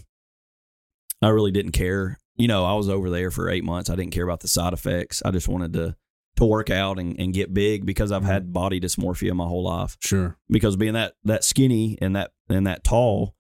I 1.23 1.29
really 1.29 1.53
didn't 1.53 1.73
care. 1.73 2.19
You 2.37 2.49
know, 2.49 2.65
I 2.65 2.75
was 2.75 2.89
over 2.89 3.11
there 3.11 3.31
for 3.31 3.49
eight 3.49 3.65
months. 3.65 3.89
I 3.89 3.97
didn't 3.97 4.13
care 4.13 4.25
about 4.25 4.41
the 4.41 4.49
side 4.49 4.73
effects. 4.73 5.23
I 5.25 5.31
just 5.31 5.49
wanted 5.49 5.73
to 5.75 5.97
to 6.37 6.45
work 6.45 6.69
out 6.69 6.99
and, 6.99 7.19
and 7.19 7.33
get 7.33 7.55
big 7.55 7.87
because 7.87 8.11
I've 8.11 8.25
had 8.25 8.53
body 8.53 8.81
dysmorphia 8.81 9.33
my 9.35 9.47
whole 9.47 9.63
life. 9.63 9.97
Sure. 10.01 10.37
Because 10.49 10.77
being 10.77 10.95
that 10.95 11.15
that 11.25 11.45
skinny 11.45 11.97
and 12.01 12.17
that 12.17 12.33
and 12.49 12.67
that 12.67 12.85
tall, 12.85 13.35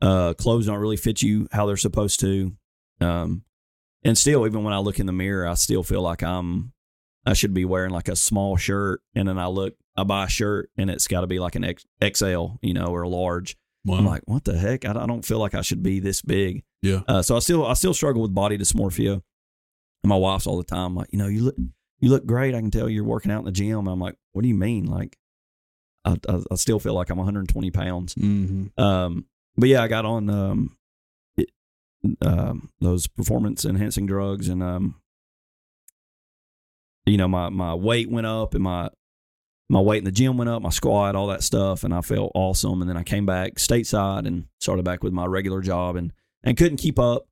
uh, 0.00 0.34
clothes 0.34 0.66
don't 0.66 0.78
really 0.78 0.96
fit 0.96 1.22
you 1.22 1.48
how 1.52 1.66
they're 1.66 1.76
supposed 1.76 2.20
to. 2.20 2.52
Um, 3.00 3.44
and 4.04 4.16
still, 4.16 4.46
even 4.46 4.64
when 4.64 4.72
I 4.72 4.78
look 4.78 4.98
in 4.98 5.06
the 5.06 5.12
mirror, 5.12 5.46
I 5.46 5.54
still 5.54 5.82
feel 5.82 6.02
like 6.02 6.22
I'm 6.22 6.72
I 7.26 7.34
should 7.34 7.52
be 7.52 7.64
wearing 7.64 7.90
like 7.90 8.08
a 8.08 8.16
small 8.16 8.56
shirt, 8.56 9.02
and 9.14 9.28
then 9.28 9.38
I 9.38 9.48
look, 9.48 9.74
I 9.96 10.04
buy 10.04 10.24
a 10.24 10.28
shirt, 10.28 10.70
and 10.76 10.88
it's 10.88 11.08
got 11.08 11.22
to 11.22 11.26
be 11.26 11.38
like 11.38 11.56
an 11.56 11.64
X, 11.64 11.84
XL, 12.02 12.46
you 12.62 12.74
know, 12.74 12.86
or 12.86 13.02
a 13.02 13.08
large. 13.08 13.56
Wow. 13.84 13.98
I'm 13.98 14.06
like, 14.06 14.22
what 14.26 14.44
the 14.44 14.56
heck? 14.56 14.84
I, 14.84 14.90
I 14.90 15.06
don't 15.06 15.24
feel 15.24 15.38
like 15.38 15.54
I 15.54 15.62
should 15.62 15.82
be 15.82 16.00
this 16.00 16.22
big. 16.22 16.62
yeah. 16.82 17.02
Uh, 17.08 17.22
so 17.22 17.36
I 17.36 17.38
still 17.40 17.66
I 17.66 17.74
still 17.74 17.94
struggle 17.94 18.22
with 18.22 18.34
body 18.34 18.58
dysmorphia. 18.58 19.22
And 20.02 20.10
my 20.10 20.16
wife's 20.16 20.46
all 20.46 20.58
the 20.58 20.64
time 20.64 20.94
like, 20.94 21.08
you 21.10 21.18
know, 21.18 21.26
you 21.26 21.42
look 21.42 21.56
you 22.00 22.10
look 22.10 22.24
great. 22.24 22.54
I 22.54 22.60
can 22.60 22.70
tell 22.70 22.88
you're 22.88 23.04
working 23.04 23.32
out 23.32 23.40
in 23.40 23.44
the 23.46 23.52
gym. 23.52 23.78
And 23.78 23.88
I'm 23.88 24.00
like, 24.00 24.14
what 24.32 24.42
do 24.42 24.48
you 24.48 24.54
mean? 24.54 24.86
Like, 24.86 25.18
I 26.04 26.16
I, 26.28 26.40
I 26.50 26.54
still 26.54 26.78
feel 26.78 26.94
like 26.94 27.10
I'm 27.10 27.16
120 27.16 27.70
pounds. 27.70 28.14
Mm-hmm. 28.14 28.80
Um, 28.80 29.26
but 29.58 29.68
yeah, 29.68 29.82
I 29.82 29.88
got 29.88 30.04
on 30.06 30.30
um, 30.30 30.76
it, 31.36 31.50
um 32.22 32.70
those 32.80 33.06
performance 33.06 33.64
enhancing 33.66 34.06
drugs, 34.06 34.48
and 34.48 34.62
um, 34.62 34.94
you 37.06 37.16
know, 37.16 37.28
my 37.28 37.48
my 37.48 37.74
weight 37.74 38.10
went 38.10 38.26
up, 38.26 38.54
and 38.54 38.62
my 38.64 38.88
my 39.68 39.80
weight 39.80 39.98
in 39.98 40.04
the 40.04 40.10
gym 40.12 40.38
went 40.38 40.48
up, 40.48 40.62
my 40.62 40.70
squat, 40.70 41.14
all 41.14 41.26
that 41.26 41.42
stuff, 41.42 41.84
and 41.84 41.92
I 41.92 42.00
felt 42.00 42.32
awesome. 42.34 42.80
And 42.80 42.88
then 42.88 42.96
I 42.96 43.02
came 43.02 43.26
back 43.26 43.56
stateside 43.56 44.26
and 44.26 44.46
started 44.60 44.84
back 44.84 45.02
with 45.02 45.12
my 45.12 45.26
regular 45.26 45.60
job, 45.60 45.96
and 45.96 46.12
and 46.42 46.56
couldn't 46.56 46.78
keep 46.78 46.98
up 46.98 47.26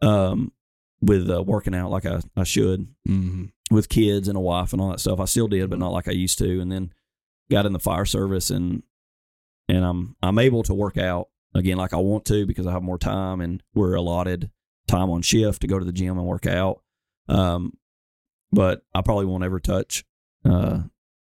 um 0.00 0.52
with 1.00 1.30
uh, 1.30 1.42
working 1.42 1.74
out 1.74 1.90
like 1.90 2.06
I, 2.06 2.20
I 2.36 2.44
should 2.44 2.86
Mm-hmm. 3.08 3.46
with 3.70 3.88
kids 3.88 4.28
and 4.28 4.36
a 4.36 4.40
wife 4.40 4.72
and 4.72 4.82
all 4.82 4.90
that 4.90 5.00
stuff. 5.00 5.20
I 5.20 5.24
still 5.26 5.48
did, 5.48 5.70
but 5.70 5.78
not 5.78 5.92
like 5.92 6.08
I 6.08 6.12
used 6.12 6.38
to. 6.38 6.60
And 6.60 6.70
then 6.70 6.92
got 7.50 7.66
in 7.66 7.72
the 7.72 7.78
fire 7.78 8.04
service 8.04 8.50
and 8.50 8.82
and 9.68 9.84
I'm 9.84 10.16
I'm 10.22 10.38
able 10.38 10.62
to 10.64 10.74
work 10.74 10.96
out 10.98 11.28
again 11.54 11.76
like 11.78 11.92
I 11.92 11.96
want 11.98 12.24
to 12.26 12.46
because 12.46 12.66
I 12.66 12.72
have 12.72 12.82
more 12.82 12.98
time 12.98 13.40
and 13.40 13.62
we're 13.74 13.94
allotted 13.94 14.50
time 14.86 15.10
on 15.10 15.22
shift 15.22 15.60
to 15.62 15.66
go 15.66 15.78
to 15.78 15.84
the 15.84 15.92
gym 15.92 16.16
and 16.18 16.26
work 16.26 16.46
out. 16.46 16.80
Um, 17.28 17.74
but 18.52 18.82
I 18.94 19.02
probably 19.02 19.26
won't 19.26 19.44
ever 19.44 19.60
touch 19.60 20.04
uh, 20.44 20.80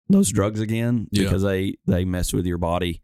those 0.09 0.31
drugs 0.33 0.61
again 0.61 1.09
Yeah. 1.13 1.25
because 1.25 1.43
they 1.43 1.77
they 1.87 2.05
mess 2.05 2.33
with 2.33 2.47
your 2.47 2.59
body. 2.59 3.03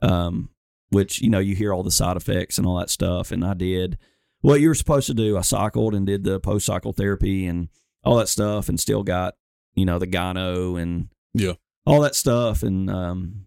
Um, 0.00 0.50
which 0.90 1.20
you 1.20 1.28
know 1.28 1.38
you 1.40 1.54
hear 1.54 1.74
all 1.74 1.82
the 1.82 1.90
side 1.90 2.16
effects 2.16 2.56
and 2.56 2.66
all 2.66 2.78
that 2.78 2.88
stuff, 2.90 3.30
and 3.32 3.44
I 3.44 3.52
did 3.54 3.98
what 4.40 4.60
you 4.60 4.68
were 4.68 4.74
supposed 4.74 5.06
to 5.08 5.14
do. 5.14 5.36
I 5.36 5.42
cycled 5.42 5.94
and 5.94 6.06
did 6.06 6.24
the 6.24 6.38
post 6.40 6.64
cycle 6.66 6.92
therapy 6.92 7.46
and 7.46 7.68
all 8.04 8.16
that 8.16 8.28
stuff, 8.28 8.68
and 8.70 8.78
still 8.80 9.02
got 9.02 9.34
you 9.74 9.84
know 9.84 9.98
the 9.98 10.06
gyno 10.06 10.80
and 10.80 11.08
Yeah. 11.34 11.54
all 11.84 12.00
that 12.02 12.14
stuff. 12.14 12.62
And 12.62 12.88
um, 12.88 13.46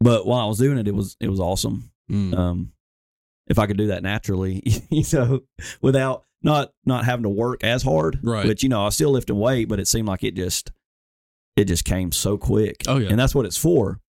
but 0.00 0.26
while 0.26 0.40
I 0.40 0.46
was 0.46 0.58
doing 0.58 0.78
it, 0.78 0.86
it 0.86 0.94
was 0.94 1.16
it 1.18 1.28
was 1.28 1.40
awesome. 1.40 1.90
Mm. 2.10 2.36
Um, 2.36 2.72
if 3.46 3.58
I 3.58 3.66
could 3.66 3.78
do 3.78 3.88
that 3.88 4.02
naturally, 4.02 4.62
you 4.90 5.04
know, 5.12 5.40
without 5.80 6.24
not 6.42 6.72
not 6.84 7.04
having 7.04 7.24
to 7.24 7.28
work 7.28 7.64
as 7.64 7.82
hard, 7.82 8.20
Right. 8.22 8.46
But 8.46 8.62
you 8.62 8.68
know, 8.68 8.82
I 8.82 8.84
was 8.86 8.94
still 8.94 9.10
lifting 9.10 9.38
weight, 9.38 9.68
but 9.68 9.80
it 9.80 9.88
seemed 9.88 10.08
like 10.08 10.24
it 10.24 10.34
just 10.34 10.70
it 11.56 11.64
just 11.64 11.84
came 11.84 12.12
so 12.12 12.38
quick. 12.38 12.84
Oh, 12.86 12.98
yeah. 12.98 13.08
and 13.08 13.18
that's 13.18 13.34
what 13.34 13.46
it's 13.46 13.56
for. 13.56 14.00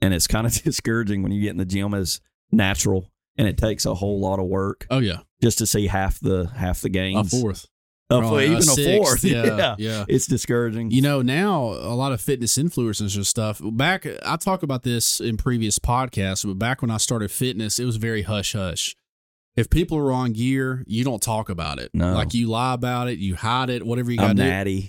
And 0.00 0.14
it's 0.14 0.26
kind 0.26 0.46
of 0.46 0.52
discouraging 0.62 1.22
when 1.22 1.32
you 1.32 1.42
get 1.42 1.50
in 1.50 1.56
the 1.56 1.64
gym 1.64 1.94
as 1.94 2.20
natural, 2.52 3.10
and 3.36 3.48
it 3.48 3.58
takes 3.58 3.84
a 3.84 3.94
whole 3.94 4.20
lot 4.20 4.38
of 4.38 4.46
work 4.46 4.86
oh 4.90 4.98
yeah. 5.00 5.20
just 5.42 5.58
to 5.58 5.66
see 5.66 5.86
half 5.86 6.20
the 6.20 6.50
half 6.56 6.80
the 6.80 6.88
gains. 6.88 7.30
fourth. 7.30 7.64
A 7.64 7.68
Or 7.68 7.73
like 8.22 8.44
even 8.46 8.58
a, 8.58 8.62
sixth. 8.62 8.96
fourth. 8.96 9.24
Yeah. 9.24 9.74
Yeah. 9.78 10.04
it's 10.08 10.26
discouraging. 10.26 10.90
You 10.90 11.02
know, 11.02 11.22
now 11.22 11.62
a 11.64 11.94
lot 11.94 12.12
of 12.12 12.20
fitness 12.20 12.56
influencers 12.58 13.16
and 13.16 13.26
stuff. 13.26 13.60
Back, 13.62 14.06
I 14.24 14.36
talk 14.36 14.62
about 14.62 14.82
this 14.82 15.20
in 15.20 15.36
previous 15.36 15.78
podcasts, 15.78 16.46
but 16.46 16.58
back 16.58 16.82
when 16.82 16.90
I 16.90 16.96
started 16.98 17.30
fitness, 17.30 17.78
it 17.78 17.84
was 17.84 17.96
very 17.96 18.22
hush 18.22 18.52
hush. 18.52 18.94
If 19.56 19.70
people 19.70 19.98
are 19.98 20.12
on 20.12 20.32
gear, 20.32 20.82
you 20.86 21.04
don't 21.04 21.22
talk 21.22 21.48
about 21.48 21.78
it. 21.78 21.90
No. 21.94 22.12
Like 22.14 22.34
you 22.34 22.48
lie 22.48 22.74
about 22.74 23.08
it, 23.08 23.18
you 23.18 23.36
hide 23.36 23.70
it, 23.70 23.86
whatever 23.86 24.10
you 24.10 24.18
got 24.18 24.28
to 24.28 24.34
do. 24.34 24.42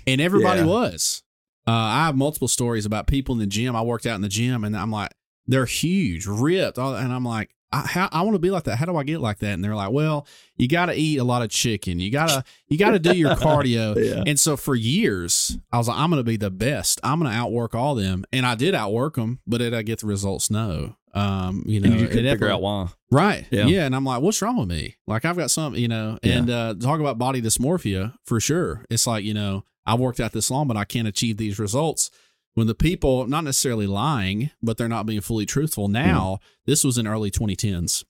And 0.07 0.19
everybody 0.19 0.61
Yeah. 0.61 0.65
was. 0.67 1.21
Uh, 1.67 1.71
I 1.71 2.05
have 2.05 2.15
multiple 2.15 2.47
stories 2.47 2.85
about 2.85 3.07
people 3.07 3.33
in 3.33 3.39
the 3.39 3.47
gym. 3.47 3.75
I 3.75 3.81
worked 3.81 4.05
out 4.05 4.15
in 4.15 4.21
the 4.21 4.29
gym, 4.29 4.63
and 4.63 4.75
I'm 4.77 4.91
like, 4.91 5.11
they're 5.47 5.65
huge, 5.65 6.25
ripped, 6.27 6.77
and 6.77 7.11
I'm 7.13 7.25
like, 7.25 7.54
I, 7.75 7.87
how, 7.87 8.09
I 8.11 8.21
want 8.21 8.35
to 8.35 8.39
be 8.39 8.49
like 8.51 8.63
that. 8.63 8.77
How 8.77 8.85
do 8.85 8.95
I 8.95 9.03
get 9.03 9.19
like 9.19 9.39
that? 9.39 9.53
And 9.53 9.63
they're 9.63 9.75
like, 9.75 9.91
well, 9.91 10.25
you 10.57 10.67
got 10.67 10.85
to 10.87 10.93
eat 10.93 11.17
a 11.17 11.23
lot 11.23 11.41
of 11.41 11.49
chicken. 11.49 11.99
You 11.99 12.09
gotta, 12.11 12.43
you 12.67 12.77
got 12.77 12.91
to 12.91 12.99
do 12.99 13.13
your 13.15 13.35
cardio. 13.35 13.95
Yeah. 13.95 14.23
And 14.25 14.39
so 14.39 14.55
for 14.57 14.75
years, 14.75 15.57
I 15.71 15.77
was 15.77 15.87
like, 15.87 15.97
I'm 15.97 16.09
going 16.09 16.19
to 16.19 16.23
be 16.23 16.37
the 16.37 16.51
best. 16.51 16.99
I'm 17.03 17.19
going 17.19 17.31
to 17.31 17.37
outwork 17.37 17.75
all 17.75 17.95
them, 17.95 18.23
and 18.31 18.45
I 18.45 18.55
did 18.55 18.73
outwork 18.75 19.15
them. 19.15 19.39
But 19.45 19.57
did 19.57 19.73
I 19.73 19.81
get 19.81 19.99
the 19.99 20.07
results? 20.07 20.49
No. 20.49 20.95
Um, 21.13 21.63
you 21.65 21.79
know, 21.79 21.89
And 21.91 22.01
you 22.01 22.07
could 22.07 22.25
figure 22.25 22.49
out 22.49 22.61
why. 22.61 22.89
Right. 23.09 23.45
Yeah. 23.49 23.67
Yeah. 23.67 23.85
And 23.85 23.95
I'm 23.95 24.03
like, 24.03 24.21
what's 24.21 24.41
wrong 24.41 24.57
with 24.57 24.67
me? 24.67 24.95
Like, 25.07 25.23
I've 25.23 25.37
got 25.37 25.49
some, 25.51 25.73
you 25.75 25.87
know, 25.87 26.19
Yeah. 26.23 26.33
and 26.39 26.49
uh, 26.49 26.73
talk 26.79 26.99
about 26.99 27.17
body 27.17 27.41
dysmorphia 27.41 28.13
for 28.25 28.39
sure. 28.41 28.83
It's 28.89 29.07
like, 29.07 29.23
you 29.23 29.33
know, 29.33 29.63
I've 29.85 29.99
worked 29.99 30.19
out 30.19 30.33
this 30.33 30.51
long, 30.51 30.67
but 30.67 30.75
I 30.77 30.83
can't 30.83 31.07
achieve 31.07 31.37
these 31.37 31.57
results. 31.59 32.09
When 32.55 32.67
the 32.67 32.75
people, 32.75 33.27
not 33.27 33.43
necessarily 33.43 33.85
lying, 33.85 34.49
but 34.63 34.77
they're 34.77 34.87
not 34.87 35.05
being 35.05 35.21
fully 35.21 35.45
truthful. 35.45 35.87
Now, 35.87 36.39
this 36.65 36.83
was 36.83 36.97
in 36.97 37.05
early 37.05 37.29
2010s. 37.29 38.03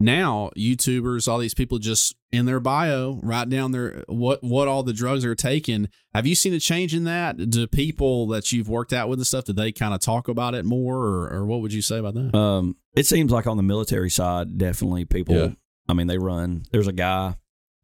Now, 0.00 0.50
YouTubers, 0.56 1.28
all 1.28 1.38
these 1.38 1.54
people 1.54 1.78
just 1.78 2.16
in 2.32 2.46
their 2.46 2.58
bio 2.58 3.20
write 3.22 3.48
down 3.48 3.70
their 3.70 4.02
what 4.08 4.42
what 4.42 4.66
all 4.66 4.82
the 4.82 4.92
drugs 4.92 5.24
are 5.24 5.36
taking. 5.36 5.88
Have 6.12 6.26
you 6.26 6.34
seen 6.34 6.52
a 6.52 6.58
change 6.58 6.94
in 6.94 7.04
that? 7.04 7.50
Do 7.50 7.66
people 7.66 8.26
that 8.28 8.50
you've 8.50 8.68
worked 8.68 8.92
out 8.92 9.08
with 9.08 9.20
and 9.20 9.26
stuff, 9.26 9.44
do 9.44 9.52
they 9.52 9.72
kind 9.72 9.94
of 9.94 10.00
talk 10.00 10.26
about 10.28 10.54
it 10.54 10.64
more, 10.64 10.96
or, 10.96 11.32
or 11.32 11.46
what 11.46 11.60
would 11.60 11.72
you 11.72 11.80
say 11.80 11.98
about 11.98 12.14
that? 12.14 12.36
Um, 12.36 12.76
it 12.96 13.06
seems 13.06 13.30
like 13.30 13.46
on 13.46 13.56
the 13.56 13.62
military 13.62 14.10
side, 14.10 14.58
definitely 14.58 15.04
people. 15.04 15.36
Yeah. 15.36 15.48
I 15.88 15.92
mean, 15.92 16.06
they 16.06 16.18
run. 16.18 16.64
There's 16.72 16.88
a 16.88 16.92
guy, 16.92 17.36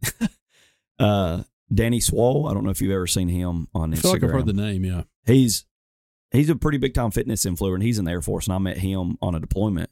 uh, 0.99 1.43
Danny 1.73 2.01
Swall. 2.01 2.47
I 2.49 2.55
don't 2.55 2.65
know 2.65 2.71
if 2.71 2.81
you've 2.81 2.93
ever 2.93 3.07
seen 3.07 3.29
him 3.29 3.69
on 3.75 3.93
I 3.93 3.97
Instagram. 3.97 4.01
feel 4.03 4.11
like 4.13 4.25
I've 4.25 4.31
heard 4.31 4.47
the 4.47 4.53
name. 4.53 4.85
Yeah. 4.85 5.03
he's 5.27 5.65
he's 6.33 6.51
a 6.51 6.57
pretty 6.57 6.79
big 6.79 6.95
time 6.95 7.11
fitness 7.11 7.45
influencer, 7.45 7.75
and 7.75 7.83
he's 7.83 7.99
in 7.99 8.05
the 8.05 8.11
Air 8.11 8.23
Force. 8.23 8.47
And 8.47 8.55
I 8.55 8.59
met 8.59 8.79
him 8.79 9.17
on 9.23 9.35
a 9.35 9.41
deployment, 9.41 9.91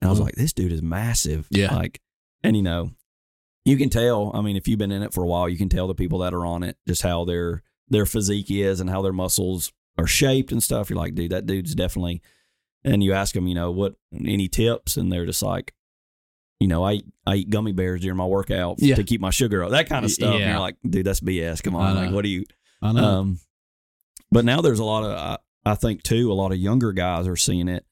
and 0.00 0.08
I 0.08 0.10
was 0.10 0.20
Oh. 0.20 0.24
like, 0.24 0.34
this 0.36 0.52
dude 0.52 0.72
is 0.72 0.82
massive. 0.82 1.46
Yeah. 1.50 1.74
like, 1.74 2.00
and 2.42 2.56
you 2.56 2.62
know, 2.62 2.90
you 3.64 3.76
can 3.76 3.90
tell. 3.90 4.30
I 4.34 4.40
mean, 4.42 4.56
if 4.56 4.68
you've 4.68 4.78
been 4.78 4.92
in 4.92 5.02
it 5.02 5.12
for 5.12 5.22
a 5.24 5.26
while, 5.26 5.48
you 5.48 5.56
can 5.58 5.68
tell 5.68 5.86
the 5.88 5.94
people 5.94 6.18
that 6.20 6.34
are 6.34 6.46
on 6.46 6.62
it 6.62 6.76
just 6.86 7.02
how 7.02 7.24
their 7.24 7.62
their 7.88 8.06
physique 8.06 8.50
is 8.50 8.80
and 8.80 8.90
how 8.90 9.02
their 9.02 9.12
muscles 9.12 9.72
are 9.98 10.06
shaped 10.06 10.52
and 10.52 10.62
stuff. 10.62 10.90
You're 10.90 10.98
like, 10.98 11.14
dude, 11.14 11.30
that 11.32 11.46
dude's 11.46 11.74
definitely. 11.74 12.20
And 12.84 13.02
you 13.02 13.12
ask 13.14 13.34
them, 13.34 13.48
you 13.48 13.54
know, 13.54 13.72
what 13.72 13.96
any 14.24 14.46
tips, 14.48 14.96
and 14.96 15.10
they're 15.12 15.26
just 15.26 15.42
like, 15.42 15.72
you 16.60 16.68
know, 16.68 16.84
I 16.84 16.94
eat, 16.94 17.06
I 17.26 17.34
eat 17.36 17.50
gummy 17.50 17.72
bears 17.72 18.00
during 18.00 18.16
my 18.16 18.24
workout 18.26 18.76
Yeah. 18.78 18.94
to 18.96 19.04
keep 19.04 19.20
my 19.20 19.30
sugar 19.30 19.62
up, 19.64 19.70
that 19.72 19.88
kind 19.88 20.04
of 20.04 20.10
stuff. 20.10 20.30
And 20.32 20.40
yeah. 20.40 20.50
you're 20.52 20.60
like, 20.60 20.76
dude, 20.88 21.06
that's 21.06 21.20
BS. 21.20 21.62
Come 21.62 21.76
on, 21.76 21.96
like, 21.96 22.10
what 22.12 22.22
do 22.22 22.30
you? 22.30 22.44
I 22.82 22.92
know. 22.92 23.04
Um, 23.04 23.38
but 24.30 24.44
now 24.44 24.60
there's 24.60 24.78
a 24.78 24.84
lot 24.84 25.04
of, 25.04 25.10
I, 25.18 25.38
I 25.70 25.74
think 25.74 26.02
too, 26.02 26.30
a 26.30 26.34
lot 26.34 26.52
of 26.52 26.58
younger 26.58 26.92
guys 26.92 27.26
are 27.28 27.36
seeing 27.36 27.68
it, 27.68 27.84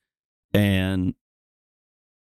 and 0.53 1.15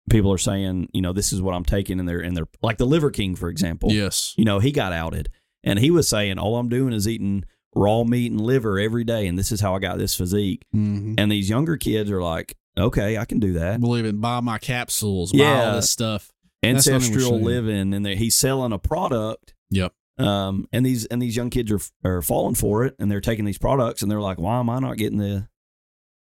people 0.10 0.32
are 0.34 0.38
saying, 0.38 0.90
you 0.94 1.02
know, 1.02 1.14
this 1.14 1.32
is 1.32 1.42
what 1.42 1.54
I'm 1.54 1.64
taking, 1.66 2.00
and 2.00 2.08
they're 2.10 2.20
and 2.20 2.36
they're 2.36 2.48
like 2.62 2.78
the 2.78 2.86
Liver 2.86 3.12
King, 3.12 3.36
for 3.36 3.50
example. 3.50 3.92
yes. 3.92 4.34
You 4.38 4.46
know, 4.46 4.60
he 4.60 4.72
got 4.72 4.92
outed, 4.94 5.30
and 5.64 5.80
he 5.80 5.92
was 5.92 6.10
saying, 6.10 6.40
all 6.40 6.58
I'm 6.58 6.70
doing 6.70 6.94
is 6.94 7.08
eating 7.08 7.46
raw 7.76 8.04
meat 8.04 8.32
and 8.32 8.42
liver 8.42 8.80
every 8.80 9.04
day, 9.04 9.28
and 9.28 9.38
this 9.40 9.52
is 9.52 9.62
how 9.62 9.76
I 9.76 9.80
got 9.80 9.98
this 9.98 10.16
physique. 10.16 10.64
Mm-hmm. 10.76 11.16
And 11.18 11.32
these 11.32 11.50
younger 11.50 11.78
kids 11.78 12.12
are 12.12 12.22
like, 12.22 12.58
okay, 12.78 13.18
I 13.18 13.26
can 13.26 13.40
do 13.40 13.54
that. 13.54 13.80
Believe 13.80 14.06
it. 14.06 14.20
Buy 14.20 14.40
my 14.42 14.58
capsules. 14.58 15.32
Buy 15.32 15.38
Yeah. 15.40 15.70
all 15.70 15.76
this 15.76 15.90
stuff. 15.92 16.33
That's 16.64 16.88
what 16.88 16.94
I'm 16.96 17.02
Ancestral 17.02 17.40
living, 17.42 17.94
and 17.94 18.06
they- 18.06 18.16
he's 18.16 18.36
selling 18.36 18.72
a 18.72 18.80
product. 18.80 19.54
Yep. 19.70 19.94
Um, 20.18 20.68
and 20.72 20.86
these 20.86 21.06
and 21.08 21.22
these 21.22 21.36
young 21.36 21.50
kids 21.50 21.72
are 21.72 21.80
are 22.04 22.22
falling 22.22 22.56
for 22.56 22.84
it, 22.86 22.96
and 23.00 23.10
they're 23.12 23.22
taking 23.22 23.46
these 23.46 23.58
products, 23.58 24.02
and 24.02 24.12
they're 24.12 24.22
like, 24.22 24.40
"Why 24.40 24.60
am 24.60 24.70
I 24.70 24.80
not 24.80 24.98
getting 24.98 25.18
the?" 25.18 25.48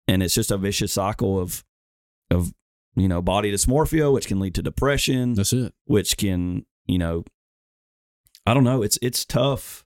And 0.08 0.22
it's 0.22 0.34
just 0.34 0.50
a 0.50 0.58
vicious 0.58 0.92
cycle 0.92 1.38
of, 1.40 1.64
of, 2.30 2.52
you 2.94 3.08
know, 3.08 3.22
body 3.22 3.50
dysmorphia, 3.50 4.12
which 4.12 4.26
can 4.26 4.38
lead 4.38 4.54
to 4.56 4.62
depression, 4.62 5.32
That's 5.34 5.52
it. 5.54 5.72
which 5.86 6.18
can, 6.18 6.66
you 6.86 6.98
know, 6.98 7.24
I 8.46 8.52
don't 8.54 8.64
know. 8.64 8.82
It's 8.82 8.98
it's 9.02 9.24
tough. 9.24 9.84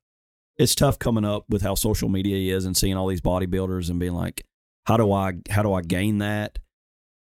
It's 0.57 0.75
tough 0.75 0.99
coming 0.99 1.25
up 1.25 1.45
with 1.49 1.62
how 1.62 1.75
social 1.77 2.09
media 2.09 2.57
is 2.57 2.65
and 2.65 2.77
seeing 2.77 2.97
all 2.97 3.07
these 3.07 3.20
bodybuilders 3.20 3.91
and 3.91 4.01
being 4.01 4.15
like, 4.15 4.45
how 4.87 4.97
do 4.97 5.12
I 5.12 5.35
how 5.51 5.62
do 5.62 5.73
I 5.73 5.83
gain 5.83 6.19
that? 6.19 6.59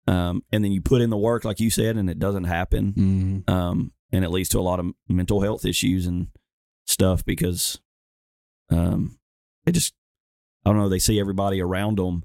Um, 0.07 0.43
and 0.51 0.63
then 0.63 0.71
you 0.71 0.81
put 0.81 1.01
in 1.01 1.09
the 1.09 1.17
work, 1.17 1.43
like 1.43 1.59
you 1.59 1.69
said, 1.69 1.97
and 1.97 2.09
it 2.09 2.17
doesn't 2.19 2.45
happen 2.45 2.93
Mm-hmm. 2.93 3.53
um, 3.53 3.91
and 4.11 4.23
it 4.23 4.29
leads 4.29 4.49
to 4.49 4.59
a 4.59 4.61
lot 4.61 4.79
of 4.79 4.85
mental 5.09 5.41
health 5.41 5.65
issues 5.65 6.07
and 6.07 6.27
stuff 6.85 7.25
because 7.25 7.79
um, 8.69 9.19
they 9.65 9.71
just 9.73 9.93
I 10.65 10.69
don't 10.69 10.79
know. 10.79 10.89
They 10.89 10.99
see 10.99 11.19
everybody 11.19 11.61
around 11.61 11.97
them; 11.97 12.23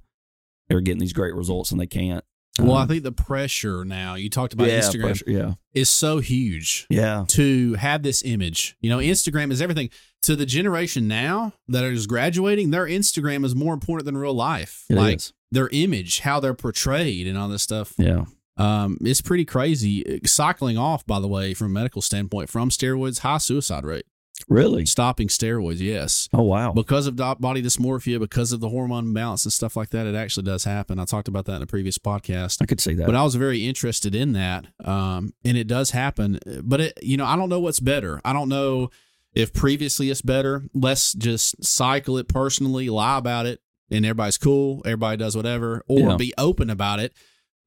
they're 0.68 0.80
getting 0.80 1.00
these 1.00 1.12
great 1.12 1.34
results, 1.34 1.70
and 1.72 1.80
they 1.80 1.86
can't. 1.86 2.24
Well, 2.60 2.72
I 2.76 2.82
Um, 2.82 2.88
think 2.88 3.02
the 3.02 3.12
pressure 3.12 3.84
now, 3.84 4.14
you 4.14 4.28
talked 4.28 4.52
about 4.52 4.68
yeah, 4.68 4.80
Instagram, 4.80 5.02
pressure, 5.02 5.24
yeah, 5.26 5.54
is 5.72 5.88
so 5.88 6.18
huge 6.18 6.86
yeah, 6.90 7.24
to 7.28 7.74
have 7.74 8.02
this 8.02 8.22
image. 8.24 8.76
You 8.80 8.90
know, 8.90 8.98
Instagram 8.98 9.50
is 9.50 9.62
everything. 9.62 9.88
To 10.24 10.36
the 10.36 10.46
generation 10.46 11.08
now 11.08 11.54
that 11.68 11.82
is 11.84 12.06
graduating, 12.06 12.70
their 12.70 12.86
Instagram 12.86 13.44
is 13.44 13.56
more 13.56 13.74
important 13.74 14.04
than 14.04 14.16
real 14.16 14.34
life. 14.34 14.84
It 14.88 14.94
like 14.96 15.16
is. 15.16 15.32
their 15.50 15.68
image, 15.72 16.20
how 16.20 16.38
they're 16.40 16.54
portrayed, 16.54 17.26
and 17.26 17.36
all 17.38 17.48
this 17.48 17.62
stuff. 17.62 17.94
yeah. 17.98 18.24
Um, 18.58 18.98
it's 19.00 19.22
pretty 19.22 19.46
crazy. 19.46 20.20
Cycling 20.26 20.76
off, 20.76 21.06
by 21.06 21.18
the 21.20 21.26
way, 21.26 21.54
from 21.54 21.68
a 21.68 21.70
medical 21.70 22.02
standpoint, 22.02 22.50
from 22.50 22.68
steroids, 22.68 23.20
high 23.20 23.38
suicide 23.38 23.84
rate. 23.84 24.04
Really? 24.48 24.86
Stopping 24.86 25.28
steroids, 25.28 25.80
yes. 25.80 26.28
Oh 26.32 26.42
wow. 26.42 26.72
Because 26.72 27.06
of 27.06 27.16
body 27.16 27.62
dysmorphia, 27.62 28.18
because 28.18 28.52
of 28.52 28.60
the 28.60 28.68
hormone 28.68 29.06
imbalance 29.06 29.44
and 29.44 29.52
stuff 29.52 29.76
like 29.76 29.90
that, 29.90 30.06
it 30.06 30.14
actually 30.14 30.44
does 30.44 30.64
happen. 30.64 30.98
I 30.98 31.04
talked 31.04 31.28
about 31.28 31.44
that 31.46 31.56
in 31.56 31.62
a 31.62 31.66
previous 31.66 31.98
podcast. 31.98 32.60
I 32.62 32.66
could 32.66 32.80
see 32.80 32.94
that. 32.94 33.06
But 33.06 33.14
I 33.14 33.22
was 33.22 33.34
very 33.34 33.66
interested 33.66 34.14
in 34.14 34.32
that, 34.32 34.66
um, 34.84 35.32
and 35.44 35.56
it 35.56 35.66
does 35.66 35.90
happen. 35.92 36.38
But 36.62 36.80
it, 36.80 36.98
you 37.02 37.16
know, 37.16 37.26
I 37.26 37.36
don't 37.36 37.48
know 37.48 37.60
what's 37.60 37.80
better. 37.80 38.20
I 38.24 38.32
don't 38.32 38.48
know 38.48 38.90
if 39.34 39.52
previously 39.52 40.10
it's 40.10 40.22
better. 40.22 40.64
Let's 40.74 41.12
just 41.14 41.64
cycle 41.64 42.18
it 42.18 42.28
personally, 42.28 42.90
lie 42.90 43.18
about 43.18 43.46
it, 43.46 43.60
and 43.90 44.04
everybody's 44.04 44.38
cool. 44.38 44.82
Everybody 44.84 45.16
does 45.16 45.36
whatever, 45.36 45.82
or 45.88 46.10
Yeah. 46.10 46.16
be 46.16 46.34
open 46.36 46.68
about 46.70 47.00
it. 47.00 47.12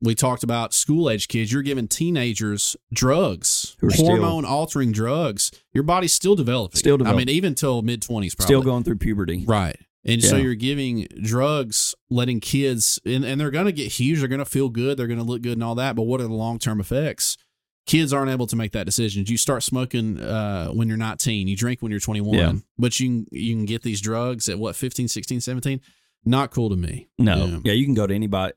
We 0.06 0.16
talked 0.16 0.44
about 0.44 0.74
school 0.74 1.10
age 1.10 1.28
kids. 1.28 1.52
You're 1.52 1.62
giving 1.64 1.88
teenagers 1.88 2.76
drugs, 2.94 3.76
Who 3.80 3.88
are 3.88 3.92
still- 3.92 4.06
hormone 4.08 4.46
altering 4.46 4.92
drugs. 4.92 5.52
Your 5.74 5.84
body's 5.84 6.14
still 6.14 6.36
developing. 6.36 6.78
Still 6.78 6.98
developing. 6.98 7.18
I 7.24 7.26
mean, 7.26 7.36
even 7.36 7.56
till 7.56 7.82
mid 7.82 8.02
twenties, 8.02 8.36
probably 8.36 8.48
Still 8.48 8.62
going 8.62 8.84
through 8.84 8.98
puberty. 8.98 9.44
Right. 9.46 9.78
And 10.08 10.24
so 10.24 10.38
you're 10.38 10.54
giving 10.54 11.08
drugs, 11.24 11.96
letting 12.12 12.40
kids, 12.40 13.00
and, 13.06 13.26
and 13.26 13.42
they're 13.42 13.50
going 13.50 13.66
to 13.66 13.72
get 13.72 13.92
huge. 13.94 14.20
They're 14.20 14.28
going 14.28 14.38
to 14.38 14.46
feel 14.46 14.70
good. 14.70 14.98
They're 14.98 15.08
going 15.08 15.20
to 15.20 15.26
look 15.26 15.42
good 15.42 15.54
and 15.54 15.64
all 15.64 15.74
that. 15.76 15.96
But 15.96 16.04
what 16.04 16.22
are 16.22 16.28
the 16.28 16.34
long 16.34 16.60
term 16.60 16.80
effects? 16.80 17.38
Kids 17.88 18.14
aren't 18.14 18.30
able 18.32 18.46
to 18.48 18.56
make 18.56 18.72
that 18.74 18.86
decision. 18.86 19.26
You 19.28 19.38
start 19.38 19.64
smoking 19.64 20.20
uh, 20.20 20.70
when 20.70 20.88
you're 20.88 20.98
19. 20.98 21.48
You 21.48 21.56
drink 21.56 21.82
when 21.82 21.92
you're 21.92 22.00
21. 22.00 22.38
Yeah. 22.38 22.54
But 22.78 23.00
you 23.00 23.08
can, 23.08 23.28
you 23.32 23.56
can 23.56 23.66
get 23.66 23.82
these 23.82 24.00
drugs 24.02 24.48
at 24.48 24.60
what, 24.60 24.76
15, 24.76 25.08
16, 25.08 25.42
17? 25.42 25.82
Not 26.24 26.52
cool 26.52 26.70
to 26.70 26.76
me. 26.76 27.10
No. 27.18 27.46
Yeah. 27.46 27.60
Yeah. 27.66 27.74
you 27.74 27.86
can 27.86 27.94
go 27.96 28.06
to 28.08 28.14
anybody. 28.14 28.54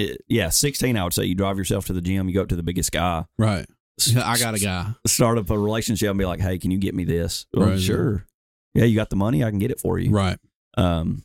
It- 0.00 0.22
yeah, 0.28 0.48
sixteen. 0.50 0.96
I 0.96 1.04
would 1.04 1.12
say 1.14 1.24
you 1.24 1.34
drive 1.34 1.58
yourself 1.58 1.86
to 1.86 1.92
the 1.92 2.00
gym. 2.00 2.28
You 2.28 2.34
go 2.34 2.42
up 2.42 2.48
to 2.48 2.56
the 2.56 2.62
biggest 2.62 2.92
guy. 2.92 3.24
Right. 3.38 3.66
I 4.16 4.38
got 4.38 4.54
a 4.54 4.58
guy. 4.58 4.86
Start 5.06 5.38
up 5.38 5.50
a 5.50 5.58
relationship 5.58 6.08
and 6.10 6.18
be 6.18 6.24
like, 6.24 6.40
"Hey, 6.40 6.58
can 6.58 6.70
you 6.70 6.78
get 6.78 6.94
me 6.94 7.04
this?" 7.04 7.46
Well, 7.54 7.70
Right. 7.70 7.80
sure. 7.80 8.26
Yeah, 8.74 8.84
you 8.84 8.94
got 8.96 9.10
the 9.10 9.16
money. 9.16 9.42
I 9.44 9.50
can 9.50 9.58
get 9.58 9.70
it 9.70 9.80
for 9.80 9.98
you. 9.98 10.10
Right. 10.10 10.38
Um, 10.76 11.24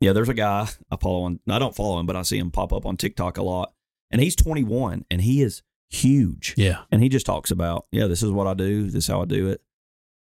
yeah, 0.00 0.12
there's 0.12 0.28
a 0.28 0.34
guy 0.34 0.68
I 0.90 0.96
follow 0.96 1.22
on. 1.22 1.40
I 1.48 1.58
don't 1.58 1.74
follow 1.74 1.98
him, 1.98 2.06
but 2.06 2.16
I 2.16 2.22
see 2.22 2.38
him 2.38 2.50
pop 2.50 2.72
up 2.72 2.84
on 2.84 2.96
TikTok 2.96 3.38
a 3.38 3.42
lot, 3.42 3.72
and 4.10 4.20
he's 4.20 4.36
21 4.36 5.04
and 5.10 5.22
he 5.22 5.40
is 5.42 5.62
huge. 5.88 6.54
Yeah. 6.56 6.82
And 6.92 7.02
he 7.02 7.08
just 7.08 7.24
talks 7.26 7.50
about, 7.50 7.86
yeah, 7.92 8.06
this 8.06 8.22
is 8.22 8.30
what 8.30 8.46
I 8.46 8.54
do. 8.54 8.84
This 8.84 9.04
is 9.04 9.06
how 9.08 9.22
I 9.22 9.24
do 9.24 9.48
it, 9.48 9.62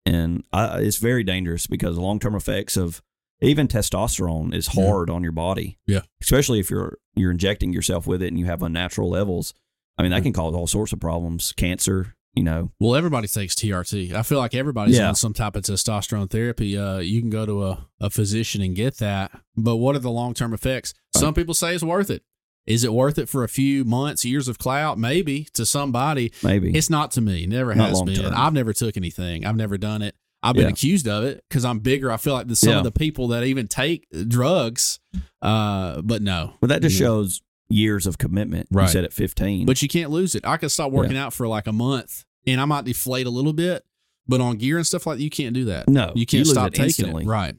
and 0.06 0.44
I, 0.52 0.80
it's 0.80 0.98
very 0.98 1.24
dangerous 1.24 1.68
because 1.68 1.96
the 1.96 2.02
long 2.02 2.20
term 2.20 2.34
effects 2.36 2.76
of 2.78 3.02
even 3.42 3.68
testosterone 3.68 4.54
is 4.56 4.68
Yeah. 4.74 4.86
hard 4.88 5.10
on 5.10 5.22
your 5.24 5.32
body. 5.32 5.78
Yeah. 5.86 6.02
especially 6.22 6.60
if 6.60 6.70
you're 6.72 6.98
you're 7.20 7.32
injecting 7.32 7.74
yourself 7.74 8.08
with 8.08 8.22
it 8.24 8.28
and 8.28 8.40
you 8.40 8.46
have 8.46 8.64
unnatural 8.64 9.10
levels. 9.10 9.54
I 9.98 10.02
mean, 10.04 10.12
that 10.12 10.24
can 10.24 10.34
cause 10.34 10.54
all 10.54 10.68
sorts 10.68 10.94
of 10.94 11.00
problems, 11.00 11.52
cancer. 11.52 12.16
You 12.36 12.44
know, 12.44 12.72
Well, 12.80 12.96
everybody 12.96 13.28
takes 13.28 13.56
TRT. 13.56 14.14
I 14.14 14.22
feel 14.22 14.38
like 14.38 14.54
everybody's 14.54 14.98
Yeah. 14.98 15.10
on 15.10 15.16
some 15.16 15.34
type 15.34 15.56
of 15.56 15.64
testosterone 15.64 16.30
therapy. 16.30 16.78
Uh, 16.78 17.00
you 17.00 17.20
can 17.22 17.30
go 17.32 17.46
to 17.46 17.66
a, 17.66 17.88
a 18.00 18.10
physician 18.12 18.62
and 18.62 18.76
get 18.76 18.98
that. 19.00 19.32
But 19.58 19.78
what 19.78 19.96
are 19.96 20.00
the 20.00 20.12
long 20.12 20.34
term 20.36 20.54
effects? 20.54 20.94
Some 21.18 21.34
people 21.34 21.54
say 21.56 21.74
it's 21.74 21.84
worth 21.84 22.10
it. 22.12 22.24
Is 22.68 22.84
it 22.84 22.94
worth 22.94 23.18
it 23.18 23.28
for 23.28 23.44
a 23.44 23.50
few 23.50 23.84
months, 23.84 24.24
years 24.24 24.48
of 24.48 24.60
clout? 24.60 25.00
Maybe 25.00 25.46
to 25.56 25.66
somebody. 25.66 26.32
maybe 26.44 26.70
It's 26.78 26.90
not 26.90 27.10
to 27.14 27.22
me. 27.22 27.48
Never 27.48 27.74
Not 27.74 27.90
has 27.90 28.04
been. 28.04 28.16
term. 28.16 28.34
I've 28.36 28.54
never 28.54 28.74
took 28.74 28.96
anything. 28.96 29.44
I've 29.44 29.56
never 29.56 29.78
done 29.80 30.04
it. 30.04 30.16
I've 30.42 30.56
been 30.56 30.64
Yeah. 30.66 30.70
accused 30.70 31.08
of 31.08 31.24
it 31.26 31.44
because 31.50 31.66
I'm 31.66 31.80
bigger. 31.80 32.12
I 32.12 32.18
feel 32.18 32.34
like 32.34 32.48
the, 32.48 32.56
some 32.56 32.70
Yeah. 32.70 32.78
of 32.80 32.84
the 32.84 32.92
people 32.92 33.28
that 33.30 33.44
even 33.44 33.68
take 33.68 34.08
drugs, 34.28 35.00
uh, 35.42 36.02
but 36.02 36.22
no. 36.22 36.54
But 36.62 36.68
that 36.68 36.82
just 36.82 36.96
Yeah. 37.00 37.08
shows 37.08 37.42
years 37.70 38.08
of 38.08 38.18
commitment. 38.18 38.68
Right. 38.72 38.84
You 38.84 38.90
said 38.90 39.04
at 39.04 39.14
15. 39.14 39.66
But 39.66 39.82
you 39.82 39.88
can't 39.88 40.10
lose 40.12 40.36
it. 40.36 40.46
I 40.46 40.58
could 40.58 40.72
stop 40.72 40.92
working 40.92 41.18
out 41.18 41.34
for 41.34 41.48
like 41.48 41.68
a 41.68 41.74
month 41.74 42.24
and 42.48 42.60
I 42.62 42.66
might 42.66 42.86
deflate 42.86 43.28
a 43.28 43.30
little 43.30 43.54
bit, 43.54 43.84
but 44.28 44.40
on 44.42 44.58
gear 44.58 44.78
and 44.78 44.88
stuff 44.88 45.06
like 45.06 45.18
that, 45.18 45.24
you 45.24 45.30
can't 45.30 45.54
do 45.54 45.66
that. 45.66 45.88
no, 45.90 46.14
You 46.16 46.26
can't 46.26 46.46
lose 46.46 46.52
stop 46.54 46.68
it 46.70 46.72
taking 46.72 46.86
instantly. 46.86 47.24
it. 47.26 47.28
Right. 47.28 47.56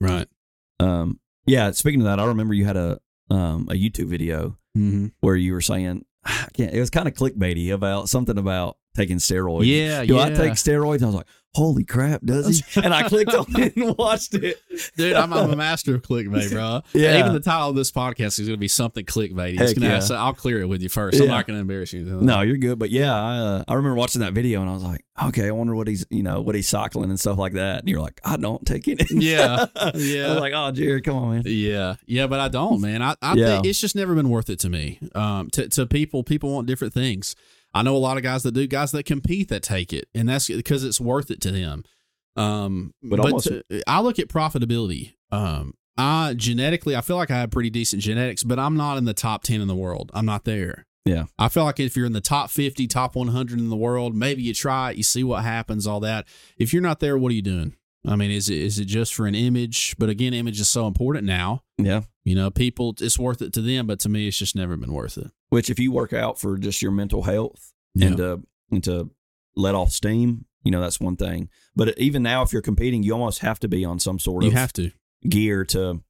Right. 0.00 0.28
Um, 0.78 1.18
yeah. 1.46 1.70
Speaking 1.72 2.00
of 2.00 2.04
that, 2.06 2.18
I 2.20 2.24
remember 2.26 2.54
you 2.54 2.64
had 2.64 2.76
a 2.76 2.98
um, 3.30 3.68
a 3.70 3.74
YouTube 3.74 4.06
video 4.08 4.56
Mm-hmm. 4.78 5.06
where 5.20 5.34
you 5.34 5.52
were 5.52 5.60
saying, 5.60 6.04
I 6.24 6.46
can't, 6.54 6.72
it 6.72 6.78
was 6.78 6.90
kind 6.90 7.08
of 7.08 7.14
clickbaity 7.14 7.72
about 7.72 8.08
something 8.08 8.38
about 8.38 8.76
taking 8.94 9.16
steroids. 9.18 9.66
Yeah, 9.66 10.04
Do 10.04 10.14
yeah. 10.14 10.26
I 10.26 10.30
take 10.30 10.52
steroids? 10.52 11.02
I 11.02 11.06
was 11.06 11.14
like, 11.16 11.26
holy 11.54 11.84
crap, 11.84 12.22
does 12.22 12.60
he? 12.60 12.80
And 12.84 12.94
I 12.94 13.08
clicked 13.08 13.34
on 13.34 13.46
it 13.60 13.76
and 13.76 13.96
watched 13.98 14.34
it. 14.34 14.60
Dude, 14.96 15.14
I'm, 15.14 15.32
I'm 15.32 15.50
a 15.50 15.56
master 15.56 15.94
of 15.94 16.02
clickbait, 16.02 16.50
bro. 16.52 16.82
Yeah. 16.92 17.18
Even 17.18 17.32
the 17.32 17.40
title 17.40 17.70
of 17.70 17.76
this 17.76 17.90
podcast 17.90 18.38
is 18.38 18.46
going 18.46 18.50
to 18.52 18.56
be 18.56 18.68
something 18.68 19.04
clickbait. 19.04 19.58
Heck 19.58 19.74
gonna 19.74 19.86
yeah. 19.88 19.98
so 20.00 20.14
I'll 20.14 20.32
clear 20.32 20.60
it 20.60 20.66
with 20.66 20.82
you 20.82 20.88
first. 20.88 21.20
I'm 21.20 21.26
not 21.28 21.46
going 21.46 21.56
to 21.56 21.60
embarrass 21.60 21.92
you. 21.92 22.04
No, 22.04 22.40
you're 22.42 22.56
good. 22.56 22.78
But 22.78 22.90
yeah, 22.90 23.14
I 23.14 23.36
uh, 23.38 23.64
I 23.68 23.74
remember 23.74 23.96
watching 23.96 24.20
that 24.20 24.32
video 24.32 24.60
and 24.60 24.70
I 24.70 24.72
was 24.74 24.82
like, 24.84 25.04
okay, 25.22 25.48
I 25.48 25.50
wonder 25.50 25.74
what 25.74 25.88
he's 25.88 26.06
you 26.10 26.22
know 26.22 26.40
what 26.40 26.54
he's 26.54 26.68
cycling 26.68 27.10
and 27.10 27.18
stuff 27.20 27.36
like 27.38 27.54
that. 27.54 27.80
And 27.80 27.88
you're 27.88 28.00
like, 28.00 28.20
I 28.24 28.36
don't 28.36 28.64
take 28.64 28.88
it. 28.88 29.00
Yeah, 29.10 29.66
I 29.76 29.92
yeah. 29.96 30.30
was 30.30 30.38
like, 30.40 30.52
oh, 30.54 30.70
Jared, 30.72 31.04
come 31.04 31.16
on, 31.16 31.34
man. 31.34 31.42
Yeah, 31.46 31.96
yeah, 32.06 32.26
but 32.26 32.40
I 32.40 32.48
don't, 32.48 32.80
man. 32.80 33.02
I, 33.02 33.16
I 33.20 33.34
Yeah. 33.34 33.46
think 33.46 33.66
it's 33.66 33.80
just 33.80 33.94
never 33.94 34.14
been 34.14 34.30
worth 34.30 34.48
it 34.48 34.60
to 34.60 34.70
me. 34.70 34.98
Um, 35.14 35.50
to 35.50 35.68
to 35.68 35.86
people, 35.86 36.22
people 36.22 36.52
want 36.54 36.66
different 36.66 36.94
things. 36.94 37.34
I 37.72 37.82
know 37.82 37.94
a 37.96 37.98
lot 37.98 38.16
of 38.16 38.22
guys 38.22 38.42
that 38.42 38.52
do, 38.52 38.66
guys 38.66 38.92
that 38.92 39.04
compete 39.04 39.48
that 39.48 39.62
take 39.62 39.92
it, 39.92 40.08
and 40.14 40.28
that's 40.28 40.48
because 40.48 40.84
it's 40.84 41.00
worth 41.00 41.30
it 41.30 41.40
to 41.42 41.50
them. 41.52 41.84
Um, 42.36 42.92
But 43.02 43.16
but, 43.18 43.26
almost- 43.26 43.46
to- 43.48 43.64
I 43.86 44.00
look 44.00 44.18
at 44.18 44.28
profitability. 44.28 45.12
Um, 45.30 45.74
I 45.96 46.34
genetically, 46.34 46.96
I 46.96 47.00
feel 47.02 47.16
like 47.16 47.30
I 47.30 47.38
have 47.40 47.50
pretty 47.50 47.70
decent 47.70 48.02
genetics, 48.02 48.42
but 48.42 48.58
I'm 48.58 48.76
not 48.76 48.96
in 48.96 49.04
the 49.04 49.14
top 49.14 49.42
ten 49.42 49.60
in 49.60 49.68
the 49.68 49.76
world. 49.76 50.10
I'm 50.14 50.26
not 50.26 50.44
there. 50.44 50.86
Yeah. 51.04 51.24
I 51.38 51.48
feel 51.48 51.64
like 51.64 51.80
if 51.80 51.96
you're 51.96 52.06
in 52.06 52.12
the 52.12 52.20
top 52.20 52.50
50, 52.50 52.86
top 52.86 53.16
100 53.16 53.58
in 53.58 53.70
the 53.70 53.76
world, 53.76 54.14
maybe 54.14 54.42
you 54.42 54.52
try 54.52 54.90
it, 54.90 54.96
you 54.98 55.02
see 55.02 55.24
what 55.24 55.42
happens, 55.42 55.86
all 55.86 55.98
that. 56.00 56.26
If 56.58 56.72
you're 56.74 56.82
not 56.82 57.00
there, 57.00 57.16
what 57.16 57.32
are 57.32 57.34
you 57.34 57.42
doing? 57.42 57.74
I 58.06 58.16
mean, 58.16 58.30
is 58.30 58.48
it 58.48 58.58
is 58.58 58.78
it 58.78 58.84
just 58.86 59.14
for 59.14 59.26
an 59.26 59.34
image? 59.34 59.94
But 59.98 60.08
again, 60.08 60.32
image 60.34 60.60
is 60.60 60.68
so 60.68 60.86
important 60.86 61.24
now. 61.24 61.62
Yeah. 61.78 62.02
You 62.24 62.34
know, 62.34 62.50
people, 62.50 62.94
it's 63.00 63.18
worth 63.18 63.42
it 63.42 63.52
to 63.54 63.60
them, 63.62 63.86
but 63.86 63.98
to 64.00 64.08
me, 64.08 64.28
it's 64.28 64.38
just 64.38 64.54
never 64.54 64.76
been 64.76 64.92
worth 64.92 65.18
it. 65.18 65.30
Which 65.50 65.68
if 65.70 65.78
you 65.78 65.92
work 65.92 66.12
out 66.12 66.38
for 66.38 66.56
just 66.58 66.80
your 66.82 66.90
mental 66.92 67.22
health 67.24 67.72
Yeah. 67.94 68.06
and 68.08 68.16
to 68.16 68.42
and 68.70 68.84
to 68.84 69.10
let 69.56 69.74
off 69.74 69.90
steam, 69.90 70.46
you 70.64 70.70
know 70.70 70.80
that's 70.80 71.00
one 71.00 71.16
thing. 71.16 71.48
But 71.76 71.98
even 71.98 72.22
now, 72.22 72.42
if 72.42 72.52
you're 72.52 72.62
competing, 72.62 73.02
you 73.02 73.12
almost 73.12 73.40
have 73.40 73.58
to 73.60 73.68
be 73.68 73.84
on 73.84 73.98
some 73.98 74.18
sort 74.18 74.44
you 74.44 74.48
of 74.50 74.54
have 74.54 74.72
to. 74.74 74.90
gear 75.28 75.64
to 75.66 76.02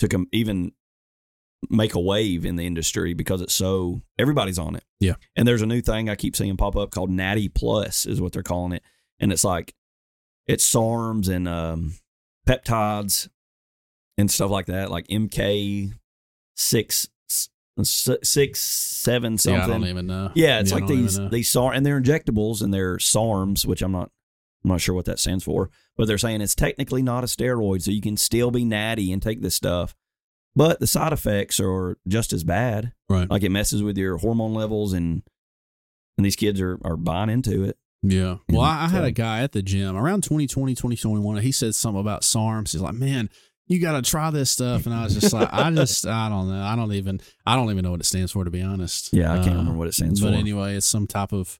to 0.00 0.08
com- 0.08 0.28
even 0.32 0.72
make 1.70 1.94
a 1.94 2.00
wave 2.00 2.44
in 2.44 2.56
the 2.56 2.66
industry 2.66 3.14
because 3.14 3.40
it's 3.40 3.54
so 3.54 4.02
everybody's 4.18 4.58
on 4.58 4.74
it. 4.76 4.84
Yeah. 5.00 5.14
And 5.36 5.46
there's 5.48 5.62
a 5.62 5.66
new 5.66 5.80
thing 5.80 6.10
I 6.10 6.14
keep 6.16 6.36
seeing 6.36 6.56
pop 6.58 6.76
up 6.76 6.90
called 6.90 7.10
Natty 7.10 7.48
Plus 7.48 8.04
is 8.04 8.20
what 8.20 8.32
they're 8.32 8.42
calling 8.42 8.72
it, 8.72 8.82
and 9.20 9.32
it's 9.32 9.44
like 9.44 9.74
it's 10.46 10.68
SARMs 10.70 11.28
and 11.28 11.46
um, 11.48 11.94
peptides 12.46 13.28
and 14.18 14.30
stuff 14.30 14.50
like 14.50 14.66
that, 14.66 14.90
like 14.90 15.06
MK 15.08 15.92
six 16.56 17.08
six 17.82 18.60
seven 18.60 19.32
Yeah, 19.32 19.38
something. 19.38 19.60
I 19.60 19.66
don't 19.66 19.86
even 19.86 20.06
know. 20.06 20.30
Yeah, 20.34 20.60
it's 20.60 20.72
I 20.72 20.76
like 20.76 20.86
these 20.86 21.18
these 21.30 21.50
SAR 21.50 21.72
and 21.72 21.84
they're 21.84 22.00
injectables 22.00 22.62
and 22.62 22.72
they're 22.72 22.98
SARMs, 22.98 23.66
which 23.66 23.82
I'm 23.82 23.92
not 23.92 24.10
I'm 24.64 24.70
not 24.70 24.80
sure 24.80 24.94
what 24.94 25.04
that 25.06 25.18
stands 25.18 25.44
for, 25.44 25.70
but 25.96 26.06
they're 26.06 26.18
saying 26.18 26.40
it's 26.40 26.54
technically 26.54 27.02
not 27.02 27.24
a 27.24 27.26
steroid, 27.26 27.82
so 27.82 27.90
you 27.90 28.00
can 28.00 28.16
still 28.16 28.50
be 28.50 28.64
natty 28.64 29.12
and 29.12 29.20
take 29.20 29.42
this 29.42 29.54
stuff. 29.54 29.94
But 30.56 30.78
the 30.78 30.86
side 30.86 31.12
effects 31.12 31.58
are 31.58 31.98
just 32.06 32.32
as 32.32 32.44
bad. 32.44 32.92
Right. 33.08 33.28
Like 33.28 33.42
it 33.42 33.50
messes 33.50 33.82
with 33.82 33.98
your 33.98 34.18
hormone 34.18 34.54
levels 34.54 34.92
and 34.92 35.22
and 36.16 36.24
these 36.24 36.36
kids 36.36 36.60
are, 36.60 36.78
are 36.84 36.96
buying 36.96 37.28
into 37.28 37.64
it. 37.64 37.76
Yeah. 38.02 38.36
Well, 38.48 38.60
I, 38.60 38.84
I 38.84 38.88
had 38.88 39.04
a 39.04 39.10
guy 39.10 39.42
at 39.42 39.52
the 39.52 39.62
gym 39.62 39.96
around 39.96 40.22
2020, 40.22 40.74
2021. 40.74 41.38
He 41.38 41.50
said 41.50 41.74
something 41.74 42.00
about 42.00 42.22
SARMs. 42.22 42.72
He's 42.72 42.80
like, 42.80 42.94
man, 42.94 43.30
you 43.66 43.80
got 43.80 43.92
to 43.92 44.02
try 44.10 44.30
this 44.30 44.50
stuff. 44.50 44.86
And 44.86 44.94
I 44.94 45.04
was 45.04 45.14
just 45.14 45.32
like, 45.32 45.48
I 45.52 45.70
just, 45.70 46.06
I 46.06 46.28
don't 46.28 46.48
know. 46.48 46.62
I 46.62 46.76
don't 46.76 46.92
even, 46.92 47.20
I 47.46 47.56
don't 47.56 47.70
even 47.70 47.82
know 47.84 47.90
what 47.92 48.00
it 48.00 48.04
stands 48.04 48.32
for, 48.32 48.44
to 48.44 48.50
be 48.50 48.60
honest. 48.62 49.12
Yeah, 49.12 49.32
I 49.32 49.36
can't 49.38 49.50
Uh, 49.56 49.58
remember 49.58 49.78
what 49.78 49.88
it 49.88 49.94
stands 49.94 50.20
but 50.20 50.28
for. 50.28 50.32
But 50.32 50.38
anyway, 50.38 50.76
it's 50.76 50.86
some 50.86 51.06
type 51.06 51.32
of 51.32 51.58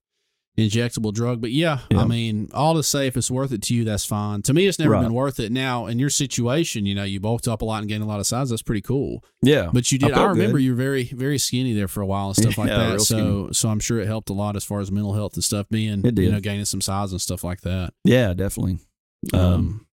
injectable 0.57 1.13
drug. 1.13 1.41
But 1.41 1.51
yeah, 1.51 1.81
Yeah. 1.91 2.03
I 2.03 2.05
mean, 2.07 2.49
all 2.55 2.75
to 2.75 2.83
say, 2.83 3.07
if 3.09 3.17
it's 3.17 3.29
worth 3.31 3.53
it 3.53 3.61
to 3.63 3.75
you, 3.75 3.83
that's 3.85 4.05
fine. 4.05 4.43
To 4.43 4.55
me, 4.55 4.67
it's 4.67 4.79
never 4.79 4.93
Right. 4.93 5.03
been 5.03 5.13
worth 5.15 5.41
it. 5.41 5.51
Now, 5.51 5.87
in 5.87 5.99
your 5.99 6.11
situation, 6.11 6.87
you 6.87 6.95
know, 6.95 7.03
you 7.03 7.19
bulked 7.19 7.49
up 7.49 7.61
a 7.63 7.65
lot 7.65 7.81
and 7.81 7.89
gained 7.89 8.05
a 8.05 8.07
lot 8.07 8.21
of 8.21 8.27
size. 8.27 8.51
That's 8.51 8.63
pretty 8.63 8.83
cool. 8.83 9.25
yeah. 9.43 9.71
But 9.73 9.91
you 9.91 9.99
did. 9.99 10.13
I, 10.13 10.15
felt 10.15 10.29
remember 10.31 10.59
good. 10.59 10.65
you 10.65 10.71
were 10.73 10.77
very, 10.77 11.05
very 11.05 11.39
skinny 11.39 11.73
there 11.73 11.89
for 11.89 12.03
a 12.03 12.07
while 12.07 12.29
and 12.29 12.37
stuff 12.37 12.57
like 12.59 12.69
Yeah, 12.69 12.91
that. 12.91 13.01
So, 13.01 13.49
so 13.51 13.69
I'm 13.69 13.81
sure 13.81 13.99
it 13.99 14.07
helped 14.07 14.31
a 14.31 14.33
lot 14.35 14.55
as 14.55 14.63
far 14.65 14.79
as 14.81 14.93
mental 14.93 15.15
health 15.15 15.35
and 15.35 15.43
stuff 15.43 15.67
being, 15.71 16.05
It 16.05 16.15
did. 16.15 16.19
you 16.23 16.31
know, 16.31 16.41
gaining 16.41 16.67
some 16.67 16.81
size 16.81 17.11
and 17.11 17.21
stuff 17.21 17.43
like 17.43 17.63
that. 17.63 17.93
Yeah, 18.05 18.33
definitely. 18.35 18.79
Um, 19.33 19.41
Um, 19.41 19.87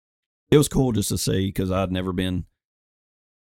it 0.51 0.57
was 0.57 0.67
cool 0.67 0.91
just 0.91 1.09
to 1.09 1.17
see 1.17 1.47
because 1.47 1.71
I'd 1.71 1.91
never 1.91 2.13
been 2.13 2.45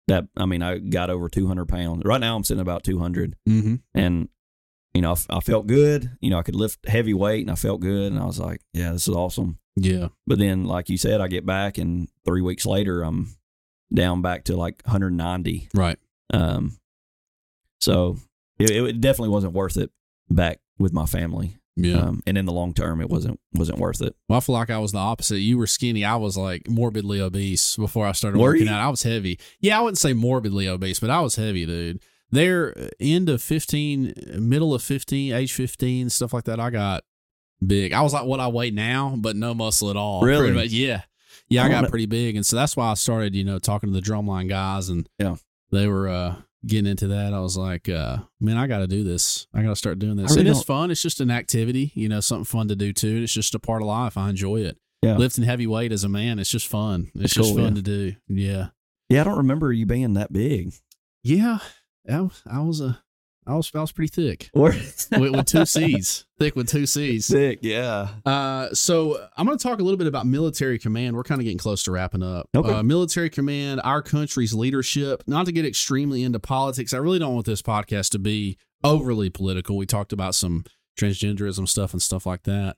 that. 0.06 0.26
I 0.36 0.47
mean, 0.47 0.62
I 0.62 0.78
got 0.78 1.10
over 1.10 1.28
200 1.28 1.66
pounds. 1.66 2.02
Right 2.05 2.20
now, 2.20 2.36
I'm 2.36 2.44
sitting 2.44 2.60
about 2.60 2.85
200, 2.85 3.35
mm-hmm. 3.48 3.76
and 3.94 4.28
you 4.94 5.02
know, 5.02 5.16
I 5.30 5.40
felt 5.40 5.66
good. 5.66 6.10
You 6.20 6.30
know, 6.30 6.39
I 6.39 6.43
could 6.43 6.56
lift 6.56 6.86
heavy 6.86 7.14
weight, 7.14 7.43
and 7.43 7.51
I 7.51 7.55
felt 7.55 7.80
good. 7.80 8.12
And 8.12 8.20
I 8.20 8.24
was 8.24 8.39
like, 8.39 8.60
yeah, 8.72 8.93
this 8.93 9.09
is 9.09 9.14
awesome. 9.14 9.59
Yeah. 9.76 10.09
But 10.26 10.39
then, 10.39 10.64
like 10.64 10.89
you 10.89 10.98
said, 10.98 11.20
I 11.20 11.28
get 11.28 11.47
back, 11.47 11.78
and 11.78 12.09
three 12.24 12.43
weeks 12.43 12.66
later, 12.66 13.02
I'm 13.02 13.36
down 13.93 14.22
back 14.22 14.44
to 14.44 14.56
like 14.56 14.82
190. 14.85 15.68
Right. 15.74 15.98
Um, 16.32 16.78
so 17.80 18.18
it, 18.59 18.70
it 18.70 19.01
definitely 19.01 19.30
wasn't 19.30 19.55
worth 19.55 19.76
it 19.76 19.90
back 20.28 20.60
with 20.78 20.93
my 20.93 21.06
family. 21.06 21.57
Yeah. 21.80 21.98
Um, 22.00 22.22
and 22.26 22.36
in 22.36 22.44
the 22.44 22.52
long 22.52 22.74
term, 22.74 23.00
it 23.00 23.09
wasn't 23.09 23.38
wasn't 23.55 23.78
worth 23.78 24.00
it. 24.02 24.16
Well, 24.28 24.38
I 24.38 24.40
feel 24.40 24.55
like 24.55 24.68
I 24.70 24.78
was 24.78 24.92
the 24.92 24.98
opposite. 24.98 25.38
You 25.38 25.59
were 25.59 25.66
skinny. 25.68 26.05
I 26.05 26.16
was 26.16 26.36
like 26.36 26.68
morbidly 26.68 27.20
obese 27.20 27.76
before 27.76 28.06
I 28.06 28.12
started 28.12 28.38
Were 28.38 28.48
working 28.50 28.66
you? 28.66 28.72
out. 28.72 28.80
I 28.80 28.88
was 28.88 29.05
heavy. 29.05 29.38
Yeah, 29.60 29.78
I 29.78 29.82
wouldn't 29.82 29.98
say 29.98 30.12
morbidly 30.12 30.66
obese, 30.68 30.98
but 30.98 31.10
I 31.10 31.20
was 31.20 31.36
heavy, 31.36 31.64
dude. 31.66 32.02
There, 32.30 32.74
end 33.00 33.28
of 33.28 33.40
15, 33.42 34.12
middle 34.40 34.74
of 34.74 34.82
15, 34.82 35.32
age 35.32 35.52
15, 35.55 36.10
stuff 36.10 36.32
like 36.34 36.44
that, 36.44 36.60
I 36.60 36.68
got 36.70 37.05
big. 37.66 37.92
I 37.92 38.02
was 38.02 38.12
like 38.12 38.24
what 38.24 38.40
I 38.40 38.48
weigh 38.48 38.70
now, 38.70 39.14
but 39.18 39.34
no 39.36 39.55
muscle 39.55 39.88
at 39.88 39.96
all. 39.96 40.20
Really? 40.22 40.50
Much, 40.52 40.68
yeah. 40.70 41.02
Yeah, 41.48 41.62
I 41.62 41.66
I 41.66 41.70
got 41.70 41.88
pretty 41.88 42.05
big. 42.06 42.36
And 42.36 42.44
so 42.44 42.56
that's 42.56 42.76
why 42.76 42.90
I 42.90 42.94
started, 42.94 43.34
you 43.34 43.44
know, 43.44 43.59
talking 43.59 43.90
to 43.92 43.98
the 43.98 44.05
drumline 44.06 44.48
guys 44.48 44.90
and 44.90 45.09
Yeah. 45.18 45.36
they 45.70 45.86
were 45.86 46.09
uh, 46.09 46.34
getting 46.66 46.90
into 46.90 47.06
that. 47.09 47.32
I 47.32 47.40
was 47.40 47.56
like, 47.56 47.89
uh, 47.89 48.18
man, 48.40 48.56
I 48.56 48.66
got 48.66 48.78
to 48.78 48.86
do 48.86 49.05
this. 49.05 49.47
I 49.55 49.62
got 49.62 49.70
to 49.70 49.76
start 49.76 49.98
doing 49.98 50.16
this. 50.16 50.36
Really 50.36 50.51
it's 50.51 50.62
fun. 50.62 50.90
It's 50.90 51.02
just 51.02 51.20
an 51.20 51.30
activity, 51.30 51.93
you 51.94 52.09
know, 52.09 52.20
something 52.20 52.44
fun 52.44 52.68
to 52.68 52.76
do 52.76 52.93
too. 52.93 53.22
It's 53.22 53.32
just 53.32 53.55
a 53.55 53.59
part 53.59 53.82
of 53.82 53.89
life. 53.89 54.16
I 54.16 54.30
enjoy 54.30 54.62
it. 54.62 54.76
Yeah. 55.02 55.16
Lifting 55.16 55.44
heavy 55.44 55.66
weight 55.66 55.93
as 55.93 56.02
a 56.02 56.09
man, 56.09 56.39
it's 56.39 56.51
just 56.51 56.66
fun. 56.66 57.10
It's 57.14 57.20
That's 57.20 57.35
just 57.35 57.55
cool, 57.55 57.64
fun 57.64 57.76
yeah. 57.76 57.82
to 57.82 57.82
do. 57.82 58.12
Yeah. 58.28 58.66
Yeah, 59.09 59.20
I 59.20 59.24
don't 59.24 59.39
remember 59.39 59.72
you 59.72 59.86
being 59.86 60.14
that 60.14 60.32
big. 60.32 60.72
Yeah. 61.22 61.59
I, 62.10 62.28
I 62.51 62.60
was 62.60 62.80
a, 62.80 63.01
I 63.49 63.55
was, 63.55 63.70
I 63.75 63.81
was 63.81 63.93
pretty 63.93 64.11
thick 64.11 64.51
Or 64.55 64.69
with, 64.70 65.09
with 65.11 65.47
two 65.47 65.65
C's, 65.65 66.27
thick 66.39 66.55
with 66.55 66.69
two 66.69 66.85
C's. 66.87 67.27
sick. 67.27 67.61
Yeah. 67.62 68.09
Uh, 68.27 68.69
so 68.75 69.27
I'm 69.37 69.47
going 69.47 69.57
to 69.57 69.62
talk 69.62 69.81
a 69.81 69.83
little 69.83 69.97
bit 69.97 70.07
about 70.07 70.27
military 70.27 70.79
command. 70.79 71.16
We're 71.16 71.23
kind 71.25 71.41
of 71.41 71.45
getting 71.45 71.59
close 71.59 71.83
to 71.85 71.93
wrapping 71.93 72.23
up. 72.23 72.49
Okay. 72.55 72.70
Uh, 72.70 72.83
military 72.83 73.31
command, 73.31 73.81
our 73.85 74.03
country's 74.03 74.53
leadership. 74.53 75.25
Not 75.27 75.47
to 75.47 75.53
get 75.53 75.65
extremely 75.65 76.23
into 76.23 76.39
politics. 76.39 76.93
I 76.93 76.99
really 76.99 77.19
don't 77.19 77.35
want 77.35 77.47
this 77.47 77.62
podcast 77.62 78.11
to 78.11 78.19
be 78.19 78.59
overly 78.85 79.31
political. 79.31 79.77
We 79.77 79.87
talked 79.87 80.12
about 80.12 80.35
some 80.35 80.65
transgenderism 80.99 81.66
stuff 81.69 81.93
and 81.93 82.03
stuff 82.03 82.27
like 82.27 82.43
that. 82.43 82.77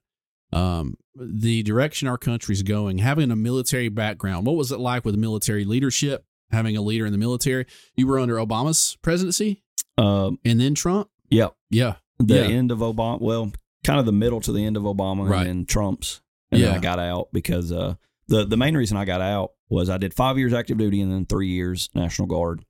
Um, 0.53 0.95
the 1.15 1.63
direction 1.63 2.09
our 2.09 2.19
country's 2.19 2.63
going, 2.63 2.99
having 2.99 3.31
a 3.31 3.37
military 3.37 3.89
background. 3.89 4.47
What 4.47 4.57
was 4.57 4.73
it 4.73 4.81
like 4.81 5.05
with 5.05 5.17
military 5.17 5.65
leadership? 5.65 6.25
Having 6.53 6.77
a 6.77 6.83
leader 6.83 7.07
in 7.07 7.13
the 7.13 7.19
military. 7.19 7.67
You 7.97 8.07
were 8.07 8.19
under 8.19 8.37
Obama's 8.37 8.97
presidency 9.03 9.63
Um. 9.99 10.39
and 10.45 10.61
then 10.61 10.75
Trump. 10.75 11.09
Yeah. 11.31 11.49
Yeah. 11.71 11.97
The 12.19 12.35
Yeah. 12.37 12.43
end 12.57 12.71
of 12.73 12.79
Obama. 12.79 13.21
Well, 13.21 13.53
kind 13.85 13.99
of 14.01 14.07
the 14.07 14.13
middle 14.13 14.41
to 14.43 14.53
the 14.53 14.65
end 14.65 14.77
of 14.77 14.83
Obama, 14.83 15.29
Right. 15.29 15.41
and 15.41 15.49
then 15.49 15.67
Trump's. 15.67 16.21
And 16.51 16.61
then 16.63 16.71
Yeah. 16.73 16.77
I 16.77 16.81
got 16.81 16.99
out 16.99 17.29
because 17.33 17.71
uh, 17.73 17.95
the 18.29 18.45
the 18.45 18.57
main 18.57 18.77
reason 18.77 18.97
I 18.97 19.05
got 19.05 19.21
out 19.21 19.53
was 19.69 19.89
I 19.89 19.99
did 19.99 20.13
five 20.13 20.37
years 20.39 20.53
active 20.53 20.79
duty 20.79 21.01
and 21.01 21.13
then 21.13 21.25
three 21.27 21.49
years 21.49 21.89
National 21.95 22.27
Guard. 22.27 22.65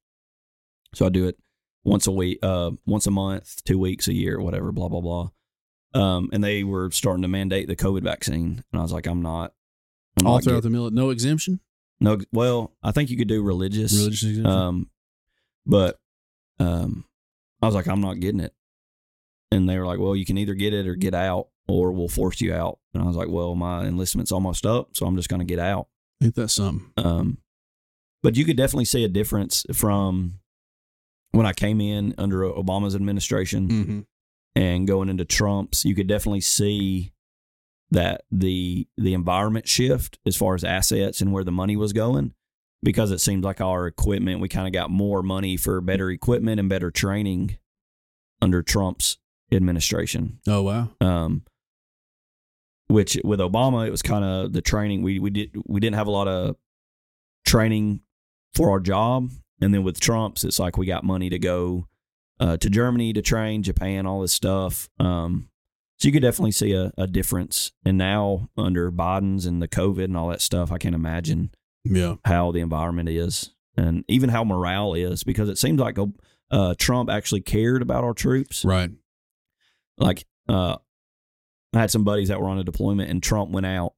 So 0.95 1.07
I 1.07 1.09
do 1.09 1.27
it 1.27 1.39
once 1.85 2.07
a 2.07 2.13
week, 2.13 2.39
uh, 2.43 2.73
once 2.87 3.07
a 3.07 3.11
month, 3.11 3.65
two 3.65 3.79
weeks 3.79 4.07
a 4.09 4.13
year, 4.13 4.41
whatever, 4.41 4.71
blah 4.73 4.89
blah 4.89 5.01
blah. 5.01 5.31
Um, 5.95 6.29
and 6.33 6.45
they 6.45 6.63
were 6.63 6.91
starting 6.91 7.23
to 7.23 7.29
mandate 7.29 7.67
the 7.67 7.75
COVID 7.77 8.03
vaccine, 8.03 8.63
and 8.73 8.79
I 8.79 8.83
was 8.83 8.93
like, 8.93 9.07
I'm 9.07 9.23
not. 9.23 9.55
I'm 10.21 10.27
All 10.27 10.35
not 10.35 10.45
throughout 10.45 10.57
get- 10.59 10.63
the 10.65 10.71
military. 10.71 10.97
No 10.97 11.11
exemption. 11.11 11.61
No, 12.01 12.19
well, 12.33 12.73
I 12.83 12.93
think 12.93 13.11
you 13.11 13.17
could 13.17 13.29
do 13.29 13.43
religious. 13.43 13.93
Religious 13.97 14.23
exemption. 14.23 14.47
Um, 14.47 14.91
but 15.67 15.99
um, 16.59 17.05
I 17.63 17.67
was 17.67 17.75
like, 17.75 17.87
I'm 17.89 18.01
not 18.01 18.21
getting 18.21 18.41
it. 18.41 18.55
And 19.53 19.69
they 19.69 19.79
were 19.79 19.87
like, 19.87 19.99
well, 19.99 20.15
you 20.17 20.25
can 20.25 20.39
either 20.39 20.55
get 20.55 20.73
it 20.73 20.87
or 20.87 20.95
get 20.95 21.15
out, 21.15 21.49
or 21.69 21.91
we'll 21.93 22.09
force 22.09 22.41
you 22.41 22.55
out. 22.55 22.79
And 22.95 23.03
I 23.03 23.07
was 23.07 23.17
like, 23.17 23.29
well, 23.29 23.55
my 23.55 23.85
enlistment's 23.85 24.33
almost 24.33 24.65
up, 24.65 24.91
so 24.95 25.07
I'm 25.07 25.17
just 25.17 25.29
going 25.29 25.41
to 25.41 25.45
get 25.47 25.59
out. 25.59 25.89
Ain't 26.23 26.35
that 26.37 26.49
something? 26.49 26.91
Um, 26.97 27.39
but 28.23 28.37
you 28.37 28.45
could 28.45 28.57
definitely 28.57 28.85
see 28.85 29.05
a 29.05 29.09
difference 29.09 29.65
from 29.73 30.41
when 31.33 31.47
I 31.47 31.53
came 31.53 31.81
in 31.81 32.15
under 32.19 32.43
Obama's 32.43 32.95
administration 32.95 33.69
Mm-hmm. 33.69 34.01
and 34.57 34.87
going 34.87 35.09
into 35.09 35.25
Trump's. 35.25 35.85
You 35.85 35.95
could 35.95 36.07
definitely 36.09 36.41
see 36.43 37.13
that 37.91 38.23
the 38.31 38.87
the 38.97 39.15
environment 39.15 39.67
shift 39.69 40.19
as 40.27 40.37
far 40.37 40.55
as 40.55 40.65
assets 40.65 41.21
and 41.21 41.33
where 41.33 41.45
the 41.45 41.51
money 41.53 41.77
was 41.77 41.93
going 41.93 42.33
because 42.83 43.11
it 43.11 43.21
seems 43.21 43.45
like 43.45 43.61
our 43.61 43.87
equipment 43.87 44.41
we 44.41 44.49
kind 44.49 44.67
of 44.67 44.73
got 44.73 44.91
more 44.91 45.23
money 45.23 45.57
for 45.57 45.81
better 45.81 46.11
equipment 46.11 46.59
and 46.61 46.69
better 46.69 46.91
training 46.91 47.59
under 48.41 48.63
Trump's 48.63 49.19
administration 49.53 50.39
Oh 50.47 50.63
wow. 50.63 50.89
um, 51.01 51.43
which 52.87 53.19
with 53.25 53.41
Obama 53.41 53.87
it 53.87 53.91
was 53.91 54.03
kind 54.03 54.25
of 54.25 54.53
the 54.53 54.63
training 54.63 55.03
we 55.03 55.19
we 55.19 55.31
did 55.31 55.55
we 55.67 55.81
didn't 55.81 55.97
have 55.97 56.07
a 56.07 56.13
lot 56.13 56.29
of 56.29 56.57
training 57.47 58.01
for 58.55 58.71
our 58.71 58.81
job, 58.81 59.31
and 59.61 59.73
then 59.75 59.83
with 59.85 60.01
Trump's 60.01 60.43
it's 60.45 60.59
like 60.59 60.77
we 60.77 60.87
got 60.87 61.05
money 61.05 61.29
to 61.31 61.39
go 61.39 61.87
uh, 62.41 62.57
to 62.57 62.71
Germany 62.71 63.13
to 63.13 63.21
train, 63.23 63.63
Japan, 63.63 64.07
all 64.07 64.23
this 64.23 64.33
stuff. 64.33 64.89
Um, 64.99 65.50
so 66.01 66.09
you 66.09 66.13
could 66.13 66.23
definitely 66.23 66.53
see 66.53 66.73
a, 66.73 66.93
a 66.97 67.07
difference. 67.07 67.73
And 67.85 67.99
now 67.99 68.49
under 68.57 68.91
Biden's 68.91 69.45
and 69.47 69.61
the 69.61 69.69
COVID 69.69 70.05
and 70.05 70.17
all 70.17 70.29
that 70.29 70.41
stuff, 70.41 70.73
I 70.73 70.79
can't 70.79 70.95
imagine 70.95 71.51
Yeah. 71.85 72.17
how 72.25 72.51
the 72.53 72.61
environment 72.61 73.09
is 73.09 73.51
and 73.77 74.05
even 74.09 74.31
how 74.31 74.43
morale 74.43 74.95
is 74.95 75.23
because 75.25 75.49
it 75.49 75.59
seems 75.59 75.79
like 75.79 75.99
uh, 76.51 76.75
Trump 76.79 77.09
actually 77.11 77.43
cared 77.43 77.83
about 77.83 78.03
our 78.05 78.15
troops 78.15 78.65
Right. 78.65 78.91
like 79.99 80.25
uh 80.49 80.77
I 81.73 81.79
had 81.79 81.91
some 81.93 82.03
buddies 82.03 82.29
that 82.29 82.41
were 82.41 82.49
on 82.49 82.59
a 82.59 82.65
deployment 82.65 83.11
and 83.11 83.23
Trump 83.23 83.51
went 83.53 83.67
out 83.67 83.95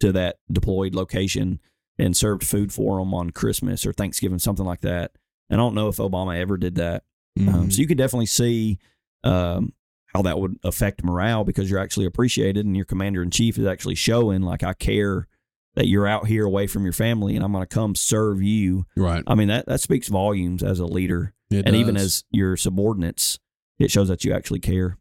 to 0.00 0.12
that 0.12 0.36
deployed 0.52 0.94
location 0.94 1.58
and 1.98 2.14
served 2.16 2.44
food 2.46 2.70
for 2.72 2.98
them 2.98 3.14
on 3.14 3.30
Christmas 3.30 3.86
or 3.86 3.92
Thanksgiving 3.94 4.38
something 4.38 4.66
like 4.66 4.82
that. 4.82 5.12
And 5.48 5.58
I 5.60 5.64
don't 5.64 5.74
know 5.74 5.88
if 5.88 5.96
Obama 5.96 6.36
ever 6.36 6.56
did 6.58 6.74
that. 6.74 7.04
Um, 7.38 7.46
Mhm. 7.46 7.72
so 7.72 7.80
you 7.80 7.86
could 7.86 7.96
definitely 7.98 8.26
see 8.26 8.78
um 9.22 9.72
how 10.14 10.22
that 10.22 10.38
would 10.38 10.56
affect 10.62 11.02
morale 11.04 11.44
because 11.44 11.68
you're 11.70 11.80
actually 11.80 12.06
appreciated 12.06 12.64
and 12.64 12.76
your 12.76 12.84
commander 12.84 13.22
in 13.22 13.30
chief 13.30 13.58
is 13.58 13.66
actually 13.66 13.96
showing 13.96 14.42
like 14.42 14.62
I 14.62 14.72
care 14.74 15.26
that 15.74 15.88
you're 15.88 16.06
out 16.06 16.28
here 16.28 16.44
away 16.44 16.68
from 16.68 16.84
your 16.84 16.92
family 16.92 17.34
and 17.34 17.44
I'm 17.44 17.50
going 17.52 17.66
to 17.66 17.74
come 17.74 17.94
serve 17.96 18.40
you. 18.40 18.86
right. 18.96 19.24
I 19.26 19.34
mean 19.34 19.48
that 19.48 19.66
that 19.66 19.80
speaks 19.80 20.08
volumes 20.08 20.62
as 20.62 20.78
a 20.78 20.86
leader 20.86 21.34
It 21.50 21.66
and 21.66 21.74
even 21.74 21.96
as 21.96 22.24
your 22.30 22.56
subordinates 22.56 23.38
it 23.80 23.90
shows 23.90 24.06
that 24.08 24.24
you 24.24 24.32
actually 24.32 24.60
care. 24.60 24.98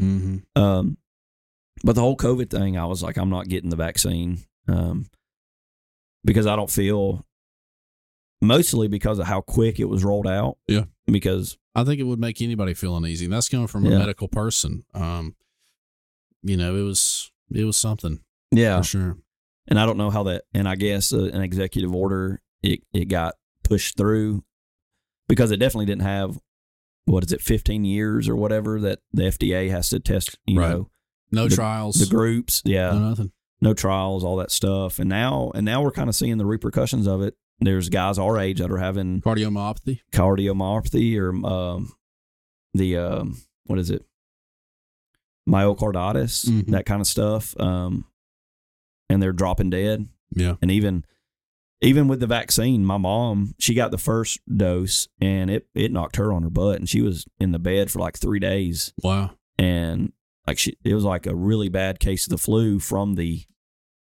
Mhm. 0.00 0.42
Um, 0.56 0.98
but 1.84 1.94
the 1.94 2.00
whole 2.00 2.16
COVID 2.16 2.50
thing, 2.50 2.76
I 2.76 2.86
was 2.86 3.02
like, 3.02 3.16
I'm 3.18 3.30
not 3.30 3.48
getting 3.48 3.70
the 3.70 3.76
vaccine 3.76 4.40
um, 4.66 5.06
because 6.24 6.46
I 6.46 6.56
don't 6.56 6.70
feel, 6.70 7.24
mostly 8.40 8.88
because 8.88 9.18
of 9.18 9.26
how 9.26 9.40
quick 9.42 9.78
it 9.78 9.84
was 9.84 10.04
rolled 10.04 10.26
out. 10.26 10.58
Yeah. 10.66 10.84
Because 11.06 11.56
I 11.76 11.84
think 11.84 12.00
it 12.00 12.04
would 12.04 12.18
make 12.18 12.40
anybody 12.42 12.74
feel 12.74 12.96
uneasy. 12.96 13.26
And 13.26 13.34
that's 13.34 13.48
coming 13.48 13.66
from 13.66 13.86
a 13.86 13.90
medical 13.90 14.28
person. 14.28 14.84
Um, 14.94 15.36
you 16.42 16.56
know, 16.56 16.74
it 16.76 16.82
was 16.82 17.30
it 17.50 17.64
was 17.64 17.76
something 17.76 18.20
yeah, 18.50 18.78
for 18.78 18.84
sure. 18.84 19.18
and 19.68 19.78
I 19.78 19.86
don't 19.86 19.96
know 19.98 20.10
how 20.10 20.22
that. 20.24 20.44
And 20.54 20.68
I 20.68 20.74
guess 20.76 21.12
uh, 21.12 21.24
an 21.24 21.42
executive 21.42 21.94
order 21.94 22.40
it 22.62 22.80
it 22.92 23.06
got 23.06 23.34
pushed 23.62 23.96
through 23.96 24.44
because 25.28 25.50
it 25.50 25.58
definitely 25.58 25.86
didn't 25.86 26.02
have 26.02 26.38
what 27.04 27.24
is 27.24 27.32
it, 27.32 27.40
15 27.40 27.84
years 27.84 28.28
or 28.28 28.34
whatever 28.34 28.80
that 28.80 28.98
the 29.12 29.24
FDA 29.24 29.70
has 29.70 29.88
to 29.90 30.00
test. 30.00 30.38
You 30.46 30.58
Right. 30.60 30.70
know, 30.70 30.90
No 31.30 31.48
The- 31.48 31.54
trials. 31.56 31.96
the 31.96 32.06
groups. 32.06 32.62
Yeah. 32.64 32.90
No 32.92 32.98
nothing. 33.10 33.32
no 33.60 33.74
trials, 33.74 34.24
all 34.24 34.36
that 34.36 34.50
stuff. 34.50 34.98
And 34.98 35.08
now 35.08 35.50
and 35.54 35.64
now 35.64 35.82
we're 35.82 35.90
kind 35.92 36.08
of 36.08 36.14
seeing 36.14 36.38
the 36.38 36.46
repercussions 36.46 37.06
of 37.06 37.22
it. 37.22 37.36
There's 37.60 37.88
guys 37.88 38.18
our 38.18 38.38
age 38.38 38.58
that 38.58 38.70
are 38.70 38.76
having 38.78 39.20
Cardiomyopathy. 39.22 40.00
cardiomyopathy 40.12 41.16
or 41.18 41.30
um, 41.46 41.92
the 42.74 42.96
um, 42.98 43.38
what 43.64 43.78
is 43.78 43.90
it, 43.90 44.04
myocarditis, 45.48 46.46
Mhm. 46.48 46.66
that 46.68 46.86
kind 46.86 47.00
of 47.00 47.06
stuff. 47.06 47.58
Um, 47.60 48.04
and 49.08 49.22
they're 49.22 49.32
dropping 49.32 49.70
dead. 49.70 50.08
Yeah. 50.34 50.56
And 50.60 50.70
even 50.70 51.04
even 51.82 52.08
with 52.08 52.20
the 52.20 52.26
vaccine, 52.26 52.84
my 52.84 52.96
mom 52.96 53.54
she 53.58 53.74
got 53.74 53.90
the 53.90 53.98
first 53.98 54.40
dose 54.54 55.08
and 55.20 55.50
it 55.50 55.68
it 55.74 55.92
knocked 55.92 56.16
her 56.16 56.32
on 56.32 56.42
her 56.42 56.50
butt, 56.50 56.78
and 56.78 56.88
she 56.88 57.00
was 57.00 57.26
in 57.38 57.52
the 57.52 57.58
bed 57.58 57.90
for 57.90 58.00
like 58.00 58.16
three 58.18 58.40
days 58.40 58.92
Wow. 59.02 59.32
and 59.58 60.12
like 60.46 60.58
she 60.58 60.76
it 60.84 60.94
was 60.94 61.04
like 61.04 61.26
a 61.26 61.34
really 61.34 61.68
bad 61.68 62.00
case 62.00 62.26
of 62.26 62.30
the 62.30 62.38
flu 62.38 62.78
from 62.80 63.14
the 63.14 63.42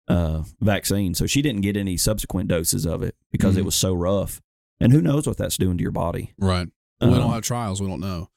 uh 0.09 0.43
vaccine 0.59 1.13
so 1.15 1.25
she 1.25 1.41
didn't 1.41 1.61
get 1.61 1.77
any 1.77 1.95
subsequent 1.95 2.49
doses 2.49 2.85
of 2.85 3.01
it 3.01 3.15
because 3.31 3.55
it 3.55 3.61
Mhm. 3.61 3.65
was 3.65 3.75
so 3.75 3.93
rough 3.93 4.41
and 4.79 4.91
who 4.91 5.01
knows 5.01 5.25
what 5.25 5.37
that's 5.37 5.57
doing 5.57 5.77
to 5.77 5.81
your 5.81 5.91
body 5.93 6.33
Right. 6.37 6.67
we 6.99 7.07
Um, 7.07 7.13
don't 7.13 7.31
have 7.31 7.43
trials. 7.43 7.79
We 7.81 7.87
don't 7.87 8.01
know. 8.01 8.29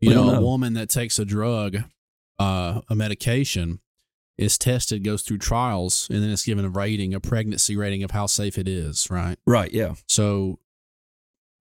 You 0.00 0.10
we 0.10 0.14
know, 0.16 0.34
a 0.34 0.40
woman 0.42 0.74
that 0.74 0.90
takes 0.90 1.18
a 1.18 1.24
drug, 1.24 1.78
uh, 2.38 2.82
a 2.90 2.94
medication, 2.94 3.80
is 4.36 4.58
tested, 4.58 5.02
goes 5.04 5.22
through 5.22 5.38
trials, 5.38 6.08
and 6.10 6.22
then 6.22 6.28
it's 6.30 6.44
given 6.44 6.64
a 6.64 6.68
rating, 6.68 7.14
a 7.14 7.20
pregnancy 7.20 7.76
rating 7.76 8.02
of 8.02 8.10
how 8.10 8.26
safe 8.26 8.58
it 8.58 8.66
is, 8.68 9.06
right? 9.08 9.38
Right. 9.46 9.72
Yeah. 9.72 9.94
So 10.08 10.58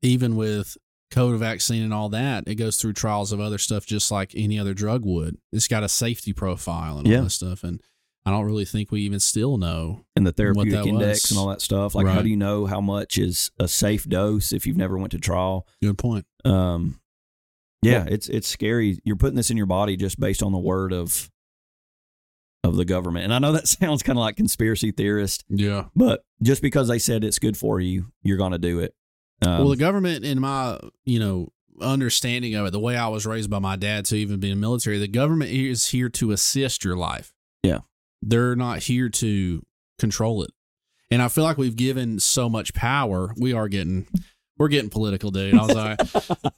even 0.02 0.36
with 0.36 0.78
COVID 1.12 1.38
vaccine 1.38 1.84
and 1.84 1.94
all 1.94 2.10
that, 2.10 2.46
it 2.48 2.56
goes 2.56 2.78
through 2.78 2.94
trials 2.94 3.32
of 3.32 3.40
other 3.40 3.58
stuff 3.60 3.86
just 3.86 4.12
like 4.12 4.34
any 4.36 4.58
other 4.60 4.74
drug 4.74 5.06
would. 5.06 5.38
It's 5.52 5.68
got 5.68 5.84
a 5.84 5.90
safety 5.90 6.34
profile 6.34 6.98
and 6.98 7.08
all 7.08 7.14
Yeah. 7.14 7.22
that 7.22 7.30
stuff. 7.30 7.64
And 7.64 7.80
I 8.26 8.32
don't 8.32 8.46
really 8.46 8.66
think 8.66 8.92
we 8.92 9.02
even 9.02 9.20
still 9.20 9.58
know. 9.58 10.06
And 10.16 10.26
the 10.26 10.32
therapeutic 10.32 10.86
index 10.86 11.24
was. 11.24 11.32
and 11.32 11.40
all 11.40 11.48
that 11.50 11.62
stuff. 11.62 11.94
Like, 11.94 12.08
how 12.08 12.22
do 12.22 12.30
you 12.30 12.38
know 12.38 12.66
how 12.66 12.80
much 12.80 13.18
is 13.18 13.52
a 13.60 13.68
safe 13.68 14.08
dose 14.08 14.54
if 14.54 14.66
you've 14.66 14.78
never 14.78 14.98
went 14.98 15.12
to 15.12 15.20
trial? 15.20 15.68
Good 15.82 15.98
point. 15.98 16.26
Um, 16.46 17.00
yeah, 17.82 18.06
it's 18.08 18.30
it's 18.30 18.48
scary. 18.48 19.00
You're 19.04 19.18
putting 19.18 19.36
this 19.36 19.50
in 19.52 19.58
your 19.58 19.66
body 19.66 19.98
just 19.98 20.20
based 20.20 20.42
on 20.42 20.54
the 20.54 20.58
word 20.58 20.94
of 20.94 21.30
of 22.64 22.78
the 22.78 22.86
government. 22.86 23.26
And 23.26 23.34
I 23.34 23.40
know 23.40 23.52
that 23.52 23.68
sounds 23.80 24.04
kind 24.04 24.18
of 24.18 24.22
like 24.22 24.38
conspiracy 24.38 24.92
theorist, 24.92 25.44
Yeah. 25.50 25.86
but 25.96 26.24
just 26.42 26.62
because 26.62 26.88
they 26.88 27.00
said 27.00 27.26
it's 27.26 27.40
good 27.40 27.58
for 27.58 27.82
you, 27.82 28.06
you're 28.22 28.38
going 28.38 28.54
to 28.54 28.58
do 28.58 28.80
it. 28.80 28.96
Um, 29.46 29.60
well, 29.60 29.68
the 29.70 29.76
government, 29.76 30.24
in 30.24 30.40
my 30.40 30.80
you 31.04 31.20
know 31.20 31.50
understanding 31.82 32.56
of 32.56 32.66
it, 32.68 32.72
the 32.72 32.80
way 32.80 32.96
I 32.96 33.10
was 33.10 33.26
raised 33.26 33.50
by 33.50 33.60
my 33.60 33.76
dad 33.76 34.06
to 34.06 34.16
even 34.16 34.40
being 34.40 34.62
military, 34.62 34.98
the 35.00 35.08
government 35.10 35.52
is 35.52 35.88
here 35.88 36.08
to 36.10 36.32
assist 36.32 36.86
your 36.86 36.96
life. 36.96 37.34
Yeah. 37.64 37.80
They're 38.28 38.56
not 38.56 38.80
here 38.84 39.10
to 39.10 39.62
control 40.00 40.44
it. 40.44 40.52
And 41.12 41.22
I 41.22 41.28
feel 41.28 41.44
like 41.44 41.58
we've 41.58 41.76
given 41.76 42.20
so 42.20 42.50
much 42.50 42.74
power. 42.74 43.34
We 43.38 43.54
are 43.54 43.68
getting 43.68 44.08
we're 44.58 44.68
getting 44.68 44.90
political, 44.90 45.32
dude. 45.32 45.56
I 45.56 45.66
was 45.66 45.76
like, 45.76 46.00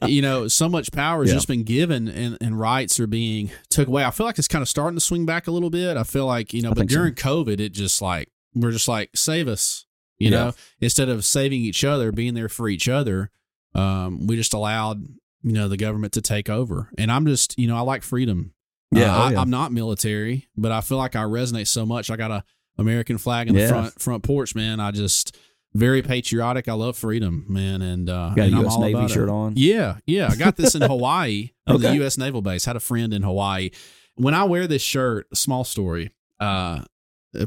you 0.09 0.21
know, 0.21 0.47
so 0.49 0.67
much 0.67 0.91
power 0.91 1.23
has 1.23 1.29
Yeah. 1.31 1.35
just 1.37 1.47
been 1.47 1.63
given 1.63 2.07
and, 2.09 2.37
and 2.41 2.59
rights 2.59 2.99
are 2.99 3.07
being 3.07 3.51
took 3.69 3.87
away. 3.87 4.03
I 4.03 4.11
feel 4.11 4.25
like 4.25 4.37
it's 4.37 4.49
kind 4.49 4.61
of 4.61 4.67
starting 4.69 4.97
to 4.97 5.01
swing 5.01 5.25
back 5.25 5.47
a 5.47 5.51
little 5.51 5.69
bit. 5.69 5.95
I 5.97 6.03
feel 6.03 6.25
like, 6.25 6.53
you 6.53 6.61
know, 6.61 6.69
I 6.69 6.73
but 6.73 6.79
think 6.79 6.91
so. 6.91 6.97
during 6.97 7.15
COVID, 7.15 7.59
it 7.59 7.69
just 7.69 8.01
like 8.01 8.29
we're 8.53 8.71
just 8.71 8.87
like, 8.87 9.11
save 9.15 9.47
us. 9.47 9.85
You 10.19 10.29
Yeah. 10.29 10.37
know, 10.37 10.51
instead 10.79 11.09
of 11.09 11.25
saving 11.25 11.61
each 11.61 11.83
other, 11.83 12.11
being 12.11 12.33
there 12.33 12.47
for 12.49 12.69
each 12.69 12.87
other, 12.87 13.31
um, 13.73 14.27
we 14.27 14.35
just 14.37 14.53
allowed, 14.53 15.05
you 15.43 15.51
know, 15.53 15.67
the 15.67 15.75
government 15.77 16.13
to 16.13 16.21
take 16.21 16.49
over. 16.49 16.89
And 16.97 17.11
I'm 17.11 17.25
just, 17.25 17.57
you 17.59 17.67
know, 17.67 17.75
I 17.75 17.81
like 17.81 18.01
freedom. 18.03 18.53
Yeah, 18.95 19.15
Uh, 19.15 19.17
oh, 19.17 19.21
I, 19.21 19.31
yeah. 19.31 19.41
I'm 19.41 19.49
not 19.49 19.71
military, 19.71 20.47
but 20.57 20.71
I 20.71 20.81
feel 20.81 20.97
like 20.97 21.15
I 21.15 21.23
resonate 21.23 21.67
so 21.67 21.85
much. 21.85 22.09
I 22.09 22.15
got 22.15 22.31
a 22.31 22.43
American 22.77 23.17
flag 23.17 23.47
in 23.47 23.55
the 23.55 23.67
front 23.67 23.99
front 24.01 24.23
porch, 24.23 24.55
man. 24.55 24.79
I 24.79 24.91
just 24.91 25.37
very 25.73 26.01
patriotic. 26.01 26.67
I 26.67 26.73
love 26.73 26.97
freedom, 26.97 27.45
man, 27.49 27.81
and 27.81 28.09
uh, 28.09 28.29
got 28.29 28.39
a 28.39 28.43
and 28.43 28.51
U.S. 28.57 28.73
all 28.73 28.81
Navy 28.81 29.07
shirt 29.07 29.29
it. 29.29 29.31
on. 29.31 29.53
Yeah, 29.55 29.97
yeah. 30.05 30.29
I 30.31 30.35
got 30.35 30.55
this 30.55 30.75
in 30.75 30.81
Hawaii 30.93 31.51
from 31.67 31.81
the 31.81 31.95
U.S. 31.95 32.17
Naval 32.17 32.41
Base. 32.41 32.65
Had 32.65 32.75
a 32.75 32.79
friend 32.81 33.13
in 33.13 33.23
Hawaii. 33.23 33.71
When 34.15 34.33
I 34.33 34.45
wear 34.45 34.67
this 34.67 34.81
shirt, 34.81 35.27
small 35.35 35.63
story. 35.63 36.11
Uh, 36.39 36.81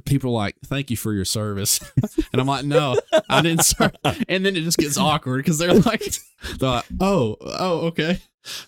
people 0.04 0.30
are 0.30 0.34
like, 0.34 0.56
"Thank 0.66 0.90
you 0.90 0.96
for 0.96 1.12
your 1.12 1.24
service," 1.24 1.80
and 2.32 2.40
I'm 2.40 2.46
like, 2.46 2.64
"No, 2.64 2.98
I 3.28 3.42
didn't 3.42 3.64
serve." 3.64 3.92
And 4.28 4.44
then 4.44 4.56
it 4.56 4.62
just 4.62 4.78
gets 4.78 4.96
awkward 4.98 5.38
because 5.38 5.58
they're 5.58 5.74
like, 5.74 6.02
"They're 6.58 6.70
like, 6.70 6.84
oh, 7.00 7.36
oh, 7.40 7.78
okay." 7.88 8.18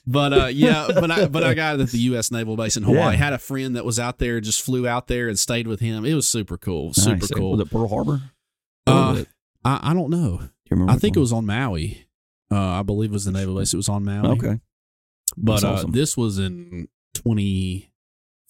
But 0.07 0.33
uh, 0.33 0.47
yeah, 0.47 0.89
but 0.93 1.11
I 1.11 1.27
but 1.27 1.43
I 1.45 1.55
got 1.55 1.77
it 1.79 1.83
at 1.83 1.89
the 1.91 1.99
U.S. 1.99 2.31
Naval 2.31 2.57
Base 2.57 2.77
in 2.77 2.83
Hawaii. 2.83 3.13
Yeah. 3.13 3.19
Had 3.25 3.33
a 3.33 3.39
friend 3.39 3.77
that 3.77 3.85
was 3.85 3.99
out 3.99 4.19
there, 4.19 4.41
just 4.41 4.61
flew 4.63 4.87
out 4.87 5.07
there 5.07 5.29
and 5.29 5.39
stayed 5.39 5.67
with 5.67 5.81
him. 5.81 6.05
It 6.05 6.15
was 6.15 6.29
super 6.29 6.59
cool, 6.59 6.93
super 6.93 7.17
Nice. 7.17 7.31
cool. 7.31 7.53
Was 7.53 7.61
it 7.61 7.71
Pearl 7.71 7.89
Harbor? 7.89 8.21
Uh, 8.87 9.17
it- 9.21 9.29
I, 9.65 9.91
I 9.91 9.95
don't 9.95 10.11
know. 10.11 10.39
do 10.39 10.45
you 10.45 10.49
remember 10.71 10.93
I 10.93 10.97
think 10.97 11.17
it 11.17 11.21
was 11.21 11.33
on 11.33 11.47
Maui. 11.47 12.07
Uh, 12.51 12.59
I 12.59 12.83
believe 12.83 13.11
it 13.11 13.13
was 13.13 13.27
the 13.27 13.33
naval 13.33 13.57
base. 13.57 13.73
It 13.73 13.77
was 13.77 13.89
on 13.89 14.05
Maui. 14.05 14.29
Okay. 14.31 14.61
But 15.37 15.61
That's 15.61 15.85
uh, 15.85 15.87
this 15.89 16.17
was 16.17 16.39
in 16.39 16.89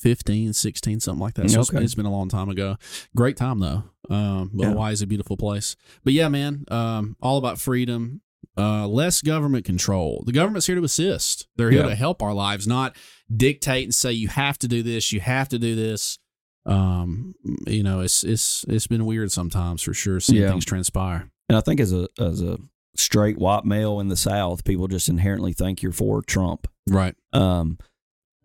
2015, 0.02 0.52
16, 0.52 1.00
something 1.00 1.20
like 1.20 1.34
that. 1.34 1.50
So 1.50 1.60
it's- 1.60 1.82
it's 1.82 1.94
been 1.94 2.06
a 2.06 2.10
long 2.10 2.28
time 2.28 2.48
ago. 2.48 2.76
Great 3.14 3.36
time 3.36 3.58
though. 3.60 3.84
Um, 4.08 4.50
but 4.54 4.64
Yeah. 4.64 4.70
Hawaii 4.70 4.92
is 4.92 5.02
a 5.02 5.06
beautiful 5.06 5.36
place. 5.36 5.76
But 6.04 6.12
yeah, 6.12 6.28
man, 6.28 6.64
um, 6.68 7.16
all 7.20 7.38
about 7.38 7.58
freedom, 7.58 8.22
uh, 8.56 8.86
less 8.88 9.22
government 9.22 9.64
control. 9.64 10.22
The 10.26 10.32
government's 10.32 10.66
here 10.66 10.76
to 10.76 10.84
assist. 10.84 11.46
They're 11.56 11.70
here 11.70 11.82
Yeah. 11.82 11.88
to 11.90 11.94
help 11.94 12.22
our 12.22 12.34
lives, 12.34 12.66
not 12.66 12.96
dictate 13.34 13.84
and 13.84 13.94
say 13.94 14.12
you 14.12 14.28
have 14.28 14.58
to 14.58 14.68
do 14.68 14.82
this, 14.82 15.12
you 15.12 15.20
have 15.20 15.48
to 15.50 15.58
do 15.58 15.76
this. 15.76 16.18
Um, 16.66 17.34
you 17.66 17.82
know, 17.82 18.00
it's 18.00 18.22
it's 18.24 18.64
it's 18.68 18.86
been 18.86 19.06
weird 19.06 19.32
sometimes 19.32 19.82
for 19.82 19.94
sure 19.94 20.20
seeing 20.20 20.42
Yeah. 20.42 20.50
things 20.50 20.64
transpire. 20.64 21.30
And 21.48 21.56
I 21.56 21.60
think 21.60 21.80
as 21.80 21.92
a 21.92 22.08
as 22.18 22.42
a 22.42 22.58
straight 22.96 23.38
white 23.38 23.64
male 23.64 23.98
in 24.00 24.08
the 24.08 24.16
South, 24.16 24.64
people 24.64 24.88
just 24.88 25.08
inherently 25.08 25.52
think 25.52 25.82
you're 25.82 25.92
for 25.92 26.20
Trump. 26.20 26.66
Right. 26.88 27.14
Um, 27.32 27.78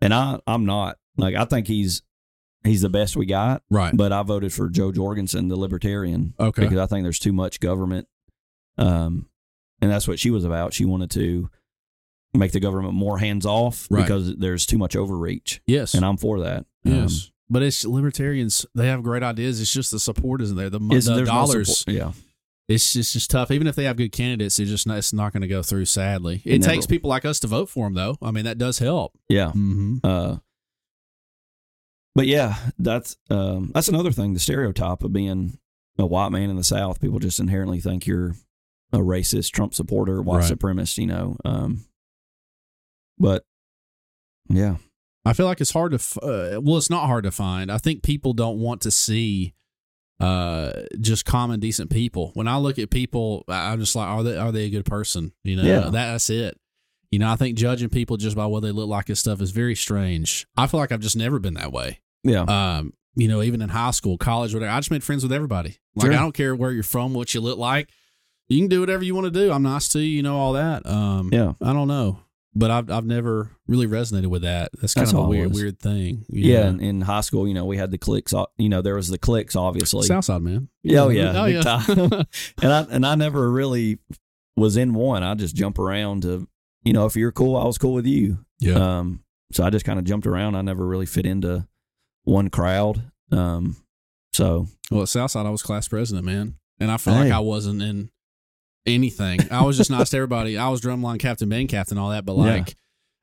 and 0.00 0.14
I 0.14 0.40
I'm 0.46 0.64
not. 0.64 0.96
Like 1.16 1.34
I 1.34 1.44
think 1.44 1.66
he's 1.66 2.02
he's 2.64 2.82
the 2.82 2.90
best 2.90 3.16
we 3.16 3.26
got, 3.26 3.62
Right. 3.70 3.96
but 3.96 4.12
I 4.12 4.22
voted 4.22 4.52
for 4.52 4.68
Jo 4.68 4.90
Jorgensen, 4.92 5.48
the 5.48 5.56
Libertarian, 5.56 6.34
Okay. 6.40 6.62
because 6.62 6.78
I 6.78 6.86
think 6.86 7.04
there's 7.04 7.18
too 7.20 7.32
much 7.32 7.60
government. 7.60 8.08
Um, 8.78 9.28
and 9.80 9.90
that's 9.90 10.08
what 10.08 10.18
she 10.18 10.30
was 10.30 10.44
about. 10.44 10.74
She 10.74 10.84
wanted 10.84 11.10
to 11.12 11.48
make 12.34 12.52
the 12.52 12.60
government 12.60 12.94
more 12.94 13.18
hands 13.18 13.46
off 13.46 13.86
Right. 13.90 14.02
because 14.02 14.36
there's 14.36 14.66
too 14.66 14.78
much 14.78 14.96
overreach, 14.96 15.60
Yes. 15.66 15.94
and 15.94 16.04
I'm 16.04 16.16
for 16.16 16.40
that. 16.40 16.66
Um, 16.84 16.92
Yes. 16.92 17.30
but 17.48 17.62
it's 17.62 17.84
libertarians. 17.84 18.66
They 18.74 18.88
have 18.88 19.02
great 19.02 19.22
ideas. 19.22 19.60
It's 19.60 19.72
just 19.72 19.90
the 19.90 20.00
support 20.00 20.42
isn't 20.42 20.56
there. 20.56 20.68
The, 20.70 20.78
it's- 20.86 21.06
the 21.06 21.14
there's 21.14 21.28
no 21.28 21.34
dollars. 21.34 21.84
yeah, 21.86 22.12
it's 22.68 22.92
just 22.92 23.12
just 23.12 23.30
tough. 23.30 23.50
Even 23.50 23.66
if 23.68 23.76
they 23.76 23.84
have 23.84 23.96
good 23.96 24.12
candidates, 24.12 24.58
it's 24.58 24.70
just 24.70 24.86
not, 24.86 24.98
it's 24.98 25.12
not 25.12 25.32
going 25.32 25.42
to 25.42 25.48
go 25.48 25.62
through. 25.62 25.84
Sadly, 25.84 26.42
it, 26.44 26.56
It 26.56 26.62
takes 26.62 26.84
people 26.84 27.08
like 27.10 27.24
us 27.24 27.38
to 27.40 27.46
vote 27.46 27.68
for 27.70 27.86
them, 27.86 27.94
though. 27.94 28.16
I 28.20 28.32
mean, 28.32 28.44
that 28.44 28.58
does 28.58 28.80
help. 28.80 29.16
yeah. 29.28 29.48
Mm-hmm. 29.48 29.98
Uh, 30.02 30.36
but 32.16 32.26
yeah, 32.26 32.56
that's 32.78 33.16
um, 33.30 33.70
that's 33.74 33.88
another 33.88 34.10
thing. 34.10 34.32
The 34.34 34.40
stereotype 34.40 35.04
of 35.04 35.12
being 35.12 35.58
a 35.98 36.06
white 36.06 36.30
man 36.32 36.50
in 36.50 36.56
the 36.56 36.64
South, 36.64 37.00
people 37.00 37.20
just 37.20 37.38
inherently 37.38 37.78
think 37.80 38.06
you're 38.06 38.34
a 38.92 38.98
racist, 38.98 39.52
Trump 39.52 39.72
supporter, 39.74 40.20
white 40.22 40.38
Right. 40.40 40.52
supremacist. 40.52 40.98
You 40.98 41.06
know, 41.06 41.36
um, 41.44 41.84
but 43.18 43.44
yeah, 44.48 44.76
I 45.24 45.32
feel 45.32 45.46
like 45.46 45.60
it's 45.60 45.72
hard 45.72 45.92
to. 45.92 45.96
f- 45.96 46.18
Uh, 46.22 46.60
well, 46.62 46.76
it's 46.78 46.90
not 46.90 47.06
hard 47.06 47.24
to 47.24 47.30
find. 47.30 47.70
I 47.70 47.78
think 47.78 48.02
people 48.02 48.32
don't 48.32 48.58
want 48.58 48.80
to 48.82 48.90
see 48.90 49.54
uh 50.18 50.72
just 50.98 51.26
common 51.26 51.60
decent 51.60 51.90
people 51.90 52.30
when 52.32 52.48
i 52.48 52.56
look 52.56 52.78
at 52.78 52.88
people 52.88 53.44
i'm 53.48 53.78
just 53.78 53.94
like 53.94 54.08
are 54.08 54.22
they 54.22 54.34
are 54.38 54.50
they 54.50 54.64
a 54.64 54.70
good 54.70 54.86
person 54.86 55.30
you 55.44 55.54
know 55.56 55.62
Yeah. 55.62 55.90
that's 55.90 56.30
it 56.30 56.56
you 57.10 57.18
know 57.18 57.30
i 57.30 57.36
think 57.36 57.58
judging 57.58 57.90
people 57.90 58.16
just 58.16 58.34
by 58.34 58.46
what 58.46 58.60
they 58.60 58.70
look 58.70 58.88
like 58.88 59.10
and 59.10 59.18
stuff 59.18 59.42
is 59.42 59.50
very 59.50 59.74
strange 59.74 60.46
i 60.56 60.66
feel 60.66 60.80
like 60.80 60.90
i've 60.90 61.00
just 61.00 61.18
never 61.18 61.38
been 61.38 61.52
that 61.52 61.70
way 61.70 62.00
yeah, 62.26 62.42
um, 62.42 62.92
you 63.14 63.28
know, 63.28 63.42
even 63.42 63.62
in 63.62 63.68
high 63.70 63.92
school, 63.92 64.18
college, 64.18 64.52
whatever. 64.54 64.72
I 64.72 64.78
just 64.78 64.90
made 64.90 65.02
friends 65.04 65.22
with 65.22 65.32
everybody. 65.32 65.78
Like 65.94 66.06
Sure. 66.06 66.14
I 66.14 66.18
don't 66.20 66.32
care 66.32 66.54
where 66.54 66.72
you're 66.72 66.82
from, 66.82 67.14
what 67.14 67.32
you 67.34 67.40
look 67.40 67.58
like. 67.58 67.88
You 68.48 68.58
can 68.58 68.68
do 68.68 68.80
whatever 68.80 69.02
you 69.02 69.14
want 69.14 69.24
to 69.24 69.30
do. 69.30 69.50
I'm 69.50 69.62
nice 69.62 69.88
to 69.88 69.98
you, 70.00 70.16
you 70.16 70.22
know 70.22 70.36
all 70.36 70.52
that. 70.52 70.86
Um, 70.86 71.30
yeah, 71.32 71.54
I 71.62 71.72
don't 71.72 71.88
know, 71.88 72.20
but 72.54 72.70
I've 72.70 72.90
I've 72.90 73.06
never 73.06 73.50
really 73.66 73.86
resonated 73.86 74.26
with 74.28 74.42
that. 74.42 74.70
That's 74.80 74.94
kind 74.94 75.06
That's 75.06 75.14
of 75.14 75.24
a 75.24 75.28
weird 75.28 75.52
weird 75.52 75.78
thing. 75.80 76.24
yeah. 76.28 76.68
In, 76.68 76.80
in 76.80 77.00
high 77.00 77.22
school, 77.22 77.48
you 77.48 77.54
know, 77.54 77.64
we 77.64 77.76
had 77.76 77.90
the 77.90 77.98
cliques. 77.98 78.32
You 78.58 78.68
know, 78.68 78.82
there 78.82 78.94
was 78.94 79.08
the 79.08 79.18
cliques, 79.18 79.56
obviously. 79.56 80.06
Southside 80.06 80.42
man. 80.42 80.68
Oh, 80.88 81.08
yeah, 81.08 81.32
oh 81.42 81.46
yeah. 81.46 81.82
and 82.62 82.72
I 82.72 82.86
and 82.90 83.06
I 83.06 83.14
never 83.16 83.50
really 83.50 83.98
was 84.56 84.76
in 84.76 84.94
one. 84.94 85.22
I 85.22 85.34
just 85.34 85.56
jump 85.56 85.78
around 85.78 86.22
to, 86.22 86.46
you 86.84 86.92
know, 86.92 87.06
if 87.06 87.16
you're 87.16 87.32
cool, 87.32 87.56
I 87.56 87.64
was 87.64 87.78
cool 87.78 87.94
with 87.94 88.06
you. 88.06 88.44
yeah. 88.60 88.74
Um, 88.98 89.24
so 89.52 89.64
I 89.64 89.70
just 89.70 89.84
kind 89.84 89.98
of 89.98 90.04
jumped 90.04 90.26
around. 90.26 90.54
I 90.54 90.62
never 90.62 90.86
really 90.86 91.06
fit 91.06 91.26
into 91.26 91.66
one 92.26 92.50
crowd. 92.50 93.02
Um, 93.32 93.76
so 94.34 94.66
Well, 94.90 95.02
at 95.02 95.08
Southside, 95.08 95.46
I 95.46 95.50
was 95.50 95.62
class 95.62 95.88
president, 95.88 96.26
man, 96.26 96.56
and 96.78 96.90
I 96.90 96.98
felt 96.98 97.16
like 97.18 97.32
I 97.32 97.38
wasn't 97.40 97.80
in 97.80 98.10
anything. 98.86 99.40
I 99.50 99.62
was 99.62 99.76
just 99.76 99.90
nice 99.90 100.10
to 100.10 100.16
everybody. 100.18 100.58
I 100.58 100.68
was 100.68 100.80
drumline 100.80 101.18
captain, 101.18 101.48
band 101.48 101.68
captain, 101.70 101.98
all 101.98 102.10
that, 102.10 102.24
but 102.24 102.36
Yeah. 102.36 102.42
like, 102.42 102.76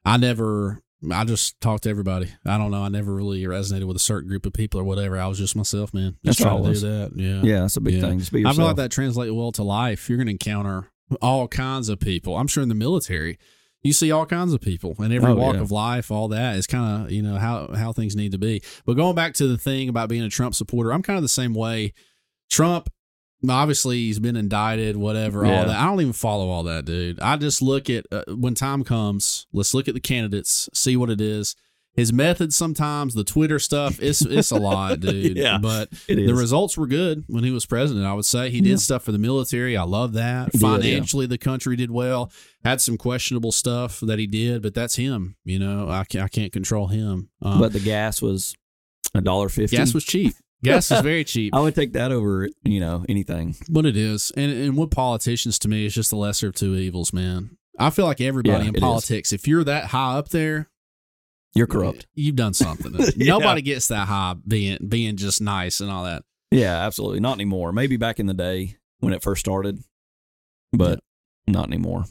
I 0.05 0.17
never. 0.17 0.79
I 1.11 1.25
just 1.25 1.59
talked 1.59 1.83
to 1.83 1.89
everybody. 1.89 2.29
I 2.45 2.57
don't 2.57 2.71
know. 2.71 2.81
I 2.81 2.87
never 2.87 3.13
really 3.13 3.43
resonated 3.43 3.83
with 3.87 3.97
a 3.97 3.99
certain 3.99 4.29
group 4.29 4.45
of 4.45 4.53
people 4.53 4.79
or 4.79 4.85
whatever. 4.85 5.19
I 5.19 5.27
was 5.27 5.37
just 5.37 5.53
myself, 5.53 5.93
man. 5.93 6.15
Just 6.23 6.39
That's 6.39 6.49
trying 6.49 6.63
to 6.63 6.73
do 6.73 6.79
that. 6.79 7.11
Yeah. 7.17 7.41
yeah, 7.43 7.59
that's 7.59 7.75
a 7.75 7.81
big 7.81 7.95
Yeah. 7.95 8.01
thing. 8.01 8.19
Just 8.19 8.31
be 8.31 8.37
I 8.37 8.41
yourself. 8.41 8.55
feel 8.55 8.65
like 8.67 8.75
that 8.77 8.91
translates 8.91 9.33
well 9.33 9.51
to 9.51 9.63
life. 9.63 10.07
You're 10.09 10.17
going 10.17 10.27
to 10.27 10.31
encounter 10.31 10.87
all 11.21 11.49
kinds 11.49 11.89
of 11.89 11.99
people. 11.99 12.37
I'm 12.37 12.47
sure 12.47 12.63
in 12.63 12.69
the 12.69 12.75
military, 12.75 13.37
you 13.83 13.93
see 13.93 14.11
all 14.11 14.25
kinds 14.25 14.53
of 14.53 14.61
people 14.61 14.95
in 14.99 15.11
every 15.11 15.31
Oh, 15.31 15.35
walk 15.35 15.55
yeah. 15.55 15.61
of 15.61 15.71
life. 15.71 16.09
All 16.09 16.29
that 16.29 16.55
is 16.55 16.65
kind 16.67 17.05
of 17.05 17.11
you 17.11 17.21
know 17.21 17.35
how 17.37 17.73
how 17.75 17.91
things 17.93 18.15
need 18.15 18.31
to 18.31 18.37
be. 18.37 18.61
But 18.85 18.93
going 18.95 19.15
back 19.15 19.33
to 19.35 19.47
the 19.47 19.57
thing 19.57 19.89
about 19.89 20.09
being 20.09 20.23
a 20.23 20.29
Trump 20.29 20.55
supporter, 20.55 20.91
I'm 20.93 21.03
kind 21.03 21.17
of 21.17 21.23
the 21.23 21.27
same 21.29 21.53
way. 21.53 21.93
Trump, 22.49 22.89
obviously, 23.49 23.97
he's 23.97 24.19
been 24.19 24.35
indicted, 24.35 24.95
whatever. 24.95 25.45
Yeah. 25.45 25.59
All 25.59 25.65
that. 25.67 25.75
I 25.79 25.85
don't 25.85 26.01
even 26.01 26.13
follow 26.13 26.49
all 26.49 26.63
that, 26.63 26.85
dude. 26.85 27.19
I 27.19 27.35
just 27.37 27.61
look 27.61 27.89
at 27.89 28.05
uh, 28.11 28.23
when 28.29 28.53
time 28.55 28.83
comes. 28.83 29.47
Let's 29.53 29.73
look 29.73 29.87
at 29.87 29.93
the 29.93 29.99
candidates, 29.99 30.69
see 30.73 30.95
what 30.95 31.09
it 31.09 31.19
is. 31.21 31.55
His 31.95 32.11
methods 32.11 32.55
sometimes, 32.55 33.13
the 33.13 33.23
Twitter 33.23 33.59
stuff, 33.59 34.01
it's 34.01 34.21
it's 34.25 34.49
a 34.49 34.55
lot, 34.57 34.99
dude. 35.01 35.37
Yeah. 35.37 35.59
But 35.59 35.91
the 36.07 36.33
results 36.33 36.75
were 36.75 36.87
good 36.87 37.23
when 37.27 37.43
he 37.43 37.51
was 37.51 37.67
president. 37.67 38.05
I 38.05 38.13
would 38.13 38.25
say 38.25 38.49
he 38.49 38.61
did 38.61 38.69
Yeah. 38.69 38.75
stuff 38.77 39.03
for 39.03 39.11
the 39.11 39.19
military. 39.19 39.77
I 39.77 39.83
love 39.83 40.13
that. 40.13 40.51
He 40.53 40.57
did, 40.57 40.61
yeah. 40.61 40.75
Financially, 40.77 41.27
the 41.27 41.37
country 41.37 41.75
did 41.75 41.91
well. 41.91 42.31
Had 42.63 42.81
some 42.81 42.97
questionable 42.97 43.51
stuff 43.51 43.99
that 43.99 44.17
he 44.17 44.25
did, 44.25 44.63
but 44.63 44.73
that's 44.73 44.95
him. 44.95 45.35
You 45.45 45.59
know, 45.59 45.87
I 45.87 46.03
can't, 46.05 46.25
I 46.25 46.29
can't 46.29 46.51
control 46.51 46.87
him. 46.87 47.29
Um, 47.43 47.59
but 47.59 47.73
the 47.73 47.79
gas 47.79 48.21
was 48.23 48.55
a 49.13 49.21
dollar 49.21 49.47
fifty. 49.49 49.77
Gas 49.77 49.93
was 49.93 50.03
cheap. 50.03 50.33
Gas 50.63 50.89
is 50.89 51.01
very 51.01 51.23
cheap. 51.23 51.53
I 51.55 51.59
would 51.59 51.75
take 51.75 51.93
that 51.93 52.11
over 52.11 52.49
you 52.63 52.79
know 52.79 53.05
anything. 53.07 53.55
But 53.69 53.85
it 53.85 53.95
is, 53.97 54.31
and 54.35 54.51
and 54.51 54.75
with 54.77 54.89
politicians, 54.89 55.59
to 55.59 55.67
me, 55.67 55.85
is 55.85 55.93
just 55.93 56.09
the 56.09 56.15
lesser 56.15 56.47
of 56.47 56.55
two 56.55 56.73
evils, 56.73 57.13
man. 57.13 57.55
I 57.77 57.89
feel 57.91 58.05
like 58.05 58.21
everybody 58.21 58.63
Yeah, 58.63 58.69
in 58.69 58.75
it 58.75 58.77
is. 58.77 58.81
politics, 58.81 59.31
if 59.33 59.47
you're 59.47 59.63
that 59.65 59.85
high 59.85 60.17
up 60.17 60.29
there, 60.29 60.69
You're 61.55 61.67
corrupt. 61.67 62.07
You've 62.15 62.35
done 62.35 62.53
something. 62.53 62.93
Yeah. 63.15 63.33
Nobody 63.37 63.61
gets 63.61 63.87
that 63.87 64.07
high 64.07 64.35
being 64.47 64.77
being 64.87 65.17
just 65.17 65.41
nice 65.41 65.79
and 65.81 65.91
all 65.91 66.05
that. 66.05 66.23
Yeah, 66.51 66.85
absolutely. 66.85 67.19
Not 67.19 67.33
anymore. 67.35 67.71
Maybe 67.71 67.97
back 67.97 68.19
in 68.19 68.25
the 68.25 68.33
day 68.33 68.77
when 68.99 69.13
it 69.13 69.21
first 69.23 69.39
started, 69.41 69.79
but 70.71 70.99
not 71.47 71.67
anymore. 71.67 72.05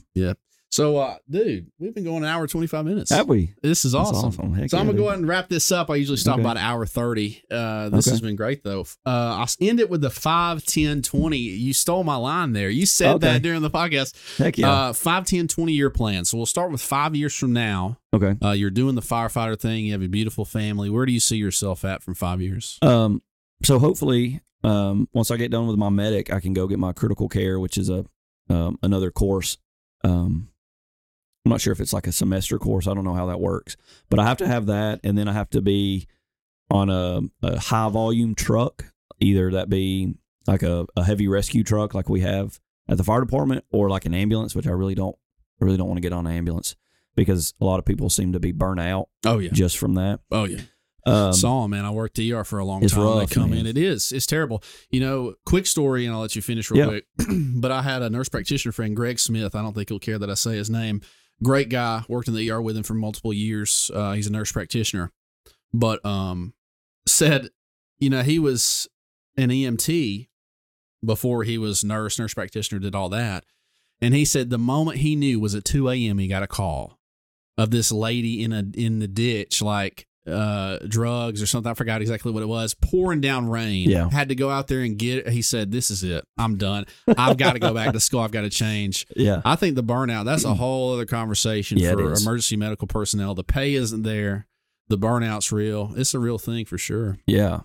So, 0.73 0.97
uh, 0.97 1.17
dude, 1.29 1.71
we've 1.79 1.95
been 1.95 2.05
going 2.05 2.23
an 2.23 2.31
hour 2.31 2.47
twenty 2.47 2.67
five 2.67 2.87
minutes. 2.87 3.11
Have 3.11 3.29
we? 3.29 3.53
This 3.63 3.85
is 3.85 3.95
awesome. 3.95 4.55
Heck 4.55 4.71
So 4.71 4.79
I'm 4.79 4.87
gonna 4.87 4.97
go 4.97 5.09
ahead 5.09 5.19
and 5.19 5.29
wrap 5.29 5.51
this 5.51 5.71
up. 5.71 5.91
I 5.91 5.97
usually 5.97 6.17
stop 6.17 6.35
Okay. 6.37 6.41
about 6.45 6.57
an 6.57 6.63
hour 6.63 6.87
thirty. 6.87 7.43
Uh, 7.51 7.91
this 7.91 8.07
Okay. 8.09 8.13
has 8.15 8.23
been 8.23 8.37
great 8.37 8.65
though. 8.65 8.81
Uh, 9.05 9.37
I'll 9.45 9.49
end 9.61 9.81
it 9.81 9.91
with 9.91 10.01
the 10.01 10.09
five, 10.09 10.65
10, 10.65 11.03
20. 11.03 11.37
You 11.37 11.75
stole 11.75 12.05
my 12.05 12.17
line 12.17 12.55
there. 12.55 12.71
You 12.71 12.87
said 12.87 13.17
Okay. 13.17 13.27
that 13.33 13.43
during 13.43 13.61
the 13.61 13.69
podcast. 13.69 14.15
Heck 14.39 14.57
yeah. 14.57 14.73
Uh, 14.73 14.93
5, 14.95 15.27
10, 15.27 15.47
20 15.47 15.75
year 15.75 15.91
plan. 15.91 16.25
So 16.25 16.39
we'll 16.39 16.47
start 16.47 16.73
with 16.73 16.81
five 16.81 17.15
years 17.15 17.35
from 17.35 17.53
now. 17.53 17.99
okay. 18.15 18.37
Uh, 18.43 18.53
you're 18.53 18.71
doing 18.71 18.95
the 18.95 19.03
firefighter 19.03 19.61
thing. 19.61 19.85
You 19.85 19.93
have 19.93 20.03
a 20.03 20.09
beautiful 20.09 20.47
family. 20.47 20.89
Where 20.89 21.05
do 21.05 21.13
you 21.13 21.21
see 21.21 21.37
yourself 21.37 21.85
at 21.85 22.03
from 22.03 22.15
five 22.15 22.41
years? 22.41 22.79
Um, 22.81 23.21
so 23.63 23.79
hopefully, 23.79 24.41
um, 24.65 25.07
once 25.13 25.31
I 25.31 25.37
get 25.37 25.51
done 25.51 25.67
with 25.67 25.77
my 25.77 25.91
medic, 25.91 26.33
I 26.33 26.41
can 26.41 26.55
go 26.55 26.67
get 26.67 26.79
my 26.79 26.95
critical 26.95 27.29
care, 27.29 27.61
which 27.61 27.77
is 27.77 27.91
a 27.91 28.07
um, 28.49 28.79
another 28.83 29.11
course. 29.11 29.59
Um, 30.05 30.49
I'm 31.45 31.51
not 31.51 31.61
sure 31.61 31.73
if 31.73 31.81
it's 31.81 31.93
like 31.93 32.07
a 32.07 32.13
semester 32.13 32.59
course. 32.59 32.87
I 32.87 32.95
don't 32.95 33.05
know 33.05 33.15
how 33.15 33.27
that 33.27 33.41
works, 33.41 33.77
but 34.11 34.19
I 34.21 34.25
have 34.25 34.37
to 34.39 34.47
have 34.47 34.67
that, 34.67 35.01
and 35.03 35.19
then 35.19 35.27
I 35.29 35.33
have 35.33 35.51
to 35.51 35.61
be 35.63 36.07
on 36.71 36.89
a, 36.89 37.21
a 37.43 37.59
high 37.59 37.89
volume 37.89 38.35
truck, 38.35 38.85
either 39.21 39.51
that 39.53 39.69
be 39.69 40.15
like 40.47 40.63
a, 40.63 40.87
a 40.97 41.03
heavy 41.05 41.27
rescue 41.29 41.65
truck 41.65 41.95
like 41.95 42.09
we 42.09 42.21
have 42.21 42.61
at 42.89 42.97
the 42.97 43.05
fire 43.05 43.21
department, 43.21 43.65
or 43.73 43.89
like 43.91 44.07
an 44.07 44.15
ambulance, 44.15 44.55
which 44.55 44.67
I 44.67 44.71
really 44.71 44.95
don't 44.95 45.17
I 45.61 45.65
really 45.65 45.77
don't 45.77 45.87
want 45.89 45.99
to 45.99 46.03
get 46.03 46.13
on 46.13 46.27
an 46.27 46.33
ambulance 46.37 46.75
because 47.15 47.55
a 47.61 47.65
lot 47.65 47.79
of 47.79 47.85
people 47.85 48.09
seem 48.11 48.33
to 48.33 48.41
be 48.41 48.51
burnt 48.53 48.81
out 48.81 49.09
Oh 49.25 49.39
yeah. 49.39 49.51
just 49.53 49.79
from 49.79 49.95
that. 49.95 50.21
Oh 50.31 50.45
yeah. 50.45 50.61
Um, 51.05 51.33
Saw 51.33 51.67
man. 51.67 51.85
I 51.85 51.91
worked 51.91 52.19
ER 52.21 52.45
for 52.45 52.59
a 52.61 52.65
long 52.65 52.83
it's 52.85 52.93
time. 52.95 53.03
rough, 53.03 53.29
they 53.29 53.35
come 53.35 53.51
man. 53.51 53.61
in. 53.61 53.67
It 53.67 53.77
is. 53.79 54.13
It's 54.13 54.27
terrible. 54.27 54.63
You 54.91 55.01
know, 55.01 55.35
quick 55.45 55.67
story, 55.67 56.07
and 56.07 56.15
I'll 56.15 56.21
let 56.21 56.37
you 56.37 56.43
finish 56.43 56.71
real 56.71 56.93
Yeah. 56.93 57.01
quick. 57.17 57.29
but 57.57 57.73
I 57.73 57.83
had 57.83 58.03
a 58.03 58.11
nurse 58.11 58.29
practitioner 58.29 58.71
friend, 58.73 58.95
Greg 58.95 59.19
Smith. 59.19 59.55
I 59.57 59.63
don't 59.63 59.75
think 59.75 59.89
he'll 59.89 59.99
care 59.99 60.19
that 60.19 60.31
I 60.31 60.35
say 60.35 60.55
his 60.57 60.71
name. 60.71 61.01
Great 61.43 61.69
guy. 61.69 62.05
Worked 62.09 62.29
in 62.29 62.35
the 62.35 62.51
ER 62.51 62.61
with 62.61 62.77
him 62.77 62.83
for 62.83 62.95
multiple 62.95 63.33
years. 63.33 63.91
Uh, 63.95 64.13
he's 64.13 64.27
a 64.27 64.33
nurse 64.33 64.53
practitioner. 64.53 65.11
But 65.73 66.05
um, 66.05 66.55
said, 67.07 67.49
you 67.99 68.11
know, 68.11 68.23
he 68.23 68.39
was 68.39 68.89
an 69.37 69.51
EMT 69.51 70.29
before 71.05 71.45
he 71.45 71.59
was 71.59 71.83
nurse, 71.85 72.19
nurse 72.19 72.35
practitioner, 72.35 72.79
did 72.79 72.95
all 72.95 73.09
that. 73.09 73.45
And 74.01 74.15
he 74.15 74.25
said 74.25 74.51
the 74.51 74.59
moment 74.59 74.99
he 74.99 75.17
knew 75.17 75.41
was 75.41 75.55
at 75.55 75.65
2 75.65 75.89
a.m. 75.89 76.19
he 76.19 76.29
got 76.29 76.43
a 76.43 76.49
call 76.49 76.99
of 77.57 77.71
this 77.71 77.93
lady 77.93 78.43
in 78.43 78.53
a 78.53 78.65
in 78.75 78.99
the 78.99 79.09
ditch, 79.09 79.63
like 79.63 80.07
uh 80.27 80.79
drugs 80.87 81.43
or 81.43 81.47
something. 81.47 81.71
I 81.71 81.75
forgot 81.75 82.01
exactly 82.01 82.33
what 82.33 82.43
it 82.43 82.49
was. 82.49 82.75
Pouring 82.75 83.21
down 83.21 83.49
rain. 83.49 83.91
Yeah. 83.91 84.09
Had 84.11 84.29
to 84.29 84.35
go 84.35 84.51
out 84.51 84.69
there 84.69 84.81
and 84.81 84.97
get 84.99 85.27
it. 85.27 85.33
He 85.33 85.43
said, 85.43 85.71
This 85.73 85.91
is 85.91 86.03
it. 86.05 86.25
I'm 86.39 86.57
done. 86.57 86.87
I've 87.17 87.37
got 87.37 87.55
to 87.55 87.59
go 87.59 87.75
back 87.75 87.93
to 87.93 88.01
school. 88.01 88.21
I've 88.21 88.31
got 88.33 88.43
to 88.43 88.51
change. 88.51 89.07
yeah. 89.17 89.43
I 89.45 89.57
think 89.57 89.75
the 89.75 89.83
burnout, 89.83 90.25
that's 90.25 90.45
a 90.45 90.55
whole 90.55 90.95
other 90.95 91.07
conversation 91.07 91.79
Yeah, 91.79 91.93
for 91.93 92.13
emergency 92.13 92.57
medical 92.57 92.87
personnel. 92.87 93.35
The 93.35 93.45
pay 93.45 93.75
isn't 93.75 94.03
there. 94.03 94.47
The 94.89 94.99
burnout's 94.99 95.51
real. 95.53 95.93
It's 95.97 96.15
a 96.15 96.19
real 96.19 96.39
thing 96.39 96.67
for 96.67 96.79
sure. 96.79 97.19
Yeah. 97.27 97.61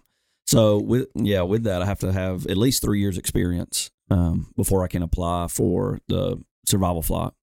So 0.45 0.79
with 0.79 1.09
yeah, 1.13 1.41
with 1.41 1.63
that, 1.63 1.81
I 1.81 1.85
have 1.85 1.99
to 1.99 2.11
have 2.13 2.47
at 2.47 2.57
least 2.57 2.81
three 2.81 3.01
years 3.01 3.17
experience 3.17 3.91
um, 4.09 4.47
before 4.55 4.83
I 4.83 4.87
can 4.87 5.03
apply 5.03 5.47
for 5.49 5.99
the 6.07 6.41
survival 6.65 7.01
flight, 7.01 7.33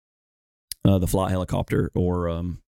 uh, 0.86 0.98
the 0.98 1.06
flight 1.06 1.30
helicopter, 1.30 1.90
or 1.94 2.30
um, 2.30 2.62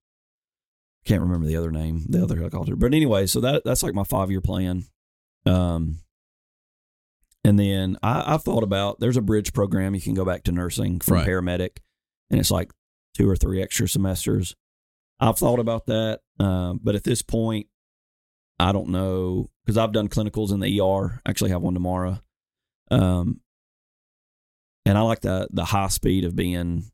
can't 1.04 1.22
remember 1.22 1.46
the 1.46 1.56
other 1.56 1.70
name, 1.70 2.04
the 2.08 2.22
other 2.22 2.36
helicopter. 2.36 2.76
But 2.76 2.94
anyway, 2.94 3.26
so 3.26 3.40
that 3.40 3.62
that's 3.64 3.82
like 3.82 3.94
my 3.94 4.04
five 4.04 4.30
year 4.30 4.40
plan. 4.40 4.84
Um, 5.46 5.98
and 7.44 7.58
then 7.58 7.98
I, 8.02 8.34
I've 8.34 8.42
thought 8.42 8.62
about 8.62 9.00
there's 9.00 9.16
a 9.18 9.22
bridge 9.22 9.52
program 9.52 9.94
you 9.94 10.00
can 10.00 10.14
go 10.14 10.24
back 10.24 10.44
to 10.44 10.52
nursing 10.52 11.00
from 11.00 11.16
Right. 11.16 11.26
paramedic, 11.28 11.78
and 12.30 12.40
it's 12.40 12.50
like 12.50 12.72
two 13.16 13.28
or 13.28 13.36
three 13.36 13.62
extra 13.62 13.86
semesters. 13.88 14.54
I've 15.20 15.38
thought 15.38 15.60
about 15.60 15.86
that, 15.86 16.20
um, 16.40 16.80
but 16.82 16.94
at 16.94 17.04
this 17.04 17.22
point, 17.22 17.66
I 18.58 18.72
don't 18.72 18.88
know 18.88 19.50
because 19.64 19.76
I've 19.78 19.92
done 19.92 20.08
clinicals 20.08 20.52
in 20.52 20.60
the 20.60 20.80
ER. 20.80 21.20
I 21.24 21.30
actually 21.30 21.50
have 21.50 21.62
one 21.62 21.74
tomorrow. 21.74 22.20
Um, 22.90 23.40
and 24.86 24.96
I 24.98 25.02
like 25.02 25.20
the 25.20 25.48
the 25.52 25.64
high 25.66 25.88
speed 25.88 26.24
of 26.24 26.34
being 26.36 26.84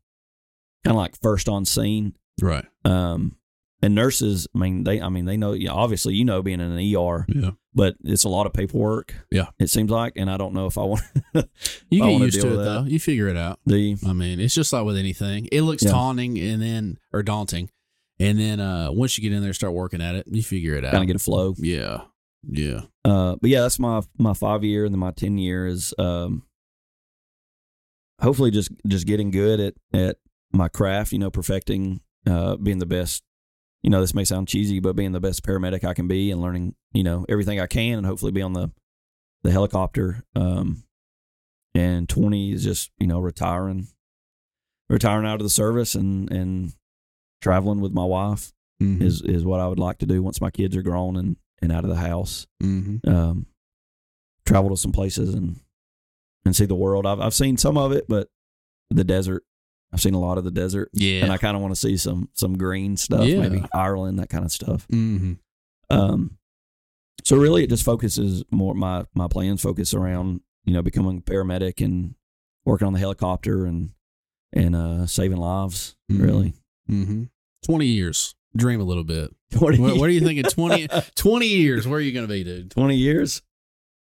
kind 0.83 0.95
of 0.95 0.97
like 0.97 1.15
first 1.21 1.47
on 1.49 1.65
scene. 1.65 2.15
Right. 2.41 2.65
Um, 2.85 3.35
and 3.81 3.95
nurses, 3.95 4.47
I 4.55 4.59
mean, 4.59 4.83
they, 4.83 5.01
I 5.01 5.09
mean, 5.09 5.25
they 5.25 5.37
know. 5.37 5.53
Yeah, 5.53 5.71
obviously, 5.71 6.13
you 6.15 6.23
know, 6.25 6.41
being 6.41 6.59
in 6.59 6.71
an 6.71 6.95
ER, 6.95 7.25
Yeah. 7.27 7.51
but 7.73 7.95
it's 8.03 8.23
a 8.23 8.29
lot 8.29 8.45
of 8.45 8.53
paperwork. 8.53 9.13
Yeah. 9.31 9.47
it 9.59 9.69
seems 9.69 9.89
like, 9.89 10.13
and 10.15 10.29
I 10.29 10.37
don't 10.37 10.53
know 10.53 10.67
if 10.67 10.77
I 10.77 10.83
want. 10.83 11.01
You 11.89 12.03
I 12.03 12.11
get 12.13 12.21
used 12.21 12.41
to 12.41 12.53
it 12.53 12.63
though. 12.63 12.83
You 12.83 12.99
figure 12.99 13.27
it 13.27 13.37
out. 13.37 13.59
I 13.69 13.73
mean, 14.13 14.39
it's 14.39 14.53
just 14.53 14.71
like 14.73 14.85
with 14.85 14.97
anything. 14.97 15.47
It 15.51 15.61
looks 15.61 15.83
Yeah. 15.83 15.91
taunting 15.91 16.37
and 16.39 16.61
then 16.61 16.97
or 17.11 17.23
daunting. 17.23 17.69
And 18.19 18.39
then 18.39 18.59
uh 18.59 18.91
once 18.91 19.17
you 19.17 19.21
get 19.23 19.35
in 19.35 19.41
there 19.41 19.53
start 19.53 19.73
working 19.73 20.01
at 20.01 20.15
it, 20.15 20.25
you 20.27 20.43
figure 20.43 20.75
it 20.75 20.85
out. 20.85 20.91
kind 20.91 21.03
of 21.03 21.07
get 21.07 21.15
a 21.15 21.19
flow. 21.19 21.55
yeah. 21.57 22.01
Yeah. 22.47 22.81
Uh, 23.05 23.35
but 23.41 23.49
yeah, 23.49 23.61
that's 23.61 23.77
my 23.79 24.01
my 24.17 24.33
five 24.33 24.63
year, 24.63 24.85
and 24.85 24.93
then 24.93 24.99
my 24.99 25.11
ten 25.11 25.37
year 25.37 25.67
is 25.67 25.93
um, 25.99 26.43
hopefully 28.21 28.51
just 28.51 28.71
just 28.87 29.05
getting 29.07 29.31
good 29.31 29.59
at 29.59 29.73
at 29.93 30.17
my 30.51 30.67
craft. 30.67 31.11
You 31.11 31.19
know, 31.19 31.29
perfecting, 31.31 32.01
uh, 32.27 32.55
being 32.57 32.79
the 32.79 32.85
best. 32.85 33.23
You 33.83 33.89
know, 33.89 33.99
this 34.01 34.13
may 34.13 34.23
sound 34.25 34.47
cheesy, 34.47 34.79
but 34.79 34.95
being 34.95 35.11
the 35.11 35.19
best 35.19 35.43
paramedic 35.43 35.83
I 35.83 35.93
can 35.95 36.07
be, 36.07 36.29
and 36.31 36.39
learning, 36.41 36.75
you 36.93 37.03
know, 37.03 37.25
everything 37.27 37.59
I 37.59 37.67
can, 37.67 37.97
and 37.97 38.05
hopefully 38.05 38.31
be 38.31 38.41
on 38.41 38.53
the 38.53 38.71
the 39.43 39.51
helicopter. 39.51 40.23
Um, 40.35 40.83
and 41.73 42.07
twenty 42.07 42.51
is 42.51 42.63
just 42.63 42.91
you 42.99 43.07
know 43.07 43.19
retiring, 43.19 43.87
retiring 44.89 45.25
out 45.25 45.35
of 45.39 45.43
the 45.43 45.49
service, 45.49 45.95
and 45.95 46.31
and 46.31 46.73
traveling 47.41 47.81
with 47.81 47.91
my 47.91 48.05
wife 48.05 48.53
Mhm. 48.81 49.01
is 49.01 49.21
is 49.23 49.43
what 49.43 49.59
I 49.59 49.67
would 49.67 49.79
like 49.79 49.97
to 49.99 50.05
do 50.05 50.21
once 50.21 50.41
my 50.41 50.51
kids 50.51 50.75
are 50.75 50.83
grown 50.83 51.15
and 51.15 51.37
and 51.61 51.71
out 51.71 51.83
of 51.83 51.89
the 51.89 51.95
house 51.95 52.45
Mhm. 52.61 53.07
um, 53.07 53.45
travel 54.45 54.69
to 54.71 54.77
some 54.77 54.91
places 54.91 55.33
and 55.33 55.59
and 56.45 56.55
see 56.55 56.65
the 56.65 56.75
world. 56.75 57.05
I've 57.07 57.19
I've 57.19 57.33
seen 57.33 57.57
some 57.57 57.77
of 57.77 57.91
it, 57.91 58.05
but 58.07 58.27
the 58.91 59.03
desert. 59.03 59.43
I've 59.93 60.01
seen 60.01 60.13
a 60.13 60.19
lot 60.19 60.37
of 60.37 60.43
the 60.43 60.51
desert, 60.51 60.89
Yeah. 60.93 61.23
and 61.23 61.31
I 61.33 61.37
kind 61.37 61.55
of 61.55 61.61
want 61.61 61.73
to 61.73 61.79
see 61.79 61.97
some 61.97 62.29
some 62.33 62.57
green 62.57 62.95
stuff, 62.97 63.25
Yeah. 63.25 63.39
maybe 63.39 63.63
Ireland, 63.73 64.19
that 64.19 64.29
kind 64.29 64.45
of 64.45 64.51
stuff. 64.51 64.87
Mhm. 64.89 65.37
Um, 65.89 66.37
so 67.23 67.35
really, 67.37 67.63
it 67.63 67.69
just 67.69 67.83
focuses 67.83 68.43
more. 68.51 68.73
My 68.73 69.05
my 69.13 69.27
plans 69.27 69.61
focus 69.61 69.93
around 69.93 70.41
you 70.65 70.73
know 70.73 70.81
becoming 70.81 71.17
a 71.17 71.21
paramedic 71.21 71.83
and 71.83 72.15
working 72.65 72.87
on 72.87 72.93
the 72.93 72.99
helicopter 72.99 73.65
and 73.65 73.91
and 74.53 74.75
uh, 74.75 75.05
saving 75.07 75.37
lives. 75.37 75.95
Mhm. 76.11 76.21
Really, 76.21 76.53
Mhm. 76.89 77.29
20 77.65 77.85
years. 77.87 78.35
Dream 78.55 78.81
a 78.81 78.83
little 78.83 79.03
bit. 79.05 79.33
what 79.59 79.77
What, 79.79 79.97
what 79.97 80.09
are 80.09 80.11
you 80.13 80.19
thinking 80.21 80.43
20 80.43 80.87
20 81.15 81.47
years? 81.47 81.87
Where 81.87 81.97
are 81.99 82.01
you 82.01 82.11
going 82.11 82.27
to 82.27 82.33
be, 82.33 82.43
dude? 82.43 82.71
20 82.71 82.95
years 82.97 83.41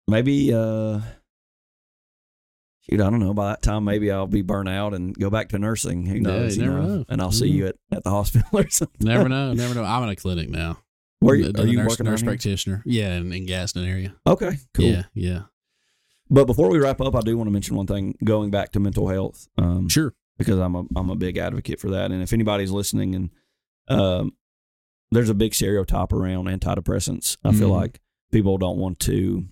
maybe 0.10 0.54
uh 0.54 1.02
shoot 2.90 3.02
i 3.02 3.10
don't 3.10 3.20
know 3.20 3.34
by 3.34 3.50
that 3.50 3.62
time 3.62 3.84
maybe 3.84 4.12
i'll 4.12 4.28
be 4.28 4.42
burnt 4.42 4.70
out 4.70 4.94
and 4.94 5.18
go 5.18 5.30
back 5.30 5.50
to 5.50 5.60
nursing 5.60 6.06
who 6.06 6.16
Yeah, 6.16 6.22
knows 6.22 6.58
you 6.58 6.64
you 6.64 6.70
never 6.70 6.82
know? 6.82 6.96
know. 6.98 7.06
and 7.10 7.22
i'll 7.22 7.32
see 7.32 7.50
Mhm. 7.50 7.54
you 7.56 7.68
at, 7.68 7.76
at 7.92 8.04
the 8.04 8.10
hospital 8.20 8.48
or 8.54 8.70
something 8.70 9.06
Never 9.08 9.28
know. 9.30 9.54
Never 9.54 9.74
know. 9.76 9.84
I'm 9.84 10.04
in 10.04 10.10
a 10.10 10.16
clinic 10.16 10.50
now. 10.50 10.78
where 11.20 11.36
you, 11.36 11.52
are 11.58 11.66
you 11.66 11.78
nurse, 11.78 11.90
working 11.90 12.06
nurse 12.06 12.24
practitioner? 12.24 12.84
Yeah, 12.86 13.16
in, 13.16 13.32
in 13.34 13.46
Gadsden 13.46 13.86
area. 13.86 14.16
okay 14.26 14.58
cool 14.74 14.86
Yeah, 14.86 15.04
yeah. 15.14 15.42
but 16.30 16.46
before 16.46 16.70
we 16.70 16.78
wrap 16.80 17.02
up 17.02 17.16
i 17.16 17.22
do 17.22 17.38
want 17.38 17.48
to 17.48 17.52
mention 17.52 17.76
one 17.76 17.88
thing 17.88 18.16
going 18.24 18.52
back 18.52 18.72
to 18.74 18.80
mental 18.80 19.08
health 19.08 19.48
um 19.58 19.90
Sure. 19.90 20.14
because 20.38 20.60
i'm 20.60 20.76
a 20.76 20.84
i'm 20.96 21.10
a 21.10 21.16
big 21.16 21.38
advocate 21.38 21.80
for 21.80 21.90
that 21.92 22.12
and 22.12 22.22
if 22.22 22.34
anybody's 22.34 22.72
listening 22.72 23.16
and 23.16 23.30
um 23.90 24.32
there's 25.12 25.30
a 25.30 25.34
big 25.34 25.54
stereotype 25.56 26.12
around 26.14 26.46
antidepressants 26.46 27.38
i 27.44 27.52
feel 27.54 27.70
Mhm. 27.70 27.80
like 27.82 28.00
people 28.32 28.58
don't 28.58 28.78
want 28.78 29.00
to 29.00 29.46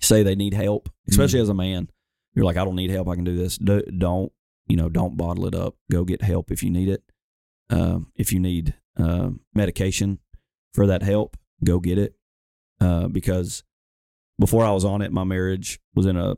say 0.00 0.22
they 0.22 0.34
need 0.34 0.52
help 0.54 0.88
especially 1.08 1.40
as 1.40 1.48
a 1.48 1.54
man 1.54 1.88
you're 2.38 2.46
like 2.46 2.56
i 2.56 2.64
don't 2.64 2.76
need 2.76 2.90
help 2.90 3.08
i 3.08 3.16
can 3.16 3.24
do 3.24 3.36
this 3.36 3.58
Do, 3.58 3.82
don't 3.82 4.30
you 4.68 4.76
know 4.76 4.88
don't 4.88 5.16
bottle 5.16 5.46
it 5.46 5.56
up 5.56 5.74
go 5.90 6.04
get 6.04 6.22
help 6.22 6.52
if 6.52 6.62
you 6.62 6.70
need 6.70 6.88
it 6.88 7.02
um, 7.70 8.12
if 8.14 8.32
you 8.32 8.38
need 8.38 8.74
uh, 8.96 9.30
medication 9.54 10.20
for 10.72 10.86
that 10.86 11.02
help 11.02 11.36
go 11.64 11.80
get 11.80 11.98
it 11.98 12.14
uh, 12.80 13.08
because 13.08 13.64
before 14.38 14.64
i 14.64 14.70
was 14.70 14.84
on 14.84 15.02
it 15.02 15.10
my 15.10 15.24
marriage 15.24 15.80
was 15.96 16.06
in 16.06 16.16
a 16.16 16.36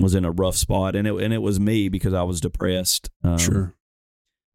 was 0.00 0.14
in 0.14 0.24
a 0.24 0.30
rough 0.30 0.56
spot 0.56 0.96
and 0.96 1.06
it 1.06 1.14
and 1.14 1.34
it 1.34 1.42
was 1.42 1.60
me 1.60 1.90
because 1.90 2.14
i 2.14 2.22
was 2.22 2.40
depressed 2.40 3.10
um, 3.22 3.38
sure. 3.38 3.74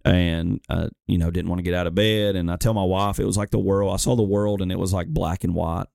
and 0.04 0.60
I, 0.68 0.90
you 1.06 1.20
know 1.20 1.30
didn't 1.30 1.50
want 1.50 1.60
to 1.60 1.64
get 1.64 1.74
out 1.74 1.88
of 1.88 1.94
bed. 1.96 2.36
And 2.36 2.52
I 2.52 2.56
tell 2.56 2.74
my 2.74 2.84
wife 2.84 3.20
it 3.20 3.26
was 3.26 3.38
like 3.38 3.52
the 3.52 3.60
world. 3.60 3.94
I 3.94 3.98
saw 3.98 4.16
the 4.16 4.24
world, 4.24 4.62
and 4.62 4.72
it 4.72 4.80
was 4.80 4.94
like 4.94 5.08
black 5.08 5.44
and 5.44 5.54
white. 5.54 5.86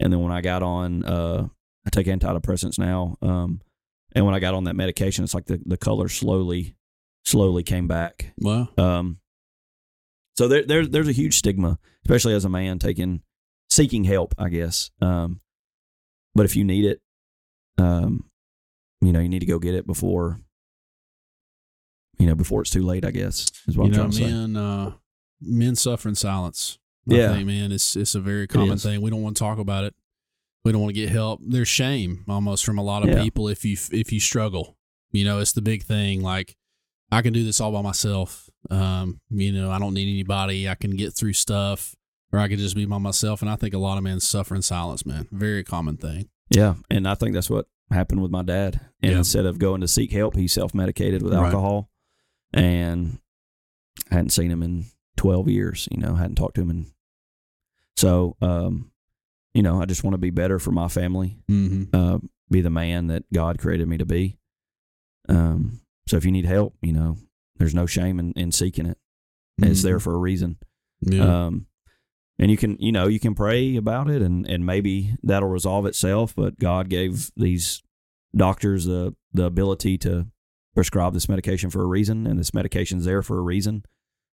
And 0.00 0.12
then 0.12 0.20
when 0.20 0.32
I 0.32 0.40
got 0.40 0.62
on, 0.62 1.04
uh, 1.04 1.48
I 1.86 1.90
take 1.90 2.06
antidepressants 2.06 2.78
now. 2.78 3.16
Um, 3.22 3.60
and 4.14 4.24
when 4.26 4.34
I 4.34 4.40
got 4.40 4.54
on 4.54 4.64
that 4.64 4.76
medication, 4.76 5.24
it's 5.24 5.34
like 5.34 5.46
the 5.46 5.60
the 5.64 5.76
color 5.76 6.08
slowly, 6.08 6.76
slowly 7.24 7.62
came 7.62 7.86
back. 7.88 8.32
Wow. 8.38 8.68
Um, 8.78 9.18
so 10.36 10.48
there, 10.48 10.64
there's 10.64 10.88
there's 10.90 11.08
a 11.08 11.12
huge 11.12 11.34
stigma, 11.36 11.78
especially 12.04 12.34
as 12.34 12.44
a 12.44 12.48
man 12.48 12.78
taking 12.78 13.22
seeking 13.70 14.04
help, 14.04 14.34
I 14.38 14.48
guess. 14.48 14.90
Um, 15.00 15.40
but 16.34 16.44
if 16.46 16.56
you 16.56 16.64
need 16.64 16.84
it, 16.84 17.00
um, 17.78 18.24
you 19.00 19.12
know, 19.12 19.20
you 19.20 19.28
need 19.28 19.40
to 19.40 19.46
go 19.46 19.58
get 19.58 19.74
it 19.74 19.86
before, 19.86 20.38
you 22.18 22.26
know, 22.26 22.34
before 22.34 22.62
it's 22.62 22.70
too 22.70 22.82
late. 22.82 23.04
I 23.04 23.10
guess 23.10 23.50
is 23.66 23.76
what 23.76 23.84
you 23.84 23.88
I'm 23.88 23.90
know, 23.92 23.96
trying 23.98 24.10
to 24.10 24.16
say. 24.16 24.24
men, 24.24 24.56
uh, 24.56 24.92
men 25.40 25.74
suffer 25.76 26.08
in 26.08 26.14
silence. 26.14 26.78
I 27.10 27.14
Yeah. 27.14 27.34
think, 27.34 27.46
man, 27.46 27.72
it's 27.72 27.96
it's 27.96 28.14
a 28.14 28.20
very 28.20 28.46
common 28.46 28.78
thing. 28.78 29.00
We 29.02 29.10
don't 29.10 29.22
want 29.22 29.36
to 29.36 29.40
talk 29.40 29.58
about 29.58 29.84
it. 29.84 29.94
We 30.64 30.72
don't 30.72 30.80
want 30.82 30.94
to 30.94 31.00
get 31.00 31.10
help. 31.10 31.40
There's 31.44 31.68
shame 31.68 32.24
almost 32.28 32.64
from 32.64 32.78
a 32.78 32.82
lot 32.82 33.02
of 33.02 33.08
Yeah. 33.10 33.22
people 33.22 33.48
if 33.48 33.64
you 33.64 33.76
if 33.90 34.12
you 34.12 34.20
struggle. 34.20 34.76
You 35.10 35.24
know, 35.24 35.40
it's 35.40 35.52
the 35.52 35.62
big 35.62 35.82
thing. 35.82 36.22
Like 36.22 36.56
I 37.10 37.20
can 37.22 37.32
do 37.32 37.44
this 37.44 37.60
all 37.60 37.72
by 37.72 37.82
myself. 37.82 38.48
Um, 38.70 39.20
you 39.28 39.52
know, 39.52 39.70
I 39.70 39.78
don't 39.78 39.92
need 39.94 40.08
anybody. 40.10 40.68
I 40.68 40.74
can 40.76 40.92
get 40.96 41.12
through 41.14 41.32
stuff, 41.34 41.94
or 42.32 42.38
I 42.38 42.48
can 42.48 42.58
just 42.58 42.76
be 42.76 42.84
by 42.86 42.98
myself. 42.98 43.42
And 43.42 43.50
I 43.50 43.56
think 43.56 43.74
a 43.74 43.78
lot 43.78 43.98
of 43.98 44.04
men 44.04 44.20
suffer 44.20 44.54
in 44.54 44.62
silence, 44.62 45.04
man. 45.04 45.26
Very 45.32 45.64
common 45.64 45.96
thing. 45.96 46.28
Yeah, 46.48 46.74
and 46.90 47.08
I 47.08 47.14
think 47.16 47.34
that's 47.34 47.50
what 47.50 47.66
happened 47.90 48.22
with 48.22 48.30
my 48.30 48.42
dad. 48.42 48.80
And 49.02 49.12
Yeah. 49.12 49.18
instead 49.18 49.46
of 49.46 49.58
going 49.58 49.80
to 49.80 49.88
seek 49.88 50.12
help, 50.12 50.36
he 50.36 50.46
self 50.48 50.74
medicated 50.74 51.22
with 51.22 51.34
Right. 51.34 51.46
alcohol, 51.46 51.90
and 52.54 53.18
I 54.10 54.14
hadn't 54.14 54.30
seen 54.30 54.50
him 54.50 54.62
in 54.62 54.86
twelve 55.16 55.48
years. 55.48 55.88
You 55.90 55.98
know, 55.98 56.14
hadn't 56.14 56.36
talked 56.36 56.54
to 56.54 56.62
him, 56.62 56.70
in. 56.70 56.86
so 57.96 58.36
um, 58.40 58.91
you 59.54 59.62
know, 59.62 59.80
I 59.80 59.86
just 59.86 60.04
want 60.04 60.14
to 60.14 60.18
be 60.18 60.30
better 60.30 60.58
for 60.58 60.70
my 60.70 60.88
family. 60.88 61.38
Mm-hmm. 61.50 61.94
uh, 61.94 62.18
be 62.50 62.60
the 62.60 62.70
man 62.70 63.08
that 63.08 63.24
God 63.32 63.58
created 63.58 63.88
me 63.88 63.98
to 63.98 64.04
be. 64.04 64.38
Um, 65.28 65.80
so 66.06 66.16
if 66.16 66.24
you 66.24 66.30
need 66.30 66.44
help, 66.44 66.74
you 66.82 66.92
know, 66.92 67.16
there's 67.56 67.74
no 67.74 67.86
shame 67.86 68.18
in, 68.18 68.32
in 68.32 68.52
seeking 68.52 68.86
it. 68.86 68.98
It's 69.58 69.82
there 69.82 70.00
for 70.00 70.14
a 70.14 70.18
reason. 70.18 70.58
Mm-hmm. 71.04 71.20
Yeah. 71.20 71.46
Um, 71.46 71.66
and 72.38 72.50
you 72.50 72.56
can, 72.56 72.76
you 72.78 72.90
know, 72.90 73.06
you 73.06 73.20
can 73.20 73.34
pray 73.34 73.76
about 73.76 74.10
it 74.10 74.22
and, 74.22 74.46
and 74.46 74.66
maybe 74.66 75.14
that'll 75.22 75.48
resolve 75.48 75.86
itself. 75.86 76.34
But 76.34 76.58
God 76.58 76.88
gave 76.88 77.30
these 77.36 77.82
doctors 78.34 78.86
the, 78.86 79.14
the 79.32 79.44
ability 79.44 79.98
to 79.98 80.26
prescribe 80.74 81.14
this 81.14 81.28
medication 81.28 81.70
for 81.70 81.82
a 81.82 81.86
reason. 81.86 82.26
And 82.26 82.38
this 82.38 82.52
medication's 82.52 83.04
there 83.04 83.22
for 83.22 83.38
a 83.38 83.42
reason. 83.42 83.84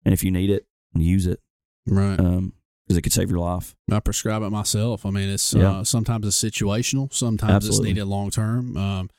And 0.05 0.15
if 0.15 0.24
you 0.24 0.31
need 0.31 0.51
it, 0.51 0.66
use 0.95 1.27
it. 1.27 1.40
right. 1.86 2.19
Um, 2.19 2.55
cause 2.89 2.97
it 2.97 3.02
could 3.02 3.12
save 3.12 3.31
your 3.31 3.39
life. 3.40 3.77
I 3.90 4.01
prescribe 4.01 4.43
it 4.43 4.51
myself. 4.51 5.05
I 5.06 5.10
mean, 5.10 5.28
it's 5.28 5.52
Yeah. 5.55 5.78
uh, 5.81 5.85
sometimes 5.85 6.27
it's 6.27 6.43
situational, 6.43 7.12
sometimes 7.12 7.52
Absolutely. 7.66 7.90
it's 7.90 7.94
needed 7.97 8.05
long 8.06 8.31
term. 8.31 8.77
Um, 8.77 9.10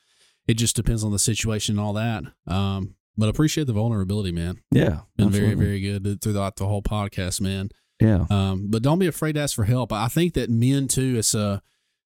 it 0.48 0.54
just 0.54 0.74
depends 0.76 1.04
on 1.04 1.12
the 1.12 1.18
situation 1.18 1.74
and 1.78 1.80
all 1.80 1.92
that. 1.94 2.24
Um, 2.46 2.96
but 3.16 3.28
appreciate 3.28 3.66
the 3.66 3.72
vulnerability, 3.72 4.32
man. 4.32 4.60
Yeah. 4.72 5.00
Been 5.16 5.30
very, 5.30 5.54
very 5.54 5.80
good 5.80 6.20
throughout 6.22 6.56
the 6.56 6.66
whole 6.66 6.82
podcast, 6.82 7.40
man. 7.40 7.70
Yeah. 8.00 8.24
Um, 8.30 8.68
but 8.70 8.82
don't 8.82 8.98
be 8.98 9.06
afraid 9.06 9.34
to 9.34 9.40
ask 9.40 9.54
for 9.54 9.64
help. 9.64 9.92
I 9.92 10.08
think 10.08 10.34
that 10.34 10.48
men 10.50 10.88
too, 10.88 11.16
it's 11.18 11.34
a, 11.34 11.60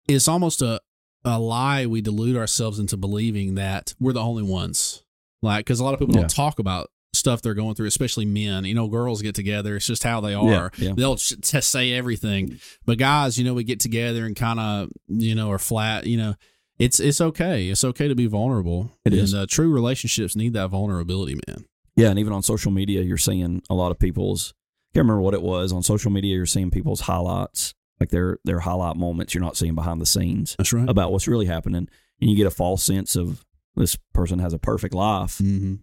it's 0.09 0.29
almost 0.29 0.62
a, 0.62 0.81
a 1.24 1.39
lie. 1.41 1.87
We 1.87 2.01
delude 2.01 2.37
ourselves 2.37 2.79
into 2.79 2.97
believing 2.97 3.57
that 3.57 3.95
we're 4.01 4.12
the 4.12 4.20
only 4.23 4.45
ones. 4.45 5.03
Like, 5.43 5.66
because 5.66 5.81
a 5.81 5.85
lot 5.85 5.93
of 5.95 5.99
people 6.01 6.15
Yeah. 6.15 6.23
don't 6.23 6.31
talk 6.31 6.59
about 6.61 6.89
stuff 7.15 7.43
they're 7.43 7.55
going 7.55 7.75
through, 7.75 7.87
especially 7.87 8.25
men. 8.25 8.65
You 8.65 8.75
know, 8.75 8.89
girls 8.89 9.21
get 9.23 9.35
together. 9.35 9.77
It's 9.77 9.87
just 9.87 10.03
how 10.05 10.21
they 10.21 10.35
are 10.35 10.71
Yeah. 10.77 10.89
Yeah. 10.89 10.93
they'll 10.97 11.17
sh- 11.17 11.35
t- 11.43 11.61
say 11.61 11.93
everything. 11.93 12.59
But 12.87 12.99
guys, 12.99 13.39
you 13.39 13.45
know, 13.45 13.55
we 13.55 13.65
get 13.65 13.81
together 13.81 14.25
and 14.25 14.35
kind 14.35 14.59
of, 14.59 14.89
you 15.09 15.35
know, 15.35 15.51
are 15.51 15.59
flat. 15.59 16.07
You 16.07 16.17
know, 16.17 16.35
it's 16.79 16.99
it's 17.01 17.21
okay. 17.21 17.69
It's 17.69 17.85
okay 17.85 18.09
to 18.09 18.15
be 18.15 18.27
vulnerable. 18.27 18.93
It 19.05 19.13
and, 19.13 19.23
is. 19.23 19.35
Uh, 19.35 19.47
true 19.49 19.71
relationships 19.73 20.35
need 20.35 20.55
that 20.55 20.69
vulnerability, 20.69 21.39
man. 21.47 21.65
Yeah, 21.97 22.09
and 22.09 22.19
even 22.19 22.33
on 22.33 22.43
social 22.43 22.73
media, 22.73 23.03
you're 23.03 23.19
seeing 23.19 23.63
a 23.69 23.75
lot 23.75 23.91
of 23.91 23.99
people's. 23.99 24.55
I 24.93 24.99
can't 24.99 25.05
remember 25.05 25.21
what 25.23 25.35
it 25.35 25.43
was 25.43 25.73
on 25.73 25.83
social 25.83 26.11
media. 26.11 26.35
You're 26.37 26.47
seeing 26.47 26.71
people's 26.71 27.03
highlights, 27.03 27.75
like 28.01 28.09
their 28.09 28.39
their 28.45 28.61
highlight 28.61 28.97
moments. 28.97 29.35
You're 29.35 29.45
not 29.45 29.57
seeing 29.59 29.75
behind 29.75 30.01
the 30.01 30.07
scenes 30.07 30.55
That's 30.57 30.73
right. 30.73 30.89
about 30.89 31.13
what's 31.13 31.29
really 31.29 31.47
happening, 31.47 31.89
and 32.21 32.31
you 32.31 32.37
get 32.37 32.47
a 32.47 32.51
false 32.51 32.83
sense 32.83 33.17
of 33.17 33.45
this 33.77 33.97
person 34.15 34.39
has 34.39 34.53
a 34.55 34.59
perfect 34.59 34.95
life, 34.95 35.39
Mm-hmm. 35.39 35.75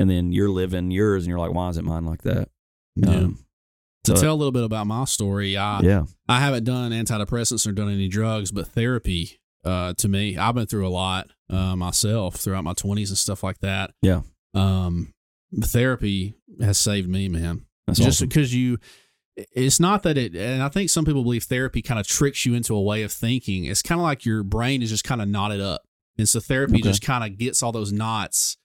And 0.00 0.10
then 0.10 0.32
you're 0.32 0.50
living 0.50 0.90
yours, 0.90 1.24
and 1.24 1.30
you're 1.30 1.38
like, 1.38 1.52
why 1.54 1.68
isn't 1.70 1.84
mine 1.84 2.04
like 2.04 2.22
that? 2.22 2.48
Yeah. 2.96 3.10
Um, 3.10 3.38
to 4.04 4.16
so- 4.16 4.22
tell 4.22 4.34
a 4.34 4.36
little 4.36 4.52
bit 4.52 4.64
about 4.64 4.86
my 4.86 5.04
story, 5.04 5.56
I 5.56 5.80
yeah, 5.80 6.04
I 6.28 6.40
haven't 6.40 6.64
done 6.64 6.92
antidepressants 6.92 7.66
or 7.66 7.72
done 7.72 7.88
any 7.90 8.08
drugs, 8.08 8.50
but 8.50 8.66
therapy. 8.68 9.40
Uh, 9.64 9.92
to 9.98 10.08
me, 10.08 10.36
I've 10.38 10.54
been 10.54 10.66
through 10.66 10.86
a 10.86 10.88
lot 10.88 11.28
uh, 11.50 11.74
myself 11.76 12.36
throughout 12.36 12.64
my 12.64 12.74
twenties 12.74 13.10
and 13.10 13.18
stuff 13.18 13.42
like 13.42 13.58
that. 13.58 13.90
Yeah. 14.02 14.22
Um, 14.54 15.12
therapy 15.62 16.34
has 16.60 16.78
saved 16.78 17.08
me, 17.08 17.28
man. 17.28 17.66
that's 17.86 17.98
just 17.98 18.18
awesome. 18.18 18.28
because 18.28 18.54
you 18.54 18.78
it's 19.52 19.78
not 19.78 20.02
that 20.02 20.18
it 20.18 20.34
and 20.34 20.64
i 20.64 20.68
think 20.68 20.90
some 20.90 21.04
people 21.04 21.22
believe 21.22 21.44
therapy 21.44 21.80
kind 21.80 22.00
of 22.00 22.04
tricks 22.06 22.44
you 22.44 22.54
into 22.54 22.74
a 22.74 22.82
way 22.82 23.04
of 23.04 23.12
thinking 23.12 23.66
it's 23.66 23.82
kind 23.82 24.00
of 24.00 24.02
like 24.02 24.24
your 24.24 24.42
brain 24.42 24.82
is 24.82 24.90
just 24.90 25.04
kind 25.04 25.22
of 25.22 25.28
knotted 25.28 25.60
up 25.60 25.80
and 26.18 26.28
so 26.28 26.40
therapy 26.40 26.74
Okay. 26.74 26.82
just 26.82 27.02
kind 27.02 27.22
of 27.22 27.38
gets 27.38 27.62
all 27.62 27.70
those 27.70 27.92
knots 27.92 28.56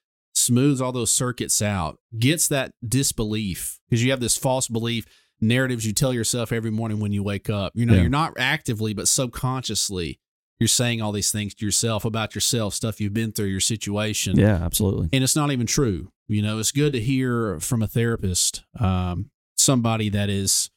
smooths 0.46 0.82
all 0.82 0.92
those 0.92 1.12
circuits 1.14 1.62
out 1.62 1.98
gets 2.18 2.48
that 2.48 2.72
disbelief 2.88 3.80
because 3.90 4.04
you 4.04 4.12
have 4.12 4.20
this 4.20 4.38
false 4.38 4.68
belief 4.68 5.06
narratives 5.42 5.86
you 5.86 5.94
tell 5.94 6.14
yourself 6.14 6.52
every 6.52 6.72
morning 6.72 7.00
when 7.00 7.12
you 7.12 7.22
wake 7.24 7.50
up 7.50 7.72
you 7.76 7.86
know 7.86 7.94
Yeah. 7.94 8.02
you're 8.02 8.10
not 8.10 8.34
actively 8.38 8.94
but 8.94 9.08
subconsciously 9.08 10.20
you're 10.60 10.68
saying 10.68 11.02
all 11.02 11.12
these 11.12 11.32
things 11.32 11.54
to 11.56 11.66
yourself 11.66 12.06
about 12.06 12.36
yourself 12.36 12.74
stuff 12.74 13.02
you've 13.02 13.14
been 13.14 13.32
through 13.32 13.48
your 13.48 13.60
situation 13.60 14.38
yeah, 14.38 14.56
absolutely. 14.64 15.10
and 15.12 15.24
it's 15.24 15.36
not 15.36 15.52
even 15.52 15.66
true. 15.66 16.10
You 16.30 16.42
know, 16.42 16.58
it's 16.58 16.72
good 16.72 16.94
to 16.94 17.02
hear 17.02 17.60
from 17.60 17.84
a 17.84 17.88
therapist, 17.88 18.64
um, 18.80 19.30
somebody 19.58 20.08
that 20.10 20.30
is, 20.30 20.70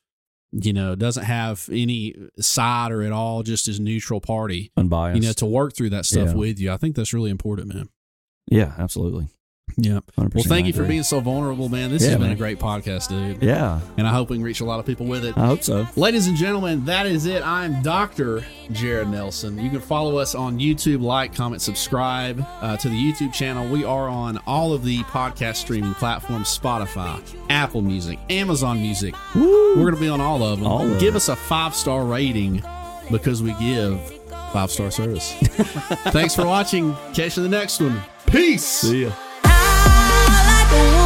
you 0.50 0.72
know, 0.72 0.96
doesn't 0.96 1.22
have 1.22 1.68
any 1.70 2.16
side 2.40 2.90
or 2.90 3.02
at 3.02 3.12
all, 3.12 3.44
just 3.44 3.68
as 3.68 3.78
neutral 3.78 4.20
party. 4.20 4.72
Unbiased. 4.76 5.22
You 5.22 5.28
know, 5.28 5.32
to 5.34 5.46
work 5.46 5.76
through 5.76 5.90
that 5.90 6.04
stuff 6.04 6.30
Yeah. 6.30 6.34
with 6.34 6.58
you. 6.58 6.72
I 6.72 6.78
think 6.78 6.96
that's 6.96 7.14
really 7.14 7.30
important, 7.30 7.72
man. 7.72 7.88
yeah, 8.50 8.74
absolutely. 8.76 9.28
Yeah. 9.78 10.00
Well, 10.16 10.30
thank 10.44 10.66
you 10.66 10.72
for 10.72 10.84
being 10.84 11.02
so 11.02 11.20
vulnerable, 11.20 11.68
man. 11.68 11.90
This 11.90 12.02
Yeah, 12.02 12.10
has 12.10 12.16
been 12.18 12.28
man. 12.28 12.32
a 12.36 12.38
great 12.38 12.58
podcast, 12.58 13.08
dude. 13.08 13.42
Yeah, 13.42 13.80
And 13.98 14.06
I 14.06 14.10
hope 14.10 14.30
we 14.30 14.36
can 14.36 14.44
reach 14.44 14.60
a 14.60 14.64
lot 14.64 14.80
of 14.80 14.86
people 14.86 15.04
with 15.04 15.22
it. 15.22 15.36
I 15.36 15.44
hope 15.46 15.62
so. 15.62 15.86
Ladies 15.96 16.28
and 16.28 16.36
gentlemen, 16.36 16.86
that 16.86 17.04
is 17.04 17.26
it. 17.26 17.42
I'm 17.46 17.82
Dr. 17.82 18.42
Jared 18.72 19.08
Nelson. 19.08 19.58
You 19.58 19.68
can 19.68 19.80
follow 19.80 20.16
us 20.16 20.34
on 20.34 20.58
YouTube, 20.58 21.02
like, 21.02 21.34
comment, 21.34 21.60
subscribe 21.60 22.42
uh, 22.62 22.78
to 22.78 22.88
the 22.88 22.94
YouTube 22.94 23.34
channel. 23.34 23.68
We 23.68 23.84
are 23.84 24.08
on 24.08 24.38
all 24.46 24.72
of 24.72 24.82
the 24.82 25.00
podcast 25.04 25.56
streaming 25.56 25.92
platforms 25.94 26.46
Spotify, 26.58 27.20
Apple 27.50 27.82
Music, 27.82 28.18
Amazon 28.30 28.80
Music. 28.80 29.14
We're 29.34 29.74
going 29.74 29.94
to 29.94 30.00
be 30.00 30.08
on 30.08 30.22
all 30.22 30.42
of 30.42 30.58
them. 30.58 30.66
All 30.66 30.90
of 30.90 30.98
give 31.00 31.16
us 31.16 31.28
a 31.28 31.36
five 31.36 31.74
star 31.74 32.04
rating 32.06 32.62
because 33.10 33.42
we 33.42 33.52
give 33.54 34.00
five 34.54 34.70
star 34.70 34.90
service. 34.90 35.32
Thanks 36.12 36.34
for 36.34 36.46
watching. 36.46 36.94
Catch 37.12 37.36
you 37.36 37.44
in 37.44 37.50
the 37.50 37.56
next 37.58 37.78
one. 37.80 38.00
Peace. 38.26 38.64
See 38.64 39.02
ya. 39.04 39.12
Oh. 40.68 41.05